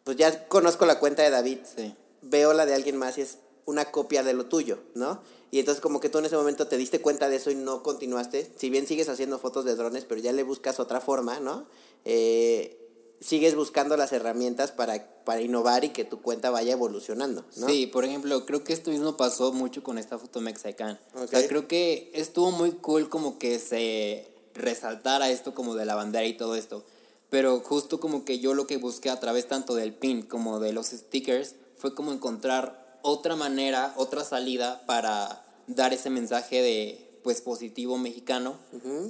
pues 0.04 0.16
ya 0.16 0.48
conozco 0.48 0.86
la 0.86 0.98
cuenta 1.00 1.22
de 1.22 1.30
David, 1.30 1.58
Sí. 1.76 1.94
veo 2.22 2.52
la 2.54 2.64
de 2.66 2.74
alguien 2.74 2.96
más 2.96 3.18
y 3.18 3.22
es 3.22 3.38
una 3.70 3.90
copia 3.90 4.22
de 4.22 4.34
lo 4.34 4.46
tuyo, 4.46 4.78
¿no? 4.94 5.20
Y 5.50 5.58
entonces 5.58 5.80
como 5.80 6.00
que 6.00 6.08
tú 6.08 6.18
en 6.18 6.26
ese 6.26 6.36
momento 6.36 6.66
te 6.66 6.76
diste 6.76 7.00
cuenta 7.00 7.28
de 7.28 7.36
eso 7.36 7.50
y 7.50 7.54
no 7.54 7.82
continuaste. 7.82 8.50
Si 8.56 8.70
bien 8.70 8.86
sigues 8.86 9.08
haciendo 9.08 9.38
fotos 9.38 9.64
de 9.64 9.74
drones, 9.74 10.04
pero 10.04 10.20
ya 10.20 10.32
le 10.32 10.42
buscas 10.42 10.78
otra 10.78 11.00
forma, 11.00 11.40
¿no? 11.40 11.66
Eh, 12.04 12.76
sigues 13.20 13.54
buscando 13.54 13.96
las 13.96 14.12
herramientas 14.12 14.72
para, 14.72 15.04
para 15.24 15.40
innovar 15.40 15.84
y 15.84 15.90
que 15.90 16.04
tu 16.04 16.22
cuenta 16.22 16.50
vaya 16.50 16.72
evolucionando, 16.72 17.44
¿no? 17.56 17.68
Sí, 17.68 17.86
por 17.86 18.04
ejemplo, 18.04 18.46
creo 18.46 18.64
que 18.64 18.72
esto 18.72 18.90
mismo 18.90 19.16
pasó 19.16 19.52
mucho 19.52 19.82
con 19.82 19.98
esta 19.98 20.18
foto 20.18 20.40
mexicana. 20.40 21.00
O 21.14 21.26
sea, 21.26 21.46
creo 21.46 21.68
que 21.68 22.10
estuvo 22.14 22.50
muy 22.50 22.72
cool 22.72 23.08
como 23.08 23.38
que 23.38 23.58
se 23.58 24.28
resaltara 24.54 25.30
esto 25.30 25.54
como 25.54 25.74
de 25.74 25.84
la 25.84 25.94
bandera 25.94 26.26
y 26.26 26.36
todo 26.36 26.54
esto. 26.54 26.84
Pero 27.28 27.60
justo 27.60 28.00
como 28.00 28.24
que 28.24 28.40
yo 28.40 28.54
lo 28.54 28.66
que 28.66 28.76
busqué 28.76 29.10
a 29.10 29.20
través 29.20 29.46
tanto 29.46 29.74
del 29.74 29.94
pin 29.94 30.22
como 30.22 30.58
de 30.58 30.72
los 30.72 30.88
stickers 30.88 31.54
fue 31.76 31.94
como 31.94 32.12
encontrar 32.12 32.79
otra 33.02 33.36
manera, 33.36 33.92
otra 33.96 34.24
salida 34.24 34.82
para 34.86 35.44
dar 35.66 35.92
ese 35.92 36.10
mensaje 36.10 36.62
de 36.62 37.10
pues 37.22 37.42
positivo 37.42 37.98
mexicano, 37.98 38.56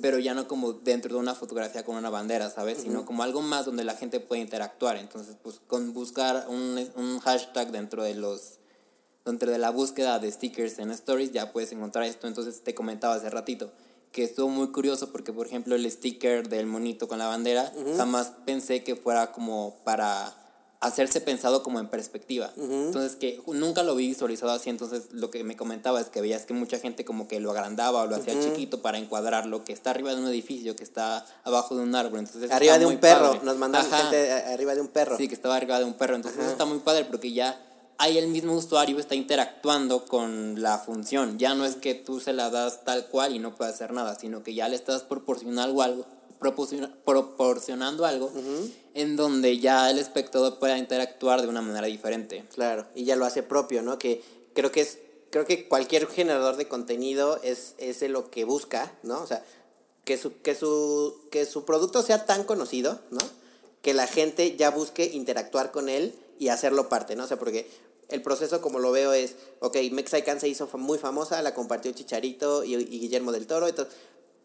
pero 0.02 0.18
ya 0.18 0.34
no 0.34 0.48
como 0.48 0.72
dentro 0.72 1.14
de 1.14 1.20
una 1.20 1.34
fotografía 1.34 1.84
con 1.84 1.96
una 1.96 2.10
bandera, 2.10 2.50
¿sabes? 2.50 2.78
Sino 2.78 3.06
como 3.06 3.22
algo 3.22 3.40
más 3.40 3.66
donde 3.66 3.84
la 3.84 3.94
gente 3.94 4.18
puede 4.18 4.42
interactuar. 4.42 4.96
Entonces, 4.96 5.36
pues 5.40 5.60
con 5.66 5.94
buscar 5.94 6.46
un, 6.48 6.90
un 6.96 7.20
hashtag 7.20 7.70
dentro 7.70 8.02
de 8.02 8.14
los 8.14 8.58
dentro 9.24 9.50
de 9.50 9.58
la 9.58 9.70
búsqueda 9.70 10.18
de 10.18 10.32
stickers 10.32 10.78
en 10.78 10.90
stories 10.90 11.30
ya 11.30 11.52
puedes 11.52 11.72
encontrar 11.72 12.04
esto. 12.04 12.26
Entonces 12.26 12.62
te 12.62 12.74
comentaba 12.74 13.14
hace 13.14 13.30
ratito 13.30 13.70
que 14.12 14.24
estuvo 14.24 14.48
muy 14.48 14.72
curioso 14.72 15.12
porque 15.12 15.32
por 15.32 15.46
ejemplo 15.46 15.76
el 15.76 15.88
sticker 15.88 16.48
del 16.48 16.66
monito 16.66 17.06
con 17.06 17.18
la 17.18 17.26
bandera 17.26 17.72
jamás 17.96 18.32
pensé 18.44 18.82
que 18.82 18.96
fuera 18.96 19.30
como 19.30 19.76
para 19.84 20.34
hacerse 20.80 21.20
pensado 21.20 21.62
como 21.62 21.78
en 21.78 21.88
perspectiva. 21.88 22.50
Entonces 22.56 23.14
que 23.16 23.42
nunca 23.46 23.82
lo 23.82 23.94
vi 23.94 24.08
visualizado 24.08 24.52
así, 24.52 24.70
entonces 24.70 25.08
lo 25.12 25.30
que 25.30 25.44
me 25.44 25.54
comentaba 25.54 26.00
es 26.00 26.08
que 26.08 26.22
veías 26.22 26.46
que 26.46 26.54
mucha 26.54 26.78
gente 26.78 27.04
como 27.04 27.28
que 27.28 27.38
lo 27.38 27.50
agrandaba 27.50 28.02
o 28.02 28.06
lo 28.06 28.16
hacía 28.16 28.32
chiquito 28.40 28.80
para 28.80 28.96
encuadrarlo, 28.96 29.62
que 29.64 29.74
está 29.74 29.90
arriba 29.90 30.14
de 30.14 30.22
un 30.22 30.28
edificio, 30.28 30.76
que 30.76 30.82
está 30.84 31.26
abajo 31.44 31.76
de 31.76 31.82
un 31.82 31.94
árbol. 31.94 32.20
Entonces 32.20 32.50
Arriba 32.50 32.78
de 32.78 32.86
un 32.86 32.96
perro, 32.98 33.32
padre. 33.32 33.40
nos 33.44 33.56
mandaron 33.58 33.86
Ajá. 33.92 34.04
gente 34.04 34.32
a- 34.32 34.54
arriba 34.54 34.74
de 34.74 34.80
un 34.80 34.88
perro. 34.88 35.16
Sí, 35.18 35.28
que 35.28 35.34
estaba 35.34 35.56
arriba 35.56 35.78
de 35.78 35.84
un 35.84 35.92
perro. 35.94 36.16
Entonces 36.16 36.40
eso 36.40 36.50
está 36.50 36.64
muy 36.64 36.78
padre 36.78 37.04
porque 37.04 37.30
ya 37.32 37.60
ahí 37.98 38.16
el 38.16 38.28
mismo 38.28 38.54
usuario 38.54 38.98
está 38.98 39.14
interactuando 39.14 40.06
con 40.06 40.62
la 40.62 40.78
función. 40.78 41.38
Ya 41.38 41.54
no 41.54 41.66
es 41.66 41.76
que 41.76 41.94
tú 41.94 42.20
se 42.20 42.32
la 42.32 42.48
das 42.48 42.84
tal 42.84 43.06
cual 43.08 43.36
y 43.36 43.38
no 43.38 43.54
puede 43.54 43.70
hacer 43.70 43.92
nada, 43.92 44.18
sino 44.18 44.42
que 44.42 44.54
ya 44.54 44.66
le 44.70 44.76
estás 44.76 45.02
proporcionando 45.02 45.82
algo, 45.82 46.06
proporciona- 46.38 46.90
proporcionando 47.04 48.06
algo 48.06 48.32
en 48.94 49.16
donde 49.16 49.58
ya 49.58 49.90
el 49.90 49.98
espectador 49.98 50.58
pueda 50.58 50.78
interactuar 50.78 51.42
de 51.42 51.48
una 51.48 51.62
manera 51.62 51.86
diferente. 51.86 52.44
Claro, 52.54 52.86
y 52.94 53.04
ya 53.04 53.16
lo 53.16 53.24
hace 53.24 53.42
propio, 53.42 53.82
¿no? 53.82 53.98
Que 53.98 54.22
creo 54.54 54.70
que 54.70 54.80
es, 54.80 54.98
creo 55.30 55.44
que 55.44 55.68
cualquier 55.68 56.06
generador 56.06 56.56
de 56.56 56.68
contenido 56.68 57.40
es, 57.42 57.74
es 57.78 58.02
lo 58.02 58.30
que 58.30 58.44
busca, 58.44 58.92
¿no? 59.02 59.20
O 59.20 59.26
sea, 59.26 59.44
que 60.04 60.18
su, 60.18 60.40
que 60.40 60.54
su, 60.54 61.28
que 61.30 61.44
su 61.46 61.64
producto 61.64 62.02
sea 62.02 62.26
tan 62.26 62.44
conocido, 62.44 63.00
¿no? 63.10 63.22
Que 63.82 63.94
la 63.94 64.06
gente 64.06 64.56
ya 64.56 64.70
busque 64.70 65.04
interactuar 65.04 65.70
con 65.70 65.88
él 65.88 66.14
y 66.38 66.48
hacerlo 66.48 66.88
parte, 66.88 67.16
¿no? 67.16 67.24
O 67.24 67.26
sea, 67.26 67.38
porque 67.38 67.70
el 68.08 68.22
proceso 68.22 68.60
como 68.60 68.80
lo 68.80 68.90
veo 68.90 69.12
es, 69.12 69.36
ok, 69.60 69.76
Mexican 69.92 70.40
se 70.40 70.48
hizo 70.48 70.66
muy 70.78 70.98
famosa, 70.98 71.40
la 71.42 71.54
compartió 71.54 71.92
Chicharito 71.92 72.64
y, 72.64 72.74
y 72.74 72.98
Guillermo 72.98 73.30
del 73.30 73.46
Toro, 73.46 73.68
entonces 73.68 73.94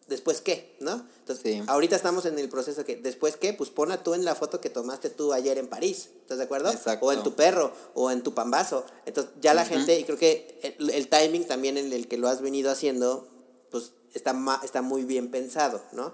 después 0.08 0.41
qué, 0.41 0.76
¿no? 0.80 1.06
Entonces, 1.20 1.64
ahorita 1.68 1.95
estamos 1.95 2.26
en 2.26 2.38
el 2.38 2.49
proceso 2.49 2.86
que, 2.86 2.95
después 2.97 3.38
qué, 3.38 3.53
pues 3.53 3.70
pon 3.70 3.89
tú 4.03 4.14
en 4.14 4.24
la 4.24 4.36
foto 4.36 4.62
que 4.62 4.70
tomaste 4.70 5.10
tú 5.10 5.34
ayer 5.34 5.58
en 5.58 5.68
París, 5.68 6.10
¿estás 6.22 6.38
de 6.38 6.43
acuerdo? 6.43 6.72
Exacto. 6.72 7.06
O 7.06 7.12
en 7.12 7.24
tu 7.24 7.34
perro, 7.34 7.72
o 7.95 8.12
en 8.12 8.22
tu 8.22 8.34
pambazo. 8.34 8.86
Entonces, 9.06 9.34
ya 9.41 9.53
la 9.53 9.66
gente, 9.66 9.99
y 9.99 10.03
creo 10.03 10.18
que 10.18 10.76
el, 10.80 11.08
timing 11.08 11.45
también 11.45 11.78
en 11.78 11.91
el 11.91 12.08
que 12.08 12.18
lo 12.18 12.28
has 12.28 12.41
venido 12.41 12.70
haciendo, 12.70 13.28
pues 13.72 13.93
está, 14.14 14.36
está 14.64 14.82
muy 14.82 15.03
bien 15.03 15.32
pensado, 15.32 15.82
¿no? 15.91 16.14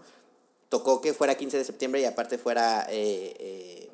Tocó 0.70 1.02
que 1.02 1.14
fuera 1.14 1.36
15 1.36 1.58
de 1.58 1.66
septiembre 1.66 2.00
y 2.00 2.06
aparte 2.06 2.38
fuera 2.38 2.88
eh, 2.90 3.36
eh, 3.40 3.90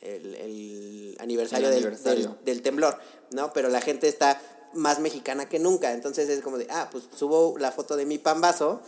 el, 0.00 1.16
aniversario, 1.20 1.70
Del, 1.70 2.30
del 2.44 2.62
temblor, 2.62 2.98
¿no? 3.30 3.52
Pero 3.52 3.68
la 3.68 3.80
gente 3.80 4.08
está 4.08 4.40
más 4.72 5.00
mexicana 5.00 5.48
que 5.48 5.58
nunca, 5.58 5.92
entonces 5.92 6.28
es 6.28 6.42
como 6.42 6.58
de, 6.58 6.66
ah, 6.70 6.88
pues 6.90 7.04
subo 7.14 7.56
la 7.58 7.72
foto 7.72 7.96
de 7.96 8.06
mi 8.06 8.18
pambazo 8.18 8.82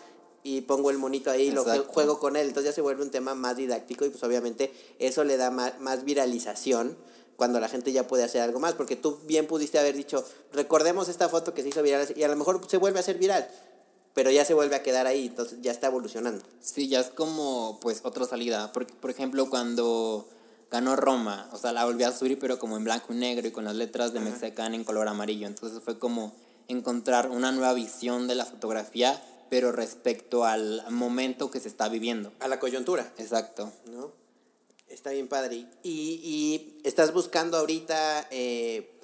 y 0.45 0.63
pongo 0.63 0.91
el 0.91 0.99
monito 0.99 1.31
ahí 1.31 1.49
y 1.49 1.51
lo 1.51 1.65
juego 1.85 2.19
con 2.19 2.37
él. 2.37 2.49
Entonces 2.49 2.71
ya 2.71 2.75
se 2.75 2.81
vuelve 2.81 3.03
un 3.03 3.11
tema 3.11 3.35
más 3.35 3.57
didáctico 3.57 4.05
y 4.05 4.11
pues 4.11 4.23
obviamente 4.25 4.73
eso 4.99 5.25
le 5.25 5.37
da 5.37 5.51
más, 5.51 5.81
más, 5.81 6.05
viralización 6.05 6.97
cuando 7.37 7.61
la 7.61 7.69
gente 7.69 7.93
ya 7.93 8.07
puede 8.07 8.25
hacer 8.25 8.41
algo 8.43 8.59
más. 8.59 8.75
Porque 8.75 8.97
tú 8.97 9.19
bien 9.25 9.47
pudiste 9.47 9.79
haber 9.79 9.97
dicho, 9.97 10.25
recordemos 10.53 11.09
esta 11.09 11.29
foto 11.29 11.55
que 11.55 11.63
se 11.63 11.69
hizo 11.69 11.83
viral 11.83 12.13
y 12.17 12.23
a 12.23 12.29
lo 12.29 12.37
mejor 12.37 12.61
se 12.69 12.77
vuelve 12.77 12.99
a 12.99 13.01
hacer 13.01 13.19
viral. 13.19 13.49
Pero 14.15 14.31
ya 14.31 14.45
se 14.45 14.53
vuelve 14.53 14.77
a 14.77 14.83
quedar 14.83 15.07
ahí, 15.07 15.29
entonces 15.29 15.61
ya 15.63 15.71
está 15.71 15.87
evolucionando. 15.87 16.45
Sí, 16.61 16.89
ya 16.89 17.01
es 17.01 17.09
como 17.09 17.79
pues 17.81 18.01
otra 18.05 18.27
salida. 18.27 18.71
Porque, 18.73 18.93
por 18.93 19.11
ejemplo, 19.11 19.49
cuando 19.49 20.29
ganó 20.71 20.97
Roma, 20.97 21.49
o 21.53 21.57
sea, 21.57 21.73
la 21.73 21.87
volví 21.87 22.03
a 22.05 22.13
subir 22.13 22.39
pero 22.39 22.59
como 22.59 22.77
en 22.77 22.85
blanco 22.85 23.15
y 23.15 23.17
negro 23.17 23.47
y 23.47 23.53
con 23.53 23.65
las 23.65 23.75
letras 23.75 24.13
de 24.13 24.21
Mexican 24.21 24.75
en 24.75 24.85
color 24.85 25.09
amarillo. 25.09 25.47
Entonces 25.47 25.81
fue 25.83 25.99
como 25.99 26.35
encontrar 26.69 27.31
una 27.31 27.53
nueva 27.53 27.73
visión 27.75 28.27
de 28.27 28.35
la 28.35 28.45
fotografía 28.45 29.23
pero 29.53 29.71
respecto 29.71 30.47
al 30.47 30.83
momento 30.89 31.51
que 31.51 31.61
se 31.61 31.69
está 31.69 31.91
viviendo. 31.91 32.33
A 32.41 32.49
la 32.49 32.59
coyuntura. 32.59 33.13
Exacto. 33.19 33.71
¿No? 33.85 34.11
Está 34.89 35.11
bien 35.11 35.29
padre. 35.29 35.67
¿Y, 35.83 36.23
y 36.25 36.81
estás 36.85 37.13
buscando 37.13 37.59
ahorita 37.59 38.29
eh, 38.31 38.99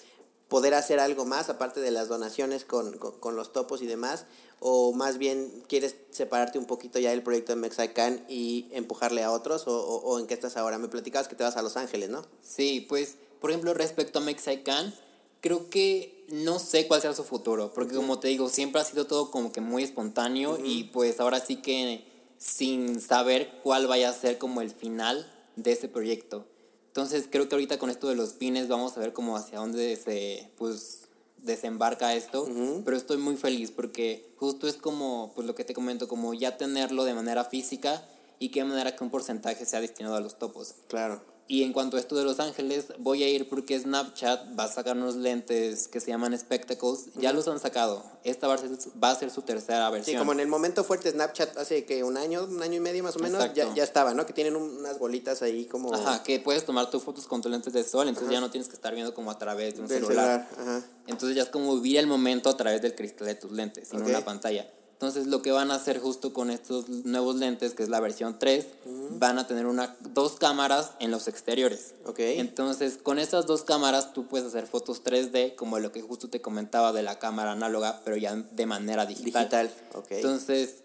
poder 0.48 0.72
hacer 0.72 1.00
algo 1.00 1.26
más, 1.26 1.50
aparte 1.50 1.80
de 1.80 1.90
las 1.90 2.08
donaciones 2.08 2.64
con, 2.64 2.96
con, 2.96 3.36
los 3.36 3.52
topos 3.52 3.82
y 3.82 3.86
demás? 3.86 4.24
¿O 4.58 4.94
más 4.94 5.18
bien 5.18 5.52
quieres 5.68 5.96
separarte 6.12 6.58
un 6.58 6.64
poquito 6.64 6.98
ya 6.98 7.10
del 7.10 7.22
proyecto 7.22 7.52
de 7.52 7.60
Mexican 7.60 8.24
y 8.26 8.68
empujarle 8.70 9.24
a 9.24 9.32
otros? 9.32 9.68
¿O, 9.68 9.78
o, 9.78 10.18
en 10.18 10.26
qué 10.26 10.32
estás 10.32 10.56
ahora? 10.56 10.78
Me 10.78 10.88
platicabas 10.88 11.28
que 11.28 11.36
te 11.36 11.44
vas 11.44 11.58
a 11.58 11.62
Los 11.62 11.76
Ángeles, 11.76 12.08
¿no? 12.08 12.24
Sí, 12.40 12.86
pues, 12.88 13.16
por 13.38 13.50
ejemplo, 13.50 13.74
respecto 13.74 14.20
a 14.20 14.22
Mexican, 14.22 14.94
creo 15.42 15.68
que 15.68 16.17
no 16.28 16.58
sé 16.58 16.86
cuál 16.86 17.00
será 17.00 17.14
su 17.14 17.24
futuro, 17.24 17.72
porque 17.72 17.94
como 17.94 18.18
te 18.18 18.28
digo, 18.28 18.48
siempre 18.48 18.80
ha 18.80 18.84
sido 18.84 19.06
todo 19.06 19.30
como 19.30 19.50
que 19.50 19.60
muy 19.60 19.82
espontáneo 19.82 20.58
y 20.62 20.84
pues 20.84 21.20
ahora 21.20 21.40
sí 21.40 21.56
que 21.56 22.04
sin 22.36 23.00
saber 23.00 23.50
cuál 23.62 23.86
vaya 23.86 24.10
a 24.10 24.12
ser 24.12 24.38
como 24.38 24.60
el 24.60 24.70
final 24.70 25.30
de 25.56 25.72
este 25.72 25.88
proyecto. 25.88 26.46
Entonces 26.88 27.28
creo 27.30 27.48
que 27.48 27.54
ahorita 27.54 27.78
con 27.78 27.90
esto 27.90 28.08
de 28.08 28.14
los 28.14 28.32
pines 28.34 28.68
vamos 28.68 28.96
a 28.96 29.00
ver 29.00 29.12
como 29.12 29.36
hacia 29.36 29.58
dónde 29.58 29.96
se 29.96 30.50
pues 30.58 31.02
desembarca 31.38 32.14
esto, 32.14 32.46
pero 32.84 32.96
estoy 32.96 33.16
muy 33.16 33.36
feliz 33.36 33.70
porque 33.70 34.34
justo 34.36 34.68
es 34.68 34.76
como 34.76 35.32
pues 35.34 35.46
lo 35.46 35.54
que 35.54 35.64
te 35.64 35.74
comento, 35.74 36.08
como 36.08 36.34
ya 36.34 36.56
tenerlo 36.56 37.04
de 37.04 37.14
manera 37.14 37.44
física 37.44 38.06
y 38.38 38.50
qué 38.50 38.64
manera 38.64 38.94
que 38.94 39.04
un 39.04 39.10
porcentaje 39.10 39.64
sea 39.64 39.80
destinado 39.80 40.16
a 40.16 40.20
los 40.20 40.38
topos. 40.38 40.74
Claro. 40.88 41.37
Y 41.50 41.62
en 41.62 41.72
cuanto 41.72 41.96
a 41.96 42.00
esto 42.00 42.14
de 42.14 42.24
Los 42.24 42.40
Ángeles, 42.40 42.92
voy 42.98 43.22
a 43.22 43.28
ir 43.28 43.48
porque 43.48 43.80
Snapchat 43.80 44.58
va 44.58 44.64
a 44.64 44.68
sacar 44.68 44.98
unos 44.98 45.16
lentes 45.16 45.88
que 45.88 45.98
se 45.98 46.08
llaman 46.08 46.38
Spectacles. 46.38 47.06
Ya 47.14 47.32
los 47.32 47.48
han 47.48 47.58
sacado. 47.58 48.04
Esta 48.22 48.46
va 48.46 48.54
a, 48.54 48.58
ser, 48.58 48.70
va 49.02 49.12
a 49.12 49.14
ser 49.14 49.30
su 49.30 49.40
tercera 49.40 49.88
versión. 49.88 50.14
Sí, 50.14 50.18
como 50.18 50.32
en 50.32 50.40
el 50.40 50.46
momento 50.46 50.84
fuerte 50.84 51.10
Snapchat 51.10 51.56
hace 51.56 51.86
que 51.86 52.04
un 52.04 52.18
año, 52.18 52.44
un 52.44 52.62
año 52.62 52.74
y 52.74 52.80
medio 52.80 53.02
más 53.02 53.16
o 53.16 53.20
menos, 53.20 53.42
ya, 53.54 53.72
ya, 53.74 53.82
estaba, 53.82 54.12
¿no? 54.12 54.26
Que 54.26 54.34
tienen 54.34 54.56
unas 54.56 54.98
bolitas 54.98 55.40
ahí 55.40 55.64
como... 55.64 55.94
Ajá, 55.94 56.22
que 56.22 56.38
puedes 56.38 56.66
tomar 56.66 56.90
tus 56.90 57.02
fotos 57.02 57.26
con 57.26 57.40
tus 57.40 57.50
lentes 57.50 57.72
de 57.72 57.82
sol, 57.82 58.08
entonces 58.08 58.30
ya 58.30 58.40
no 58.40 58.50
tienes 58.50 58.68
que 58.68 58.74
estar 58.74 58.94
viendo 58.94 59.14
como 59.14 59.30
a 59.30 59.38
través 59.38 59.76
de 59.76 59.80
un 59.80 59.88
celular. 59.88 60.46
Ajá. 60.52 60.84
Entonces 61.06 61.34
ya 61.34 61.44
es 61.44 61.48
como 61.48 61.74
vivir 61.76 61.96
el 61.96 62.06
momento 62.06 62.50
a 62.50 62.58
través 62.58 62.82
del 62.82 62.94
cristal 62.94 63.26
de 63.26 63.36
tus 63.36 63.52
lentes, 63.52 63.88
sin 63.88 64.02
una 64.02 64.22
pantalla. 64.22 64.68
Entonces 64.98 65.28
lo 65.28 65.42
que 65.42 65.52
van 65.52 65.70
a 65.70 65.76
hacer 65.76 66.00
justo 66.00 66.32
con 66.32 66.50
estos 66.50 66.88
nuevos 66.88 67.36
lentes, 67.36 67.72
que 67.74 67.84
es 67.84 67.88
la 67.88 68.00
versión 68.00 68.36
3, 68.36 68.66
van 69.10 69.38
a 69.38 69.46
tener 69.46 69.66
una, 69.66 69.96
dos 70.12 70.34
cámaras 70.34 70.90
en 70.98 71.12
los 71.12 71.28
exteriores. 71.28 71.94
Okay. 72.04 72.40
Entonces 72.40 72.98
con 73.00 73.20
estas 73.20 73.46
dos 73.46 73.62
cámaras 73.62 74.12
tú 74.12 74.26
puedes 74.26 74.48
hacer 74.48 74.66
fotos 74.66 75.04
3D, 75.04 75.54
como 75.54 75.78
lo 75.78 75.92
que 75.92 76.02
justo 76.02 76.28
te 76.28 76.40
comentaba 76.40 76.92
de 76.92 77.04
la 77.04 77.20
cámara 77.20 77.52
análoga, 77.52 78.00
pero 78.04 78.16
ya 78.16 78.34
de 78.34 78.66
manera 78.66 79.06
digital. 79.06 79.44
Digital, 79.44 79.70
ok. 79.94 80.10
Entonces 80.10 80.78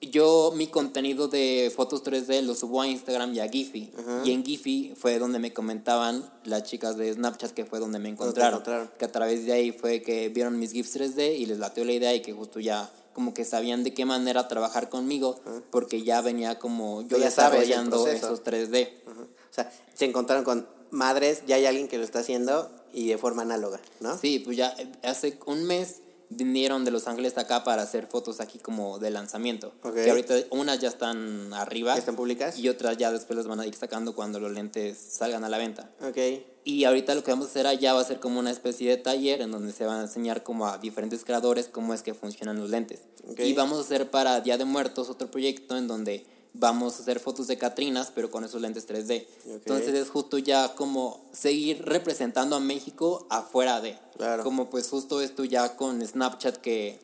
yo 0.00 0.54
mi 0.56 0.68
contenido 0.68 1.28
de 1.28 1.70
fotos 1.76 2.02
3D 2.02 2.40
lo 2.40 2.54
subo 2.54 2.80
a 2.80 2.86
Instagram 2.86 3.34
y 3.34 3.40
a 3.40 3.50
Giphy. 3.50 3.92
Y 4.24 4.32
en 4.32 4.46
Giphy 4.46 4.94
fue 4.96 5.18
donde 5.18 5.38
me 5.38 5.52
comentaban 5.52 6.24
las 6.44 6.62
chicas 6.62 6.96
de 6.96 7.12
Snapchat 7.12 7.50
que 7.52 7.66
fue 7.66 7.80
donde 7.80 7.98
me 7.98 8.08
encontraron. 8.08 8.62
Que 8.98 9.04
a 9.04 9.12
través 9.12 9.44
de 9.44 9.52
ahí 9.52 9.72
fue 9.72 10.00
que 10.00 10.30
vieron 10.30 10.58
mis 10.58 10.72
GIFs 10.72 10.96
3D 10.96 11.36
y 11.36 11.44
les 11.44 11.58
latió 11.58 11.84
la 11.84 11.92
idea 11.92 12.14
y 12.14 12.22
que 12.22 12.32
justo 12.32 12.58
ya 12.58 12.90
como 13.12 13.34
que 13.34 13.44
sabían 13.44 13.84
de 13.84 13.94
qué 13.94 14.04
manera 14.04 14.48
trabajar 14.48 14.88
conmigo, 14.88 15.40
porque 15.70 16.02
ya 16.02 16.20
venía 16.20 16.58
como 16.58 17.02
yo 17.02 17.18
ya 17.18 17.26
desarrollando 17.26 18.06
esos 18.06 18.42
3D. 18.42 18.90
O 19.06 19.54
sea, 19.54 19.72
se 19.94 20.04
encontraron 20.04 20.44
con 20.44 20.66
madres, 20.90 21.42
ya 21.46 21.56
hay 21.56 21.66
alguien 21.66 21.88
que 21.88 21.98
lo 21.98 22.04
está 22.04 22.20
haciendo 22.20 22.70
y 22.92 23.08
de 23.08 23.18
forma 23.18 23.42
análoga, 23.42 23.80
¿no? 24.00 24.16
Sí, 24.18 24.38
pues 24.38 24.56
ya 24.56 24.74
hace 25.02 25.38
un 25.46 25.64
mes 25.64 26.01
vinieron 26.36 26.84
de 26.84 26.90
Los 26.90 27.06
Ángeles 27.06 27.38
acá 27.38 27.64
para 27.64 27.82
hacer 27.82 28.06
fotos 28.06 28.40
aquí 28.40 28.58
como 28.58 28.98
de 28.98 29.10
lanzamiento. 29.10 29.72
Que 29.94 30.10
ahorita 30.10 30.34
unas 30.50 30.80
ya 30.80 30.88
están 30.88 31.52
arriba. 31.54 31.96
¿Están 31.96 32.16
públicas? 32.16 32.58
Y 32.58 32.68
otras 32.68 32.96
ya 32.96 33.10
después 33.10 33.36
las 33.36 33.46
van 33.46 33.60
a 33.60 33.66
ir 33.66 33.74
sacando 33.74 34.14
cuando 34.14 34.40
los 34.40 34.52
lentes 34.52 34.98
salgan 34.98 35.44
a 35.44 35.48
la 35.48 35.58
venta. 35.58 35.90
Ok. 36.02 36.18
Y 36.64 36.84
ahorita 36.84 37.14
lo 37.14 37.24
que 37.24 37.32
vamos 37.32 37.46
a 37.48 37.50
hacer 37.50 37.66
allá 37.66 37.92
va 37.94 38.00
a 38.00 38.04
ser 38.04 38.20
como 38.20 38.38
una 38.38 38.50
especie 38.50 38.88
de 38.88 38.96
taller 38.96 39.40
en 39.40 39.50
donde 39.50 39.72
se 39.72 39.84
van 39.84 39.98
a 39.98 40.02
enseñar 40.02 40.42
como 40.42 40.68
a 40.68 40.78
diferentes 40.78 41.24
creadores 41.24 41.68
cómo 41.68 41.92
es 41.92 42.02
que 42.02 42.14
funcionan 42.14 42.60
los 42.60 42.70
lentes. 42.70 43.00
Y 43.38 43.52
vamos 43.54 43.78
a 43.78 43.80
hacer 43.80 44.10
para 44.10 44.40
Día 44.40 44.58
de 44.58 44.64
Muertos 44.64 45.10
otro 45.10 45.30
proyecto 45.30 45.76
en 45.76 45.88
donde 45.88 46.24
vamos 46.54 46.98
a 46.98 47.02
hacer 47.02 47.20
fotos 47.20 47.46
de 47.46 47.58
Catrinas, 47.58 48.12
pero 48.14 48.30
con 48.30 48.44
esos 48.44 48.60
lentes 48.60 48.88
3D. 48.88 49.26
Entonces 49.46 49.94
es 49.94 50.10
justo 50.10 50.38
ya 50.38 50.74
como 50.74 51.24
seguir 51.32 51.84
representando 51.84 52.56
a 52.56 52.60
México 52.60 53.26
afuera 53.30 53.80
de. 53.80 53.98
Claro. 54.16 54.44
Como 54.44 54.70
pues 54.70 54.88
justo 54.88 55.20
esto 55.20 55.44
ya 55.44 55.76
con 55.76 56.06
Snapchat 56.06 56.56
que 56.56 57.00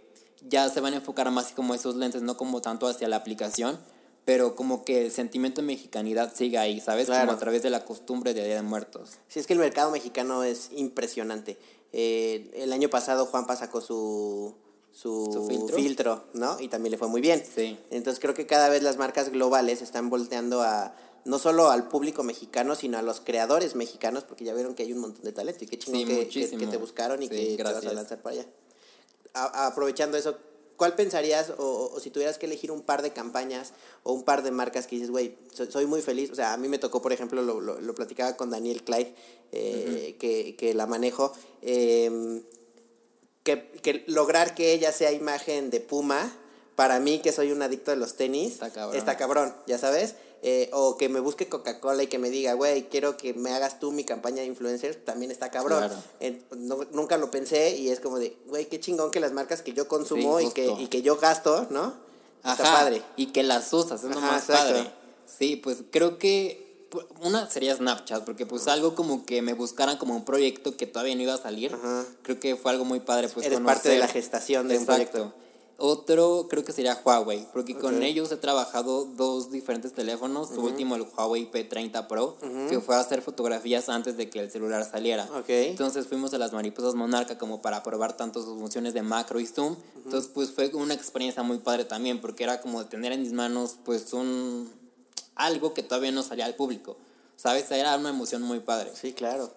ya 0.46 0.68
se 0.68 0.80
van 0.80 0.94
a 0.94 0.96
enfocar 0.96 1.30
más 1.30 1.53
como 1.53 1.74
esos 1.74 1.96
lentes, 1.96 2.22
no 2.22 2.36
como 2.36 2.61
tanto 2.61 2.86
hacia 2.86 3.09
la 3.09 3.16
aplicación, 3.16 3.78
pero 4.24 4.55
como 4.55 4.84
que 4.84 5.07
el 5.07 5.11
sentimiento 5.11 5.61
de 5.61 5.66
mexicanidad 5.66 6.34
sigue 6.34 6.59
ahí, 6.59 6.80
¿sabes? 6.80 7.09
Como 7.09 7.32
a 7.32 7.38
través 7.38 7.62
de 7.62 7.70
la 7.70 7.84
costumbre 7.84 8.34
de 8.34 8.44
Día 8.44 8.57
de 8.57 8.62
Muertos. 8.62 9.12
Sí, 9.28 9.40
es 9.40 9.46
que 9.46 9.55
el 9.55 9.59
mercado 9.59 9.90
mexicano 9.90 10.44
es 10.44 10.70
impresionante. 10.76 11.59
Eh, 11.92 12.51
el 12.55 12.72
año 12.72 12.90
pasado 12.90 13.26
Juanpa 13.26 13.57
sacó 13.57 13.80
su 13.80 14.55
su, 15.01 15.70
filtro? 15.74 16.24
¿no? 16.34 16.59
Y 16.59 16.68
también 16.68 16.90
le 16.92 16.99
fue 16.99 17.09
muy 17.09 17.20
bien. 17.20 17.42
Sí. 17.44 17.78
Entonces 17.90 18.20
creo 18.20 18.34
que 18.34 18.46
cada 18.46 18.68
vez 18.68 18.82
las 18.82 18.96
marcas 18.96 19.30
globales 19.30 19.80
están 19.80 20.11
volteando 20.11 20.62
a 20.62 20.92
no 21.24 21.38
solo 21.38 21.70
al 21.70 21.88
público 21.88 22.24
mexicano, 22.24 22.74
sino 22.74 22.99
a 22.99 23.03
los 23.03 23.20
creadores 23.20 23.76
mexicanos, 23.76 24.24
porque 24.24 24.44
ya 24.44 24.55
vieron 24.55 24.74
que 24.74 24.82
hay 24.82 24.92
un 24.92 25.01
montón 25.01 25.24
de 25.24 25.32
talento 25.32 25.62
y 25.62 25.66
qué 25.66 25.78
chingón 25.78 26.07
que, 26.07 26.28
que, 26.28 26.66
te 26.66 26.76
buscaron 26.78 27.22
y 27.22 27.28
que 27.28 27.57
te 27.57 27.62
vas 27.62 27.84
a 27.84 27.92
lanzar 27.92 28.22
para 28.22 28.36
allá. 28.40 28.46
aprovechando 29.34 30.16
eso, 30.16 30.36
¿cuál 30.76 30.94
pensarías, 30.94 31.53
o, 31.59 31.90
o, 31.94 32.01
si 32.01 32.11
tuvieras 32.11 32.38
que 32.38 32.46
elegir 32.46 32.72
un 32.72 32.82
par 32.82 33.03
de 33.03 33.12
campañas 33.12 33.74
o 34.05 34.14
un 34.14 34.24
par 34.24 34.42
de 34.42 34.51
marcas 34.53 34.86
que 34.86 34.96
dices, 34.96 35.11
güey, 35.11 35.36
soy, 35.53 35.86
muy 35.86 36.01
feliz? 36.01 36.30
O 36.30 36.34
sea, 36.34 36.55
a 36.55 36.57
mí 36.57 36.66
me 36.68 36.78
tocó, 36.78 37.03
por 37.03 37.12
ejemplo, 37.12 37.42
lo, 37.42 37.61
lo, 37.61 37.80
lo 37.80 37.94
platicaba 37.94 38.36
con 38.36 38.51
Daniel 38.51 38.82
Clyde, 38.82 39.14
eh, 39.53 40.16
que, 40.18 40.57
que, 40.57 40.72
la 40.72 40.86
manejo. 40.86 41.32
Eh, 41.61 42.42
que, 43.57 44.05
lograr 44.07 44.55
que 44.55 44.72
ella 44.72 44.92
sea 44.92 45.12
imagen 45.12 45.70
de 45.70 45.80
Puma, 45.80 46.32
para 46.76 47.01
mí 47.01 47.20
que 47.20 47.32
soy 47.32 47.53
un 47.53 47.62
adicto 47.62 47.90
de 47.90 47.96
los 47.96 48.14
tenis, 48.14 48.59
está 48.94 49.16
cabrón, 49.16 49.55
ya 49.66 49.78
sabes. 49.78 50.14
Eh, 50.40 50.70
o 50.72 50.96
que 50.96 51.09
me 51.09 51.18
busque 51.18 51.49
Coca-Cola 51.49 52.05
y 52.05 52.07
que 52.07 52.20
me 52.20 52.30
diga, 52.30 52.53
güey, 52.53 52.88
quiero 52.88 53.16
que 53.16 53.34
me 53.34 53.51
hagas 53.51 53.80
tú 53.80 53.90
mi 53.90 54.05
campaña 54.05 54.42
de 54.42 54.46
influencers, 54.46 55.05
también 55.05 55.32
está 55.32 55.51
cabrón. 55.51 55.90
nunca 56.92 57.16
lo 57.16 57.32
pensé 57.32 57.76
y 57.76 57.90
es 57.90 57.99
como 57.99 58.20
de, 58.20 58.36
güey, 58.46 58.66
qué 58.66 58.78
chingón 58.78 59.11
que 59.11 59.18
las 59.18 59.32
marcas 59.32 59.62
que 59.62 59.72
yo 59.72 59.88
consumo 59.88 60.38
y, 60.38 60.53
que, 60.53 60.70
y 60.78 60.86
que 60.86 61.03
yo 61.03 61.16
gasto, 61.16 61.66
¿no? 61.70 61.92
Está 62.44 62.62
padre. 62.62 63.03
Y 63.16 63.32
que 63.32 63.42
las 63.42 63.72
usas, 63.72 64.05
es 64.05 64.14
lo 64.14 64.20
más 64.20 64.44
padre. 64.44 64.92
Sí, 65.26 65.57
pues 65.57 65.78
creo 65.90 66.18
que 66.18 66.68
una 67.20 67.49
sería 67.51 67.74
Snapchat, 67.74 68.24
porque 68.24 68.47
pues 68.47 68.68
algo 68.68 68.95
como 68.95 69.26
que 69.26 69.43
me 69.43 69.55
buscaran 69.55 69.97
como 69.99 70.16
un 70.16 70.24
proyecto 70.24 70.76
que 70.76 70.86
todavía 70.86 71.14
no 71.14 71.22
iba 71.22 71.34
a 71.34 71.39
salir. 71.39 71.76
Creo 72.22 72.41
que 72.41 72.57
fue 72.57 72.70
algo 72.70 72.84
muy 72.84 73.01
padre. 73.01 73.28
Pues, 73.28 73.47
Eres 73.47 73.61
parte 73.61 73.89
de 73.89 73.99
la 73.99 74.09
gestación 74.09 74.68
de 74.68 74.78
un 74.78 74.86
proyecto. 74.86 75.32
Otro 75.80 76.49
creo 76.51 76.64
que 76.64 76.72
sería 76.72 77.01
Huawei, 77.05 77.47
porque 77.53 77.76
con 77.76 78.03
ellos 78.03 78.32
he 78.32 78.36
trabajado 78.36 79.05
dos 79.05 79.53
diferentes 79.53 79.93
teléfonos. 79.93 80.49
Su 80.49 80.62
último, 80.62 80.97
el 80.97 81.03
Huawei 81.03 81.49
P30 81.53 82.09
Pro, 82.09 82.36
que 82.68 82.80
fue 82.80 82.97
a 82.97 83.01
hacer 83.01 83.22
fotografías 83.22 83.89
antes 83.89 84.16
de 84.16 84.28
que 84.28 84.41
el 84.41 84.51
celular 84.51 84.84
saliera. 84.84 85.28
Entonces 85.49 86.09
fuimos 86.09 86.34
a 86.34 86.39
las 86.39 86.53
mariposas 86.53 86.97
Monarca 86.97 87.39
como 87.39 87.62
para 87.62 87.84
probar 87.84 88.16
tanto 88.16 88.43
sus 88.43 88.59
funciones 88.59 88.93
de 88.93 89.03
macro 89.03 89.39
y 89.39 89.47
zoom. 89.47 89.76
Entonces 90.05 90.28
pues 90.34 90.51
fue 90.51 90.68
una 90.74 90.95
experiencia 90.95 91.45
muy 91.45 91.59
padre 91.59 91.84
también, 91.84 92.20
porque 92.20 92.43
era 92.43 92.61
como 92.61 92.84
tener 92.86 93.12
en 93.12 93.22
mis 93.22 93.32
manos 93.32 93.76
pues 93.84 94.12
un 94.12 94.68
algo 95.39 95.72
que 95.72 95.82
todavía 95.82 96.12
no 96.12 96.22
salía 96.22 96.45
al 96.45 96.55
público. 96.55 96.97
¿Sabes? 97.36 97.70
Era 97.70 97.97
una 97.97 98.11
emoción 98.11 98.43
muy 98.43 98.61
padre. 98.61 98.93
Sí, 98.95 99.14
claro. 99.14 99.51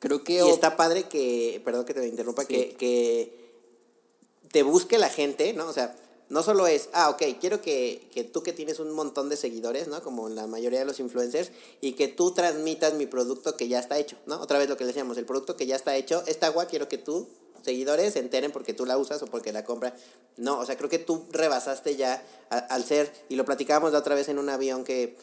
Creo 0.00 0.22
que... 0.24 0.34
Y 0.34 0.50
está 0.50 0.76
padre 0.76 1.04
que, 1.04 1.62
perdón 1.64 1.86
que 1.86 1.94
te 1.94 2.06
interrumpa, 2.06 2.44
que, 2.44 2.74
que 2.74 3.46
te 4.52 4.62
busque 4.62 4.98
la 4.98 5.08
gente, 5.08 5.52
¿no? 5.52 5.66
O 5.68 5.72
sea, 5.72 5.96
no 6.28 6.42
solo 6.42 6.66
es, 6.66 6.88
ah, 6.92 7.10
ok, 7.10 7.22
quiero 7.40 7.62
que, 7.62 8.08
que, 8.12 8.24
tú 8.24 8.42
que 8.42 8.52
tienes 8.52 8.80
un 8.80 8.90
montón 8.90 9.28
de 9.28 9.36
seguidores, 9.36 9.86
¿no? 9.86 10.02
Como 10.02 10.28
la 10.28 10.46
mayoría 10.46 10.80
de 10.80 10.84
los 10.84 10.98
influencers, 10.98 11.50
y 11.80 11.92
que 11.92 12.08
tú 12.08 12.32
transmitas 12.32 12.94
mi 12.94 13.06
producto 13.06 13.56
que 13.56 13.68
ya 13.68 13.78
está 13.78 13.98
hecho, 13.98 14.16
¿no? 14.26 14.40
Otra 14.40 14.58
vez 14.58 14.68
lo 14.68 14.76
que 14.76 14.84
decíamos, 14.84 15.16
el 15.18 15.24
producto 15.24 15.56
que 15.56 15.66
ya 15.66 15.76
está 15.76 15.94
hecho, 15.96 16.24
esta 16.26 16.48
agua 16.48 16.66
quiero 16.66 16.88
que 16.88 16.98
tú, 16.98 17.28
seguidores, 17.66 18.14
se 18.14 18.20
enteren 18.20 18.50
porque 18.50 18.72
tú 18.72 18.86
la 18.86 18.96
usas 18.96 19.22
o 19.22 19.26
porque 19.26 19.52
la 19.52 19.64
compras. 19.64 19.92
No, 20.36 20.58
o 20.58 20.64
sea, 20.64 20.76
creo 20.76 20.88
que 20.88 20.98
tú 20.98 21.26
rebasaste 21.30 21.96
ya 21.96 22.22
al 22.48 22.84
ser, 22.84 23.12
y 23.28 23.36
lo 23.36 23.44
platicábamos 23.44 23.92
la 23.92 23.98
otra 23.98 24.14
vez 24.14 24.28
en 24.28 24.38
un 24.38 24.48
avión 24.48 24.84
que 24.84 25.16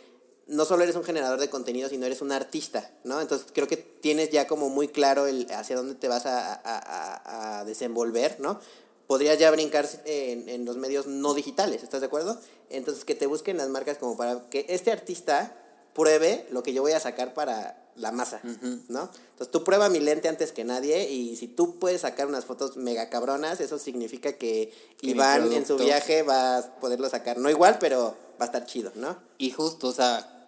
no 0.46 0.66
solo 0.66 0.84
eres 0.84 0.96
un 0.96 1.04
generador 1.04 1.40
de 1.40 1.50
contenido, 1.50 1.90
sino 1.90 2.06
eres 2.06 2.22
un 2.22 2.32
artista, 2.32 2.92
¿no? 3.04 3.22
Entonces 3.22 3.48
creo 3.54 3.68
que 3.68 3.78
tienes 3.78 4.30
ya 4.30 4.46
como 4.46 4.70
muy 4.70 4.90
claro 4.90 5.26
el 5.26 5.48
hacia 5.52 5.76
dónde 5.76 5.96
te 5.96 6.08
vas 6.08 6.26
a, 6.26 6.54
a, 6.54 7.60
a 7.60 7.66
desenvolver, 7.66 8.40
¿no? 8.40 8.60
podrías 9.08 9.38
ya 9.38 9.52
brincar 9.52 9.88
en, 10.06 10.50
en, 10.50 10.66
los 10.66 10.78
medios 10.78 11.08
no 11.08 11.34
digitales, 11.34 11.84
¿estás 11.84 12.02
de 12.02 12.08
acuerdo? 12.08 12.40
Entonces 12.70 13.06
que 13.06 13.16
te 13.16 13.28
busquen 13.28 13.58
las 13.58 13.70
marcas 13.70 13.98
como 13.98 14.18
para 14.18 14.50
que 14.50 14.66
este 14.70 14.92
artista 14.92 15.56
pruebe 15.94 16.48
lo 16.52 16.64
que 16.64 16.74
yo 16.74 16.82
voy 16.82 16.94
a 16.94 17.00
sacar 17.00 17.34
para 17.34 17.83
la 17.96 18.12
masa, 18.12 18.42
¿no? 18.90 19.10
Entonces 19.32 19.52
tú 19.52 19.64
prueba 19.64 19.90
mi 19.90 20.00
lente 20.00 20.28
antes 20.28 20.52
que 20.52 20.64
nadie 20.64 21.10
y 21.10 21.36
si 21.36 21.48
tú 21.48 21.80
puedes 21.80 22.02
sacar 22.02 22.28
unas 22.28 22.46
fotos 22.46 22.78
mega 22.78 23.10
cabronas, 23.10 23.62
eso 23.62 23.80
significa 23.80 24.34
que, 24.34 24.74
Iván 25.02 25.52
en 25.54 25.66
su 25.66 25.78
viaje 25.78 26.24
va 26.24 26.58
a 26.58 26.80
poderlo 26.80 27.10
sacar, 27.10 27.38
no 27.38 27.50
igual, 27.50 27.78
pero 27.80 28.16
va 28.40 28.46
a 28.46 28.46
estar 28.46 28.66
chido, 28.66 28.92
¿no? 28.96 29.18
Y 29.38 29.52
justo, 29.52 29.88
o 29.90 29.94
sea, 29.94 30.48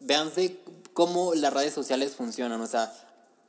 véanse 0.00 0.58
cómo 0.92 1.34
las 1.34 1.52
redes 1.52 1.74
sociales 1.74 2.16
funcionan, 2.16 2.60
o 2.60 2.66
sea, 2.66 2.92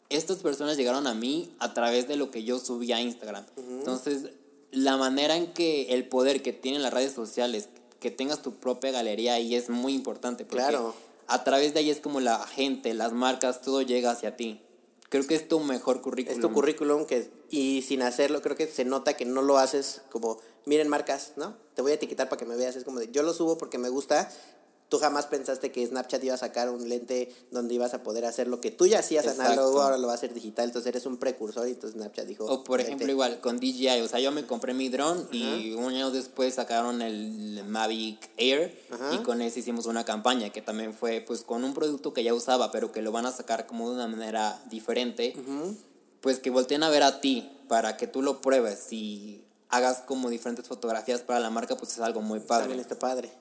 estas 0.10 0.38
personas 0.38 0.76
llegaron 0.76 1.08
a 1.08 1.14
mí 1.14 1.54
a 1.60 1.74
través 1.74 2.08
de 2.08 2.16
lo 2.16 2.32
que 2.32 2.44
yo 2.44 2.60
subí 2.60 2.92
a 2.92 3.00
Instagram. 3.00 3.46
Entonces, 3.58 4.32
la 4.72 4.98
manera 4.98 5.36
en 5.36 5.54
que 5.54 5.94
el 5.94 6.08
poder 6.08 6.42
que 6.42 6.52
tienen 6.52 6.82
las 6.82 6.94
redes 6.94 7.14
sociales, 7.14 7.70
que 8.00 8.12
tengas 8.12 8.42
tu 8.42 8.56
propia 8.56 8.92
galería 8.92 9.34
ahí 9.36 9.56
es 9.56 9.70
muy 9.70 9.94
importante. 9.94 10.46
Porque 10.46 10.64
claro. 10.64 10.96
A 11.30 11.44
través 11.44 11.74
de 11.74 11.80
ahí 11.80 11.90
es 11.90 12.02
como 12.02 12.20
la 12.20 12.46
gente, 12.46 12.94
las 12.94 13.14
marcas, 13.14 13.62
todo 13.62 13.82
llega 13.82 14.12
hacia 14.12 14.36
ti. 14.36 14.62
Creo 15.10 15.26
que 15.26 15.36
es 15.36 15.48
tu 15.48 15.60
mejor 15.60 16.02
currículum. 16.02 16.36
Es 16.36 16.42
tu 16.42 16.54
currículum 16.54 17.06
que, 17.06 17.32
y 17.50 17.82
sin 17.82 18.02
hacerlo, 18.04 18.42
creo 18.42 18.56
que 18.56 18.68
se 18.68 18.86
nota 18.86 19.16
que 19.16 19.26
no 19.26 19.42
lo 19.42 19.58
haces 19.58 20.02
como, 20.12 20.40
miren 20.66 20.88
marcas, 20.88 21.34
¿no? 21.36 21.56
Te 21.76 21.82
voy 21.82 21.92
a 21.92 21.96
etiquetar 21.96 22.30
para 22.30 22.40
que 22.40 22.46
me 22.46 22.56
veas. 22.56 22.76
Es 22.76 22.84
como 22.84 23.00
de, 23.00 23.10
yo 23.12 23.24
lo 23.24 23.34
subo 23.34 23.58
porque 23.58 23.80
me 23.80 23.90
gusta, 23.90 24.32
tú 24.90 24.98
jamás 24.98 25.28
pensaste 25.28 25.72
que 25.72 25.86
Snapchat 25.86 26.24
iba 26.24 26.34
a 26.34 26.38
sacar 26.38 26.70
un 26.70 26.90
lente 26.90 27.34
donde 27.52 27.76
ibas 27.76 27.94
a 27.94 28.04
poder 28.04 28.26
hacer 28.26 28.48
lo 28.48 28.60
que 28.60 28.72
tú 28.72 28.88
ya 28.88 29.00
hacías 29.00 29.28
análogo, 29.28 29.82
ahora 29.82 29.98
lo 29.98 30.08
va 30.08 30.14
a 30.14 30.16
hacer 30.16 30.34
digital, 30.34 30.66
entonces 30.66 30.90
eres 30.90 31.06
un 31.06 31.18
precursor 31.18 31.68
y 31.68 31.72
entonces 31.72 32.00
Snapchat 32.00 32.26
dijo... 32.26 32.46
O 32.46 32.64
por 32.64 32.82
ejemplo 32.82 33.10
igual 33.10 33.40
con 33.40 33.60
DJI, 33.60 34.02
o 34.02 34.08
sea, 34.08 34.20
yo 34.20 34.32
me 34.32 34.46
compré 34.46 34.74
mi 34.74 34.90
dron 34.90 35.30
y 35.32 35.74
un 35.74 35.94
año 35.94 36.12
después 36.12 36.56
sacaron 36.56 37.02
el 37.02 37.64
Mavic 37.68 38.30
Air 38.38 38.78
y 39.14 39.20
con 39.20 39.42
ese 39.42 39.60
hicimos 39.60 39.86
una 39.86 40.04
campaña 40.04 40.50
que 40.50 40.62
también 40.62 40.94
fue 40.94 41.24
pues 41.26 41.44
con 41.44 41.64
un 41.64 41.74
producto 41.74 42.14
que 42.14 42.24
ya 42.24 42.34
usaba, 42.34 42.72
pero 42.72 42.92
que 42.92 43.02
lo 43.02 43.12
van 43.12 43.28
a 43.28 43.32
sacar 43.32 43.68
como 43.68 43.90
de 43.90 43.96
una 43.96 44.08
manera 44.08 44.62
diferente, 44.70 45.36
pues 46.22 46.40
que 46.40 46.50
volteen 46.50 46.84
a 46.84 46.90
ver 46.90 47.04
a 47.04 47.22
ti 47.22 47.50
para 47.68 47.96
que 47.96 48.08
tú 48.08 48.24
lo 48.24 48.42
pruebes 48.42 48.92
y 48.92 49.44
hagas 49.70 50.02
como 50.02 50.30
diferentes 50.30 50.68
fotografías 50.68 51.22
para 51.22 51.40
la 51.40 51.52
marca, 51.52 51.78
pues 51.78 51.92
es 51.94 52.00
algo 52.00 52.22
muy 52.22 52.40
padre. 52.40 52.64
También 52.64 52.80
está 52.80 52.98
padre, 52.98 53.32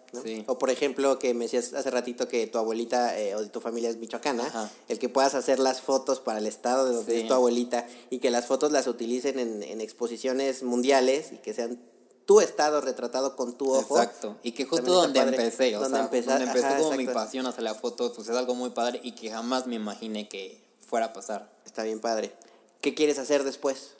O 0.46 0.58
por 0.58 0.70
ejemplo, 0.70 1.18
que 1.18 1.32
me 1.32 1.46
decías 1.46 1.72
hace 1.72 1.90
ratito 1.90 2.28
que 2.28 2.46
tu 2.46 2.58
abuelita 2.58 3.18
eh, 3.18 3.34
o 3.34 3.48
tu 3.48 3.60
familia 3.60 3.88
es 3.88 3.96
michoacana, 3.96 4.70
el 4.88 4.98
que 4.98 5.08
puedas 5.08 5.34
hacer 5.34 5.58
las 5.58 5.80
fotos 5.80 6.20
para 6.20 6.38
el 6.38 6.46
estado 6.46 6.86
de 6.86 6.94
donde 6.94 7.20
es 7.20 7.26
tu 7.26 7.34
abuelita 7.34 7.86
y 8.10 8.18
que 8.18 8.30
las 8.30 8.44
fotos 8.44 8.72
las 8.72 8.86
utilicen 8.86 9.38
en, 9.38 9.62
en 9.62 9.80
exposiciones 9.80 10.62
mundiales 10.62 11.32
y 11.32 11.38
que 11.38 11.54
sean 11.54 11.80
tu 12.26 12.42
estado 12.42 12.82
retratado 12.82 13.34
con 13.34 13.56
tu 13.56 13.72
ojo. 13.72 13.98
Exacto. 13.98 14.36
Y 14.42 14.52
que 14.52 14.66
justo 14.66 14.92
donde 14.92 15.20
empecé, 15.20 15.74
o 15.78 15.88
sea, 15.88 15.88
donde 15.88 16.44
empezó 16.44 16.76
como 16.76 16.92
mi 16.92 17.06
pasión 17.06 17.46
hacia 17.46 17.62
la 17.62 17.74
foto, 17.74 18.12
pues 18.12 18.28
es 18.28 18.36
algo 18.36 18.54
muy 18.54 18.68
padre 18.68 19.00
y 19.02 19.12
que 19.12 19.30
jamás 19.30 19.66
me 19.66 19.76
imaginé 19.76 20.28
que 20.28 20.62
fuera 20.78 21.06
a 21.06 21.12
pasar. 21.14 21.50
Está 21.64 21.84
bien 21.84 22.00
padre. 22.00 22.34
¿Qué 22.82 22.94
quieres 22.94 23.18
hacer 23.18 23.44
después? 23.44 23.92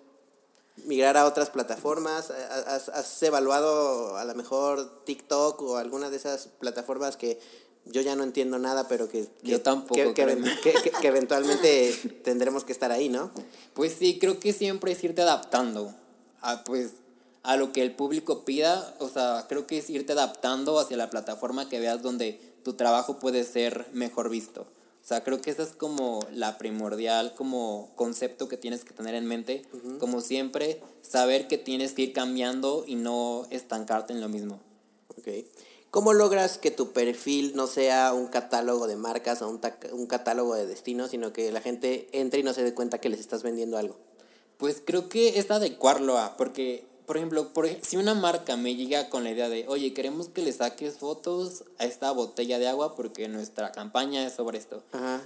Migrar 0.86 1.16
a 1.16 1.26
otras 1.26 1.50
plataformas? 1.50 2.30
¿Has, 2.30 3.22
evaluado 3.22 4.16
a 4.16 4.24
lo 4.24 4.34
mejor 4.34 5.04
TikTok 5.04 5.60
o 5.62 5.76
alguna 5.76 6.10
de 6.10 6.16
esas 6.16 6.48
plataformas 6.58 7.16
que 7.16 7.38
yo 7.84 8.02
ya 8.02 8.16
no 8.16 8.22
entiendo 8.22 8.58
nada, 8.58 8.86
pero 8.86 9.08
que, 9.08 9.28
yo 9.42 9.62
tampoco 9.62 10.14
que, 10.14 10.22
eventualmente 11.02 11.92
tendremos 12.24 12.64
que 12.64 12.72
estar 12.72 12.92
ahí, 12.92 13.08
¿no? 13.08 13.30
Pues 13.74 13.94
sí, 13.98 14.18
creo 14.18 14.38
que 14.40 14.52
siempre 14.52 14.92
es 14.92 15.02
irte 15.02 15.22
adaptando 15.22 15.94
a, 16.42 16.64
pues, 16.64 16.92
a 17.42 17.56
lo 17.56 17.72
que 17.72 17.82
el 17.82 17.94
público 17.94 18.44
pida. 18.44 18.94
O 18.98 19.08
sea, 19.08 19.46
creo 19.48 19.66
que 19.66 19.78
es 19.78 19.88
irte 19.88 20.12
adaptando 20.12 20.78
hacia 20.78 20.96
la 20.96 21.10
plataforma 21.10 21.68
que 21.68 21.80
veas 21.80 22.02
donde 22.02 22.40
tu 22.62 22.74
trabajo 22.74 23.18
puede 23.18 23.44
ser 23.44 23.86
mejor 23.92 24.28
visto. 24.28 24.66
O 25.08 25.14
sea, 25.14 25.24
creo 25.24 25.40
que 25.40 25.50
esa 25.50 25.62
es 25.62 25.70
como 25.70 26.20
la 26.34 26.58
primordial 26.58 27.32
como 27.34 27.90
concepto 27.96 28.46
que 28.46 28.58
tienes 28.58 28.84
que 28.84 28.92
tener 28.92 29.14
en 29.14 29.24
mente. 29.24 29.62
Como 29.98 30.20
siempre, 30.20 30.82
saber 31.00 31.48
que 31.48 31.56
tienes 31.56 31.94
que 31.94 32.02
ir 32.02 32.12
cambiando 32.12 32.84
y 32.86 32.96
no 32.96 33.46
estancarte 33.48 34.12
en 34.12 34.20
lo 34.20 34.28
mismo. 34.28 34.60
Ok. 35.16 35.28
¿Cómo 35.90 36.12
logras 36.12 36.58
que 36.58 36.70
tu 36.70 36.92
perfil 36.92 37.52
no 37.54 37.66
sea 37.68 38.12
un 38.12 38.26
catálogo 38.26 38.86
de 38.86 38.96
marcas 38.96 39.40
o 39.40 39.48
un, 39.48 39.62
un 39.92 40.06
catálogo 40.06 40.54
de 40.54 40.66
destinos, 40.66 41.12
sino 41.12 41.32
que 41.32 41.50
la 41.52 41.62
gente 41.62 42.10
entre 42.12 42.40
y 42.40 42.42
no 42.42 42.52
se 42.52 42.62
dé 42.62 42.74
cuenta 42.74 43.00
que 43.00 43.08
les 43.08 43.20
estás 43.20 43.42
vendiendo 43.42 43.78
algo? 43.78 43.96
Pues 44.58 44.82
creo 44.84 45.08
que 45.08 45.38
es 45.38 45.50
adecuarlo 45.50 46.18
a, 46.18 46.36
porque 46.36 46.84
por 47.08 47.16
ejemplo, 47.16 47.54
por, 47.54 47.66
si 47.80 47.96
una 47.96 48.12
marca 48.12 48.58
me 48.58 48.76
llega 48.76 49.08
con 49.08 49.24
la 49.24 49.30
idea 49.30 49.48
de, 49.48 49.64
oye, 49.66 49.94
queremos 49.94 50.28
que 50.28 50.42
le 50.42 50.52
saques 50.52 50.98
fotos 50.98 51.64
a 51.78 51.86
esta 51.86 52.12
botella 52.12 52.58
de 52.58 52.68
agua 52.68 52.94
porque 52.94 53.28
nuestra 53.28 53.72
campaña 53.72 54.26
es 54.26 54.34
sobre 54.34 54.58
esto, 54.58 54.82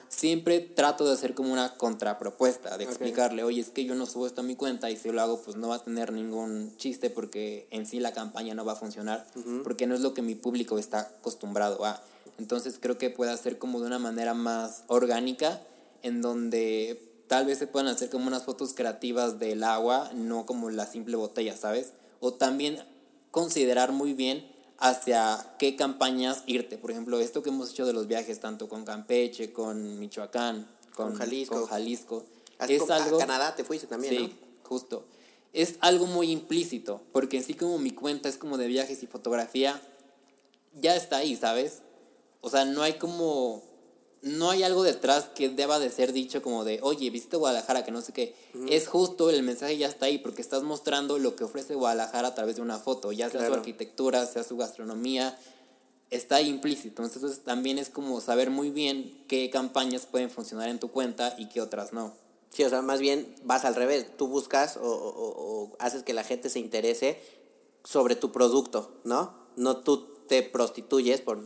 siempre 0.08 0.60
trato 0.60 1.04
de 1.04 1.12
hacer 1.12 1.34
como 1.34 1.52
una 1.52 1.76
contrapropuesta, 1.76 2.78
de 2.78 2.84
explicarle, 2.84 3.42
oye, 3.42 3.60
es 3.60 3.70
que 3.70 3.84
yo 3.84 3.96
no 3.96 4.06
subo 4.06 4.28
esto 4.28 4.42
a 4.42 4.44
mi 4.44 4.54
cuenta 4.54 4.92
y 4.92 4.96
si 4.96 5.10
lo 5.10 5.20
hago, 5.20 5.42
pues 5.42 5.56
no 5.56 5.70
va 5.70 5.74
a 5.74 5.82
tener 5.82 6.12
ningún 6.12 6.72
chiste 6.76 7.10
porque 7.10 7.66
en 7.72 7.84
sí 7.84 7.98
la 7.98 8.12
campaña 8.12 8.54
no 8.54 8.64
va 8.64 8.74
a 8.74 8.76
funcionar, 8.76 9.26
porque 9.64 9.88
no 9.88 9.96
es 9.96 10.02
lo 10.02 10.14
que 10.14 10.22
mi 10.22 10.36
público 10.36 10.78
está 10.78 11.00
acostumbrado 11.00 11.84
a. 11.84 12.00
Entonces 12.38 12.78
creo 12.80 12.96
que 12.96 13.10
puede 13.10 13.32
hacer 13.32 13.58
como 13.58 13.80
de 13.80 13.88
una 13.88 13.98
manera 13.98 14.34
más 14.34 14.84
orgánica, 14.86 15.60
en 16.02 16.22
donde 16.22 17.11
tal 17.32 17.46
vez 17.46 17.56
se 17.56 17.66
puedan 17.66 17.88
hacer 17.88 18.10
como 18.10 18.26
unas 18.26 18.42
fotos 18.42 18.74
creativas 18.74 19.38
del 19.38 19.64
agua, 19.64 20.10
no 20.14 20.44
como 20.44 20.68
la 20.68 20.84
simple 20.84 21.16
botella, 21.16 21.56
¿sabes? 21.56 21.94
O 22.20 22.34
también 22.34 22.84
considerar 23.30 23.90
muy 23.90 24.12
bien 24.12 24.46
hacia 24.76 25.42
qué 25.58 25.74
campañas 25.74 26.42
irte. 26.44 26.76
Por 26.76 26.90
ejemplo, 26.90 27.18
esto 27.20 27.42
que 27.42 27.48
hemos 27.48 27.70
hecho 27.70 27.86
de 27.86 27.94
los 27.94 28.06
viajes, 28.06 28.38
tanto 28.40 28.68
con 28.68 28.84
Campeche, 28.84 29.50
con 29.50 29.98
Michoacán, 29.98 30.68
con, 30.94 31.14
Jalisco. 31.14 31.66
Jalisco 31.68 32.26
es 32.68 32.90
algo, 32.90 33.16
a 33.16 33.20
Canadá 33.20 33.56
te 33.56 33.64
fuiste 33.64 33.86
también, 33.86 34.14
sí, 34.14 34.38
justo. 34.64 35.06
Es 35.54 35.76
algo 35.80 36.04
muy 36.04 36.30
implícito, 36.30 37.00
porque 37.12 37.38
en 37.38 37.44
sí 37.44 37.54
como 37.54 37.78
mi 37.78 37.92
cuenta 37.92 38.28
es 38.28 38.36
como 38.36 38.58
de 38.58 38.66
viajes 38.66 39.02
y 39.02 39.06
fotografía, 39.06 39.80
ya 40.74 40.94
está 40.96 41.16
ahí, 41.16 41.34
¿sabes? 41.34 41.78
O 42.42 42.50
sea, 42.50 42.66
no 42.66 42.82
hay 42.82 42.98
como 42.98 43.62
no 44.22 44.50
hay 44.50 44.62
algo 44.62 44.84
detrás 44.84 45.24
que 45.34 45.48
deba 45.48 45.80
de 45.80 45.90
ser 45.90 46.12
dicho 46.12 46.42
como 46.42 46.64
de, 46.64 46.78
oye, 46.82 47.10
viste 47.10 47.36
Guadalajara, 47.36 47.84
que 47.84 47.90
no 47.90 48.00
sé 48.00 48.12
qué. 48.12 48.36
Es 48.68 48.86
justo, 48.86 49.30
el 49.30 49.42
mensaje 49.42 49.76
ya 49.76 49.88
está 49.88 50.06
ahí, 50.06 50.18
porque 50.18 50.42
estás 50.42 50.62
mostrando 50.62 51.18
lo 51.18 51.34
que 51.34 51.42
ofrece 51.42 51.74
Guadalajara 51.74 52.28
a 52.28 52.34
través 52.34 52.56
de 52.56 52.62
una 52.62 52.78
foto, 52.78 53.10
ya 53.10 53.28
sea 53.28 53.44
su 53.44 53.52
arquitectura, 53.52 54.24
sea 54.26 54.44
su 54.44 54.56
gastronomía, 54.56 55.36
está 56.10 56.36
ahí 56.36 56.48
implícito. 56.48 57.02
Entonces 57.02 57.40
también 57.42 57.78
es 57.78 57.90
como 57.90 58.20
saber 58.20 58.50
muy 58.50 58.70
bien 58.70 59.24
qué 59.26 59.50
campañas 59.50 60.06
pueden 60.06 60.30
funcionar 60.30 60.68
en 60.68 60.78
tu 60.78 60.92
cuenta 60.92 61.34
y 61.36 61.48
qué 61.48 61.60
otras 61.60 61.92
no. 61.92 62.14
Sí, 62.50 62.62
o 62.62 62.70
sea, 62.70 62.80
más 62.80 63.00
bien 63.00 63.34
vas 63.42 63.64
al 63.64 63.74
revés, 63.74 64.16
tú 64.16 64.28
buscas 64.28 64.76
o, 64.76 64.82
o 64.84 65.72
haces 65.80 66.04
que 66.04 66.12
la 66.12 66.22
gente 66.22 66.48
se 66.48 66.60
interese 66.60 67.18
sobre 67.82 68.14
tu 68.14 68.30
producto, 68.30 69.00
¿no? 69.02 69.34
No 69.56 69.78
tú 69.78 70.11
te 70.32 70.42
prostituyes, 70.42 71.20
por, 71.20 71.44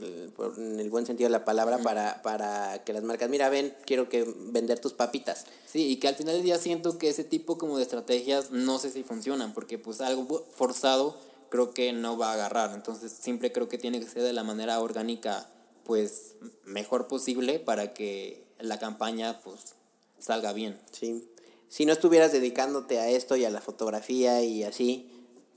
en 0.58 0.78
el 0.78 0.90
buen 0.90 1.06
sentido 1.06 1.26
de 1.26 1.32
la 1.32 1.44
palabra, 1.44 1.78
para, 1.78 2.22
para 2.22 2.84
que 2.84 2.92
las 2.92 3.02
marcas, 3.02 3.28
mira, 3.28 3.48
ven, 3.48 3.74
quiero 3.84 4.08
que 4.08 4.22
vender 4.22 4.78
tus 4.78 4.92
papitas. 4.92 5.44
Sí, 5.66 5.88
y 5.88 5.96
que 5.96 6.06
al 6.06 6.14
final 6.14 6.34
del 6.36 6.44
día 6.44 6.56
siento 6.56 6.96
que 6.96 7.08
ese 7.08 7.24
tipo 7.24 7.58
como 7.58 7.78
de 7.78 7.82
estrategias 7.82 8.52
no 8.52 8.78
sé 8.78 8.90
si 8.90 9.02
funcionan, 9.02 9.54
porque 9.54 9.76
pues 9.76 10.00
algo 10.00 10.46
forzado 10.54 11.16
creo 11.48 11.74
que 11.74 11.92
no 11.92 12.16
va 12.16 12.30
a 12.30 12.34
agarrar. 12.34 12.74
Entonces 12.76 13.10
siempre 13.10 13.50
creo 13.50 13.68
que 13.68 13.76
tiene 13.76 13.98
que 13.98 14.06
ser 14.06 14.22
de 14.22 14.32
la 14.32 14.44
manera 14.44 14.78
orgánica, 14.78 15.48
pues 15.82 16.36
mejor 16.64 17.08
posible 17.08 17.58
para 17.58 17.92
que 17.92 18.46
la 18.60 18.78
campaña 18.78 19.40
pues 19.40 19.74
salga 20.20 20.52
bien. 20.52 20.80
Sí. 20.92 21.28
Si 21.68 21.86
no 21.86 21.92
estuvieras 21.92 22.30
dedicándote 22.30 23.00
a 23.00 23.08
esto 23.08 23.34
y 23.34 23.44
a 23.44 23.50
la 23.50 23.60
fotografía 23.60 24.44
y 24.44 24.62
así, 24.62 25.10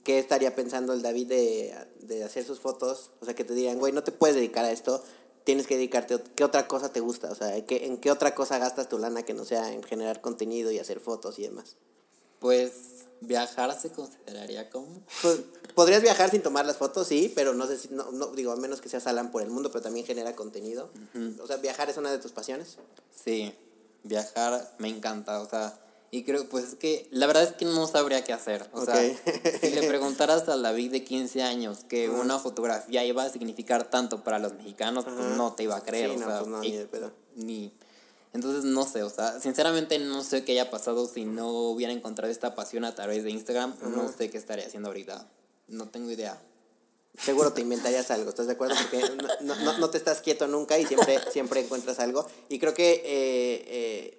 ¿qué 0.04 0.20
estaría 0.20 0.56
pensando 0.56 0.94
el 0.94 1.02
David 1.02 1.28
de, 1.28 1.76
de 2.02 2.24
hacer 2.24 2.44
sus 2.44 2.60
fotos? 2.60 3.12
O 3.22 3.26
sea, 3.26 3.36
que 3.36 3.44
te 3.44 3.54
digan, 3.54 3.80
güey, 3.80 3.94
no 3.94 4.04
te 4.04 4.12
puedes 4.12 4.36
dedicar 4.36 4.66
a 4.66 4.72
esto, 4.72 5.04
tienes 5.44 5.68
que 5.68 5.76
dedicarte, 5.76 6.22
¿qué 6.36 6.44
otra 6.44 6.68
cosa 6.68 6.92
te 6.92 7.00
gusta? 7.00 7.32
O 7.32 7.36
sea, 7.36 7.58
¿en 7.58 7.66
qué, 7.66 7.86
¿en 7.86 7.98
qué 7.98 8.12
otra 8.12 8.36
cosa 8.36 8.58
gastas 8.58 8.90
tu 8.90 8.98
lana 8.98 9.24
que 9.24 9.34
no 9.34 9.46
sea 9.46 9.74
en 9.74 9.84
generar 9.84 10.22
contenido 10.22 10.72
y 10.72 10.80
hacer 10.80 11.00
fotos 11.00 11.40
y 11.40 11.44
demás? 11.44 11.76
Pues 12.40 13.00
viajar 13.22 13.78
se 13.80 13.92
consideraría 13.92 14.70
como... 14.70 15.02
Pues, 15.22 15.42
podrías 15.76 16.02
viajar 16.02 16.30
sin 16.30 16.42
tomar 16.42 16.66
las 16.66 16.78
fotos, 16.78 17.08
sí, 17.08 17.32
pero 17.36 17.54
no 17.54 17.68
sé 17.68 17.78
si, 17.78 17.90
no, 17.90 18.12
no 18.12 18.28
digo, 18.28 18.52
a 18.52 18.56
menos 18.56 18.82
que 18.82 18.90
seas 18.90 19.08
Alan 19.08 19.32
por 19.32 19.42
el 19.42 19.50
mundo, 19.50 19.72
pero 19.72 19.82
también 19.82 20.06
genera 20.06 20.36
contenido. 20.36 20.90
O 21.42 21.48
sea, 21.48 21.58
viajar 21.58 21.90
es 21.90 21.98
una 21.98 22.12
de 22.12 22.20
tus 22.20 22.32
pasiones. 22.32 22.78
Sí, 23.12 23.54
viajar 24.04 24.76
me 24.78 24.90
encanta, 24.90 25.42
o 25.42 25.50
sea, 25.50 25.80
y 26.12 26.24
creo, 26.24 26.48
pues 26.50 26.66
es 26.66 26.76
que 26.76 27.08
la 27.12 27.28
verdad 27.28 27.44
es 27.44 27.54
que 27.54 27.66
no 27.66 27.86
sabría 27.88 28.24
qué 28.24 28.34
hacer. 28.34 28.68
O 28.74 28.86
sea, 28.86 28.96
si 28.96 29.70
le 29.72 29.84
preguntaras 29.88 30.50
a 30.50 30.58
David 30.58 30.92
de 30.92 31.04
15 31.04 31.44
años 31.44 31.80
que 31.88 32.10
una 32.10 32.40
fotografía 32.40 33.06
iba 33.06 33.24
a 33.24 33.30
significar 33.30 33.90
tanto 33.90 34.24
para 34.24 34.40
los 34.40 34.54
mexicanos, 34.54 35.06
pues 35.06 35.18
no 35.38 35.54
te 35.54 35.64
iba 35.64 35.78
a 35.78 35.82
creer. 35.82 36.12
o 36.12 36.18
sea, 36.18 36.40
pues 36.40 36.48
no, 36.48 36.62
ni, 36.62 36.80
ni 37.36 37.74
entonces 38.34 38.64
no 38.64 38.86
sé, 38.86 39.04
o 39.04 39.10
sea, 39.10 39.40
sinceramente 39.40 39.98
no 39.98 40.24
sé 40.24 40.44
qué 40.44 40.52
haya 40.52 40.70
pasado 40.70 41.08
si 41.08 41.26
no 41.26 41.50
hubiera 41.50 41.92
encontrado 41.92 42.32
esta 42.32 42.54
pasión 42.54 42.86
a 42.86 42.94
través 42.94 43.24
de 43.24 43.32
Instagram. 43.32 43.76
No 43.82 44.12
sé 44.12 44.30
qué 44.30 44.38
estaría 44.38 44.68
haciendo 44.68 44.90
ahorita. 44.90 45.28
No 45.68 45.88
tengo 45.88 46.12
idea. 46.12 46.40
Seguro 47.18 47.54
te 47.54 47.62
inventarías 47.62 48.12
algo, 48.12 48.30
¿estás 48.30 48.46
de 48.46 48.54
acuerdo? 48.54 48.76
Porque 48.80 49.04
no, 49.42 49.56
no, 49.56 49.78
no 49.80 49.90
te 49.90 49.98
estás 49.98 50.22
quieto 50.22 50.48
nunca 50.48 50.78
y 50.78 50.86
siempre, 50.86 51.20
siempre 51.32 51.62
encuentras 51.62 52.00
algo. 52.00 52.26
Y 52.50 52.60
creo 52.60 52.74
que 52.74 52.94
eh, 52.94 53.64
eh, 53.68 54.18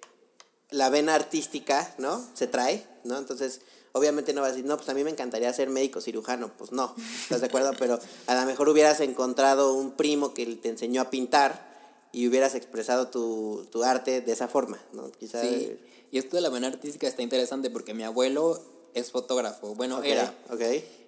la 0.71 0.89
vena 0.89 1.15
artística, 1.15 1.93
¿no? 1.97 2.25
Se 2.33 2.47
trae, 2.47 2.85
¿no? 3.03 3.17
Entonces, 3.17 3.61
obviamente 3.91 4.33
no 4.33 4.41
vas 4.41 4.49
a 4.49 4.53
decir, 4.53 4.65
no, 4.65 4.77
pues 4.77 4.89
a 4.89 4.93
mí 4.93 5.03
me 5.03 5.11
encantaría 5.11 5.51
ser 5.53 5.69
médico 5.69 6.01
cirujano. 6.01 6.51
Pues 6.57 6.71
no, 6.71 6.95
¿estás 7.23 7.41
de 7.41 7.47
acuerdo? 7.47 7.73
Pero 7.77 7.99
a 8.27 8.35
lo 8.35 8.45
mejor 8.45 8.69
hubieras 8.69 8.99
encontrado 9.01 9.73
un 9.75 9.91
primo 9.91 10.33
que 10.33 10.45
te 10.55 10.69
enseñó 10.69 11.01
a 11.01 11.09
pintar 11.09 11.69
y 12.11 12.27
hubieras 12.27 12.55
expresado 12.55 13.07
tu, 13.07 13.67
tu 13.71 13.83
arte 13.83 14.21
de 14.21 14.31
esa 14.31 14.47
forma, 14.47 14.79
¿no? 14.93 15.11
Quizás... 15.11 15.41
Sí, 15.41 15.77
y 16.11 16.17
esto 16.17 16.35
de 16.35 16.41
la 16.41 16.49
vena 16.49 16.67
artística 16.67 17.07
está 17.07 17.21
interesante 17.21 17.69
porque 17.69 17.93
mi 17.93 18.03
abuelo 18.03 18.61
es 18.93 19.11
fotógrafo, 19.11 19.75
bueno, 19.75 20.03
era. 20.03 20.35
Ok. 20.49 20.61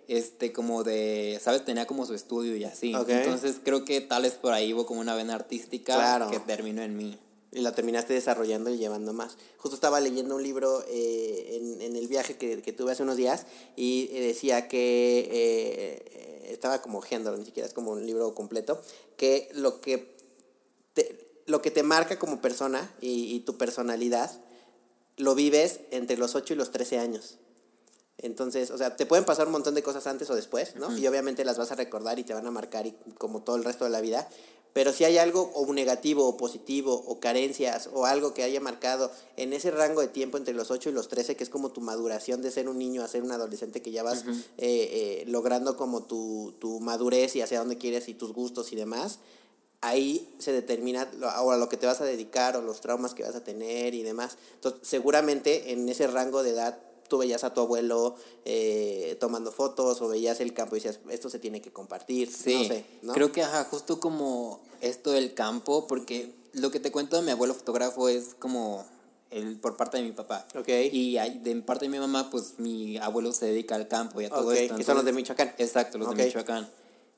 Este, 0.07 0.51
como 0.51 0.83
de, 0.83 1.39
¿sabes? 1.41 1.63
Tenía 1.65 1.85
como 1.85 2.05
su 2.05 2.13
estudio 2.13 2.55
y 2.55 2.63
así. 2.63 2.93
Entonces 2.93 3.57
creo 3.63 3.85
que 3.85 4.01
tal 4.01 4.25
es 4.25 4.33
por 4.33 4.53
ahí 4.53 4.73
hubo 4.73 4.85
como 4.85 5.01
una 5.01 5.15
vena 5.15 5.35
artística 5.35 6.29
que 6.31 6.39
terminó 6.39 6.81
en 6.81 6.95
mí. 6.95 7.19
Y 7.53 7.61
la 7.61 7.73
terminaste 7.73 8.13
desarrollando 8.13 8.69
y 8.69 8.77
llevando 8.77 9.13
más. 9.13 9.37
Justo 9.57 9.75
estaba 9.75 9.99
leyendo 9.99 10.35
un 10.35 10.43
libro 10.43 10.83
eh, 10.87 11.59
en, 11.61 11.81
en, 11.81 11.95
el 11.95 12.07
viaje 12.07 12.37
que, 12.37 12.61
que, 12.61 12.73
tuve 12.73 12.93
hace 12.93 13.03
unos 13.03 13.17
días 13.17 13.45
y 13.75 14.07
decía 14.07 14.67
que 14.67 15.29
eh, 15.31 16.49
estaba 16.51 16.81
como 16.81 17.01
género, 17.01 17.37
ni 17.37 17.45
siquiera 17.45 17.67
es 17.67 17.73
como 17.73 17.91
un 17.91 18.05
libro 18.05 18.33
completo, 18.33 18.81
que 19.17 19.49
lo 19.53 19.81
que 19.81 20.13
lo 21.45 21.61
que 21.61 21.71
te 21.71 21.83
marca 21.83 22.19
como 22.19 22.41
persona 22.41 22.93
y, 23.01 23.39
tu 23.41 23.57
personalidad 23.57 24.31
lo 25.17 25.35
vives 25.35 25.81
entre 25.91 26.17
los 26.17 26.35
8 26.35 26.53
y 26.53 26.57
los 26.57 26.71
13 26.71 26.99
años. 26.99 27.37
Entonces, 28.17 28.71
o 28.71 28.77
sea, 28.77 28.95
te 28.95 29.05
pueden 29.05 29.25
pasar 29.25 29.47
un 29.47 29.53
montón 29.53 29.75
de 29.75 29.83
cosas 29.83 30.07
antes 30.07 30.29
o 30.29 30.35
después, 30.35 30.75
¿no? 30.75 30.95
Y 30.97 31.05
obviamente 31.07 31.43
las 31.43 31.57
vas 31.57 31.71
a 31.71 31.75
recordar 31.75 32.19
y 32.19 32.23
te 32.23 32.33
van 32.33 32.47
a 32.47 32.51
marcar 32.51 32.85
y, 32.85 32.95
como 33.17 33.41
todo 33.43 33.55
el 33.55 33.63
resto 33.63 33.83
de 33.83 33.89
la 33.89 34.01
vida. 34.01 34.29
Pero 34.73 34.91
si 34.91 35.05
hay 35.05 35.19
algo 35.19 35.51
o 35.53 35.71
negativo 35.71 36.27
o 36.27 36.35
positivo 36.35 36.93
o 37.07 37.19
carencias 37.19 37.89
o 37.93 38.05
algo 38.05 38.33
que 38.33 38.43
haya 38.43 38.59
marcado 38.59 39.11
en 39.37 39.53
ese 39.53 39.69
rango 39.69 40.01
de 40.01 40.07
tiempo 40.07 40.37
entre 40.37 40.53
los 40.55 40.71
8 40.71 40.89
y 40.89 40.93
los 40.93 41.07
13, 41.07 41.35
que 41.35 41.43
es 41.43 41.49
como 41.49 41.71
tu 41.71 41.81
maduración 41.81 42.41
de 42.41 42.51
ser 42.51 42.67
un 42.67 42.79
niño 42.79 43.03
a 43.03 43.07
ser 43.07 43.21
un 43.21 43.31
adolescente 43.31 43.81
que 43.81 43.91
ya 43.91 44.01
vas 44.01 44.25
eh, 44.25 44.43
eh, 44.57 45.23
logrando 45.27 45.77
como 45.77 46.03
tu, 46.03 46.55
tu 46.59 46.79
madurez 46.79 47.35
y 47.35 47.41
hacia 47.41 47.59
dónde 47.59 47.77
quieres 47.77 48.09
y 48.09 48.15
tus 48.15 48.33
gustos 48.33 48.73
y 48.73 48.75
demás, 48.75 49.19
ahí 49.81 50.33
se 50.39 50.51
determina 50.51 51.07
ahora 51.33 51.57
lo 51.57 51.69
que 51.69 51.77
te 51.77 51.85
vas 51.85 52.01
a 52.01 52.05
dedicar 52.05 52.57
o 52.57 52.61
los 52.61 52.81
traumas 52.81 53.13
que 53.13 53.23
vas 53.23 53.35
a 53.35 53.43
tener 53.43 53.93
y 53.93 54.01
demás. 54.01 54.37
Entonces, 54.55 54.81
seguramente 54.81 55.71
en 55.73 55.87
ese 55.87 56.07
rango 56.07 56.41
de 56.41 56.51
edad 56.51 56.79
tú 57.13 57.19
veías 57.19 57.43
a 57.43 57.53
tu 57.53 57.61
abuelo 57.61 58.15
eh, 58.43 59.17
tomando 59.19 59.51
fotos 59.51 60.01
o 60.01 60.07
veías 60.07 60.39
el 60.39 60.51
campo 60.51 60.75
y 60.75 60.79
decías, 60.79 60.99
esto 61.11 61.29
se 61.29 61.37
tiene 61.37 61.61
que 61.61 61.71
compartir. 61.71 62.27
Sí, 62.31 62.55
no 62.55 62.67
sé, 62.67 62.85
¿no? 63.03 63.13
creo 63.13 63.31
que 63.31 63.43
ajá, 63.43 63.65
justo 63.65 63.99
como 63.99 64.59
esto 64.81 65.11
del 65.11 65.35
campo, 65.35 65.85
porque 65.85 66.33
lo 66.53 66.71
que 66.71 66.79
te 66.79 66.91
cuento 66.91 67.15
de 67.15 67.21
mi 67.21 67.29
abuelo 67.29 67.53
fotógrafo 67.53 68.09
es 68.09 68.33
como 68.39 68.83
el, 69.29 69.59
por 69.59 69.77
parte 69.77 69.97
de 69.97 70.03
mi 70.03 70.11
papá. 70.11 70.47
Okay. 70.55 70.89
Y 70.91 71.19
de 71.37 71.55
parte 71.61 71.85
de 71.85 71.89
mi 71.89 71.99
mamá, 71.99 72.31
pues 72.31 72.55
mi 72.57 72.97
abuelo 72.97 73.31
se 73.31 73.45
dedica 73.45 73.75
al 73.75 73.87
campo 73.87 74.19
y 74.19 74.25
a 74.25 74.29
todo 74.29 74.51
esto. 74.51 74.75
que 74.75 74.83
son 74.83 74.95
los 74.95 75.05
de 75.05 75.13
Michoacán. 75.13 75.53
Exacto, 75.59 75.99
los 75.99 76.15
de 76.15 76.25
Michoacán. 76.25 76.67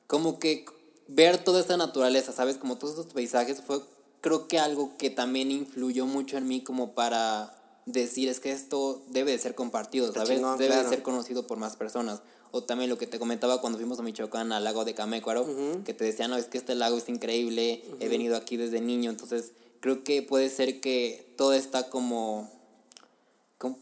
Como 0.06 0.38
que 0.38 0.66
ver 1.08 1.42
toda 1.42 1.58
esta 1.58 1.78
naturaleza, 1.78 2.32
¿sabes? 2.32 2.58
Como 2.58 2.76
todos 2.76 2.98
estos 2.98 3.14
paisajes 3.14 3.62
fue 3.62 3.80
creo 4.20 4.46
que 4.46 4.58
algo 4.58 4.98
que 4.98 5.08
también 5.08 5.50
influyó 5.50 6.04
mucho 6.04 6.36
en 6.36 6.46
mí 6.48 6.62
como 6.62 6.92
para 6.92 7.56
decir 7.86 8.28
es 8.28 8.40
que 8.40 8.52
esto 8.52 9.02
debe 9.08 9.30
de 9.30 9.38
ser 9.38 9.54
compartido, 9.54 10.12
¿sabes? 10.12 10.40
debe 10.58 10.76
de 10.76 10.88
ser 10.88 11.02
conocido 11.02 11.46
por 11.46 11.56
más 11.56 11.76
personas. 11.76 12.20
O 12.50 12.62
también 12.62 12.90
lo 12.90 12.98
que 12.98 13.06
te 13.06 13.18
comentaba 13.18 13.60
cuando 13.60 13.78
fuimos 13.78 13.98
a 13.98 14.02
Michoacán 14.02 14.52
al 14.52 14.64
lago 14.64 14.84
de 14.84 14.94
Camécuaro, 14.94 15.46
que 15.84 15.94
te 15.94 16.04
decía, 16.04 16.28
no, 16.28 16.36
es 16.36 16.46
que 16.46 16.58
este 16.58 16.74
lago 16.74 16.98
es 16.98 17.08
increíble, 17.08 17.82
he 18.00 18.08
venido 18.08 18.36
aquí 18.36 18.56
desde 18.56 18.80
niño, 18.80 19.10
entonces 19.10 19.52
creo 19.80 20.04
que 20.04 20.22
puede 20.22 20.48
ser 20.48 20.80
que 20.80 21.32
todo 21.36 21.52
está 21.52 21.90
como, 21.90 22.50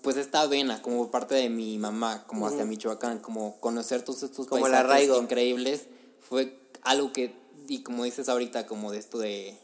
pues 0.03 0.17
esta 0.17 0.47
vena, 0.47 0.83
como 0.83 1.11
parte 1.11 1.35
de 1.35 1.49
mi 1.49 1.79
mamá, 1.79 2.25
como 2.27 2.47
hacia 2.47 2.65
Michoacán, 2.65 3.21
como 3.21 3.61
conocer 3.61 4.03
todos 4.03 4.23
estos 4.23 4.47
como 4.47 4.63
paisajes 4.63 5.09
increíbles, 5.17 5.87
fue 6.21 6.59
algo 6.83 7.13
que, 7.13 7.35
y 7.69 7.83
como 7.83 8.05
dices 8.05 8.29
ahorita, 8.29 8.67
como 8.67 8.93
de 8.93 8.99
esto 8.99 9.19
de 9.19 9.57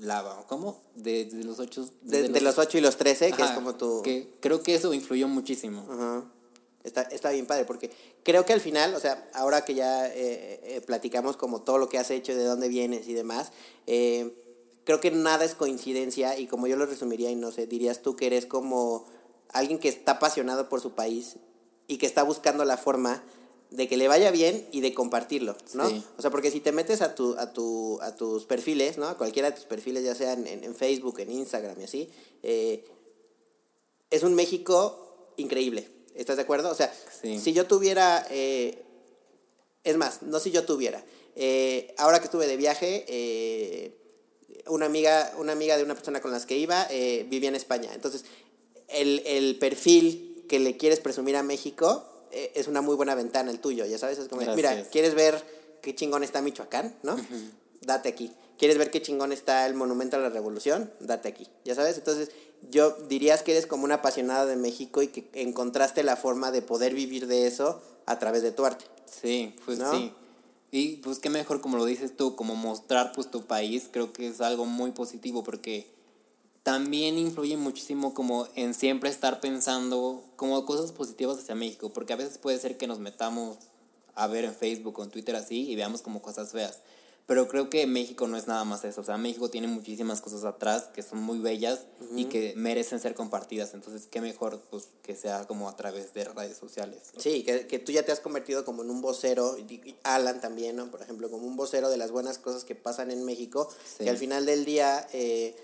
lava, 0.00 0.44
¿cómo? 0.48 0.80
De, 0.94 1.26
de 1.26 1.44
los 1.44 1.58
ocho. 1.58 1.88
De, 2.02 2.28
los, 2.28 2.42
los, 2.42 2.58
ocho 2.58 2.78
y 2.78 2.80
los 2.80 2.96
trece, 2.96 3.30
que 3.32 3.42
es 3.42 3.50
como 3.50 3.76
tu... 3.76 4.02
Que 4.02 4.28
creo 4.40 4.62
que 4.62 4.74
eso 4.74 4.92
influyó 4.92 5.28
muchísimo. 5.28 5.86
Ajá. 5.90 6.24
Está, 6.82 7.02
está 7.02 7.30
bien 7.30 7.46
padre, 7.46 7.66
porque 7.66 7.90
creo 8.22 8.46
que 8.46 8.54
al 8.54 8.60
final, 8.60 8.94
o 8.94 9.00
sea, 9.00 9.28
ahora 9.34 9.64
que 9.64 9.74
ya 9.74 10.06
eh, 10.06 10.60
eh, 10.64 10.80
platicamos 10.80 11.36
como 11.36 11.60
todo 11.60 11.76
lo 11.76 11.90
que 11.90 11.98
has 11.98 12.10
hecho, 12.10 12.34
de 12.34 12.44
dónde 12.44 12.68
vienes 12.68 13.06
y 13.06 13.12
demás, 13.12 13.52
eh, 13.86 14.34
creo 14.84 14.98
que 14.98 15.10
nada 15.10 15.44
es 15.44 15.54
coincidencia 15.54 16.38
y 16.38 16.46
como 16.46 16.66
yo 16.66 16.76
lo 16.76 16.86
resumiría 16.86 17.30
y 17.30 17.36
no 17.36 17.50
sé, 17.50 17.66
dirías 17.66 18.00
tú 18.00 18.16
que 18.16 18.26
eres 18.26 18.46
como 18.46 19.04
alguien 19.50 19.78
que 19.78 19.90
está 19.90 20.12
apasionado 20.12 20.70
por 20.70 20.80
su 20.80 20.92
país 20.92 21.36
y 21.86 21.98
que 21.98 22.06
está 22.06 22.22
buscando 22.22 22.64
la 22.64 22.78
forma 22.78 23.22
de 23.70 23.86
que 23.86 23.96
le 23.96 24.08
vaya 24.08 24.30
bien 24.30 24.66
y 24.72 24.80
de 24.80 24.92
compartirlo, 24.92 25.56
¿no? 25.74 25.86
O 26.18 26.22
sea, 26.22 26.30
porque 26.30 26.50
si 26.50 26.60
te 26.60 26.72
metes 26.72 27.02
a, 27.02 27.14
tu, 27.14 27.36
a, 27.38 27.52
tu, 27.52 28.00
a 28.02 28.16
tus 28.16 28.44
perfiles, 28.44 28.98
¿no? 28.98 29.06
A 29.06 29.16
cualquiera 29.16 29.50
de 29.50 29.56
tus 29.56 29.64
perfiles, 29.64 30.02
ya 30.04 30.14
sean 30.14 30.46
en, 30.46 30.64
en 30.64 30.74
Facebook, 30.74 31.20
en 31.20 31.30
Instagram 31.30 31.80
y 31.80 31.84
así, 31.84 32.10
eh, 32.42 32.84
es 34.10 34.22
un 34.24 34.34
México 34.34 35.32
increíble. 35.36 35.88
¿Estás 36.16 36.36
de 36.36 36.42
acuerdo? 36.42 36.70
O 36.70 36.74
sea, 36.74 36.92
si 37.22 37.52
yo 37.52 37.66
tuviera, 37.66 38.26
eh, 38.30 38.82
es 39.84 39.96
más, 39.96 40.22
no 40.22 40.40
si 40.40 40.50
yo 40.50 40.64
tuviera, 40.64 41.04
eh, 41.36 41.94
ahora 41.96 42.18
que 42.18 42.24
estuve 42.24 42.48
de 42.48 42.56
viaje, 42.56 43.94
una, 44.66 44.86
amiga, 44.86 45.32
una 45.38 45.52
amiga 45.52 45.76
de 45.76 45.84
una 45.84 45.94
persona 45.94 46.20
con 46.20 46.32
las 46.32 46.44
que 46.44 46.58
iba 46.58 46.88
vivía 47.28 47.48
en 47.48 47.54
España. 47.54 47.90
Entonces, 47.94 48.24
el, 48.88 49.22
el 49.24 49.56
perfil 49.60 50.44
que 50.48 50.58
le 50.58 50.76
quieres 50.76 50.98
presumir 50.98 51.36
a 51.36 51.44
México 51.44 52.04
eh, 52.04 52.19
es 52.32 52.68
una 52.68 52.80
muy 52.80 52.96
buena 52.96 53.14
ventana 53.14 53.50
el 53.50 53.60
tuyo, 53.60 53.86
ya 53.86 53.98
sabes, 53.98 54.18
es 54.18 54.28
como, 54.28 54.42
mira, 54.54 54.84
¿quieres 54.90 55.14
ver 55.14 55.42
qué 55.82 55.94
chingón 55.94 56.22
está 56.22 56.42
Michoacán, 56.42 56.94
no? 57.02 57.16
Date 57.82 58.08
aquí. 58.08 58.32
¿Quieres 58.58 58.76
ver 58.76 58.90
qué 58.90 59.00
chingón 59.00 59.32
está 59.32 59.66
el 59.66 59.74
Monumento 59.74 60.16
a 60.16 60.20
la 60.20 60.28
Revolución? 60.28 60.92
Date 61.00 61.28
aquí, 61.28 61.48
ya 61.64 61.74
sabes. 61.74 61.96
Entonces, 61.96 62.30
yo 62.70 62.90
dirías 63.08 63.42
que 63.42 63.52
eres 63.52 63.66
como 63.66 63.84
una 63.84 63.96
apasionada 63.96 64.44
de 64.44 64.56
México 64.56 65.00
y 65.00 65.08
que 65.08 65.30
encontraste 65.32 66.02
la 66.02 66.16
forma 66.16 66.50
de 66.50 66.60
poder 66.60 66.92
vivir 66.92 67.26
de 67.26 67.46
eso 67.46 67.80
a 68.04 68.18
través 68.18 68.42
de 68.42 68.52
tu 68.52 68.66
arte. 68.66 68.84
Sí, 69.06 69.56
pues 69.64 69.78
sí. 69.90 70.12
Y 70.70 70.96
pues 70.98 71.18
qué 71.18 71.30
mejor 71.30 71.60
como 71.62 71.78
lo 71.78 71.86
dices 71.86 72.16
tú, 72.16 72.36
como 72.36 72.54
mostrar 72.54 73.12
pues 73.12 73.30
tu 73.30 73.46
país, 73.46 73.88
creo 73.90 74.12
que 74.12 74.28
es 74.28 74.40
algo 74.40 74.66
muy 74.66 74.92
positivo 74.92 75.42
porque 75.42 75.90
también 76.62 77.18
influye 77.18 77.56
muchísimo 77.56 78.12
como 78.14 78.46
en 78.54 78.74
siempre 78.74 79.08
estar 79.10 79.40
pensando 79.40 80.22
como 80.36 80.64
cosas 80.66 80.92
positivas 80.92 81.38
hacia 81.38 81.54
México, 81.54 81.92
porque 81.92 82.12
a 82.12 82.16
veces 82.16 82.38
puede 82.38 82.58
ser 82.58 82.76
que 82.76 82.86
nos 82.86 82.98
metamos 82.98 83.56
a 84.14 84.26
ver 84.26 84.44
en 84.44 84.54
Facebook 84.54 84.98
o 84.98 85.04
en 85.04 85.10
Twitter 85.10 85.36
así 85.36 85.70
y 85.70 85.76
veamos 85.76 86.02
como 86.02 86.20
cosas 86.20 86.52
feas. 86.52 86.80
Pero 87.26 87.46
creo 87.46 87.70
que 87.70 87.86
México 87.86 88.26
no 88.26 88.36
es 88.36 88.48
nada 88.48 88.64
más 88.64 88.82
eso. 88.84 89.02
O 89.02 89.04
sea, 89.04 89.16
México 89.16 89.48
tiene 89.50 89.68
muchísimas 89.68 90.20
cosas 90.20 90.42
atrás 90.42 90.88
que 90.92 91.00
son 91.00 91.22
muy 91.22 91.38
bellas 91.38 91.84
y 92.16 92.24
que 92.24 92.54
merecen 92.56 92.98
ser 92.98 93.14
compartidas. 93.14 93.72
Entonces, 93.72 94.08
qué 94.10 94.20
mejor 94.20 94.60
pues 94.68 94.88
que 95.04 95.14
sea 95.14 95.46
como 95.46 95.68
a 95.68 95.76
través 95.76 96.12
de 96.12 96.24
redes 96.24 96.56
sociales. 96.56 96.98
Sí, 97.18 97.44
que, 97.44 97.68
que 97.68 97.78
tú 97.78 97.92
ya 97.92 98.02
te 98.02 98.10
has 98.10 98.18
convertido 98.18 98.64
como 98.64 98.82
en 98.82 98.90
un 98.90 99.00
vocero, 99.00 99.56
y 99.58 99.94
Alan 100.02 100.40
también, 100.40 100.74
¿no? 100.74 100.90
Por 100.90 101.02
ejemplo, 101.02 101.30
como 101.30 101.46
un 101.46 101.54
vocero 101.56 101.88
de 101.88 101.98
las 101.98 102.10
buenas 102.10 102.38
cosas 102.38 102.64
que 102.64 102.74
pasan 102.74 103.12
en 103.12 103.24
México, 103.24 103.68
Sí. 103.84 104.02
que 104.04 104.10
al 104.10 104.18
final 104.18 104.44
del 104.44 104.64
día, 104.64 105.06
eh, 105.12 105.54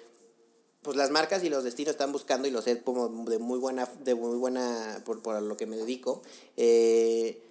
pues 0.87 0.97
las 0.97 1.11
marcas 1.11 1.45
y 1.45 1.51
los 1.51 1.65
destinos 1.65 1.91
están 1.91 2.13
buscando, 2.13 2.49
y 2.49 2.51
lo 2.51 2.63
sé 2.63 2.81
como 2.83 3.09
de 3.29 3.39
muy 3.39 3.59
buena, 3.59 3.87
de 4.05 4.15
muy 4.15 4.37
buena, 4.39 5.03
por, 5.05 5.21
por 5.21 5.43
lo 5.43 5.57
que 5.59 5.67
me 5.67 5.77
dedico, 5.77 6.23
eh, 6.57 7.43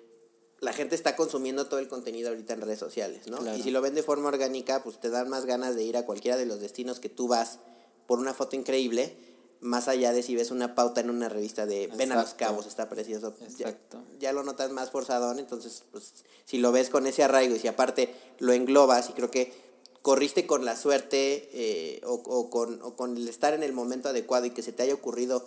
la 0.61 0.73
gente 0.73 0.95
está 0.95 1.15
consumiendo 1.15 1.67
todo 1.67 1.79
el 1.79 1.87
contenido 1.87 2.29
ahorita 2.29 2.53
en 2.53 2.61
redes 2.61 2.79
sociales, 2.79 3.27
¿no? 3.27 3.37
Claro. 3.37 3.57
Y 3.57 3.61
si 3.61 3.69
lo 3.71 3.81
ven 3.81 3.93
de 3.93 4.01
forma 4.01 4.29
orgánica, 4.29 4.81
pues 4.83 4.99
te 4.99 5.09
dan 5.09 5.29
más 5.29 5.45
ganas 5.45 5.75
de 5.75 5.83
ir 5.83 5.97
a 5.97 6.05
cualquiera 6.05 6.37
de 6.37 6.45
los 6.45 6.61
destinos 6.61 6.99
que 6.99 7.09
tú 7.09 7.27
vas 7.27 7.59
por 8.07 8.19
una 8.19 8.33
foto 8.33 8.55
increíble, 8.55 9.13
más 9.59 9.87
allá 9.87 10.13
de 10.13 10.23
si 10.23 10.35
ves 10.35 10.51
una 10.51 10.73
pauta 10.73 11.01
en 11.01 11.09
una 11.09 11.27
revista 11.27 11.65
de 11.65 11.87
ven 11.97 12.11
a 12.11 12.21
los 12.21 12.33
cabos, 12.35 12.67
está 12.67 12.87
precioso. 12.89 13.35
Ya- 13.39 13.45
Exacto. 13.47 14.01
Ya, 14.19 14.31
lo 14.31 14.43
notas 14.43 14.71
más 14.71 14.91
forzadón, 14.91 15.39
entonces, 15.39 15.83
pues, 15.91 16.13
si 16.45 16.57
lo 16.57 16.71
ves 16.71 16.89
con 16.89 17.05
ese 17.05 17.23
arraigo 17.23 17.55
y 17.55 17.59
si 17.59 17.67
aparte 17.67 18.13
lo 18.39 18.53
englobas, 18.53 19.09
y 19.09 19.13
creo 19.13 19.29
que 19.29 19.64
corriste 20.05 20.45
con 20.45 20.65
la 20.65 20.77
suerte 20.77 21.49
eh, 21.51 21.99
o, 22.05 22.13
o 22.13 22.51
con, 22.51 22.79
o 22.83 22.95
con 22.95 23.17
el 23.17 23.27
estar 23.27 23.55
en 23.55 23.63
el 23.63 23.73
momento 23.73 24.09
adecuado 24.09 24.45
y 24.45 24.51
que 24.51 24.61
se 24.61 24.71
te 24.71 24.83
haya 24.83 24.93
ocurrido 24.93 25.43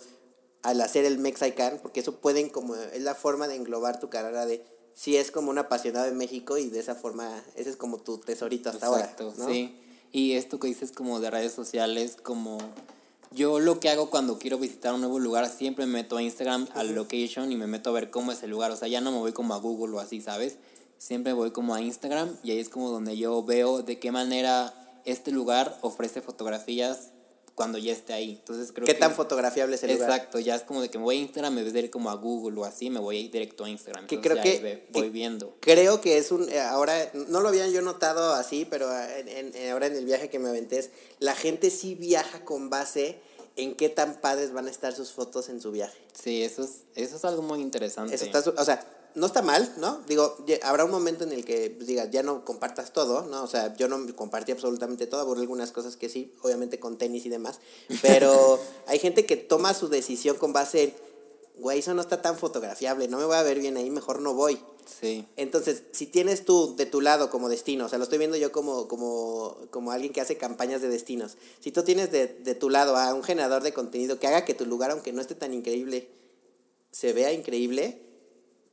al 0.63 0.81
hacer 0.81 1.05
el 1.05 1.17
Mexican, 1.17 1.79
porque 1.81 2.01
eso 2.01 2.17
pueden 2.17 2.49
como, 2.49 2.75
es 2.75 3.01
la 3.01 3.15
forma 3.15 3.47
de 3.47 3.55
englobar 3.55 4.01
tu 4.01 4.09
carrera 4.09 4.45
de 4.45 4.61
si 4.93 5.15
es 5.15 5.31
como 5.31 5.49
un 5.49 5.59
apasionado 5.59 6.07
de 6.07 6.11
México 6.11 6.57
y 6.57 6.69
de 6.69 6.81
esa 6.81 6.95
forma, 6.95 7.41
ese 7.55 7.69
es 7.69 7.77
como 7.77 7.99
tu 7.99 8.17
tesorito 8.17 8.69
hasta 8.69 8.87
Exacto, 8.87 9.27
ahora. 9.27 9.37
¿no? 9.37 9.47
sí. 9.47 9.73
Y 10.11 10.33
esto 10.33 10.59
que 10.59 10.67
dices 10.67 10.91
como 10.91 11.21
de 11.21 11.31
redes 11.31 11.53
sociales, 11.53 12.17
como 12.21 12.57
yo 13.31 13.59
lo 13.61 13.79
que 13.79 13.87
hago 13.87 14.09
cuando 14.09 14.39
quiero 14.39 14.57
visitar 14.57 14.93
un 14.93 14.99
nuevo 14.99 15.19
lugar, 15.19 15.49
siempre 15.49 15.85
me 15.85 15.93
meto 15.93 16.17
a 16.17 16.21
Instagram, 16.21 16.67
al 16.73 16.93
location 16.95 17.53
y 17.53 17.55
me 17.55 17.67
meto 17.67 17.91
a 17.91 17.93
ver 17.93 18.09
cómo 18.09 18.33
es 18.33 18.43
el 18.43 18.49
lugar. 18.49 18.71
O 18.71 18.75
sea, 18.75 18.89
ya 18.89 18.99
no 18.99 19.13
me 19.13 19.19
voy 19.19 19.31
como 19.31 19.53
a 19.53 19.57
Google 19.57 19.95
o 19.95 19.99
así, 20.01 20.19
¿sabes? 20.19 20.57
Siempre 20.99 21.31
voy 21.33 21.51
como 21.51 21.73
a 21.73 21.81
Instagram 21.81 22.37
y 22.43 22.51
ahí 22.51 22.59
es 22.59 22.67
como 22.69 22.91
donde 22.91 23.17
yo 23.17 23.41
veo 23.43 23.81
de 23.83 23.97
qué 23.99 24.11
manera 24.11 24.73
este 25.05 25.31
lugar 25.31 25.77
ofrece 25.81 26.21
fotografías 26.21 27.07
cuando 27.55 27.77
ya 27.77 27.93
esté 27.93 28.13
ahí. 28.13 28.35
Entonces 28.39 28.71
creo 28.73 28.85
¿Qué 28.85 28.93
que... 28.93 28.99
tan 28.99 29.13
fotografiable 29.15 29.75
es 29.75 29.83
el 29.83 29.93
lugar? 29.93 30.09
Exacto, 30.11 30.39
ya 30.39 30.55
es 30.55 30.63
como 30.63 30.81
de 30.81 30.89
que 30.89 30.97
me 30.97 31.05
voy 31.05 31.17
a 31.17 31.19
Instagram 31.21 31.55
de 31.55 31.79
ir 31.79 31.89
como 31.89 32.09
a 32.09 32.15
Google 32.15 32.59
o 32.59 32.65
así, 32.65 32.89
me 32.89 32.99
voy 32.99 33.15
a 33.17 33.19
ir 33.21 33.31
directo 33.31 33.63
a 33.63 33.69
Instagram. 33.69 34.07
Que 34.07 34.19
creo 34.19 34.41
que- 34.41 34.87
voy 34.91 35.09
viendo. 35.09 35.55
Creo 35.61 36.01
que 36.01 36.17
es 36.17 36.31
un, 36.33 36.49
eh, 36.49 36.59
ahora, 36.59 37.11
no 37.13 37.39
lo 37.39 37.47
había 37.49 37.67
yo 37.69 37.81
notado 37.81 38.33
así, 38.33 38.65
pero 38.69 38.89
en, 38.97 39.27
en- 39.29 39.55
en- 39.55 39.71
ahora 39.71 39.87
en 39.87 39.95
el 39.95 40.03
viaje 40.05 40.29
que 40.29 40.37
me 40.37 40.49
aventé, 40.49 40.79
es, 40.79 40.91
la 41.19 41.33
gente 41.35 41.69
sí 41.69 41.95
viaja 41.95 42.43
con 42.45 42.69
base 42.69 43.19
en 43.55 43.75
qué 43.75 43.87
tan 43.89 44.19
padres 44.21 44.53
van 44.53 44.67
a 44.67 44.69
estar 44.69 44.93
sus 44.93 45.11
fotos 45.11 45.47
en 45.49 45.59
su 45.61 45.71
viaje. 45.71 45.97
Sí, 46.13 46.43
eso 46.43 46.63
es, 46.63 46.83
eso 46.95 47.15
es 47.15 47.25
algo 47.25 47.41
muy 47.41 47.61
interesante. 47.61 48.15
Eso 48.15 48.25
está, 48.25 48.39
o 48.39 48.65
sea, 48.65 48.85
no 49.15 49.25
está 49.25 49.41
mal, 49.41 49.73
¿no? 49.77 50.01
Digo, 50.07 50.37
habrá 50.63 50.85
un 50.85 50.91
momento 50.91 51.23
en 51.23 51.31
el 51.31 51.45
que 51.45 51.73
pues, 51.75 51.87
digas, 51.87 52.09
ya 52.11 52.23
no 52.23 52.45
compartas 52.45 52.93
todo, 52.93 53.23
¿no? 53.23 53.43
O 53.43 53.47
sea, 53.47 53.75
yo 53.75 53.87
no 53.87 54.15
compartí 54.15 54.51
absolutamente 54.51 55.07
todo, 55.07 55.25
borré 55.25 55.41
algunas 55.41 55.71
cosas 55.71 55.97
que 55.97 56.09
sí, 56.09 56.33
obviamente 56.41 56.79
con 56.79 56.97
tenis 56.97 57.25
y 57.25 57.29
demás, 57.29 57.59
pero 58.01 58.59
hay 58.87 58.99
gente 58.99 59.25
que 59.25 59.35
toma 59.35 59.73
su 59.73 59.89
decisión 59.89 60.37
con 60.37 60.53
base 60.53 60.83
en, 60.83 60.93
güey, 61.57 61.79
eso 61.79 61.93
no 61.93 62.01
está 62.01 62.21
tan 62.21 62.37
fotografiable, 62.37 63.07
no 63.07 63.17
me 63.17 63.25
voy 63.25 63.35
a 63.35 63.43
ver 63.43 63.59
bien 63.59 63.77
ahí, 63.77 63.89
mejor 63.89 64.21
no 64.21 64.33
voy. 64.33 64.61
Sí, 64.99 65.27
Entonces, 65.35 65.83
si 65.91 66.07
tienes 66.07 66.45
tú 66.45 66.75
de 66.75 66.87
tu 66.87 66.99
lado 66.99 67.29
como 67.29 67.47
destino, 67.47 67.85
o 67.85 67.89
sea, 67.89 67.99
lo 67.99 68.05
estoy 68.05 68.17
viendo 68.17 68.37
yo 68.37 68.51
como, 68.51 68.87
como, 68.87 69.55
como 69.69 69.91
alguien 69.91 70.11
que 70.11 70.19
hace 70.19 70.37
campañas 70.37 70.81
de 70.81 70.89
destinos, 70.89 71.37
si 71.59 71.71
tú 71.71 71.83
tienes 71.83 72.11
de, 72.11 72.25
de 72.25 72.55
tu 72.55 72.71
lado 72.71 72.97
a 72.97 73.13
un 73.13 73.23
generador 73.23 73.61
de 73.61 73.71
contenido 73.71 74.19
que 74.19 74.25
haga 74.25 74.45
que 74.45 74.55
tu 74.55 74.65
lugar, 74.65 74.89
aunque 74.89 75.13
no 75.13 75.21
esté 75.21 75.35
tan 75.35 75.53
increíble, 75.53 76.09
se 76.91 77.13
vea 77.13 77.31
increíble, 77.33 78.01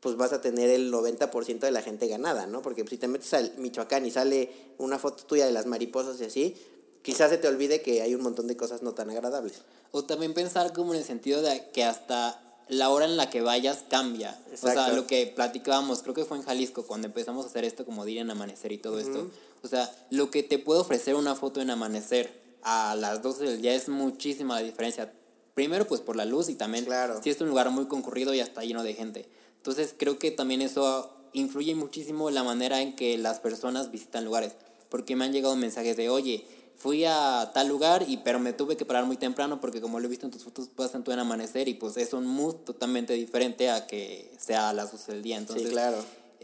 pues 0.01 0.17
vas 0.17 0.33
a 0.33 0.41
tener 0.41 0.71
el 0.71 0.93
90% 0.93 1.61
de 1.61 1.71
la 1.71 1.83
gente 1.83 2.07
ganada, 2.07 2.47
¿no? 2.47 2.63
Porque 2.63 2.85
si 2.87 2.97
te 2.97 3.09
metes 3.09 3.33
al 3.35 3.53
Michoacán 3.59 4.07
y 4.07 4.11
sale 4.11 4.51
una 4.79 4.99
foto 4.99 5.25
tuya 5.25 5.47
de 5.47 5.53
las 5.53 5.67
mariposas 5.67 6.21
y 6.21 6.25
así, 6.25 6.57
quizás 7.03 7.31
se 7.31 7.39
te 7.39 7.49
olvide 7.49 7.83
que 7.83 8.03
hay 8.03 8.15
un 8.15 8.23
montón 8.23 8.47
de 8.47 8.57
cosas 8.57 8.83
no 8.83 8.93
tan 8.93 9.11
agradables. 9.11 9.63
O 9.93 10.05
también 10.05 10.35
pensar 10.35 10.73
como 10.73 10.93
en 10.93 11.01
el 11.01 11.05
sentido 11.05 11.43
de 11.43 11.71
que 11.73 11.85
hasta 11.85 12.41
la 12.69 12.91
hora 12.91 13.05
en 13.05 13.17
la 13.17 13.31
que 13.31 13.41
vayas 13.43 13.85
cambia. 13.89 14.39
O 14.53 14.57
sea, 14.57 14.89
lo 14.93 15.07
que 15.07 15.27
platicábamos, 15.35 16.03
creo 16.03 16.15
que 16.15 16.25
fue 16.25 16.37
en 16.37 16.43
Jalisco 16.43 16.85
cuando 16.87 17.07
empezamos 17.07 17.45
a 17.47 17.49
hacer 17.49 17.65
esto 17.65 17.85
como 17.85 18.05
de 18.05 18.13
ir 18.13 18.19
en 18.19 18.31
amanecer 18.31 18.73
y 18.73 18.79
todo 18.79 18.99
esto. 18.99 19.31
O 19.63 19.69
sea, 19.69 19.91
lo 20.11 20.31
que 20.31 20.43
te 20.43 20.59
puede 20.59 20.81
ofrecer 20.81 21.15
una 21.15 21.35
foto 21.35 21.61
en 21.61 21.71
amanecer 21.71 22.33
a 22.63 22.97
las 22.97 23.23
12 23.23 23.45
del 23.45 23.63
día 23.63 23.75
es 23.75 23.89
muchísima 23.89 24.57
la 24.61 24.67
diferencia. 24.67 25.13
Primero 25.55 25.87
pues 25.87 26.01
por 26.01 26.17
la 26.17 26.25
luz 26.25 26.49
y 26.49 26.57
también 26.57 26.85
Claro. 26.85 27.23
si 27.23 27.31
es 27.31 27.41
un 27.41 27.49
lugar 27.49 27.71
muy 27.71 27.87
concurrido 27.87 28.35
y 28.35 28.41
está 28.41 28.63
lleno 28.63 28.83
de 28.83 28.95
gente. 28.95 29.29
Entonces 29.67 29.97
creo 29.99 30.17
que 30.17 30.31
también 30.31 30.63
eso 30.63 31.11
influye 31.33 31.75
muchísimo 31.75 32.31
la 32.31 32.45
manera 32.45 32.81
en 32.83 32.95
que 32.95 33.19
las 33.19 33.41
personas 33.41 33.91
visitan 33.91 34.25
lugares. 34.25 34.53
Porque 34.91 35.17
me 35.17 35.25
han 35.25 35.33
llegado 35.33 35.57
mensajes 35.57 35.97
de, 35.97 36.09
oye, 36.09 36.47
fui 36.77 37.05
a 37.05 37.51
tal 37.53 37.67
lugar 37.67 38.05
y 38.07 38.19
pero 38.19 38.39
me 38.39 38.53
tuve 38.53 38.77
que 38.77 38.85
parar 38.85 39.07
muy 39.07 39.17
temprano 39.17 39.61
porque 39.61 39.81
como 39.81 39.99
lo 39.99 40.07
he 40.07 40.09
visto 40.09 40.25
en 40.25 40.31
tus 40.31 40.45
fotos 40.45 40.69
pasan 40.69 41.03
todo 41.03 41.15
en 41.15 41.19
amanecer 41.19 41.67
y 41.67 41.75
pues 41.75 41.97
es 41.97 42.13
un 42.13 42.29
mood 42.29 42.55
totalmente 42.59 43.15
diferente 43.15 43.69
a 43.69 43.89
que 43.89 44.31
sea 44.39 44.69
a 44.69 44.73
las 44.73 44.93
12 44.93 45.15
del 45.15 45.23
día. 45.25 45.37
Entonces, 45.37 45.67
sí, 45.67 45.73
claro. 45.73 45.97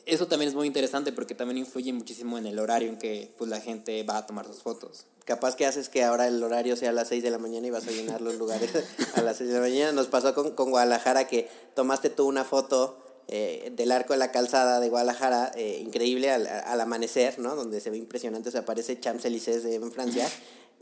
eso 0.04 0.26
también 0.26 0.48
es 0.48 0.56
muy 0.56 0.66
interesante 0.66 1.12
porque 1.12 1.36
también 1.36 1.58
influye 1.58 1.92
muchísimo 1.92 2.38
en 2.38 2.46
el 2.46 2.58
horario 2.58 2.88
en 2.88 2.98
que 2.98 3.32
pues 3.38 3.48
la 3.48 3.60
gente 3.60 4.02
va 4.02 4.16
a 4.16 4.26
tomar 4.26 4.48
sus 4.48 4.64
fotos. 4.64 5.04
Capaz 5.24 5.54
que 5.54 5.64
haces 5.64 5.88
que 5.88 6.02
ahora 6.02 6.26
el 6.26 6.42
horario 6.42 6.74
sea 6.74 6.90
a 6.90 6.92
las 6.92 7.06
6 7.06 7.22
de 7.22 7.30
la 7.30 7.38
mañana 7.38 7.68
y 7.68 7.70
vas 7.70 7.86
a 7.86 7.92
llenar 7.92 8.20
los 8.20 8.34
lugares 8.34 8.72
a 9.14 9.22
las 9.22 9.36
6 9.36 9.48
de 9.48 9.54
la 9.54 9.60
mañana. 9.60 9.92
Nos 9.92 10.08
pasó 10.08 10.34
con, 10.34 10.56
con 10.56 10.70
Guadalajara 10.70 11.28
que 11.28 11.48
tomaste 11.76 12.10
tú 12.10 12.26
una 12.26 12.42
foto 12.42 13.01
eh, 13.28 13.72
del 13.74 13.92
arco 13.92 14.12
de 14.12 14.18
la 14.18 14.30
calzada 14.30 14.80
de 14.80 14.88
Guadalajara, 14.88 15.52
eh, 15.54 15.78
increíble 15.80 16.30
al, 16.30 16.46
al 16.46 16.80
amanecer, 16.80 17.38
¿no? 17.38 17.56
Donde 17.56 17.80
se 17.80 17.90
ve 17.90 17.96
impresionante, 17.96 18.50
se 18.50 18.58
aparece 18.58 19.00
Champs-Élysées 19.00 19.64
en 19.64 19.92
Francia. 19.92 20.28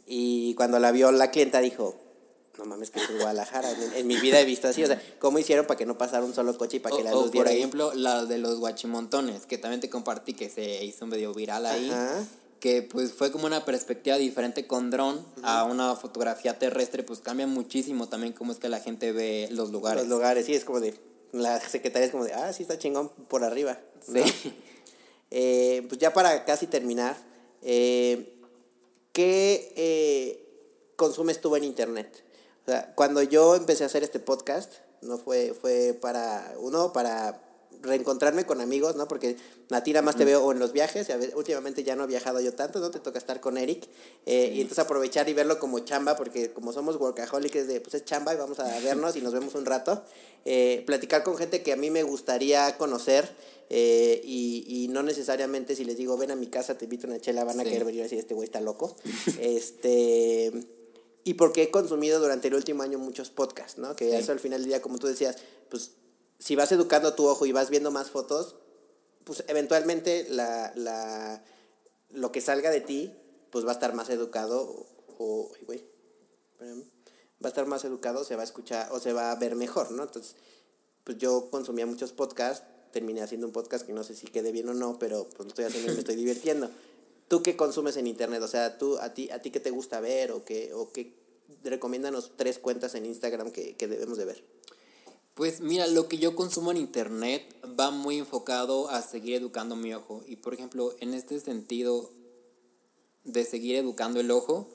Y 0.06 0.54
cuando 0.54 0.78
la 0.78 0.90
vio 0.90 1.12
la 1.12 1.30
clienta 1.30 1.60
dijo, 1.60 1.94
no 2.58 2.64
mames 2.64 2.90
que 2.90 3.00
es 3.00 3.08
en 3.08 3.18
Guadalajara, 3.18 3.70
en, 3.70 3.92
en 3.94 4.06
mi 4.06 4.16
vida 4.16 4.40
he 4.40 4.44
visto 4.44 4.68
así, 4.68 4.82
o 4.82 4.86
sea, 4.86 5.00
¿cómo 5.18 5.38
hicieron 5.38 5.66
para 5.66 5.78
que 5.78 5.86
no 5.86 5.96
pasara 5.96 6.24
un 6.24 6.34
solo 6.34 6.58
coche 6.58 6.78
y 6.78 6.80
para 6.80 6.96
que 6.96 7.02
O, 7.02 7.04
la 7.04 7.12
o, 7.12 7.22
luz 7.22 7.24
por 7.26 7.32
diera 7.32 7.50
ahí? 7.50 7.58
ejemplo, 7.58 7.92
la 7.94 8.24
de 8.24 8.38
los 8.38 8.58
guachimontones, 8.58 9.46
que 9.46 9.56
también 9.56 9.80
te 9.80 9.88
compartí 9.88 10.34
que 10.34 10.50
se 10.50 10.84
hizo 10.84 11.06
medio 11.06 11.32
viral 11.32 11.64
ahí. 11.66 11.90
Ajá. 11.90 12.24
Que 12.58 12.82
pues 12.82 13.12
fue 13.12 13.32
como 13.32 13.46
una 13.46 13.64
perspectiva 13.64 14.18
diferente 14.18 14.66
con 14.66 14.90
dron 14.90 15.24
a 15.42 15.64
una 15.64 15.96
fotografía 15.96 16.58
terrestre, 16.58 17.02
pues 17.02 17.20
cambia 17.20 17.46
muchísimo 17.46 18.10
también 18.10 18.34
cómo 18.34 18.52
es 18.52 18.58
que 18.58 18.68
la 18.68 18.80
gente 18.80 19.12
ve 19.12 19.48
los 19.50 19.70
lugares. 19.70 20.02
Los 20.02 20.10
lugares, 20.10 20.44
sí, 20.44 20.54
es 20.54 20.66
como 20.66 20.78
de, 20.80 20.94
la 21.32 21.60
secretaria 21.60 22.06
es 22.06 22.12
como 22.12 22.24
de, 22.24 22.34
ah, 22.34 22.52
sí 22.52 22.62
está 22.62 22.78
chingón 22.78 23.08
por 23.28 23.44
arriba. 23.44 23.78
¿no? 24.08 24.24
Sí. 24.24 24.54
Eh, 25.32 25.86
pues 25.88 26.00
ya 26.00 26.12
para 26.12 26.44
casi 26.44 26.66
terminar, 26.66 27.16
eh, 27.62 28.36
¿qué 29.12 29.72
eh, 29.76 30.92
consumes 30.96 31.40
tú 31.40 31.54
en 31.54 31.62
internet? 31.62 32.24
O 32.64 32.70
sea, 32.70 32.92
cuando 32.96 33.22
yo 33.22 33.54
empecé 33.54 33.84
a 33.84 33.86
hacer 33.86 34.02
este 34.02 34.18
podcast, 34.18 34.72
no 35.02 35.18
fue, 35.18 35.54
fue 35.54 35.94
para, 35.94 36.52
uno, 36.58 36.92
para 36.92 37.40
reencontrarme 37.82 38.44
con 38.46 38.60
amigos, 38.60 38.96
¿no? 38.96 39.08
Porque 39.08 39.36
a 39.70 39.82
ti 39.82 39.92
nada 39.92 40.02
más 40.02 40.16
te 40.16 40.24
veo 40.24 40.44
o 40.44 40.52
en 40.52 40.58
los 40.58 40.72
viajes, 40.72 41.08
y 41.08 41.12
a 41.12 41.18
últimamente 41.36 41.82
ya 41.82 41.96
no 41.96 42.04
he 42.04 42.06
viajado 42.06 42.40
yo 42.40 42.52
tanto, 42.54 42.78
¿no? 42.80 42.90
Te 42.90 43.00
toca 43.00 43.18
estar 43.18 43.40
con 43.40 43.56
Eric, 43.58 43.88
eh, 44.26 44.52
y 44.54 44.60
entonces 44.60 44.78
aprovechar 44.84 45.28
y 45.28 45.34
verlo 45.34 45.58
como 45.58 45.78
chamba, 45.80 46.16
porque 46.16 46.52
como 46.52 46.72
somos 46.72 46.96
workaholics 46.96 47.66
de, 47.66 47.80
pues 47.80 47.94
es 47.94 48.04
chamba 48.04 48.34
y 48.34 48.36
vamos 48.36 48.58
a 48.60 48.64
vernos 48.80 49.16
y 49.16 49.20
nos 49.22 49.32
vemos 49.32 49.54
un 49.54 49.64
rato, 49.66 50.02
eh, 50.44 50.82
platicar 50.86 51.22
con 51.22 51.36
gente 51.36 51.62
que 51.62 51.72
a 51.72 51.76
mí 51.76 51.90
me 51.90 52.02
gustaría 52.02 52.76
conocer, 52.78 53.28
eh, 53.72 54.20
y, 54.24 54.64
y 54.66 54.88
no 54.88 55.02
necesariamente 55.02 55.76
si 55.76 55.84
les 55.84 55.96
digo, 55.96 56.16
ven 56.16 56.32
a 56.32 56.36
mi 56.36 56.48
casa, 56.48 56.76
te 56.76 56.86
invito 56.86 57.06
a 57.06 57.10
una 57.10 57.20
chela, 57.20 57.44
van 57.44 57.60
a 57.60 57.64
querer 57.64 57.84
venir 57.84 58.00
a 58.00 58.04
decir, 58.04 58.18
este 58.18 58.34
güey 58.34 58.44
está 58.46 58.60
loco, 58.60 58.96
este... 59.40 60.52
Y 61.22 61.34
porque 61.34 61.64
he 61.64 61.70
consumido 61.70 62.18
durante 62.18 62.48
el 62.48 62.54
último 62.54 62.82
año 62.82 62.98
muchos 62.98 63.28
podcasts, 63.28 63.76
¿no? 63.78 63.94
Que 63.94 64.08
Sí. 64.10 64.16
eso 64.16 64.32
al 64.32 64.40
final 64.40 64.60
del 64.62 64.68
día, 64.68 64.80
como 64.82 64.98
tú 64.98 65.06
decías, 65.06 65.36
pues 65.68 65.90
si 66.40 66.56
vas 66.56 66.72
educando 66.72 67.14
tu 67.14 67.26
ojo 67.28 67.46
y 67.46 67.52
vas 67.52 67.70
viendo 67.70 67.90
más 67.90 68.10
fotos, 68.10 68.56
pues 69.24 69.44
eventualmente 69.46 70.26
la, 70.30 70.72
la, 70.74 71.44
lo 72.10 72.32
que 72.32 72.40
salga 72.40 72.70
de 72.70 72.80
ti, 72.80 73.14
pues 73.50 73.64
va 73.64 73.70
a 73.70 73.74
estar 73.74 73.94
más 73.94 74.08
educado 74.08 74.86
o, 75.18 75.52
güey, 75.66 75.84
va 76.62 77.46
a 77.46 77.48
estar 77.48 77.66
más 77.66 77.84
educado, 77.84 78.24
se 78.24 78.36
va 78.36 78.42
a 78.42 78.44
escuchar 78.44 78.90
o 78.90 78.98
se 78.98 79.12
va 79.12 79.30
a 79.30 79.36
ver 79.36 79.54
mejor, 79.54 79.92
¿no? 79.92 80.02
Entonces, 80.02 80.36
pues 81.04 81.18
yo 81.18 81.50
consumía 81.50 81.84
muchos 81.84 82.12
podcasts, 82.12 82.66
terminé 82.90 83.20
haciendo 83.20 83.46
un 83.46 83.52
podcast 83.52 83.86
que 83.86 83.92
no 83.92 84.02
sé 84.02 84.14
si 84.16 84.26
quede 84.26 84.50
bien 84.50 84.68
o 84.70 84.74
no, 84.74 84.98
pero 84.98 85.28
pues 85.36 85.48
estoy 85.48 85.66
haciendo 85.66 85.92
y 85.92 85.94
me 85.94 86.00
estoy 86.00 86.16
divirtiendo. 86.16 86.70
¿Tú 87.28 87.42
qué 87.42 87.54
consumes 87.54 87.96
en 87.98 88.06
internet? 88.06 88.42
O 88.42 88.48
sea, 88.48 88.78
tú 88.78 88.98
a 88.98 89.14
ti 89.14 89.30
a 89.30 89.40
ti 89.40 89.50
qué 89.50 89.60
te 89.60 89.70
gusta 89.70 90.00
ver 90.00 90.32
o 90.32 90.44
qué 90.44 90.72
o 90.74 90.90
qué 90.90 91.14
recomiéndanos 91.62 92.32
tres 92.36 92.58
cuentas 92.58 92.94
en 92.94 93.06
Instagram 93.06 93.50
que, 93.50 93.76
que 93.76 93.86
debemos 93.88 94.18
de 94.18 94.24
ver. 94.24 94.44
Pues 95.34 95.60
mira, 95.60 95.86
lo 95.86 96.08
que 96.08 96.18
yo 96.18 96.34
consumo 96.36 96.70
en 96.70 96.76
internet 96.76 97.56
va 97.78 97.90
muy 97.90 98.18
enfocado 98.18 98.90
a 98.90 99.00
seguir 99.02 99.34
educando 99.34 99.76
mi 99.76 99.94
ojo. 99.94 100.22
Y 100.26 100.36
por 100.36 100.54
ejemplo, 100.54 100.94
en 101.00 101.14
este 101.14 101.40
sentido, 101.40 102.10
de 103.24 103.44
seguir 103.44 103.76
educando 103.76 104.20
el 104.20 104.30
ojo, 104.30 104.68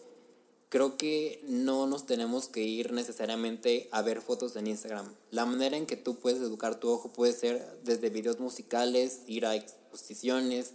creo 0.69 0.97
que 0.97 1.41
no 1.47 1.87
nos 1.87 2.05
tenemos 2.05 2.47
que 2.47 2.63
ir 2.63 2.91
necesariamente 2.91 3.87
a 3.91 4.01
ver 4.01 4.21
fotos 4.21 4.55
en 4.55 4.67
Instagram. 4.67 5.13
La 5.31 5.45
manera 5.45 5.77
en 5.77 5.85
que 5.85 5.95
tú 5.95 6.15
puedes 6.15 6.41
educar 6.41 6.79
tu 6.79 6.89
ojo 6.89 7.13
puede 7.13 7.33
ser 7.33 7.79
desde 7.83 8.09
videos 8.09 8.39
musicales, 8.39 9.21
ir 9.27 9.45
a 9.45 9.55
exposiciones, 9.55 10.73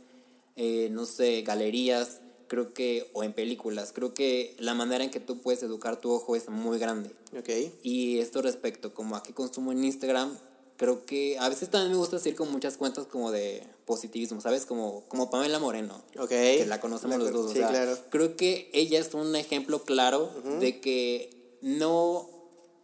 eh, 0.56 0.88
no 0.90 1.06
sé, 1.06 1.42
galerías, 1.42 2.20
creo 2.50 2.74
que, 2.74 3.08
o 3.12 3.22
en 3.22 3.32
películas. 3.32 3.92
Creo 3.94 4.12
que 4.12 4.56
la 4.58 4.74
manera 4.74 5.04
en 5.04 5.10
que 5.12 5.20
tú 5.20 5.40
puedes 5.40 5.62
educar 5.62 6.00
tu 6.00 6.10
ojo 6.10 6.34
es 6.34 6.48
muy 6.48 6.80
grande. 6.80 7.08
Ok. 7.38 7.48
Y 7.84 8.18
esto 8.18 8.42
respecto 8.42 8.92
como 8.92 9.14
a 9.14 9.22
qué 9.22 9.32
consumo 9.32 9.70
en 9.70 9.84
Instagram, 9.84 10.36
creo 10.76 11.06
que 11.06 11.38
a 11.38 11.48
veces 11.48 11.70
también 11.70 11.92
me 11.92 11.98
gusta 11.98 12.18
seguir 12.18 12.36
con 12.36 12.50
muchas 12.50 12.76
cuentas 12.76 13.06
como 13.06 13.30
de 13.30 13.62
positivismo, 13.86 14.40
¿sabes? 14.40 14.66
Como, 14.66 15.04
como 15.06 15.30
Pamela 15.30 15.60
Moreno. 15.60 16.02
Ok. 16.18 16.30
Que 16.30 16.66
la 16.66 16.80
conocemos 16.80 17.20
los 17.20 17.32
dos. 17.32 17.46
o 17.46 17.48
sí, 17.50 17.58
sea, 17.58 17.68
claro. 17.68 17.96
Creo 18.10 18.36
que 18.36 18.68
ella 18.72 18.98
es 18.98 19.14
un 19.14 19.36
ejemplo 19.36 19.84
claro 19.84 20.28
de 20.58 20.80
que 20.80 21.30
no 21.62 22.28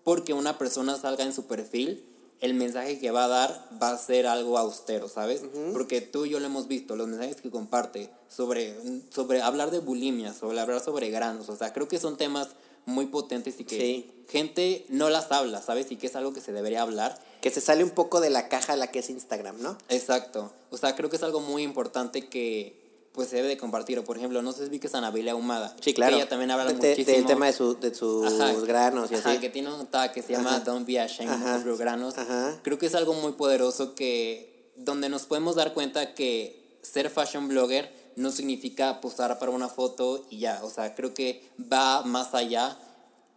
porque 0.04 0.32
una 0.32 0.58
persona 0.58 0.96
salga 0.96 1.24
en 1.24 1.32
su 1.32 1.46
perfil, 1.46 2.06
el 2.40 2.54
mensaje 2.54 2.98
que 2.98 3.10
va 3.10 3.24
a 3.24 3.28
dar 3.28 3.68
va 3.82 3.90
a 3.90 3.98
ser 3.98 4.26
algo 4.26 4.58
austero, 4.58 5.08
¿sabes? 5.08 5.42
Porque 5.72 6.00
tú 6.00 6.26
y 6.26 6.30
yo 6.30 6.40
lo 6.40 6.46
hemos 6.46 6.68
visto, 6.68 6.94
los 6.96 7.08
mensajes 7.08 7.40
que 7.40 7.50
comparte 7.50 8.10
sobre, 8.28 8.74
sobre 9.10 9.40
hablar 9.42 9.70
de 9.70 9.78
bulimia, 9.78 10.34
sobre 10.34 10.60
hablar 10.60 10.80
sobre 10.82 11.10
granos, 11.10 11.48
o 11.48 11.56
sea, 11.56 11.72
creo 11.72 11.88
que 11.88 11.98
son 11.98 12.16
temas 12.16 12.48
muy 12.84 13.06
potentes 13.06 13.58
y 13.58 13.64
que 13.64 13.78
Sí. 13.78 14.12
gente 14.28 14.86
no 14.90 15.10
las 15.10 15.32
habla, 15.32 15.60
¿sabes? 15.60 15.90
Y 15.90 15.96
que 15.96 16.06
es 16.06 16.14
algo 16.14 16.32
que 16.32 16.40
se 16.40 16.52
debería 16.52 16.82
hablar. 16.82 17.20
Que 17.40 17.50
se 17.50 17.60
sale 17.60 17.82
un 17.82 17.90
poco 17.90 18.20
de 18.20 18.30
la 18.30 18.48
caja 18.48 18.74
a 18.74 18.76
la 18.76 18.92
que 18.92 19.00
es 19.00 19.10
Instagram, 19.10 19.60
¿no? 19.60 19.76
Exacto. 19.88 20.52
O 20.70 20.76
sea, 20.76 20.94
creo 20.94 21.10
que 21.10 21.16
es 21.16 21.22
algo 21.24 21.40
muy 21.40 21.62
importante 21.64 22.28
que 22.28 22.85
pues 23.16 23.30
se 23.30 23.36
debe 23.36 23.48
de 23.48 23.56
compartir. 23.56 23.98
O 23.98 24.04
por 24.04 24.16
ejemplo, 24.16 24.40
no 24.42 24.52
sé 24.52 24.64
si 24.64 24.70
vi 24.70 24.78
que 24.78 24.86
es 24.86 24.94
Anabela 24.94 25.32
Ahumada. 25.32 25.74
Sí, 25.80 25.92
claro. 25.92 26.12
Que 26.12 26.20
ella 26.22 26.28
también 26.28 26.52
habla 26.52 26.66
De- 26.66 26.74
muchísimo. 26.74 27.16
Del 27.16 27.26
tema 27.26 27.46
de, 27.46 27.52
su, 27.52 27.74
de 27.80 27.92
sus 27.92 28.26
Ajá, 28.40 28.52
granos 28.64 29.10
y 29.10 29.16
ajá, 29.16 29.30
así. 29.32 29.40
que 29.40 29.48
tiene 29.50 29.72
un 29.74 29.86
tag 29.88 30.12
que 30.12 30.22
se 30.22 30.34
llama 30.34 30.50
Ajá. 30.50 30.60
Don't 30.60 30.86
Be 30.86 31.00
Ashamed 31.00 31.56
of 31.56 31.64
Your 31.64 31.76
Granos. 31.78 32.14
Creo 32.62 32.78
que 32.78 32.86
es 32.86 32.94
algo 32.94 33.14
muy 33.14 33.32
poderoso 33.32 33.96
que 33.96 34.70
donde 34.76 35.08
nos 35.08 35.26
podemos 35.26 35.56
dar 35.56 35.72
cuenta 35.74 36.14
que 36.14 36.78
ser 36.82 37.10
fashion 37.10 37.48
blogger 37.48 37.90
no 38.16 38.30
significa 38.30 39.00
posar 39.00 39.38
para 39.38 39.50
una 39.50 39.68
foto 39.68 40.24
y 40.30 40.38
ya, 40.38 40.60
o 40.62 40.70
sea, 40.70 40.94
creo 40.94 41.12
que 41.14 41.42
va 41.72 42.02
más 42.02 42.34
allá 42.34 42.78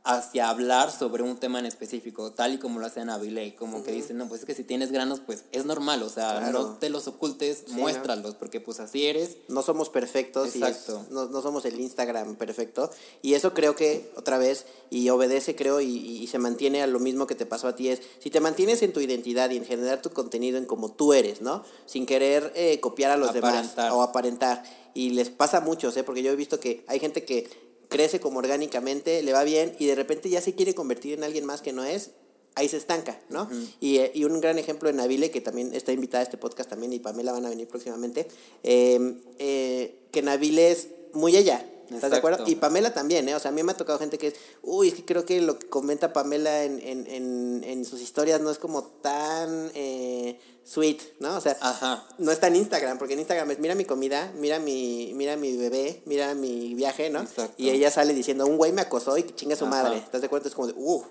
hacia 0.05 0.49
hablar 0.49 0.91
sobre 0.91 1.23
un 1.23 1.37
tema 1.37 1.59
en 1.59 1.65
específico, 1.65 2.31
tal 2.31 2.53
y 2.53 2.57
como 2.57 2.79
lo 2.79 2.85
hace 2.85 3.03
Navilé, 3.03 3.53
como 3.55 3.83
que 3.83 3.91
dicen, 3.91 4.17
no, 4.17 4.27
pues 4.27 4.39
es 4.41 4.45
que 4.47 4.55
si 4.55 4.63
tienes 4.63 4.91
granos, 4.91 5.19
pues 5.19 5.43
es 5.51 5.65
normal, 5.65 6.01
o 6.03 6.09
sea, 6.09 6.37
Claro. 6.39 6.51
no 6.63 6.77
te 6.77 6.89
los 6.89 7.07
ocultes, 7.07 7.65
¿no? 7.67 7.75
muéstralos, 7.79 8.35
porque 8.35 8.61
pues 8.61 8.79
así 8.79 9.05
eres. 9.05 9.37
no 9.49 9.61
somos 9.61 9.89
perfectos 9.89 10.55
y 10.55 10.63
es- 10.63 10.87
no, 11.11 11.25
no 11.27 11.41
somos 11.41 11.65
el 11.65 11.79
Instagram 11.79 12.35
perfecto 12.37 12.89
y 13.21 13.33
eso 13.33 13.53
creo 13.53 13.75
que 13.75 14.09
otra 14.15 14.37
vez 14.37 14.65
y 14.89 15.09
obedece 15.09 15.55
creo 15.55 15.81
y, 15.81 15.87
y 15.97 16.27
se 16.27 16.39
mantiene 16.39 16.81
a 16.81 16.87
lo 16.87 16.99
mismo 16.99 17.27
que 17.27 17.35
te 17.35 17.45
pasó 17.45 17.67
a 17.67 17.75
ti 17.75 17.89
es 17.89 18.01
si 18.19 18.29
te 18.29 18.39
mantienes 18.39 18.81
en 18.81 18.93
tu 18.93 19.01
identidad 19.01 19.49
y 19.49 19.57
en 19.57 19.65
generar 19.65 20.01
tu 20.01 20.11
contenido 20.11 20.57
en 20.57 20.65
como 20.65 20.91
tú 20.91 21.13
eres 21.13 21.41
no 21.41 21.63
sin 21.85 22.05
querer 22.05 22.51
eh, 22.55 22.79
copiar 22.79 23.11
a 23.11 23.17
los 23.17 23.29
Aparentar. 23.31 23.75
demás 23.75 23.91
o 23.93 24.01
aparentar 24.01 24.63
y 24.93 25.11
les 25.11 25.29
pasa 25.29 25.57
a 25.57 25.61
muchos 25.61 25.95
¿eh? 25.97 26.03
porque 26.03 26.23
yo 26.23 26.31
he 26.31 26.35
visto 26.35 26.59
que 26.59 26.83
hay 26.87 26.99
gente 26.99 27.25
que 27.25 27.68
crece 27.89 28.19
como 28.19 28.39
orgánicamente 28.39 29.21
le 29.21 29.33
va 29.33 29.43
bien 29.43 29.75
y 29.79 29.87
de 29.87 29.95
repente 29.95 30.29
ya 30.29 30.41
se 30.41 30.55
quiere 30.55 30.73
convertir 30.73 31.13
en 31.13 31.23
alguien 31.23 31.45
más 31.45 31.61
que 31.61 31.73
no 31.73 31.83
es 31.83 32.11
ahí 32.55 32.67
se 32.67 32.77
estanca, 32.77 33.19
¿no? 33.29 33.49
y, 33.79 33.97
eh, 33.97 34.11
y 34.13 34.25
un 34.25 34.39
gran 34.41 34.57
ejemplo 34.57 34.89
de 34.89 34.93
Nabile, 34.93 35.31
que 35.31 35.39
también 35.39 35.73
está 35.73 35.93
invitada 35.93 36.21
a 36.21 36.23
este 36.23 36.37
podcast 36.37 36.69
también, 36.69 36.91
y 36.91 36.99
Pamela 36.99 37.31
van 37.31 37.45
a 37.45 37.49
venir 37.49 37.67
próximamente, 37.67 38.27
eh, 38.63 39.15
eh, 39.37 39.95
que 40.11 40.21
Nabile 40.21 40.71
es 40.71 40.89
muy 41.13 41.37
ella, 41.37 41.65
¿estás 41.91 42.11
de 42.11 42.17
acuerdo? 42.17 42.43
Y 42.47 42.55
Pamela 42.55 42.93
también, 42.93 43.27
¿eh? 43.29 43.35
O 43.35 43.39
sea, 43.39 43.49
a 43.49 43.53
mí 43.53 43.63
me 43.63 43.71
ha 43.71 43.77
tocado 43.77 43.99
gente 43.99 44.17
que 44.17 44.27
es, 44.27 44.35
uy, 44.61 44.89
es 44.89 44.93
que 44.93 45.05
creo 45.05 45.25
que 45.25 45.41
lo 45.41 45.57
que 45.59 45.67
comenta 45.67 46.13
Pamela 46.13 46.63
en, 46.63 46.79
en, 46.79 47.07
en, 47.07 47.63
en 47.63 47.85
sus 47.85 48.01
historias 48.01 48.41
no 48.41 48.51
es 48.51 48.57
como 48.59 48.83
tan 48.83 49.71
eh, 49.73 50.39
sweet, 50.63 51.01
¿no? 51.19 51.35
O 51.37 51.41
sea, 51.41 51.57
Ajá. 51.61 52.05
no 52.17 52.31
está 52.31 52.47
en 52.47 52.55
Instagram, 52.57 52.97
porque 52.97 53.13
en 53.13 53.19
Instagram 53.19 53.51
es 53.51 53.59
mira 53.59 53.75
mi 53.75 53.85
comida, 53.85 54.31
mira 54.37 54.59
mi, 54.59 55.11
mira 55.15 55.35
mi 55.35 55.57
bebé, 55.57 56.01
mira 56.05 56.33
mi 56.35 56.75
viaje, 56.75 57.09
¿no? 57.09 57.21
Exacto. 57.21 57.55
Y 57.57 57.69
ella 57.69 57.91
sale 57.91 58.13
diciendo, 58.13 58.45
un 58.45 58.57
güey 58.57 58.71
me 58.71 58.81
acosó 58.81 59.17
y 59.17 59.23
que 59.23 59.35
chinga 59.35 59.55
su 59.55 59.65
Ajá. 59.65 59.83
madre. 59.83 59.97
¿Estás 59.97 60.21
de 60.21 60.27
acuerdo? 60.27 60.47
Es 60.47 60.55
como 60.55 60.67
de, 60.67 60.73
uff, 60.77 61.05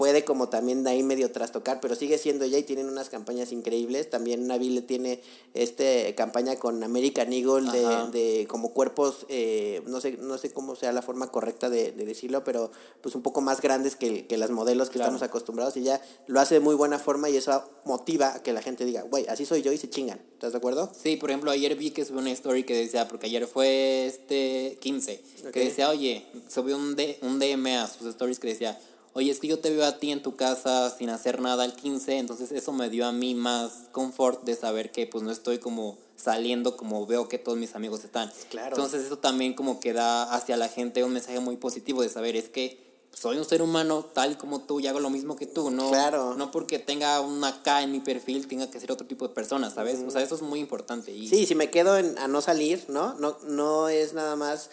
puede 0.00 0.24
como 0.24 0.48
también 0.48 0.82
de 0.82 0.88
ahí 0.92 1.02
medio 1.02 1.30
trastocar, 1.30 1.78
pero 1.82 1.94
sigue 1.94 2.16
siendo 2.16 2.46
ella 2.46 2.56
y 2.56 2.62
tienen 2.62 2.88
unas 2.88 3.10
campañas 3.10 3.52
increíbles. 3.52 4.08
También 4.08 4.46
Nabile 4.46 4.80
tiene 4.80 5.20
este 5.52 6.14
campaña 6.14 6.56
con 6.56 6.82
American 6.82 7.30
Eagle 7.34 7.70
de, 7.70 8.18
de 8.18 8.46
como 8.46 8.72
cuerpos, 8.72 9.26
eh, 9.28 9.82
no 9.86 10.00
sé, 10.00 10.12
no 10.16 10.38
sé 10.38 10.50
cómo 10.52 10.74
sea 10.74 10.90
la 10.92 11.02
forma 11.02 11.30
correcta 11.30 11.68
de, 11.68 11.92
de 11.92 12.04
decirlo, 12.06 12.44
pero 12.44 12.70
pues 13.02 13.14
un 13.14 13.20
poco 13.22 13.42
más 13.42 13.60
grandes 13.60 13.94
que, 13.94 14.26
que 14.26 14.38
las 14.38 14.50
modelos 14.50 14.88
que 14.88 14.94
Claro. 14.94 15.10
estamos 15.14 15.22
acostumbrados 15.28 15.76
y 15.76 15.80
ella 15.80 16.00
lo 16.26 16.40
hace 16.40 16.54
de 16.54 16.60
muy 16.60 16.74
buena 16.74 16.98
forma 16.98 17.28
y 17.28 17.36
eso 17.36 17.62
motiva 17.84 18.36
a 18.36 18.42
que 18.42 18.54
la 18.54 18.62
gente 18.62 18.86
diga, 18.86 19.02
güey, 19.02 19.26
así 19.28 19.44
soy 19.44 19.60
yo 19.60 19.70
y 19.70 19.76
se 19.76 19.90
chingan. 19.90 20.18
¿Estás 20.32 20.52
de 20.52 20.58
acuerdo? 20.58 20.90
Sí, 20.98 21.16
por 21.16 21.28
ejemplo, 21.30 21.50
ayer 21.50 21.76
vi 21.76 21.90
que 21.90 22.06
subió 22.06 22.20
una 22.20 22.30
story 22.30 22.64
que 22.64 22.74
decía, 22.74 23.06
porque 23.06 23.26
ayer 23.26 23.46
fue 23.46 24.06
este 24.06 24.78
15, 24.80 25.22
Ok. 25.46 25.50
que 25.52 25.60
decía, 25.66 25.90
oye, 25.90 26.24
subió 26.48 26.76
un, 26.76 26.96
D- 26.96 27.18
un 27.20 27.38
DM 27.38 27.66
a 27.76 27.86
sus 27.86 28.06
stories 28.08 28.38
que 28.40 28.48
decía, 28.48 28.80
oye, 29.12 29.30
es 29.30 29.40
que 29.40 29.48
yo 29.48 29.58
te 29.58 29.70
veo 29.70 29.84
a 29.84 29.98
ti 29.98 30.10
en 30.12 30.22
tu 30.22 30.36
casa 30.36 30.90
sin 30.96 31.10
hacer 31.10 31.40
nada 31.40 31.64
el 31.64 31.74
15, 31.74 32.18
entonces 32.18 32.52
eso 32.52 32.72
me 32.72 32.90
dio 32.90 33.06
a 33.06 33.12
mí 33.12 33.34
más 33.34 33.88
confort 33.92 34.44
de 34.44 34.54
saber 34.56 34.92
que 34.92 35.06
pues 35.06 35.24
no 35.24 35.30
estoy 35.30 35.58
como 35.58 35.98
saliendo 36.16 36.76
como 36.76 37.06
veo 37.06 37.28
que 37.28 37.38
todos 37.38 37.58
mis 37.58 37.74
amigos 37.74 38.04
están. 38.04 38.30
Claro. 38.50 38.76
Entonces 38.76 39.04
eso 39.06 39.18
también 39.18 39.54
como 39.54 39.80
que 39.80 39.92
da 39.92 40.32
hacia 40.34 40.56
la 40.56 40.68
gente 40.68 41.02
un 41.02 41.12
mensaje 41.12 41.40
muy 41.40 41.56
positivo 41.56 42.02
de 42.02 42.08
saber, 42.10 42.36
es 42.36 42.48
que 42.48 42.88
soy 43.12 43.38
un 43.38 43.44
ser 43.44 43.60
humano 43.60 44.04
tal 44.14 44.38
como 44.38 44.60
tú 44.60 44.78
y 44.78 44.86
hago 44.86 45.00
lo 45.00 45.10
mismo 45.10 45.34
que 45.34 45.46
tú, 45.46 45.70
no, 45.70 45.90
Claro. 45.90 46.34
no 46.36 46.50
porque 46.52 46.78
tenga 46.78 47.20
una 47.20 47.62
K 47.62 47.82
en 47.82 47.90
mi 47.90 47.98
perfil 48.00 48.46
tenga 48.46 48.70
que 48.70 48.78
ser 48.78 48.92
otro 48.92 49.06
tipo 49.06 49.26
de 49.26 49.34
persona, 49.34 49.68
¿sabes? 49.70 49.98
O 50.06 50.10
sea, 50.12 50.22
eso 50.22 50.36
es 50.36 50.42
muy 50.42 50.60
importante. 50.60 51.10
Y 51.10 51.26
Sí, 51.28 51.44
si 51.46 51.54
me 51.56 51.70
quedo 51.70 51.96
en, 51.98 52.16
a 52.18 52.28
no 52.28 52.40
salir, 52.40 52.84
¿no? 52.88 53.14
No, 53.14 53.36
no 53.46 53.88
es 53.88 54.12
nada 54.14 54.36
más 54.36 54.70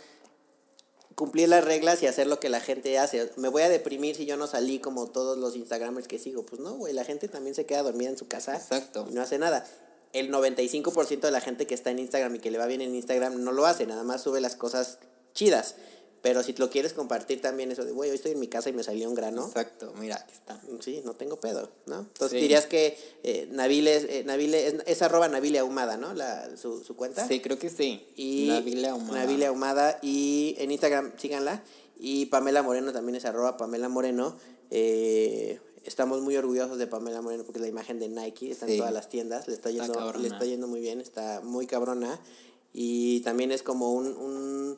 cumplir 1.17 1.49
las 1.49 1.65
reglas 1.65 2.03
y 2.03 2.05
hacer 2.05 2.27
lo 2.27 2.39
que 2.39 2.47
la 2.47 2.61
gente 2.61 2.99
hace. 2.99 3.31
Me 3.37 3.49
voy 3.49 3.63
a 3.63 3.69
deprimir 3.69 4.15
si 4.15 4.27
yo 4.27 4.37
no 4.37 4.45
salí 4.45 4.77
como 4.77 5.07
todos 5.07 5.35
los 5.35 5.55
Instagramers 5.55 6.07
que 6.07 6.19
sigo. 6.19 6.45
Pues 6.45 6.61
no, 6.61 6.75
güey, 6.75 6.93
la 6.93 7.03
gente 7.03 7.27
también 7.27 7.55
se 7.55 7.65
queda 7.65 7.81
dormida 7.81 8.11
en 8.11 8.17
su 8.19 8.27
casa 8.27 8.55
Exacto. 8.55 9.07
y 9.09 9.15
no 9.15 9.23
hace 9.23 9.39
nada. 9.39 9.65
El 10.13 10.31
95% 10.31 11.21
de 11.21 11.31
la 11.31 11.41
gente 11.41 11.65
que 11.65 11.73
está 11.73 11.89
en 11.89 11.97
Instagram 11.97 12.35
y 12.35 12.39
que 12.39 12.51
le 12.51 12.59
va 12.59 12.67
bien 12.67 12.81
en 12.81 12.93
Instagram 12.93 13.43
no 13.43 13.51
lo 13.51 13.65
hace, 13.65 13.87
nada 13.87 14.03
más 14.03 14.21
sube 14.21 14.39
las 14.41 14.55
cosas 14.55 14.99
chidas. 15.33 15.73
Pero 16.21 16.41
si 16.43 16.53
lo 16.53 16.69
quieres 16.69 16.93
compartir 16.93 17.41
también 17.41 17.71
eso 17.71 17.85
de, 17.85 17.91
güey, 17.91 18.09
hoy 18.09 18.15
estoy 18.15 18.31
en 18.31 18.39
mi 18.39 18.47
casa 18.47 18.69
y 18.69 18.73
me 18.73 18.83
salió 18.83 19.07
un 19.07 19.15
grano. 19.15 19.45
Exacto, 19.45 19.93
mira, 19.99 20.15
aquí 20.15 20.33
está. 20.33 20.59
Sí, 20.81 21.01
no 21.05 21.13
tengo 21.13 21.39
pedo, 21.39 21.69
¿no? 21.85 21.99
Entonces 21.99 22.31
Sí. 22.37 22.41
dirías 22.41 22.65
que 22.65 22.97
eh, 23.23 23.47
Nabile, 23.51 23.95
es, 23.95 24.03
eh, 24.05 24.23
Nabile 24.25 24.67
es, 24.67 24.75
es 24.85 25.01
arroba 25.03 25.27
Nabile 25.29 25.59
Ahumada, 25.59 25.95
¿no? 25.97 26.13
La, 26.13 26.57
su, 26.57 26.83
su 26.83 26.95
cuenta. 26.95 27.27
Sí, 27.27 27.39
creo 27.39 27.59
que 27.59 27.69
sí. 27.69 28.05
Y 28.15 28.47
Nabila 28.49 28.91
Ahumada. 28.91 29.19
Nabile 29.25 29.45
Ahumada. 29.45 29.99
Y 30.01 30.55
en 30.57 30.71
Instagram, 30.71 31.13
síganla. 31.17 31.63
Y 31.99 32.25
Pamela 32.27 32.61
Moreno 32.63 32.91
también 32.93 33.15
es 33.15 33.25
arroba 33.25 33.55
Pamela 33.57 33.87
Moreno. 33.87 34.35
Eh, 34.71 35.59
estamos 35.85 36.21
muy 36.21 36.35
orgullosos 36.35 36.77
de 36.77 36.87
Pamela 36.87 37.21
Moreno 37.21 37.43
porque 37.43 37.59
es 37.59 37.63
la 37.63 37.69
imagen 37.69 37.99
de 37.99 38.09
Nike. 38.09 38.51
Está 38.51 38.65
Sí. 38.65 38.73
en 38.73 38.77
todas 38.79 38.93
las 38.93 39.07
tiendas. 39.09 39.47
Le 39.47 39.53
está, 39.53 39.69
yendo, 39.71 40.13
le 40.13 40.27
está 40.27 40.45
yendo 40.45 40.67
muy 40.67 40.79
bien. 40.81 40.99
Está 40.99 41.41
muy 41.43 41.67
cabrona. 41.67 42.19
Y 42.73 43.21
también 43.21 43.51
es 43.51 43.63
como 43.63 43.93
un, 43.93 44.07
un- 44.17 44.77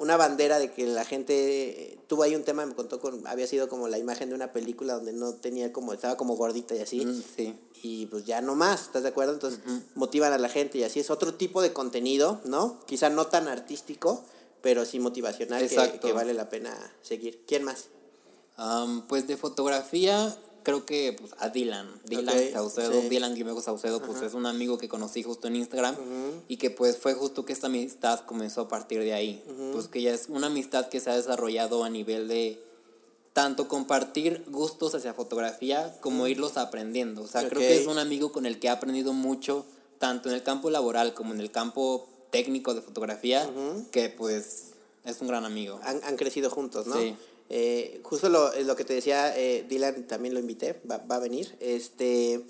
una 0.00 0.16
bandera 0.16 0.58
de 0.58 0.72
que 0.72 0.86
la 0.86 1.04
gente 1.04 1.98
tuvo 2.08 2.24
ahí 2.24 2.34
un 2.34 2.42
tema 2.42 2.66
me 2.66 2.74
contó 2.74 3.00
con 3.00 3.24
había 3.28 3.46
sido 3.46 3.68
como 3.68 3.86
la 3.86 3.98
imagen 3.98 4.30
de 4.30 4.34
una 4.34 4.50
película 4.52 4.94
donde 4.94 5.12
no 5.12 5.34
tenía 5.34 5.72
como 5.72 5.92
estaba 5.92 6.16
como 6.16 6.34
gordita 6.36 6.74
y 6.74 6.80
así 6.80 7.04
Mm, 7.06 7.22
sí. 7.36 7.54
y 7.82 8.06
pues 8.06 8.24
ya 8.24 8.40
no 8.40 8.56
más, 8.56 8.82
¿estás 8.82 9.02
de 9.04 9.10
acuerdo? 9.10 9.34
Entonces 9.34 9.60
motivan 9.94 10.32
a 10.32 10.38
la 10.38 10.48
gente 10.48 10.78
y 10.78 10.82
así 10.84 10.98
es 11.00 11.10
otro 11.10 11.34
tipo 11.34 11.62
de 11.62 11.72
contenido, 11.72 12.40
¿no? 12.44 12.80
Quizá 12.86 13.10
no 13.10 13.26
tan 13.28 13.46
artístico, 13.46 14.24
pero 14.62 14.84
sí 14.84 14.98
motivacional 14.98 15.68
que, 15.68 16.00
que 16.00 16.12
vale 16.12 16.34
la 16.34 16.48
pena 16.48 16.74
seguir. 17.02 17.44
¿Quién 17.46 17.62
más? 17.64 17.88
Am, 18.56 19.06
pues 19.06 19.26
de 19.26 19.36
fotografía, 19.36 20.36
creo 20.62 20.84
que 20.86 21.16
pues, 21.18 21.32
a 21.38 21.48
Dylan. 21.48 21.88
Dylan 22.04 22.28
Ok, 22.36 22.52
Saucedo. 22.52 23.00
sí. 23.02 23.08
Dylan 23.08 23.34
Guimego 23.34 23.60
Saucedo, 23.60 24.00
pues 24.02 24.22
es 24.22 24.34
un 24.34 24.46
amigo 24.46 24.78
que 24.78 24.88
conocí 24.88 25.22
justo 25.22 25.48
en 25.48 25.56
Instagram. 25.56 25.96
Y 26.48 26.56
que 26.56 26.70
pues 26.70 26.96
fue 26.96 27.14
justo 27.14 27.44
que 27.44 27.52
esta 27.52 27.66
amistad 27.68 28.20
comenzó 28.26 28.62
a 28.62 28.68
partir 28.68 29.00
de 29.00 29.12
ahí. 29.14 29.42
Pues 29.72 29.88
que 29.88 30.02
ya 30.02 30.12
es 30.12 30.26
una 30.28 30.48
amistad 30.48 30.88
que 30.88 31.00
se 31.00 31.10
ha 31.10 31.16
desarrollado 31.16 31.84
a 31.84 31.90
nivel 31.90 32.28
de 32.28 32.60
tanto 33.32 33.68
compartir 33.68 34.44
gustos 34.48 34.94
hacia 34.94 35.14
fotografía 35.14 35.96
como 36.00 36.26
irlos 36.26 36.56
aprendiendo. 36.56 37.22
O 37.22 37.28
sea, 37.28 37.48
creo 37.48 37.60
Ok. 37.62 37.68
que 37.68 37.80
es 37.80 37.86
un 37.86 37.98
amigo 37.98 38.32
con 38.32 38.44
el 38.46 38.58
que 38.58 38.66
he 38.66 38.70
aprendido 38.70 39.12
mucho, 39.12 39.64
tanto 39.98 40.28
en 40.28 40.34
el 40.34 40.42
campo 40.42 40.68
laboral 40.70 41.14
como 41.14 41.32
en 41.32 41.40
el 41.40 41.50
campo 41.52 42.08
técnico 42.30 42.74
de 42.74 42.82
fotografía, 42.82 43.48
que 43.92 44.08
pues 44.08 44.70
es 45.04 45.20
un 45.20 45.28
gran 45.28 45.44
amigo. 45.44 45.78
Han, 45.84 46.00
han 46.04 46.16
crecido 46.16 46.50
juntos, 46.50 46.86
¿no? 46.86 46.96
Sí. 46.96 47.14
Eh, 47.50 48.00
justo 48.02 48.28
lo, 48.28 48.50
lo 48.62 48.76
que 48.76 48.84
te 48.84 48.94
decía, 48.94 49.36
eh, 49.36 49.66
Dylan 49.68 50.06
también 50.06 50.32
lo 50.32 50.40
invité, 50.40 50.80
va, 50.90 50.98
va 50.98 51.16
a 51.16 51.20
venir. 51.20 51.56
Este, 51.60 52.40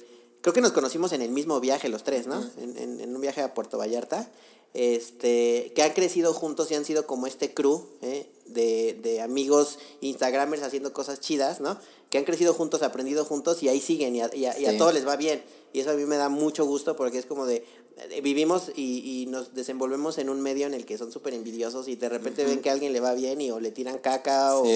creo 0.43 0.55
que 0.55 0.61
nos 0.61 0.73
conocimos 0.73 1.13
en 1.13 1.23
el 1.23 1.31
mismo 1.31 1.59
viaje 1.59 1.89
los 1.89 2.05
tres, 2.05 2.27
¿no? 2.27 2.49
en, 2.59 2.77
en, 2.77 3.01
en 3.01 3.15
un 3.15 3.21
viaje 3.21 3.41
a 3.41 3.55
Puerto 3.55 3.79
Vallarta 3.79 4.31
este, 4.75 5.73
que 5.75 5.83
han 5.83 5.93
crecido 5.93 6.33
juntos 6.33 6.71
y 6.71 6.75
han 6.75 6.85
sido 6.85 7.07
como 7.07 7.27
este 7.27 7.53
crew 7.53 7.89
¿eh? 8.03 8.29
De, 8.53 8.99
de, 9.03 9.21
amigos 9.21 9.79
Instagramers 10.01 10.63
haciendo 10.63 10.93
cosas 10.93 11.21
chidas, 11.21 11.61
¿no? 11.61 11.79
Que 12.11 12.19
han 12.19 12.25
crecido 12.25 12.55
juntos, 12.55 12.83
aprendido 12.83 13.25
juntos 13.25 13.63
y 13.63 13.69
ahí 13.69 13.81
siguen 13.81 14.17
y 14.17 14.21
a, 14.21 14.31
y 14.35 14.45
a, 14.45 14.79
todos 14.79 14.95
les 14.95 15.07
va 15.07 15.17
bien. 15.17 15.43
Y 15.73 15.81
eso 15.81 15.91
a 15.91 15.95
mí 15.95 16.05
me 16.05 16.17
da 16.17 16.29
mucho 16.29 16.65
gusto 16.65 16.97
porque 16.97 17.19
es 17.19 17.27
como 17.27 17.47
de, 17.47 17.65
vivimos 18.23 18.73
y, 18.75 19.23
y, 19.23 19.27
nos 19.27 19.55
desenvolvemos 19.55 20.19
en 20.19 20.31
un 20.31 20.41
medio 20.41 20.67
en 20.67 20.75
el 20.75 20.85
que 20.85 20.99
son 20.99 21.13
súper 21.13 21.35
envidiosos 21.35 21.87
y 21.89 21.97
de 21.97 22.09
repente 22.09 22.45
ven 22.45 22.61
que 22.61 22.71
a 22.71 22.73
alguien 22.73 22.93
le 22.93 23.01
va 23.01 23.15
bien 23.15 23.41
y 23.41 23.51
o 23.51 23.61
le 23.61 23.71
tiran 23.71 23.99
caca 23.99 24.57
o, 24.57 24.67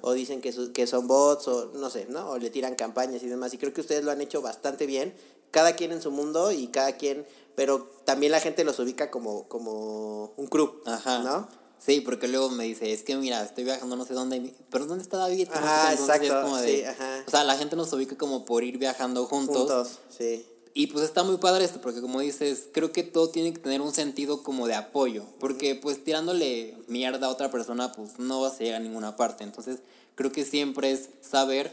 o 0.00 0.12
dicen 0.12 0.40
que, 0.40 0.54
que 0.72 0.86
son 0.86 1.06
bots 1.06 1.48
o 1.48 1.70
no 1.74 1.90
sé, 1.90 2.06
¿no? 2.08 2.30
O 2.30 2.38
le 2.38 2.50
tiran 2.50 2.74
campañas 2.74 3.22
y 3.22 3.26
demás. 3.26 3.52
Y 3.52 3.58
creo 3.58 3.72
que 3.74 3.82
ustedes 3.82 4.04
lo 4.04 4.10
han 4.10 4.20
hecho 4.20 4.40
bastante 4.40 4.86
bien, 4.86 5.14
cada 5.50 5.76
quien 5.76 5.92
en 5.92 6.00
su 6.00 6.10
mundo 6.10 6.52
y 6.52 6.68
cada 6.68 6.96
quien 6.96 7.26
pero 7.58 7.90
también 8.04 8.30
la 8.30 8.38
gente 8.38 8.62
los 8.62 8.78
ubica 8.78 9.10
como, 9.10 9.48
como 9.48 10.32
un 10.36 10.46
crew, 10.46 10.80
Ajá. 10.86 11.24
¿no? 11.24 11.48
Sí, 11.78 12.00
porque 12.00 12.28
luego 12.28 12.50
me 12.50 12.64
dice, 12.64 12.92
es 12.92 13.02
que 13.02 13.16
mira, 13.16 13.42
estoy 13.42 13.64
viajando 13.64 13.96
no 13.96 14.04
sé 14.04 14.14
dónde, 14.14 14.54
pero 14.70 14.86
¿dónde 14.86 15.02
está 15.02 15.16
David? 15.16 15.48
Ajá, 15.52 15.92
exacto, 15.92 16.58
sí, 16.62 16.82
ajá. 16.82 17.24
O 17.26 17.30
sea, 17.30 17.44
la 17.44 17.56
gente 17.56 17.76
nos 17.76 17.92
ubica 17.92 18.16
como 18.16 18.44
por 18.44 18.64
ir 18.64 18.78
viajando 18.78 19.26
juntos. 19.26 19.56
Juntos, 19.56 19.98
sí. 20.16 20.44
Y 20.74 20.88
pues 20.88 21.04
está 21.04 21.22
muy 21.24 21.38
padre 21.38 21.64
esto, 21.64 21.80
porque 21.80 22.00
como 22.00 22.20
dices, 22.20 22.68
creo 22.72 22.92
que 22.92 23.02
todo 23.02 23.30
tiene 23.30 23.52
que 23.52 23.58
tener 23.58 23.80
un 23.80 23.92
sentido 23.92 24.42
como 24.42 24.66
de 24.66 24.74
apoyo, 24.74 25.24
porque 25.40 25.74
pues 25.74 26.04
tirándole 26.04 26.76
mierda 26.86 27.26
a 27.26 27.30
otra 27.30 27.50
persona, 27.50 27.92
pues 27.92 28.18
no 28.18 28.40
vas 28.40 28.54
a 28.54 28.58
llegar 28.58 28.80
a 28.80 28.84
ninguna 28.84 29.16
parte. 29.16 29.44
Entonces, 29.44 29.78
creo 30.14 30.30
que 30.30 30.44
siempre 30.44 30.92
es 30.92 31.10
saber 31.20 31.72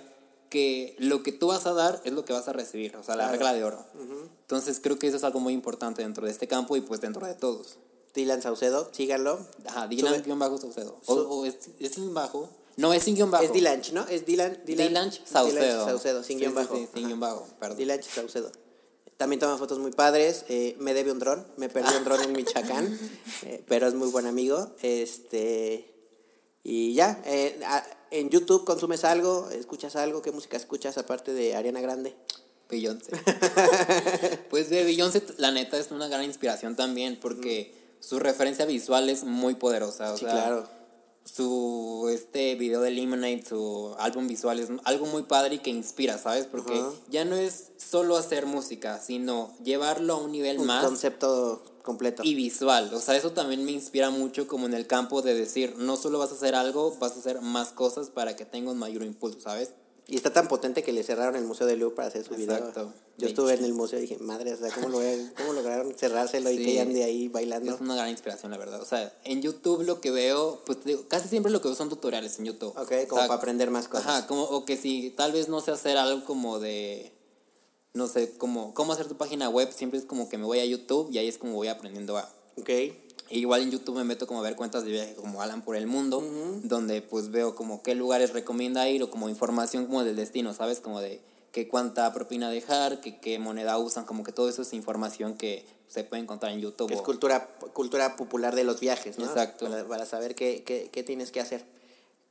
que 0.49 0.95
lo 0.99 1.23
que 1.23 1.31
tú 1.31 1.47
vas 1.47 1.65
a 1.65 1.73
dar 1.73 2.01
es 2.05 2.13
lo 2.13 2.25
que 2.25 2.33
vas 2.33 2.47
a 2.47 2.53
recibir, 2.53 2.95
o 2.95 3.03
sea, 3.03 3.15
la 3.15 3.29
regla 3.29 3.53
de 3.53 3.63
oro. 3.63 3.85
Entonces 4.41 4.79
creo 4.79 4.97
que 4.97 5.07
eso 5.07 5.17
es 5.17 5.23
algo 5.23 5.39
muy 5.39 5.53
importante 5.53 6.01
dentro 6.01 6.25
de 6.25 6.31
este 6.31 6.47
campo 6.47 6.77
y 6.77 6.81
pues 6.81 7.01
dentro 7.01 7.25
de 7.25 7.33
todos. 7.33 7.77
Dylan 8.15 8.41
Saucedo, 8.41 8.89
síganlo. 8.91 9.45
Ajá, 9.65 9.87
Dylan 9.87 10.23
guion 10.23 10.39
bajo 10.39 10.57
Saucedo. 10.57 10.99
O, 11.05 11.45
es, 11.45 11.55
es 11.79 11.91
sin 11.93 12.13
bajo. 12.13 12.49
No, 12.77 12.93
es 12.93 13.03
sin 13.03 13.15
guion 13.15 13.29
bajo. 13.29 13.43
Es 13.43 13.53
Dylan, 13.53 13.81
¿no? 13.93 14.07
Es 14.07 14.25
Dylan. 14.25 14.57
Dylan, 14.65 14.87
Dylan 14.87 15.11
Saucedo. 15.11 15.85
Saucedo, 15.85 16.23
sin 16.23 16.39
guion 16.39 16.55
bajo. 16.55 16.75
Sí, 16.75 16.87
sin 16.93 17.07
guion 17.07 17.19
bajo, 17.19 17.47
perdón. 17.59 17.77
Dylan 17.77 18.01
Saucedo. 18.01 18.51
También 19.17 19.39
toma 19.39 19.57
fotos 19.57 19.79
muy 19.79 19.91
padres. 19.91 20.45
Eh, 20.49 20.75
me 20.79 20.93
debe 20.93 21.11
un 21.11 21.19
dron. 21.19 21.45
Me 21.57 21.69
perdí 21.69 21.95
un 21.95 22.03
dron 22.03 22.21
en 22.21 22.31
Michoacán. 22.31 22.99
Eh, 23.43 23.63
pero 23.67 23.87
es 23.87 23.93
muy 23.93 24.09
buen 24.09 24.25
amigo. 24.25 24.71
Este. 24.81 25.93
Y 26.63 26.93
ya. 26.95 27.21
Eh, 27.25 27.59
en 28.11 28.29
YouTube 28.29 28.63
consumes 28.65 29.03
algo, 29.03 29.49
escuchas 29.49 29.95
algo, 29.95 30.21
¿qué 30.21 30.31
música 30.31 30.55
escuchas 30.57 30.97
aparte 30.97 31.33
de 31.33 31.55
Ariana 31.55 31.81
Grande? 31.81 32.15
Beyoncé. 32.69 33.11
pues 34.49 34.69
de 34.69 34.83
Beyoncé, 34.83 35.23
la 35.37 35.51
neta, 35.51 35.77
es 35.77 35.91
una 35.91 36.07
gran 36.07 36.23
inspiración 36.23 36.75
también, 36.75 37.19
porque 37.19 37.84
su 38.05 38.19
referencia 38.19 38.65
visual 38.65 39.09
es 39.09 39.23
muy 39.23 39.55
poderosa. 39.55 40.15
sí, 40.15 40.25
claro. 40.25 40.67
Su 41.23 42.07
este 42.13 42.53
video 42.53 42.81
de 42.81 42.91
Lemonade, 42.91 43.43
su 43.43 43.95
álbum 43.97 44.27
visual 44.27 44.59
es 44.59 44.69
algo 44.83 45.07
muy 45.07 45.23
padre 45.23 45.55
y 45.55 45.57
que 45.57 45.71
inspira, 45.71 46.19
¿sabes? 46.19 46.45
Porque 46.45 46.79
ya 47.09 47.25
no 47.25 47.35
es 47.35 47.71
solo 47.77 48.15
hacer 48.15 48.45
música, 48.45 48.99
sino 48.99 49.51
llevarlo 49.63 50.13
a 50.13 50.17
un 50.17 50.31
nivel 50.31 50.59
más. 50.59 50.85
Concepto 50.85 51.63
completo. 51.81 52.21
Y 52.23 52.35
visual. 52.35 52.93
O 52.93 52.99
sea, 52.99 53.15
eso 53.15 53.31
también 53.31 53.65
me 53.65 53.71
inspira 53.71 54.11
mucho 54.11 54.47
como 54.47 54.67
en 54.67 54.75
el 54.75 54.85
campo 54.85 55.23
de 55.23 55.33
decir, 55.33 55.73
no 55.77 55.97
solo 55.97 56.19
vas 56.19 56.31
a 56.31 56.35
hacer 56.35 56.53
algo, 56.53 56.95
vas 56.99 57.13
a 57.15 57.19
hacer 57.19 57.41
más 57.41 57.69
cosas 57.69 58.11
para 58.11 58.35
que 58.35 58.45
tenga 58.45 58.69
un 58.69 58.77
mayor 58.77 59.01
impulso, 59.01 59.39
¿sabes? 59.39 59.71
Y 60.07 60.15
está 60.17 60.31
tan 60.31 60.47
potente 60.47 60.83
que 60.83 60.93
le 60.93 61.03
cerraron 61.03 61.35
el 61.35 61.45
Museo 61.45 61.65
de 61.65 61.75
Louvre 61.75 61.95
para 61.95 62.07
hacer 62.09 62.23
su 62.23 62.35
Exacto. 62.35 62.93
Yo 63.17 63.27
estuve 63.27 63.53
en 63.53 63.63
el 63.63 63.73
museo 63.73 63.97
y 63.97 64.03
dije, 64.03 64.17
madre, 64.19 64.53
o 64.53 64.57
sea, 64.57 64.69
¿cómo, 64.69 64.89
lo, 64.89 64.99
cómo 65.37 65.53
lograron 65.53 65.95
cerrárselo 65.97 66.51
y 66.51 66.63
que 66.63 66.79
ande 66.79 67.03
ahí 67.03 67.27
bailando? 67.27 67.73
Es 67.73 67.81
una 67.81 67.95
gran 67.95 68.09
inspiración, 68.09 68.51
la 68.51 68.57
verdad. 68.57 68.81
O 68.81 68.85
sea, 68.85 69.11
en 69.23 69.41
YouTube 69.41 69.83
lo 69.83 70.01
que 70.01 70.11
veo, 70.11 70.61
pues 70.65 70.79
casi 71.07 71.27
siempre 71.27 71.51
lo 71.51 71.61
que 71.61 71.69
veo 71.69 71.75
son 71.75 71.89
tutoriales 71.89 72.37
en 72.37 72.45
YouTube. 72.45 72.77
Ok, 72.77 73.07
como 73.07 73.21
para 73.21 73.33
aprender 73.33 73.71
más 73.71 73.87
cosas. 73.87 74.07
Ajá, 74.07 74.27
como, 74.27 74.43
o 74.43 74.65
que 74.65 74.77
si 74.77 75.09
tal 75.11 75.31
vez 75.31 75.49
no 75.49 75.61
sé 75.61 75.71
hacer 75.71 75.97
algo 75.97 76.23
como 76.25 76.59
de 76.59 77.15
no 77.95 78.07
sé, 78.07 78.37
cómo, 78.37 78.73
cómo 78.73 78.91
hacer 78.91 79.07
tu 79.07 79.15
página 79.15 79.49
web, 79.49 79.71
siempre 79.71 79.97
es 79.97 80.05
como 80.05 80.27
que 80.27 80.37
me 80.37 80.43
voy 80.43 80.59
a 80.59 80.65
YouTube 80.65 81.09
y 81.11 81.17
ahí 81.17 81.29
es 81.29 81.37
como 81.37 81.53
voy 81.53 81.69
aprendiendo 81.69 82.17
a... 82.17 82.29
Ok. 82.57 82.69
Igual 83.29 83.61
en 83.61 83.71
YouTube 83.71 83.95
me 83.95 84.03
meto 84.03 84.27
como 84.27 84.39
a 84.39 84.43
ver 84.43 84.55
cuentas 84.55 84.83
de 84.83 84.91
viaje 84.91 85.15
como 85.15 85.41
Alan 85.41 85.61
por 85.61 85.75
el 85.75 85.87
mundo, 85.87 86.23
donde 86.63 87.01
pues 87.01 87.31
veo 87.31 87.55
como 87.55 87.81
qué 87.81 87.95
lugares 87.95 88.33
recomienda 88.33 88.87
ir 88.89 89.03
o 89.03 89.09
como 89.09 89.29
información 89.29 89.85
como 89.85 90.03
del 90.03 90.15
destino, 90.15 90.53
¿sabes? 90.53 90.79
Como 90.79 91.01
de 91.01 91.21
qué 91.51 91.67
cuánta 91.67 92.13
propina 92.13 92.49
dejar, 92.49 93.01
que 93.01 93.19
qué 93.19 93.39
moneda 93.39 93.77
usan, 93.77 94.05
como 94.05 94.23
que 94.23 94.31
todo 94.31 94.49
eso 94.49 94.61
es 94.61 94.73
información 94.73 95.35
que 95.35 95.65
se 95.87 96.03
puede 96.03 96.21
encontrar 96.21 96.51
en 96.51 96.59
YouTube. 96.59 96.91
Es 96.91 97.01
cultura, 97.01 97.47
cultura 97.73 98.15
popular 98.17 98.55
de 98.55 98.63
los 98.63 98.79
viajes, 98.79 99.17
¿no? 99.17 99.25
Exacto. 99.25 99.69
Para, 99.69 99.87
para 99.87 100.05
saber 100.05 100.35
qué, 100.35 100.63
qué, 100.65 100.89
qué, 100.91 101.03
tienes 101.03 101.31
que 101.31 101.39
hacer. 101.39 101.65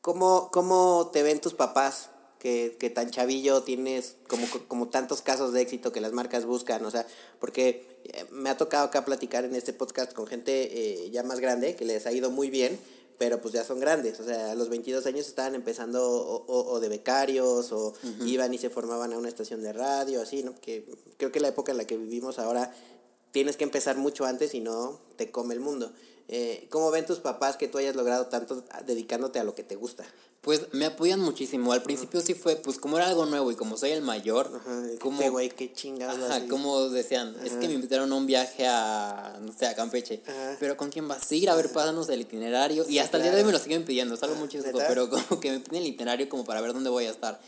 ¿Cómo, 0.03 0.51
¿Cómo 0.53 1.11
te 1.13 1.23
ven 1.23 1.41
tus 1.41 1.55
papás 1.55 2.11
que, 2.39 2.77
que 2.79 2.91
tan 2.91 3.11
chavillo 3.11 3.63
tienes 3.63 4.17
como, 4.29 4.47
como 4.69 4.89
tantos 4.89 5.23
casos 5.23 5.55
de 5.55 5.63
éxito 5.63 5.93
que 5.93 6.03
las 6.03 6.13
marcas 6.13 6.45
buscan, 6.45 6.85
o 6.85 6.91
sea, 6.91 7.07
porque 7.41 7.94
me 8.31 8.51
ha 8.51 8.57
tocado 8.57 8.85
acá 8.85 9.05
platicar 9.05 9.45
en 9.45 9.55
este 9.55 9.73
podcast 9.73 10.13
con 10.13 10.27
gente 10.27 11.05
eh, 11.05 11.11
ya 11.11 11.23
más 11.23 11.41
grande 11.41 11.75
que 11.77 11.85
les 11.85 12.07
ha 12.07 12.13
ido 12.13 12.31
muy 12.31 12.51
bien, 12.51 12.79
pero 13.19 13.41
pues 13.41 13.55
ya 13.55 13.65
son 13.65 13.81
grandes, 13.81 14.19
o 14.21 14.25
sea, 14.25 14.53
a 14.53 14.55
los 14.55 14.69
22 14.69 15.07
años 15.07 15.27
estaban 15.27 15.55
empezando 15.55 16.05
o, 16.05 16.73
o, 16.73 16.81
de 16.81 16.89
becarios 16.89 17.73
o 17.73 17.95
iban 18.27 18.53
y 18.53 18.59
se 18.59 18.71
formaban 18.71 19.13
a 19.13 19.19
una 19.19 19.29
estación 19.29 19.63
de 19.63 19.73
radio, 19.73 20.21
así, 20.21 20.43
¿no? 20.43 20.55
Que 20.61 20.85
creo 21.17 21.31
que 21.31 21.41
la 21.41 21.49
época 21.49 21.73
en 21.73 21.79
la 21.79 21.87
que 21.87 21.97
vivimos 21.97 22.39
ahora 22.39 22.75
tienes 23.31 23.57
que 23.57 23.65
empezar 23.65 23.97
mucho 23.97 24.25
antes 24.25 24.55
y 24.55 24.61
no 24.61 25.01
te 25.17 25.31
come 25.31 25.55
el 25.55 25.61
mundo. 25.61 25.93
Eh, 26.29 26.67
¿Cómo 26.71 26.91
ven 26.91 27.07
tus 27.07 27.21
papás 27.21 27.57
que 27.57 27.69
tú 27.69 27.79
hayas 27.79 27.97
logrado 27.97 28.27
tanto 28.27 28.65
dedicándote 28.87 29.39
a 29.39 29.45
lo 29.45 29.55
que 29.55 29.63
te 29.63 29.77
gusta? 29.77 30.05
Pues 30.45 30.67
me 30.73 30.85
apoyan 30.85 31.21
muchísimo. 31.21 31.73
Al 31.73 31.83
principio 31.83 32.21
sí 32.21 32.35
fue, 32.35 32.57
pues 32.57 32.79
como 32.79 32.99
era 32.99 33.09
algo 33.09 33.25
nuevo 33.25 33.51
y 33.51 33.57
como 33.57 33.79
soy 33.79 33.93
el 33.93 34.03
mayor, 34.03 34.51
como, 35.01 35.19
este 35.19 35.31
güey, 35.31 35.49
qué 35.49 35.73
chingado. 35.73 36.27
Ajá, 36.27 36.47
como 36.49 36.91
decían, 36.91 37.35
es 37.43 37.55
que 37.55 37.67
me 37.67 37.73
invitaron 37.75 38.13
a 38.13 38.15
un 38.15 38.27
viaje 38.27 38.67
a, 38.67 39.39
no 39.41 39.53
sé, 39.53 39.67
a 39.67 39.75
Campeche. 39.75 40.21
Pero 40.61 40.77
¿con 40.77 40.91
quién 40.91 41.09
vas 41.09 41.31
a 41.31 41.35
ir? 41.35 41.49
A 41.49 41.55
ver, 41.57 41.73
pásanos 41.73 42.11
el 42.11 42.21
itinerario. 42.21 42.85
y 42.89 42.99
hasta 42.99 43.17
el 43.17 43.23
día 43.23 43.33
de 43.33 43.39
hoy 43.39 43.45
me 43.45 43.53
lo 43.53 43.59
siguen 43.59 43.87
pidiendo, 43.87 44.15
es 44.15 44.23
algo 44.23 44.37
muy 44.37 44.49
chistoso, 44.49 44.79
pero 44.87 45.09
como 45.09 45.41
que 45.41 45.51
me 45.51 45.61
piden 45.61 45.83
el 45.83 45.89
itinerario 45.89 46.29
como 46.29 46.45
para 46.45 46.61
ver 46.61 46.75
dónde 46.75 46.91
voy 46.91 47.07
a 47.07 47.11
estar. 47.11 47.41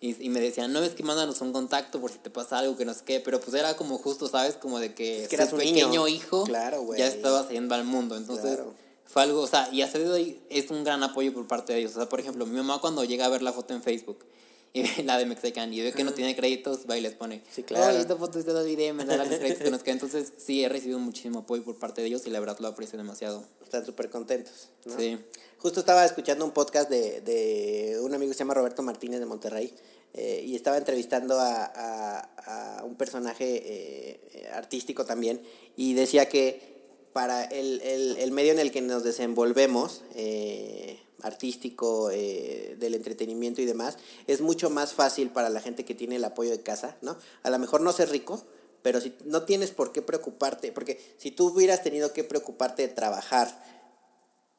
y, 0.00 0.24
y, 0.24 0.28
me 0.28 0.40
decían, 0.40 0.72
no, 0.72 0.84
es 0.84 0.94
que 0.94 1.02
mándanos 1.02 1.40
un 1.40 1.52
contacto 1.52 2.00
por 2.00 2.12
si 2.12 2.18
te 2.18 2.30
pasa 2.30 2.58
algo, 2.58 2.76
que 2.76 2.84
no 2.84 2.94
sé 2.94 3.00
qué. 3.04 3.18
Pero 3.18 3.40
pues 3.40 3.54
era 3.54 3.76
como 3.76 3.98
justo, 3.98 4.28
¿sabes? 4.28 4.54
Como 4.54 4.78
de 4.78 4.94
que, 4.94 5.24
es 5.24 5.28
que 5.28 5.34
eras 5.34 5.52
un 5.52 5.58
pequeño 5.58 6.06
hijo 6.06 6.44
claro, 6.44 6.94
ya 6.96 7.08
estaba 7.08 7.42
saliendo 7.42 7.74
al 7.74 7.84
mundo. 7.84 8.16
Entonces 8.16 8.60
fue 9.06 9.22
algo, 9.22 9.40
o 9.40 9.46
sea, 9.46 9.68
y 9.72 9.82
hasta 9.82 9.98
de 9.98 10.10
hoy 10.10 10.40
es 10.50 10.70
un 10.70 10.84
gran 10.84 11.02
apoyo 11.02 11.32
por 11.32 11.46
parte 11.46 11.72
de 11.72 11.80
ellos. 11.80 11.92
O 11.92 12.00
sea, 12.00 12.08
por 12.08 12.20
ejemplo, 12.20 12.44
mi 12.44 12.56
mamá 12.56 12.80
cuando 12.80 13.04
llega 13.04 13.24
a 13.24 13.28
ver 13.28 13.42
la 13.42 13.52
foto 13.52 13.72
en 13.72 13.82
Facebook 13.82 14.18
y 14.72 14.82
ve 14.82 15.04
la 15.04 15.16
de 15.16 15.26
Mexican 15.26 15.72
y 15.72 15.80
ve 15.80 15.92
que 15.92 16.04
no 16.04 16.12
tiene 16.12 16.36
créditos, 16.36 16.80
va 16.90 16.98
y 16.98 17.00
les 17.00 17.14
pone, 17.14 17.42
sí, 17.50 17.62
claro. 17.62 17.96
esta 17.96 18.16
foto 18.16 18.38
es 18.38 18.44
de 18.44 18.92
me 18.92 19.04
da 19.04 19.16
los 19.16 19.28
créditos 19.38 19.62
que 19.62 19.70
nos 19.70 19.82
quedan. 19.82 19.96
Entonces, 19.96 20.32
sí, 20.36 20.64
he 20.64 20.68
recibido 20.68 20.98
muchísimo 20.98 21.40
apoyo 21.40 21.64
por 21.64 21.78
parte 21.78 22.02
de 22.02 22.08
ellos 22.08 22.26
y 22.26 22.30
la 22.30 22.40
verdad 22.40 22.58
lo 22.58 22.68
aprecio 22.68 22.98
demasiado. 22.98 23.44
Están 23.62 23.86
súper 23.86 24.10
contentos, 24.10 24.68
¿no? 24.84 24.98
Sí. 24.98 25.18
Justo 25.58 25.80
estaba 25.80 26.04
escuchando 26.04 26.44
un 26.44 26.50
podcast 26.50 26.90
de, 26.90 27.22
de 27.22 27.98
un 28.00 28.12
amigo 28.14 28.30
que 28.30 28.34
se 28.34 28.40
llama 28.40 28.54
Roberto 28.54 28.82
Martínez 28.82 29.20
de 29.20 29.26
Monterrey 29.26 29.72
eh, 30.12 30.42
y 30.46 30.54
estaba 30.54 30.76
entrevistando 30.76 31.40
a, 31.40 31.64
a, 31.64 32.78
a 32.78 32.84
un 32.84 32.96
personaje 32.96 33.62
eh, 33.64 34.48
artístico 34.52 35.06
también 35.06 35.40
y 35.76 35.94
decía 35.94 36.28
que 36.28 36.75
para 37.16 37.44
el, 37.44 37.80
el, 37.80 38.18
el, 38.18 38.30
medio 38.30 38.52
en 38.52 38.58
el 38.58 38.70
que 38.70 38.82
nos 38.82 39.02
desenvolvemos, 39.02 40.02
eh, 40.14 41.00
artístico, 41.22 42.10
eh, 42.10 42.76
del 42.78 42.94
entretenimiento 42.94 43.62
y 43.62 43.64
demás, 43.64 43.96
es 44.26 44.42
mucho 44.42 44.68
más 44.68 44.92
fácil 44.92 45.30
para 45.30 45.48
la 45.48 45.62
gente 45.62 45.86
que 45.86 45.94
tiene 45.94 46.16
el 46.16 46.24
apoyo 46.24 46.50
de 46.50 46.60
casa, 46.60 46.98
¿no? 47.00 47.16
A 47.42 47.48
lo 47.48 47.58
mejor 47.58 47.80
no 47.80 47.90
ser 47.94 48.10
rico, 48.10 48.42
pero 48.82 49.00
si 49.00 49.14
no 49.24 49.44
tienes 49.44 49.70
por 49.70 49.92
qué 49.92 50.02
preocuparte, 50.02 50.72
porque 50.72 51.00
si 51.16 51.30
tú 51.30 51.46
hubieras 51.46 51.82
tenido 51.82 52.12
que 52.12 52.22
preocuparte 52.22 52.82
de 52.82 52.88
trabajar, 52.88 53.64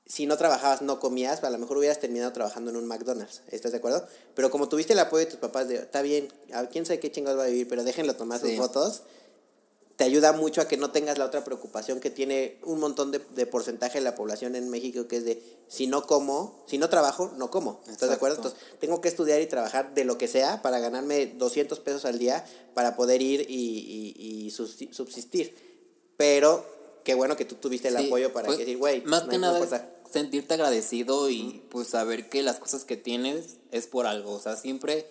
si 0.08 0.26
no 0.26 0.36
trabajabas 0.36 0.82
no 0.82 1.00
comías, 1.00 1.44
a 1.44 1.52
lo 1.52 1.60
mejor 1.60 1.78
hubieras 1.78 2.00
terminado 2.00 2.34
trabajando 2.34 2.72
en 2.72 2.78
un 2.78 2.88
McDonald's, 2.88 3.44
¿estás 3.52 3.72
de 3.72 3.78
acuerdo? 3.78 4.08
Pero 4.34 4.50
como 4.50 4.68
tuviste 4.68 4.94
el 4.94 5.00
apoyo 5.00 5.26
de 5.26 5.30
tus 5.30 5.40
papás 5.40 5.68
de, 5.68 5.76
está 5.76 6.02
bien, 6.02 6.34
a 6.52 6.66
quién 6.66 6.88
sabe 6.88 7.00
qué 7.00 7.12
chingados 7.12 7.40
va 7.40 7.44
a 7.44 7.50
vivir, 7.50 7.68
pero 7.68 7.84
déjenlo 7.84 8.16
tomar 8.16 8.40
sus 8.40 8.56
fotos, 8.56 9.04
te 9.98 10.04
ayuda 10.04 10.32
mucho 10.32 10.62
a 10.62 10.68
que 10.68 10.78
no 10.78 10.92
tengas 10.92 11.18
la 11.18 11.26
otra 11.26 11.44
preocupación 11.44 12.00
que 12.00 12.12
tiene 12.12 12.60
un 12.64 12.80
montón 12.80 13.12
de, 13.12 13.20
de, 13.36 13.48
porcentaje 13.48 13.98
de 13.98 14.04
la 14.04 14.14
población 14.14 14.56
en 14.56 14.70
México, 14.70 15.08
que 15.08 15.18
es 15.18 15.26
de 15.26 15.42
si 15.68 15.88
no 15.88 16.06
como, 16.06 16.64
si 16.68 16.78
no 16.78 16.88
trabajo, 16.88 17.34
no 17.38 17.50
como. 17.50 17.82
¿Estás 17.90 18.10
de 18.10 18.16
acuerdo? 18.16 18.38
Entonces, 18.38 18.60
tengo 18.80 19.02
que 19.02 19.08
estudiar 19.08 19.42
y 19.42 19.48
trabajar 19.48 19.96
de 19.96 20.06
lo 20.06 20.20
que 20.20 20.28
sea 20.28 20.62
para 20.62 20.78
ganarme 20.80 21.26
200 21.26 21.80
pesos 21.80 22.06
al 22.06 22.20
día 22.20 22.46
para 22.76 22.96
poder 22.96 23.24
ir 23.24 23.48
y, 23.50 24.14
y, 24.16 24.46
y 24.46 24.52
subsistir. 24.52 25.56
Pero 26.16 26.64
qué 27.04 27.16
bueno 27.16 27.36
que 27.36 27.46
tú 27.46 27.56
tuviste 27.56 27.88
el 27.88 27.98
apoyo 27.98 28.32
para 28.32 28.48
pues, 28.48 28.60
decir, 28.60 28.78
güey, 28.78 29.02
más 29.02 29.24
que 29.24 29.40
nada 29.40 29.60
sentirte 30.12 30.54
agradecido 30.54 31.30
y 31.30 31.64
pues 31.70 31.90
saber 31.90 32.30
que 32.30 32.44
las 32.44 32.60
cosas 32.60 32.86
que 32.86 32.98
tienes 32.98 33.58
es 33.72 33.88
por 33.88 34.06
algo. 34.06 34.34
O 34.34 34.40
sea, 34.40 34.56
siempre 34.56 35.08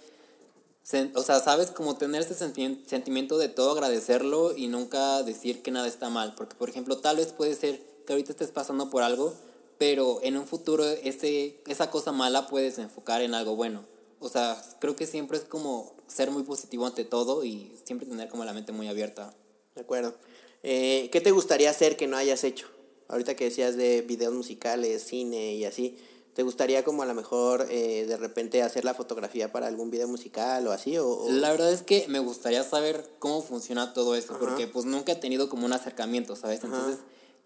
o 1.14 1.22
sea, 1.22 1.40
sabes, 1.40 1.70
como 1.70 1.96
tener 1.96 2.22
ese 2.22 2.34
senti- 2.34 2.82
sentimiento 2.86 3.38
de 3.38 3.48
todo 3.48 3.72
agradecerlo 3.72 4.56
y 4.56 4.68
nunca 4.68 5.22
decir 5.22 5.62
que 5.62 5.70
nada 5.70 5.88
está 5.88 6.10
mal. 6.10 6.34
Porque, 6.36 6.54
por 6.54 6.68
ejemplo, 6.68 6.98
tal 6.98 7.16
vez 7.16 7.32
puede 7.32 7.54
ser 7.54 7.80
que 8.06 8.12
ahorita 8.12 8.32
estés 8.32 8.52
pasando 8.52 8.88
por 8.88 9.02
algo, 9.02 9.34
pero 9.78 10.20
en 10.22 10.36
un 10.36 10.46
futuro 10.46 10.84
ese, 10.84 11.60
esa 11.66 11.90
cosa 11.90 12.12
mala 12.12 12.46
puedes 12.46 12.78
enfocar 12.78 13.20
en 13.22 13.34
algo 13.34 13.56
bueno. 13.56 13.84
O 14.20 14.28
sea, 14.28 14.62
creo 14.78 14.96
que 14.96 15.06
siempre 15.06 15.38
es 15.38 15.44
como 15.44 15.94
ser 16.06 16.30
muy 16.30 16.44
positivo 16.44 16.86
ante 16.86 17.04
todo 17.04 17.44
y 17.44 17.72
siempre 17.84 18.06
tener 18.06 18.28
como 18.28 18.44
la 18.44 18.52
mente 18.52 18.72
muy 18.72 18.88
abierta. 18.88 19.34
De 19.74 19.82
acuerdo. 19.82 20.14
Eh, 20.62 21.10
¿Qué 21.12 21.20
te 21.20 21.32
gustaría 21.32 21.70
hacer 21.70 21.96
que 21.96 22.06
no 22.06 22.16
hayas 22.16 22.44
hecho? 22.44 22.66
Ahorita 23.08 23.34
que 23.36 23.44
decías 23.44 23.76
de 23.76 24.02
videos 24.02 24.32
musicales, 24.32 25.02
cine 25.02 25.54
y 25.54 25.64
así, 25.64 25.98
¿te 26.36 26.42
gustaría 26.42 26.84
como 26.84 27.02
a 27.02 27.06
lo 27.06 27.14
mejor 27.14 27.66
eh, 27.70 28.04
de 28.06 28.16
repente 28.18 28.62
hacer 28.62 28.84
la 28.84 28.92
fotografía 28.94 29.50
para 29.50 29.66
algún 29.66 29.90
video 29.90 30.06
musical 30.06 30.64
o 30.68 30.70
así? 30.70 30.96
O, 30.98 31.08
o- 31.08 31.30
La 31.32 31.50
verdad 31.50 31.72
es 31.72 31.82
que 31.82 32.06
me 32.08 32.18
gustaría 32.20 32.62
saber 32.62 33.10
cómo 33.18 33.42
funciona 33.42 33.92
todo 33.94 34.14
eso, 34.14 34.36
porque 34.38 34.66
pues 34.68 34.84
nunca 34.84 35.12
he 35.12 35.16
tenido 35.16 35.48
como 35.48 35.64
un 35.66 35.72
acercamiento, 35.72 36.36
¿sabes? 36.36 36.62
Entonces, 36.62 36.98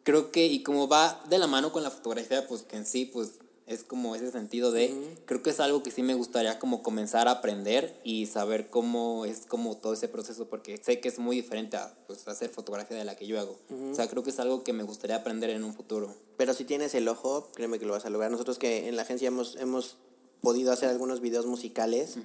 creo 0.03 0.32
que, 0.32 0.47
y 0.47 0.62
como 0.64 0.88
va 0.88 1.22
de 1.30 1.38
la 1.38 1.47
mano 1.47 1.72
con 1.72 1.82
la 1.84 1.91
fotografía, 1.91 2.47
pues 2.49 2.62
que 2.64 2.76
en 2.76 2.84
sí, 2.84 3.05
pues 3.07 3.30
es 3.70 3.84
como 3.84 4.16
ese 4.16 4.32
sentido 4.32 4.72
de, 4.72 4.92
creo 5.26 5.44
que 5.44 5.50
es 5.50 5.60
algo 5.60 5.84
que 5.84 5.92
sí 5.92 6.02
me 6.02 6.14
gustaría 6.14 6.58
como 6.58 6.82
comenzar 6.82 7.28
a 7.28 7.30
aprender 7.30 8.00
y 8.02 8.26
saber 8.26 8.68
cómo 8.68 9.24
es 9.24 9.46
como 9.46 9.76
todo 9.76 9.92
ese 9.92 10.08
proceso, 10.08 10.48
porque 10.48 10.76
sé 10.78 10.98
que 10.98 11.06
es 11.06 11.20
muy 11.20 11.36
diferente 11.36 11.76
a 11.76 11.94
pues, 12.08 12.26
hacer 12.26 12.50
fotografía 12.50 12.96
de 12.96 13.04
la 13.04 13.14
que 13.14 13.28
yo 13.28 13.38
hago. 13.38 13.56
O 13.92 13.94
sea, 13.94 14.08
creo 14.08 14.24
que 14.24 14.30
es 14.30 14.40
algo 14.40 14.64
que 14.64 14.72
me 14.72 14.82
gustaría 14.82 15.14
aprender 15.14 15.50
en 15.50 15.62
un 15.62 15.72
futuro. 15.72 16.12
Pero 16.36 16.52
si 16.52 16.64
tienes 16.64 16.96
el 16.96 17.06
ojo, 17.06 17.48
créeme 17.54 17.78
que 17.78 17.86
lo 17.86 17.92
vas 17.92 18.04
a 18.04 18.10
lograr. 18.10 18.32
Nosotros 18.32 18.58
que 18.58 18.88
en 18.88 18.96
la 18.96 19.02
agencia 19.02 19.28
hemos, 19.28 19.54
hemos 19.54 19.98
podido 20.40 20.72
hacer 20.72 20.88
algunos 20.88 21.20
videos 21.20 21.46
musicales, 21.46 22.16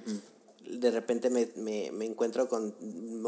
de 0.68 0.90
repente 0.90 1.30
me, 1.30 1.48
me, 1.54 1.92
me 1.92 2.06
encuentro 2.06 2.48
con 2.48 2.74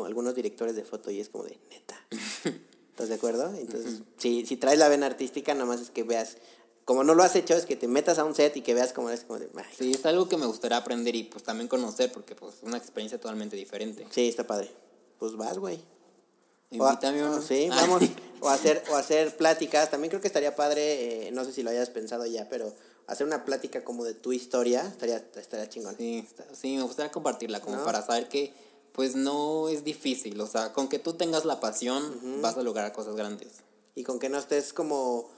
algunos 0.05 0.35
directores 0.35 0.75
de 0.75 0.85
foto 0.85 1.13
y 1.13 1.21
es 1.21 1.29
como 1.29 1.45
de 1.45 1.57
neta. 1.71 2.05
¿Estás 2.99 3.11
de 3.11 3.15
acuerdo? 3.15 3.55
Entonces, 3.55 4.03
si, 4.17 4.45
si 4.45 4.57
traes 4.57 4.77
la 4.77 4.89
vena 4.89 5.07
artística, 5.07 5.55
nada 5.55 5.67
más 5.67 5.81
es 5.81 5.91
que 5.91 6.03
veas, 6.03 6.37
como 6.89 7.05
no 7.05 7.15
lo 7.15 7.23
has 7.23 7.37
hecho, 7.37 7.53
es 7.53 7.67
que 7.67 7.77
te 7.77 7.87
metas 7.87 8.19
a 8.19 8.25
un 8.25 8.35
set 8.35 8.57
y 8.57 8.63
que 8.63 8.73
veas 8.73 8.95
cómo 8.95 9.11
es 9.11 9.21
como 9.21 9.39
de. 9.39 9.51
Sí, 9.77 9.93
es 9.93 10.07
algo 10.07 10.27
que 10.27 10.39
me 10.39 10.47
gustaría 10.47 10.79
aprender 10.79 11.15
y 11.15 11.25
pues 11.25 11.45
también 11.45 11.69
conocer, 11.69 12.11
porque 12.11 12.35
pues 12.35 12.55
es 12.55 12.63
una 12.63 12.79
experiencia 12.79 13.21
totalmente 13.21 13.57
diferente. 13.57 14.07
Sí, 14.11 14.27
está 14.27 14.47
padre. 14.47 14.71
Pues 15.19 15.37
vas, 15.37 15.59
güey. 15.59 15.79
Invítame 16.71 17.23
uno. 17.23 17.43
Sí, 17.43 17.69
Ah, 17.71 17.77
vamos. 17.83 18.03
O 18.41 18.49
hacer, 18.49 18.83
o 18.91 18.97
hacer 18.97 19.37
pláticas. 19.37 19.91
También 19.91 20.09
creo 20.09 20.23
que 20.23 20.29
estaría 20.29 20.57
padre, 20.57 21.27
eh, 21.29 21.31
no 21.31 21.45
sé 21.45 21.53
si 21.53 21.63
lo 21.63 21.69
hayas 21.69 21.91
pensado 21.91 22.25
ya, 22.25 22.49
pero 22.49 22.73
hacer 23.07 23.27
una 23.27 23.45
plática 23.45 23.85
como 23.85 24.03
de 24.05 24.15
tu 24.15 24.33
historia 24.33 24.87
estaría, 24.87 25.17
estaría 25.37 25.69
chingón. 25.69 25.95
Sí, 25.99 26.25
está- 26.27 26.47
sí, 26.55 26.77
me 26.77 26.83
gustaría 26.85 27.13
compartirla 27.13 27.61
como 27.61 27.77
¿No? 27.77 27.85
para 27.85 28.01
saber 28.01 28.29
que 28.31 28.55
pues 28.93 29.15
no 29.15 29.69
es 29.69 29.85
difícil, 29.85 30.41
o 30.41 30.47
sea, 30.47 30.73
con 30.73 30.89
que 30.89 30.99
tú 30.99 31.13
tengas 31.13 31.45
la 31.45 31.61
pasión 31.61 32.41
vas 32.41 32.57
a 32.57 32.63
lograr 32.63 32.93
cosas 32.95 33.15
grandes. 33.15 33.49
Y 33.95 34.05
con 34.05 34.19
que 34.19 34.31
no 34.31 34.39
estés 34.39 34.73
como 34.73 35.29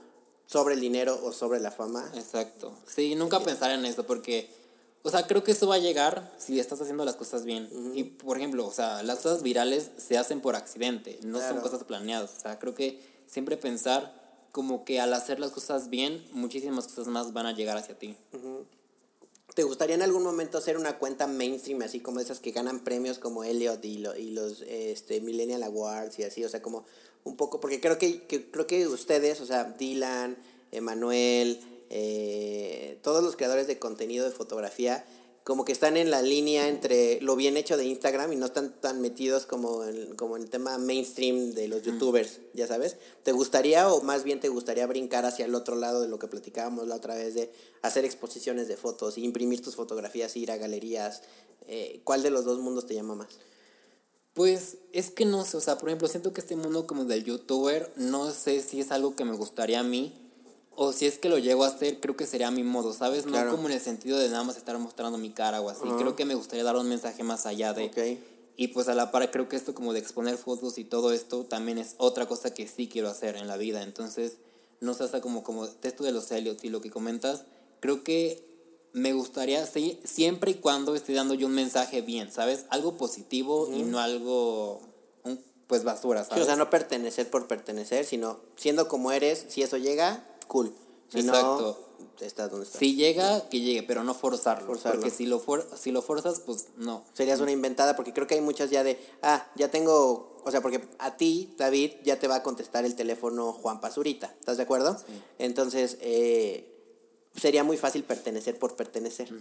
sobre 0.50 0.74
el 0.74 0.80
dinero 0.80 1.18
o 1.22 1.32
sobre 1.32 1.60
la 1.60 1.70
fama. 1.70 2.10
Exacto. 2.16 2.72
Sí, 2.86 3.14
nunca 3.14 3.38
pensar 3.40 3.70
en 3.70 3.84
eso 3.84 4.04
porque, 4.04 4.50
o 5.04 5.10
sea, 5.10 5.26
creo 5.26 5.44
que 5.44 5.52
eso 5.52 5.68
va 5.68 5.76
a 5.76 5.78
llegar 5.78 6.32
si 6.38 6.58
estás 6.58 6.80
haciendo 6.80 7.04
las 7.04 7.14
cosas 7.14 7.44
bien. 7.44 7.68
Y, 7.94 8.02
por 8.04 8.36
ejemplo, 8.36 8.66
o 8.66 8.72
sea, 8.72 9.02
las 9.04 9.18
cosas 9.20 9.42
virales 9.42 9.90
se 9.96 10.18
hacen 10.18 10.40
por 10.40 10.56
accidente, 10.56 11.18
no 11.22 11.38
Claro. 11.38 11.54
son 11.54 11.62
cosas 11.62 11.84
planeadas. 11.84 12.32
O 12.36 12.40
sea, 12.40 12.58
creo 12.58 12.74
que 12.74 13.00
siempre 13.28 13.56
pensar 13.56 14.18
como 14.50 14.84
que 14.84 15.00
al 15.00 15.14
hacer 15.14 15.38
las 15.38 15.52
cosas 15.52 15.88
bien, 15.88 16.26
muchísimas 16.32 16.88
cosas 16.88 17.06
más 17.06 17.32
van 17.32 17.46
a 17.46 17.52
llegar 17.52 17.76
hacia 17.76 17.96
ti. 17.96 18.16
¿Te 19.54 19.62
gustaría 19.64 19.94
en 19.94 20.02
algún 20.02 20.22
momento 20.24 20.58
hacer 20.58 20.76
una 20.76 20.98
cuenta 20.98 21.26
mainstream, 21.28 21.82
así 21.82 22.00
como 22.00 22.18
esas 22.20 22.40
que 22.40 22.50
ganan 22.52 22.80
premios 22.80 23.18
como 23.18 23.44
Elliot 23.44 23.84
y, 23.84 23.98
lo- 23.98 24.16
y 24.16 24.30
los 24.30 24.62
este, 24.62 25.20
Millennial 25.20 25.62
Awards 25.64 26.18
y 26.18 26.22
así? 26.24 26.44
O 26.44 26.48
sea, 26.48 26.62
como 26.62 26.84
un 27.24 27.36
poco, 27.36 27.60
porque 27.60 27.80
creo 27.80 27.98
que, 27.98 28.22
que- 28.22 28.50
creo 28.50 28.66
que 28.66 28.86
ustedes, 28.86 29.40
o 29.40 29.46
sea, 29.46 29.64
Dylan, 29.78 30.36
Emanuel, 30.72 31.60
eh, 31.90 32.98
todos 33.02 33.22
los 33.22 33.36
creadores 33.36 33.66
de 33.66 33.78
contenido 33.78 34.24
de 34.24 34.30
fotografía, 34.32 35.04
como 35.42 35.64
que 35.64 35.72
están 35.72 35.96
en 35.96 36.10
la 36.10 36.22
línea 36.22 36.68
entre 36.68 37.20
lo 37.22 37.34
bien 37.34 37.56
hecho 37.56 37.76
de 37.76 37.84
Instagram 37.86 38.32
y 38.32 38.36
no 38.36 38.46
están 38.46 38.78
tan 38.80 39.00
metidos 39.00 39.46
como 39.46 39.84
en, 39.84 40.14
como 40.14 40.36
en 40.36 40.42
el 40.42 40.50
tema 40.50 40.76
mainstream 40.78 41.52
de 41.52 41.66
los 41.66 41.82
youtubers, 41.82 42.40
ya 42.52 42.66
sabes. 42.66 42.96
¿Te 43.24 43.32
gustaría 43.32 43.88
o 43.92 44.02
más 44.02 44.22
bien 44.22 44.38
te 44.38 44.48
gustaría 44.48 44.86
brincar 44.86 45.24
hacia 45.24 45.46
el 45.46 45.54
otro 45.54 45.76
lado 45.76 46.02
de 46.02 46.08
lo 46.08 46.18
que 46.18 46.28
platicábamos 46.28 46.86
la 46.86 46.94
otra 46.96 47.14
vez 47.16 47.34
de 47.34 47.50
hacer 47.82 48.04
exposiciones 48.04 48.68
de 48.68 48.76
fotos, 48.76 49.16
imprimir 49.18 49.62
tus 49.62 49.76
fotografías, 49.76 50.36
ir 50.36 50.50
a 50.52 50.56
galerías? 50.58 51.22
Eh, 51.66 52.00
¿Cuál 52.04 52.22
de 52.22 52.30
los 52.30 52.44
dos 52.44 52.58
mundos 52.60 52.86
te 52.86 52.94
llama 52.94 53.14
más? 53.14 53.28
Pues 54.34 54.78
es 54.92 55.10
que 55.10 55.24
no 55.24 55.44
sé, 55.44 55.56
o 55.56 55.60
sea, 55.60 55.78
por 55.78 55.88
ejemplo, 55.88 56.08
siento 56.08 56.32
que 56.32 56.40
este 56.40 56.56
mundo 56.56 56.86
como 56.86 57.04
del 57.04 57.24
youtuber, 57.24 57.92
no 57.96 58.30
sé 58.30 58.60
si 58.60 58.80
es 58.80 58.92
algo 58.92 59.16
que 59.16 59.24
me 59.24 59.34
gustaría 59.34 59.80
a 59.80 59.82
mí, 59.82 60.12
o 60.76 60.92
si 60.92 61.06
es 61.06 61.18
que 61.18 61.28
lo 61.28 61.38
llego 61.38 61.64
a 61.64 61.68
hacer, 61.68 62.00
creo 62.00 62.16
que 62.16 62.26
sería 62.26 62.48
a 62.48 62.52
mi 62.52 62.62
modo, 62.62 62.92
¿sabes? 62.92 63.24
Claro. 63.24 63.50
No 63.50 63.56
como 63.56 63.68
en 63.68 63.74
el 63.74 63.80
sentido 63.80 64.18
de 64.18 64.28
nada 64.28 64.44
más 64.44 64.56
estar 64.56 64.78
mostrando 64.78 65.18
mi 65.18 65.30
cara 65.30 65.60
o 65.60 65.68
así, 65.68 65.88
creo 65.98 66.16
que 66.16 66.24
me 66.24 66.34
gustaría 66.34 66.64
dar 66.64 66.76
un 66.76 66.88
mensaje 66.88 67.22
más 67.22 67.46
allá 67.46 67.72
de... 67.72 68.18
Y 68.56 68.68
pues 68.68 68.88
a 68.88 68.94
la 68.94 69.10
par 69.10 69.30
creo 69.30 69.48
que 69.48 69.56
esto 69.56 69.74
como 69.74 69.94
de 69.94 70.00
exponer 70.00 70.36
fotos 70.36 70.76
y 70.76 70.84
todo 70.84 71.12
esto 71.12 71.44
también 71.44 71.78
es 71.78 71.94
otra 71.96 72.26
cosa 72.26 72.52
que 72.52 72.68
sí 72.68 72.88
quiero 72.88 73.08
hacer 73.08 73.36
en 73.36 73.46
la 73.46 73.56
vida, 73.56 73.82
entonces 73.82 74.36
no 74.80 74.94
sé, 74.94 75.04
hasta 75.04 75.20
como, 75.20 75.42
como 75.42 75.66
esto 75.66 76.04
de 76.04 76.12
los 76.12 76.30
Elliot 76.30 76.64
y 76.64 76.70
lo 76.70 76.80
que 76.80 76.90
comentas, 76.90 77.44
creo 77.80 78.02
que 78.02 78.49
me 78.92 79.12
gustaría, 79.12 79.64
sí, 79.66 80.00
siempre 80.04 80.52
y 80.52 80.54
cuando 80.54 80.94
esté 80.94 81.12
dando 81.12 81.34
yo 81.34 81.46
un 81.46 81.54
mensaje 81.54 82.00
bien, 82.02 82.30
¿sabes? 82.32 82.66
Algo 82.70 82.96
positivo 82.96 83.68
y 83.72 83.82
no 83.82 83.98
algo, 84.00 84.80
un, 85.24 85.40
pues 85.66 85.84
basura, 85.84 86.24
Sí, 86.24 86.30
¿sabes? 86.30 86.42
o 86.44 86.46
sea, 86.46 86.56
no 86.56 86.70
pertenecer 86.70 87.30
por 87.30 87.46
pertenecer, 87.46 88.04
sino 88.04 88.40
siendo 88.56 88.88
como 88.88 89.12
eres, 89.12 89.46
si 89.48 89.62
eso 89.62 89.76
llega, 89.76 90.26
cool. 90.48 90.74
Si 91.08 91.20
Exacto. 91.20 91.78
no, 91.98 92.24
estás 92.24 92.50
donde 92.50 92.66
estás. 92.66 92.78
Si 92.78 92.94
llega, 92.94 93.48
que 93.48 93.60
llegue, 93.60 93.82
pero 93.82 94.04
no 94.04 94.14
forzarlo. 94.14 94.66
Forzarlo. 94.66 95.00
Porque 95.00 95.14
si 95.14 95.26
lo, 95.26 95.40
for- 95.40 95.68
si 95.76 95.90
lo 95.90 96.02
forzas, 96.02 96.40
pues 96.40 96.66
no. 96.76 97.04
Serías 97.14 97.40
una 97.40 97.50
inventada, 97.50 97.96
porque 97.96 98.12
creo 98.12 98.26
que 98.26 98.34
hay 98.34 98.40
muchas 98.40 98.70
ya 98.70 98.84
de, 98.84 98.98
ah, 99.22 99.44
ya 99.56 99.70
tengo, 99.70 100.40
o 100.44 100.50
sea, 100.52 100.60
porque 100.60 100.80
a 100.98 101.16
ti, 101.16 101.52
David, 101.58 101.92
ya 102.04 102.18
te 102.20 102.28
va 102.28 102.36
a 102.36 102.42
contestar 102.44 102.84
el 102.84 102.94
teléfono 102.94 103.52
Juan 103.52 103.80
Pazurita, 103.80 104.32
¿estás 104.38 104.56
de 104.56 104.62
acuerdo? 104.62 104.96
Entonces, 105.40 105.96
eh, 106.00 106.69
sería 107.40 107.64
muy 107.64 107.76
fácil 107.76 108.04
pertenecer 108.04 108.58
por 108.58 108.76
pertenecer. 108.76 109.32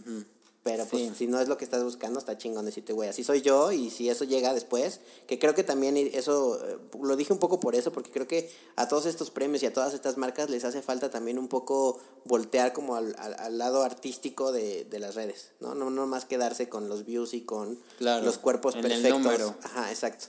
Pero 0.62 0.86
pues 0.88 1.04
Sí. 1.04 1.14
si 1.16 1.28
no 1.28 1.40
es 1.40 1.48
lo 1.48 1.58
que 1.58 1.64
estás 1.64 1.82
buscando, 1.86 2.20
está 2.20 2.38
chingón 2.38 2.66
decirte, 2.66 2.92
güey, 2.92 3.08
así 3.08 3.24
soy 3.24 3.42
yo 3.42 3.72
y 3.72 3.90
si 3.90 4.10
eso 4.10 4.26
llega 4.26 4.54
después, 4.54 5.00
que 5.26 5.40
creo 5.40 5.56
que 5.56 5.64
también 5.64 5.96
eso, 5.96 6.60
eh, 6.68 6.78
lo 7.02 7.16
dije 7.16 7.32
un 7.32 7.40
poco 7.40 7.62
por 7.62 7.76
eso, 7.76 7.94
porque 7.94 8.12
creo 8.12 8.28
que 8.28 8.52
a 8.76 8.90
todos 8.90 9.06
estos 9.06 9.32
premios 9.32 9.64
y 9.64 9.68
a 9.68 9.74
todas 9.74 9.94
estas 9.94 10.18
marcas 10.18 10.50
les 10.50 10.66
hace 10.66 10.82
falta 10.82 11.10
también 11.10 11.40
un 11.40 11.48
poco 11.48 12.02
voltear 12.26 12.74
como 12.74 12.98
al, 12.98 13.16
al- 13.20 13.36
al 13.40 13.58
lado 13.58 13.84
artístico 13.84 14.52
de, 14.52 14.84
de 14.84 15.00
las 15.00 15.16
redes, 15.16 15.52
¿no? 15.62 15.76
No, 15.76 15.90
no 15.92 16.06
más 16.08 16.26
quedarse 16.26 16.68
con 16.68 16.90
los 16.90 17.06
views 17.06 17.34
y 17.34 17.42
con 17.46 17.80
Claro, 17.98 18.26
los 18.26 18.38
cuerpos 18.38 18.76
en 18.76 18.84
el 18.84 18.92
perfectos. 18.92 19.18
número. 19.22 19.56
Ajá, 19.64 19.90
exacto. 19.92 20.26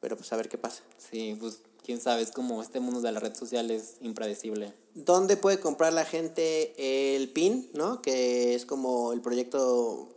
Pero 0.00 0.16
pues 0.18 0.30
a 0.34 0.36
ver 0.36 0.50
qué 0.50 0.58
pasa. 0.58 0.82
Sí, 1.10 1.34
pues 1.40 1.60
quién 1.82 1.98
sabe, 1.98 2.20
es 2.20 2.30
como 2.30 2.62
este 2.62 2.78
mundo 2.80 3.00
de 3.00 3.10
la 3.12 3.20
red 3.20 3.34
social 3.34 3.70
es 3.70 3.94
impredecible. 4.02 4.74
¿Dónde 4.94 5.36
puede 5.36 5.60
comprar 5.60 5.92
la 5.92 6.04
gente 6.04 7.16
el 7.16 7.30
PIN, 7.30 7.70
¿no? 7.74 8.02
Que 8.02 8.54
es 8.54 8.66
como 8.66 9.12
el 9.12 9.20
proyecto 9.20 10.08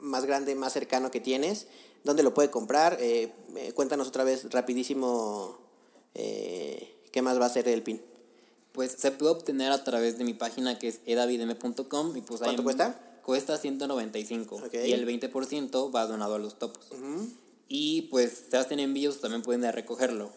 más 0.00 0.24
grande, 0.24 0.54
más 0.54 0.72
cercano 0.72 1.10
que 1.10 1.20
tienes. 1.20 1.66
¿Dónde 2.04 2.22
lo 2.22 2.34
puede 2.34 2.50
comprar? 2.50 2.98
Eh, 3.00 3.32
eh, 3.56 3.72
cuéntanos 3.72 4.08
otra 4.08 4.24
vez 4.24 4.50
rapidísimo 4.50 5.58
eh, 6.14 6.94
qué 7.12 7.22
más 7.22 7.40
va 7.40 7.46
a 7.46 7.50
ser 7.50 7.68
el 7.68 7.82
PIN. 7.82 8.02
Pues 8.72 8.92
se 8.92 9.10
puede 9.10 9.32
obtener 9.32 9.70
a 9.72 9.84
través 9.84 10.18
de 10.18 10.24
mi 10.24 10.34
página 10.34 10.78
que 10.78 10.88
es 10.88 11.00
edavidm.com 11.06 12.16
y 12.16 12.22
pues 12.22 12.40
ahí 12.42 12.46
¿Cuánto 12.48 12.62
cuesta? 12.64 13.20
Cuesta 13.22 13.56
195 13.56 14.56
Ok. 14.56 14.74
y 14.74 14.92
el 14.92 15.06
20% 15.06 15.94
va 15.94 16.06
donado 16.06 16.34
a 16.34 16.38
los 16.38 16.58
topos. 16.58 16.88
Y 17.74 18.02
pues 18.02 18.44
se 18.50 18.58
hacen 18.58 18.80
envíos, 18.80 19.20
también 19.22 19.40
pueden 19.40 19.62
ir 19.62 19.68
a 19.68 19.72
recogerlo. 19.72 20.30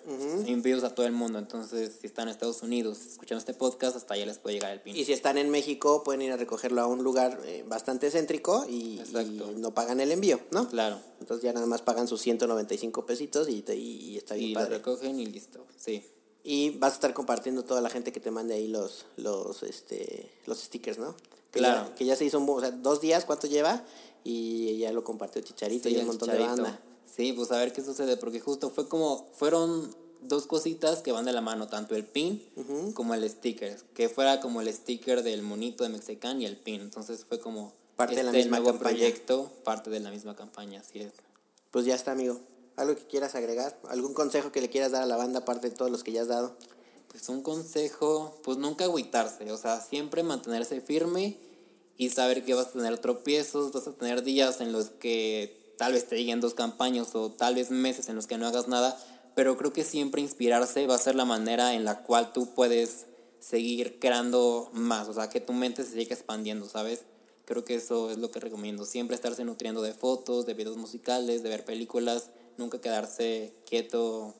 Envíos 0.47 0.85
a 0.85 0.95
todo 0.95 1.05
el 1.05 1.11
mundo, 1.11 1.37
entonces 1.37 1.91
si 1.99 2.07
están 2.07 2.29
en 2.29 2.33
Estados 2.33 2.63
Unidos 2.63 2.97
escuchando 3.05 3.39
este 3.39 3.53
podcast, 3.53 3.97
hasta 3.97 4.13
allá 4.13 4.25
les 4.25 4.37
puede 4.39 4.55
llegar 4.55 4.71
el 4.71 4.79
pin. 4.79 4.95
Y 4.95 5.03
si 5.03 5.11
están 5.11 5.37
en 5.37 5.49
México, 5.49 6.01
pueden 6.05 6.21
ir 6.21 6.31
a 6.31 6.37
recogerlo 6.37 6.81
a 6.81 6.87
un 6.87 7.03
lugar 7.03 7.41
eh, 7.45 7.65
bastante 7.67 8.09
céntrico 8.09 8.65
y, 8.69 9.01
y 9.01 9.53
no 9.57 9.73
pagan 9.73 9.99
el 9.99 10.13
envío, 10.13 10.39
¿no? 10.51 10.69
Claro. 10.69 10.97
Entonces 11.19 11.43
ya 11.43 11.51
nada 11.51 11.65
más 11.65 11.81
pagan 11.81 12.07
sus 12.07 12.21
195 12.21 13.05
pesitos 13.05 13.49
y, 13.49 13.61
te- 13.63 13.75
y, 13.75 14.11
y 14.11 14.17
está 14.17 14.35
bien 14.35 14.51
Y 14.51 14.53
lo 14.53 14.59
padre. 14.61 14.77
recogen 14.77 15.19
y 15.19 15.25
listo. 15.25 15.65
Sí. 15.77 16.05
Y 16.45 16.69
vas 16.77 16.93
a 16.93 16.95
estar 16.95 17.13
compartiendo 17.13 17.63
toda 17.65 17.81
la 17.81 17.89
gente 17.89 18.13
que 18.13 18.21
te 18.21 18.31
mande 18.31 18.53
ahí 18.53 18.69
los, 18.69 19.07
los, 19.17 19.61
este, 19.63 20.31
los 20.45 20.59
stickers, 20.59 20.99
¿no? 20.99 21.17
Que 21.51 21.59
Claro. 21.59 21.89
Ya, 21.89 21.95
que 21.95 22.05
ya 22.05 22.15
se 22.15 22.23
hizo 22.23 22.39
un, 22.39 22.49
o 22.49 22.61
sea, 22.61 22.71
dos 22.71 23.01
días, 23.01 23.25
¿cuánto 23.25 23.47
lleva? 23.47 23.83
Y 24.23 24.77
ya 24.77 24.93
lo 24.93 25.03
compartió 25.03 25.41
Chicharito 25.41 25.89
Sí, 25.89 25.95
y 25.95 25.99
un 25.99 26.07
montón 26.07 26.29
chicharito. 26.29 26.55
de 26.55 26.61
banda. 26.61 26.79
Sí, 27.15 27.31
pues 27.33 27.51
a 27.51 27.57
ver 27.57 27.71
qué 27.71 27.81
sucede, 27.83 28.17
porque 28.17 28.39
justo 28.39 28.69
fue 28.69 28.89
como, 28.89 29.27
fueron 29.33 29.95
dos 30.21 30.47
cositas 30.47 31.01
que 31.01 31.11
van 31.11 31.25
de 31.25 31.31
la 31.31 31.41
mano, 31.41 31.67
tanto 31.67 31.95
el 31.95 32.03
pin 32.03 32.43
como 32.93 33.13
el 33.13 33.29
sticker, 33.29 33.77
que 33.93 34.09
fuera 34.09 34.41
como 34.41 34.59
el 34.61 34.73
sticker 34.73 35.23
del 35.23 35.41
monito 35.41 35.83
de 35.83 35.89
Mexican 35.89 36.41
y 36.41 36.45
el 36.45 36.57
pin, 36.57 36.81
entonces 36.81 37.23
fue 37.25 37.39
como 37.39 37.73
Parte 37.95 38.15
de 38.15 38.23
la 38.23 38.31
este 38.31 38.39
misma 38.39 38.57
nuevo 38.59 38.73
campaña. 38.73 38.97
proyecto, 38.97 39.51
parte 39.63 39.89
de 39.89 39.99
la 40.01 40.11
misma 40.11 40.35
campaña, 40.35 40.81
así 40.81 40.99
es. 40.99 41.13
Pues 41.71 41.85
ya 41.85 41.95
está, 41.95 42.11
amigo. 42.11 42.39
¿Algo 42.75 42.95
que 42.95 43.05
quieras 43.05 43.35
agregar? 43.35 43.79
¿Algún 43.87 44.13
consejo 44.13 44.51
que 44.51 44.59
le 44.59 44.69
quieras 44.69 44.91
dar 44.91 45.03
a 45.03 45.05
la 45.05 45.15
banda 45.15 45.39
aparte 45.39 45.69
de 45.69 45.75
todos 45.75 45.89
los 45.89 46.03
que 46.03 46.11
ya 46.11 46.23
has 46.23 46.27
dado? 46.27 46.53
Pues 47.07 47.29
un 47.29 47.41
consejo, 47.41 48.37
pues 48.43 48.57
nunca 48.57 48.83
agüitarse, 48.83 49.49
o 49.53 49.57
sea, 49.57 49.79
siempre 49.79 50.23
mantenerse 50.23 50.81
firme 50.81 51.37
y 51.97 52.09
saber 52.09 52.43
que 52.43 52.53
vas 52.53 52.67
a 52.67 52.71
tener 52.73 52.97
tropiezos, 52.97 53.71
vas 53.71 53.87
a 53.87 53.93
tener 53.93 54.23
días 54.23 54.59
en 54.59 54.73
los 54.73 54.89
que 54.89 55.64
tal 55.77 55.93
vez 55.93 56.07
te 56.07 56.15
lleguen 56.15 56.41
dos 56.41 56.53
campañas 56.53 57.15
o 57.15 57.31
tal 57.31 57.55
vez 57.55 57.71
meses 57.71 58.09
en 58.09 58.15
los 58.15 58.27
que 58.27 58.37
no 58.37 58.47
hagas 58.47 58.67
nada, 58.67 58.97
pero 59.35 59.57
creo 59.57 59.73
que 59.73 59.83
siempre 59.83 60.21
inspirarse 60.21 60.87
va 60.87 60.95
a 60.95 60.99
ser 60.99 61.15
la 61.15 61.25
manera 61.25 61.73
en 61.73 61.85
la 61.85 62.03
cual 62.03 62.31
tú 62.33 62.53
puedes 62.53 63.07
seguir 63.39 63.99
creando 63.99 64.69
más, 64.73 65.07
o 65.07 65.13
sea, 65.13 65.29
que 65.29 65.41
tu 65.41 65.53
mente 65.53 65.83
se 65.83 65.91
siga 65.91 66.15
expandiendo, 66.15 66.67
¿sabes? 66.67 67.03
Creo 67.45 67.63
que 67.63 67.75
eso 67.75 68.09
es 68.09 68.17
lo 68.17 68.31
que 68.31 68.39
recomiendo, 68.39 68.85
siempre 68.85 69.15
estarse 69.15 69.45
nutriendo 69.45 69.81
de 69.81 69.93
fotos, 69.93 70.45
de 70.45 70.55
videos 70.55 70.77
musicales, 70.77 71.43
de 71.43 71.49
ver 71.49 71.63
películas, 71.63 72.29
nunca 72.57 72.81
quedarse 72.81 73.53
quieto, 73.65 74.33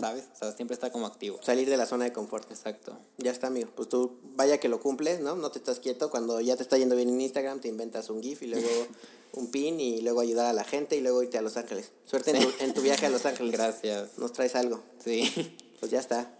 ¿sabes? 0.00 0.24
O 0.34 0.36
sea, 0.36 0.52
siempre 0.52 0.74
estar 0.74 0.90
como 0.90 1.06
activo. 1.06 1.38
Salir 1.42 1.68
de 1.68 1.76
la 1.76 1.86
zona 1.86 2.04
de 2.04 2.12
confort. 2.12 2.50
Exacto. 2.50 2.96
Ya 3.18 3.30
está, 3.30 3.48
amigo. 3.48 3.70
Pues 3.74 3.88
tú, 3.88 4.18
vaya 4.36 4.58
que 4.58 4.68
lo 4.68 4.80
cumples, 4.80 5.20
¿no? 5.20 5.36
No 5.36 5.50
te 5.50 5.58
estás 5.58 5.80
quieto. 5.80 6.10
Cuando 6.10 6.40
ya 6.40 6.56
te 6.56 6.62
está 6.62 6.78
yendo 6.78 6.96
bien 6.96 7.08
en 7.08 7.20
Instagram, 7.20 7.60
te 7.60 7.68
inventas 7.68 8.10
un 8.10 8.22
GIF 8.22 8.42
y 8.42 8.46
luego 8.48 8.68
un 9.34 9.50
pin 9.50 9.80
y 9.80 10.00
luego 10.00 10.20
ayudar 10.20 10.46
a 10.46 10.52
la 10.52 10.64
gente 10.64 10.96
y 10.96 11.00
luego 11.00 11.22
irte 11.22 11.38
a 11.38 11.42
Los 11.42 11.56
Ángeles. 11.56 11.92
Suerte 12.04 12.30
en, 12.30 12.42
tu, 12.42 12.64
en 12.64 12.74
tu 12.74 12.80
viaje 12.80 13.06
a 13.06 13.10
Los 13.10 13.26
Ángeles. 13.26 13.52
Gracias. 13.52 14.18
Nos 14.18 14.32
traes 14.32 14.54
algo. 14.54 14.82
Sí. 15.04 15.56
Pues 15.78 15.90
ya 15.90 16.00
está. 16.00 16.30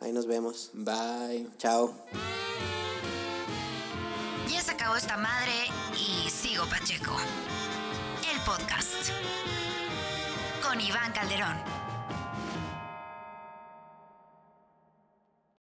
Ahí 0.00 0.12
nos 0.12 0.26
vemos. 0.26 0.70
Bye. 0.72 1.48
Chao. 1.58 1.94
Ya 4.50 4.60
se 4.60 4.72
acabó 4.72 4.96
esta 4.96 5.16
madre 5.16 5.52
y 5.94 6.28
sigo 6.28 6.64
Pacheco. 6.66 7.16
El 8.30 8.38
podcast. 8.40 9.10
Con 10.62 10.80
Iván 10.80 11.12
Calderón. 11.12 11.81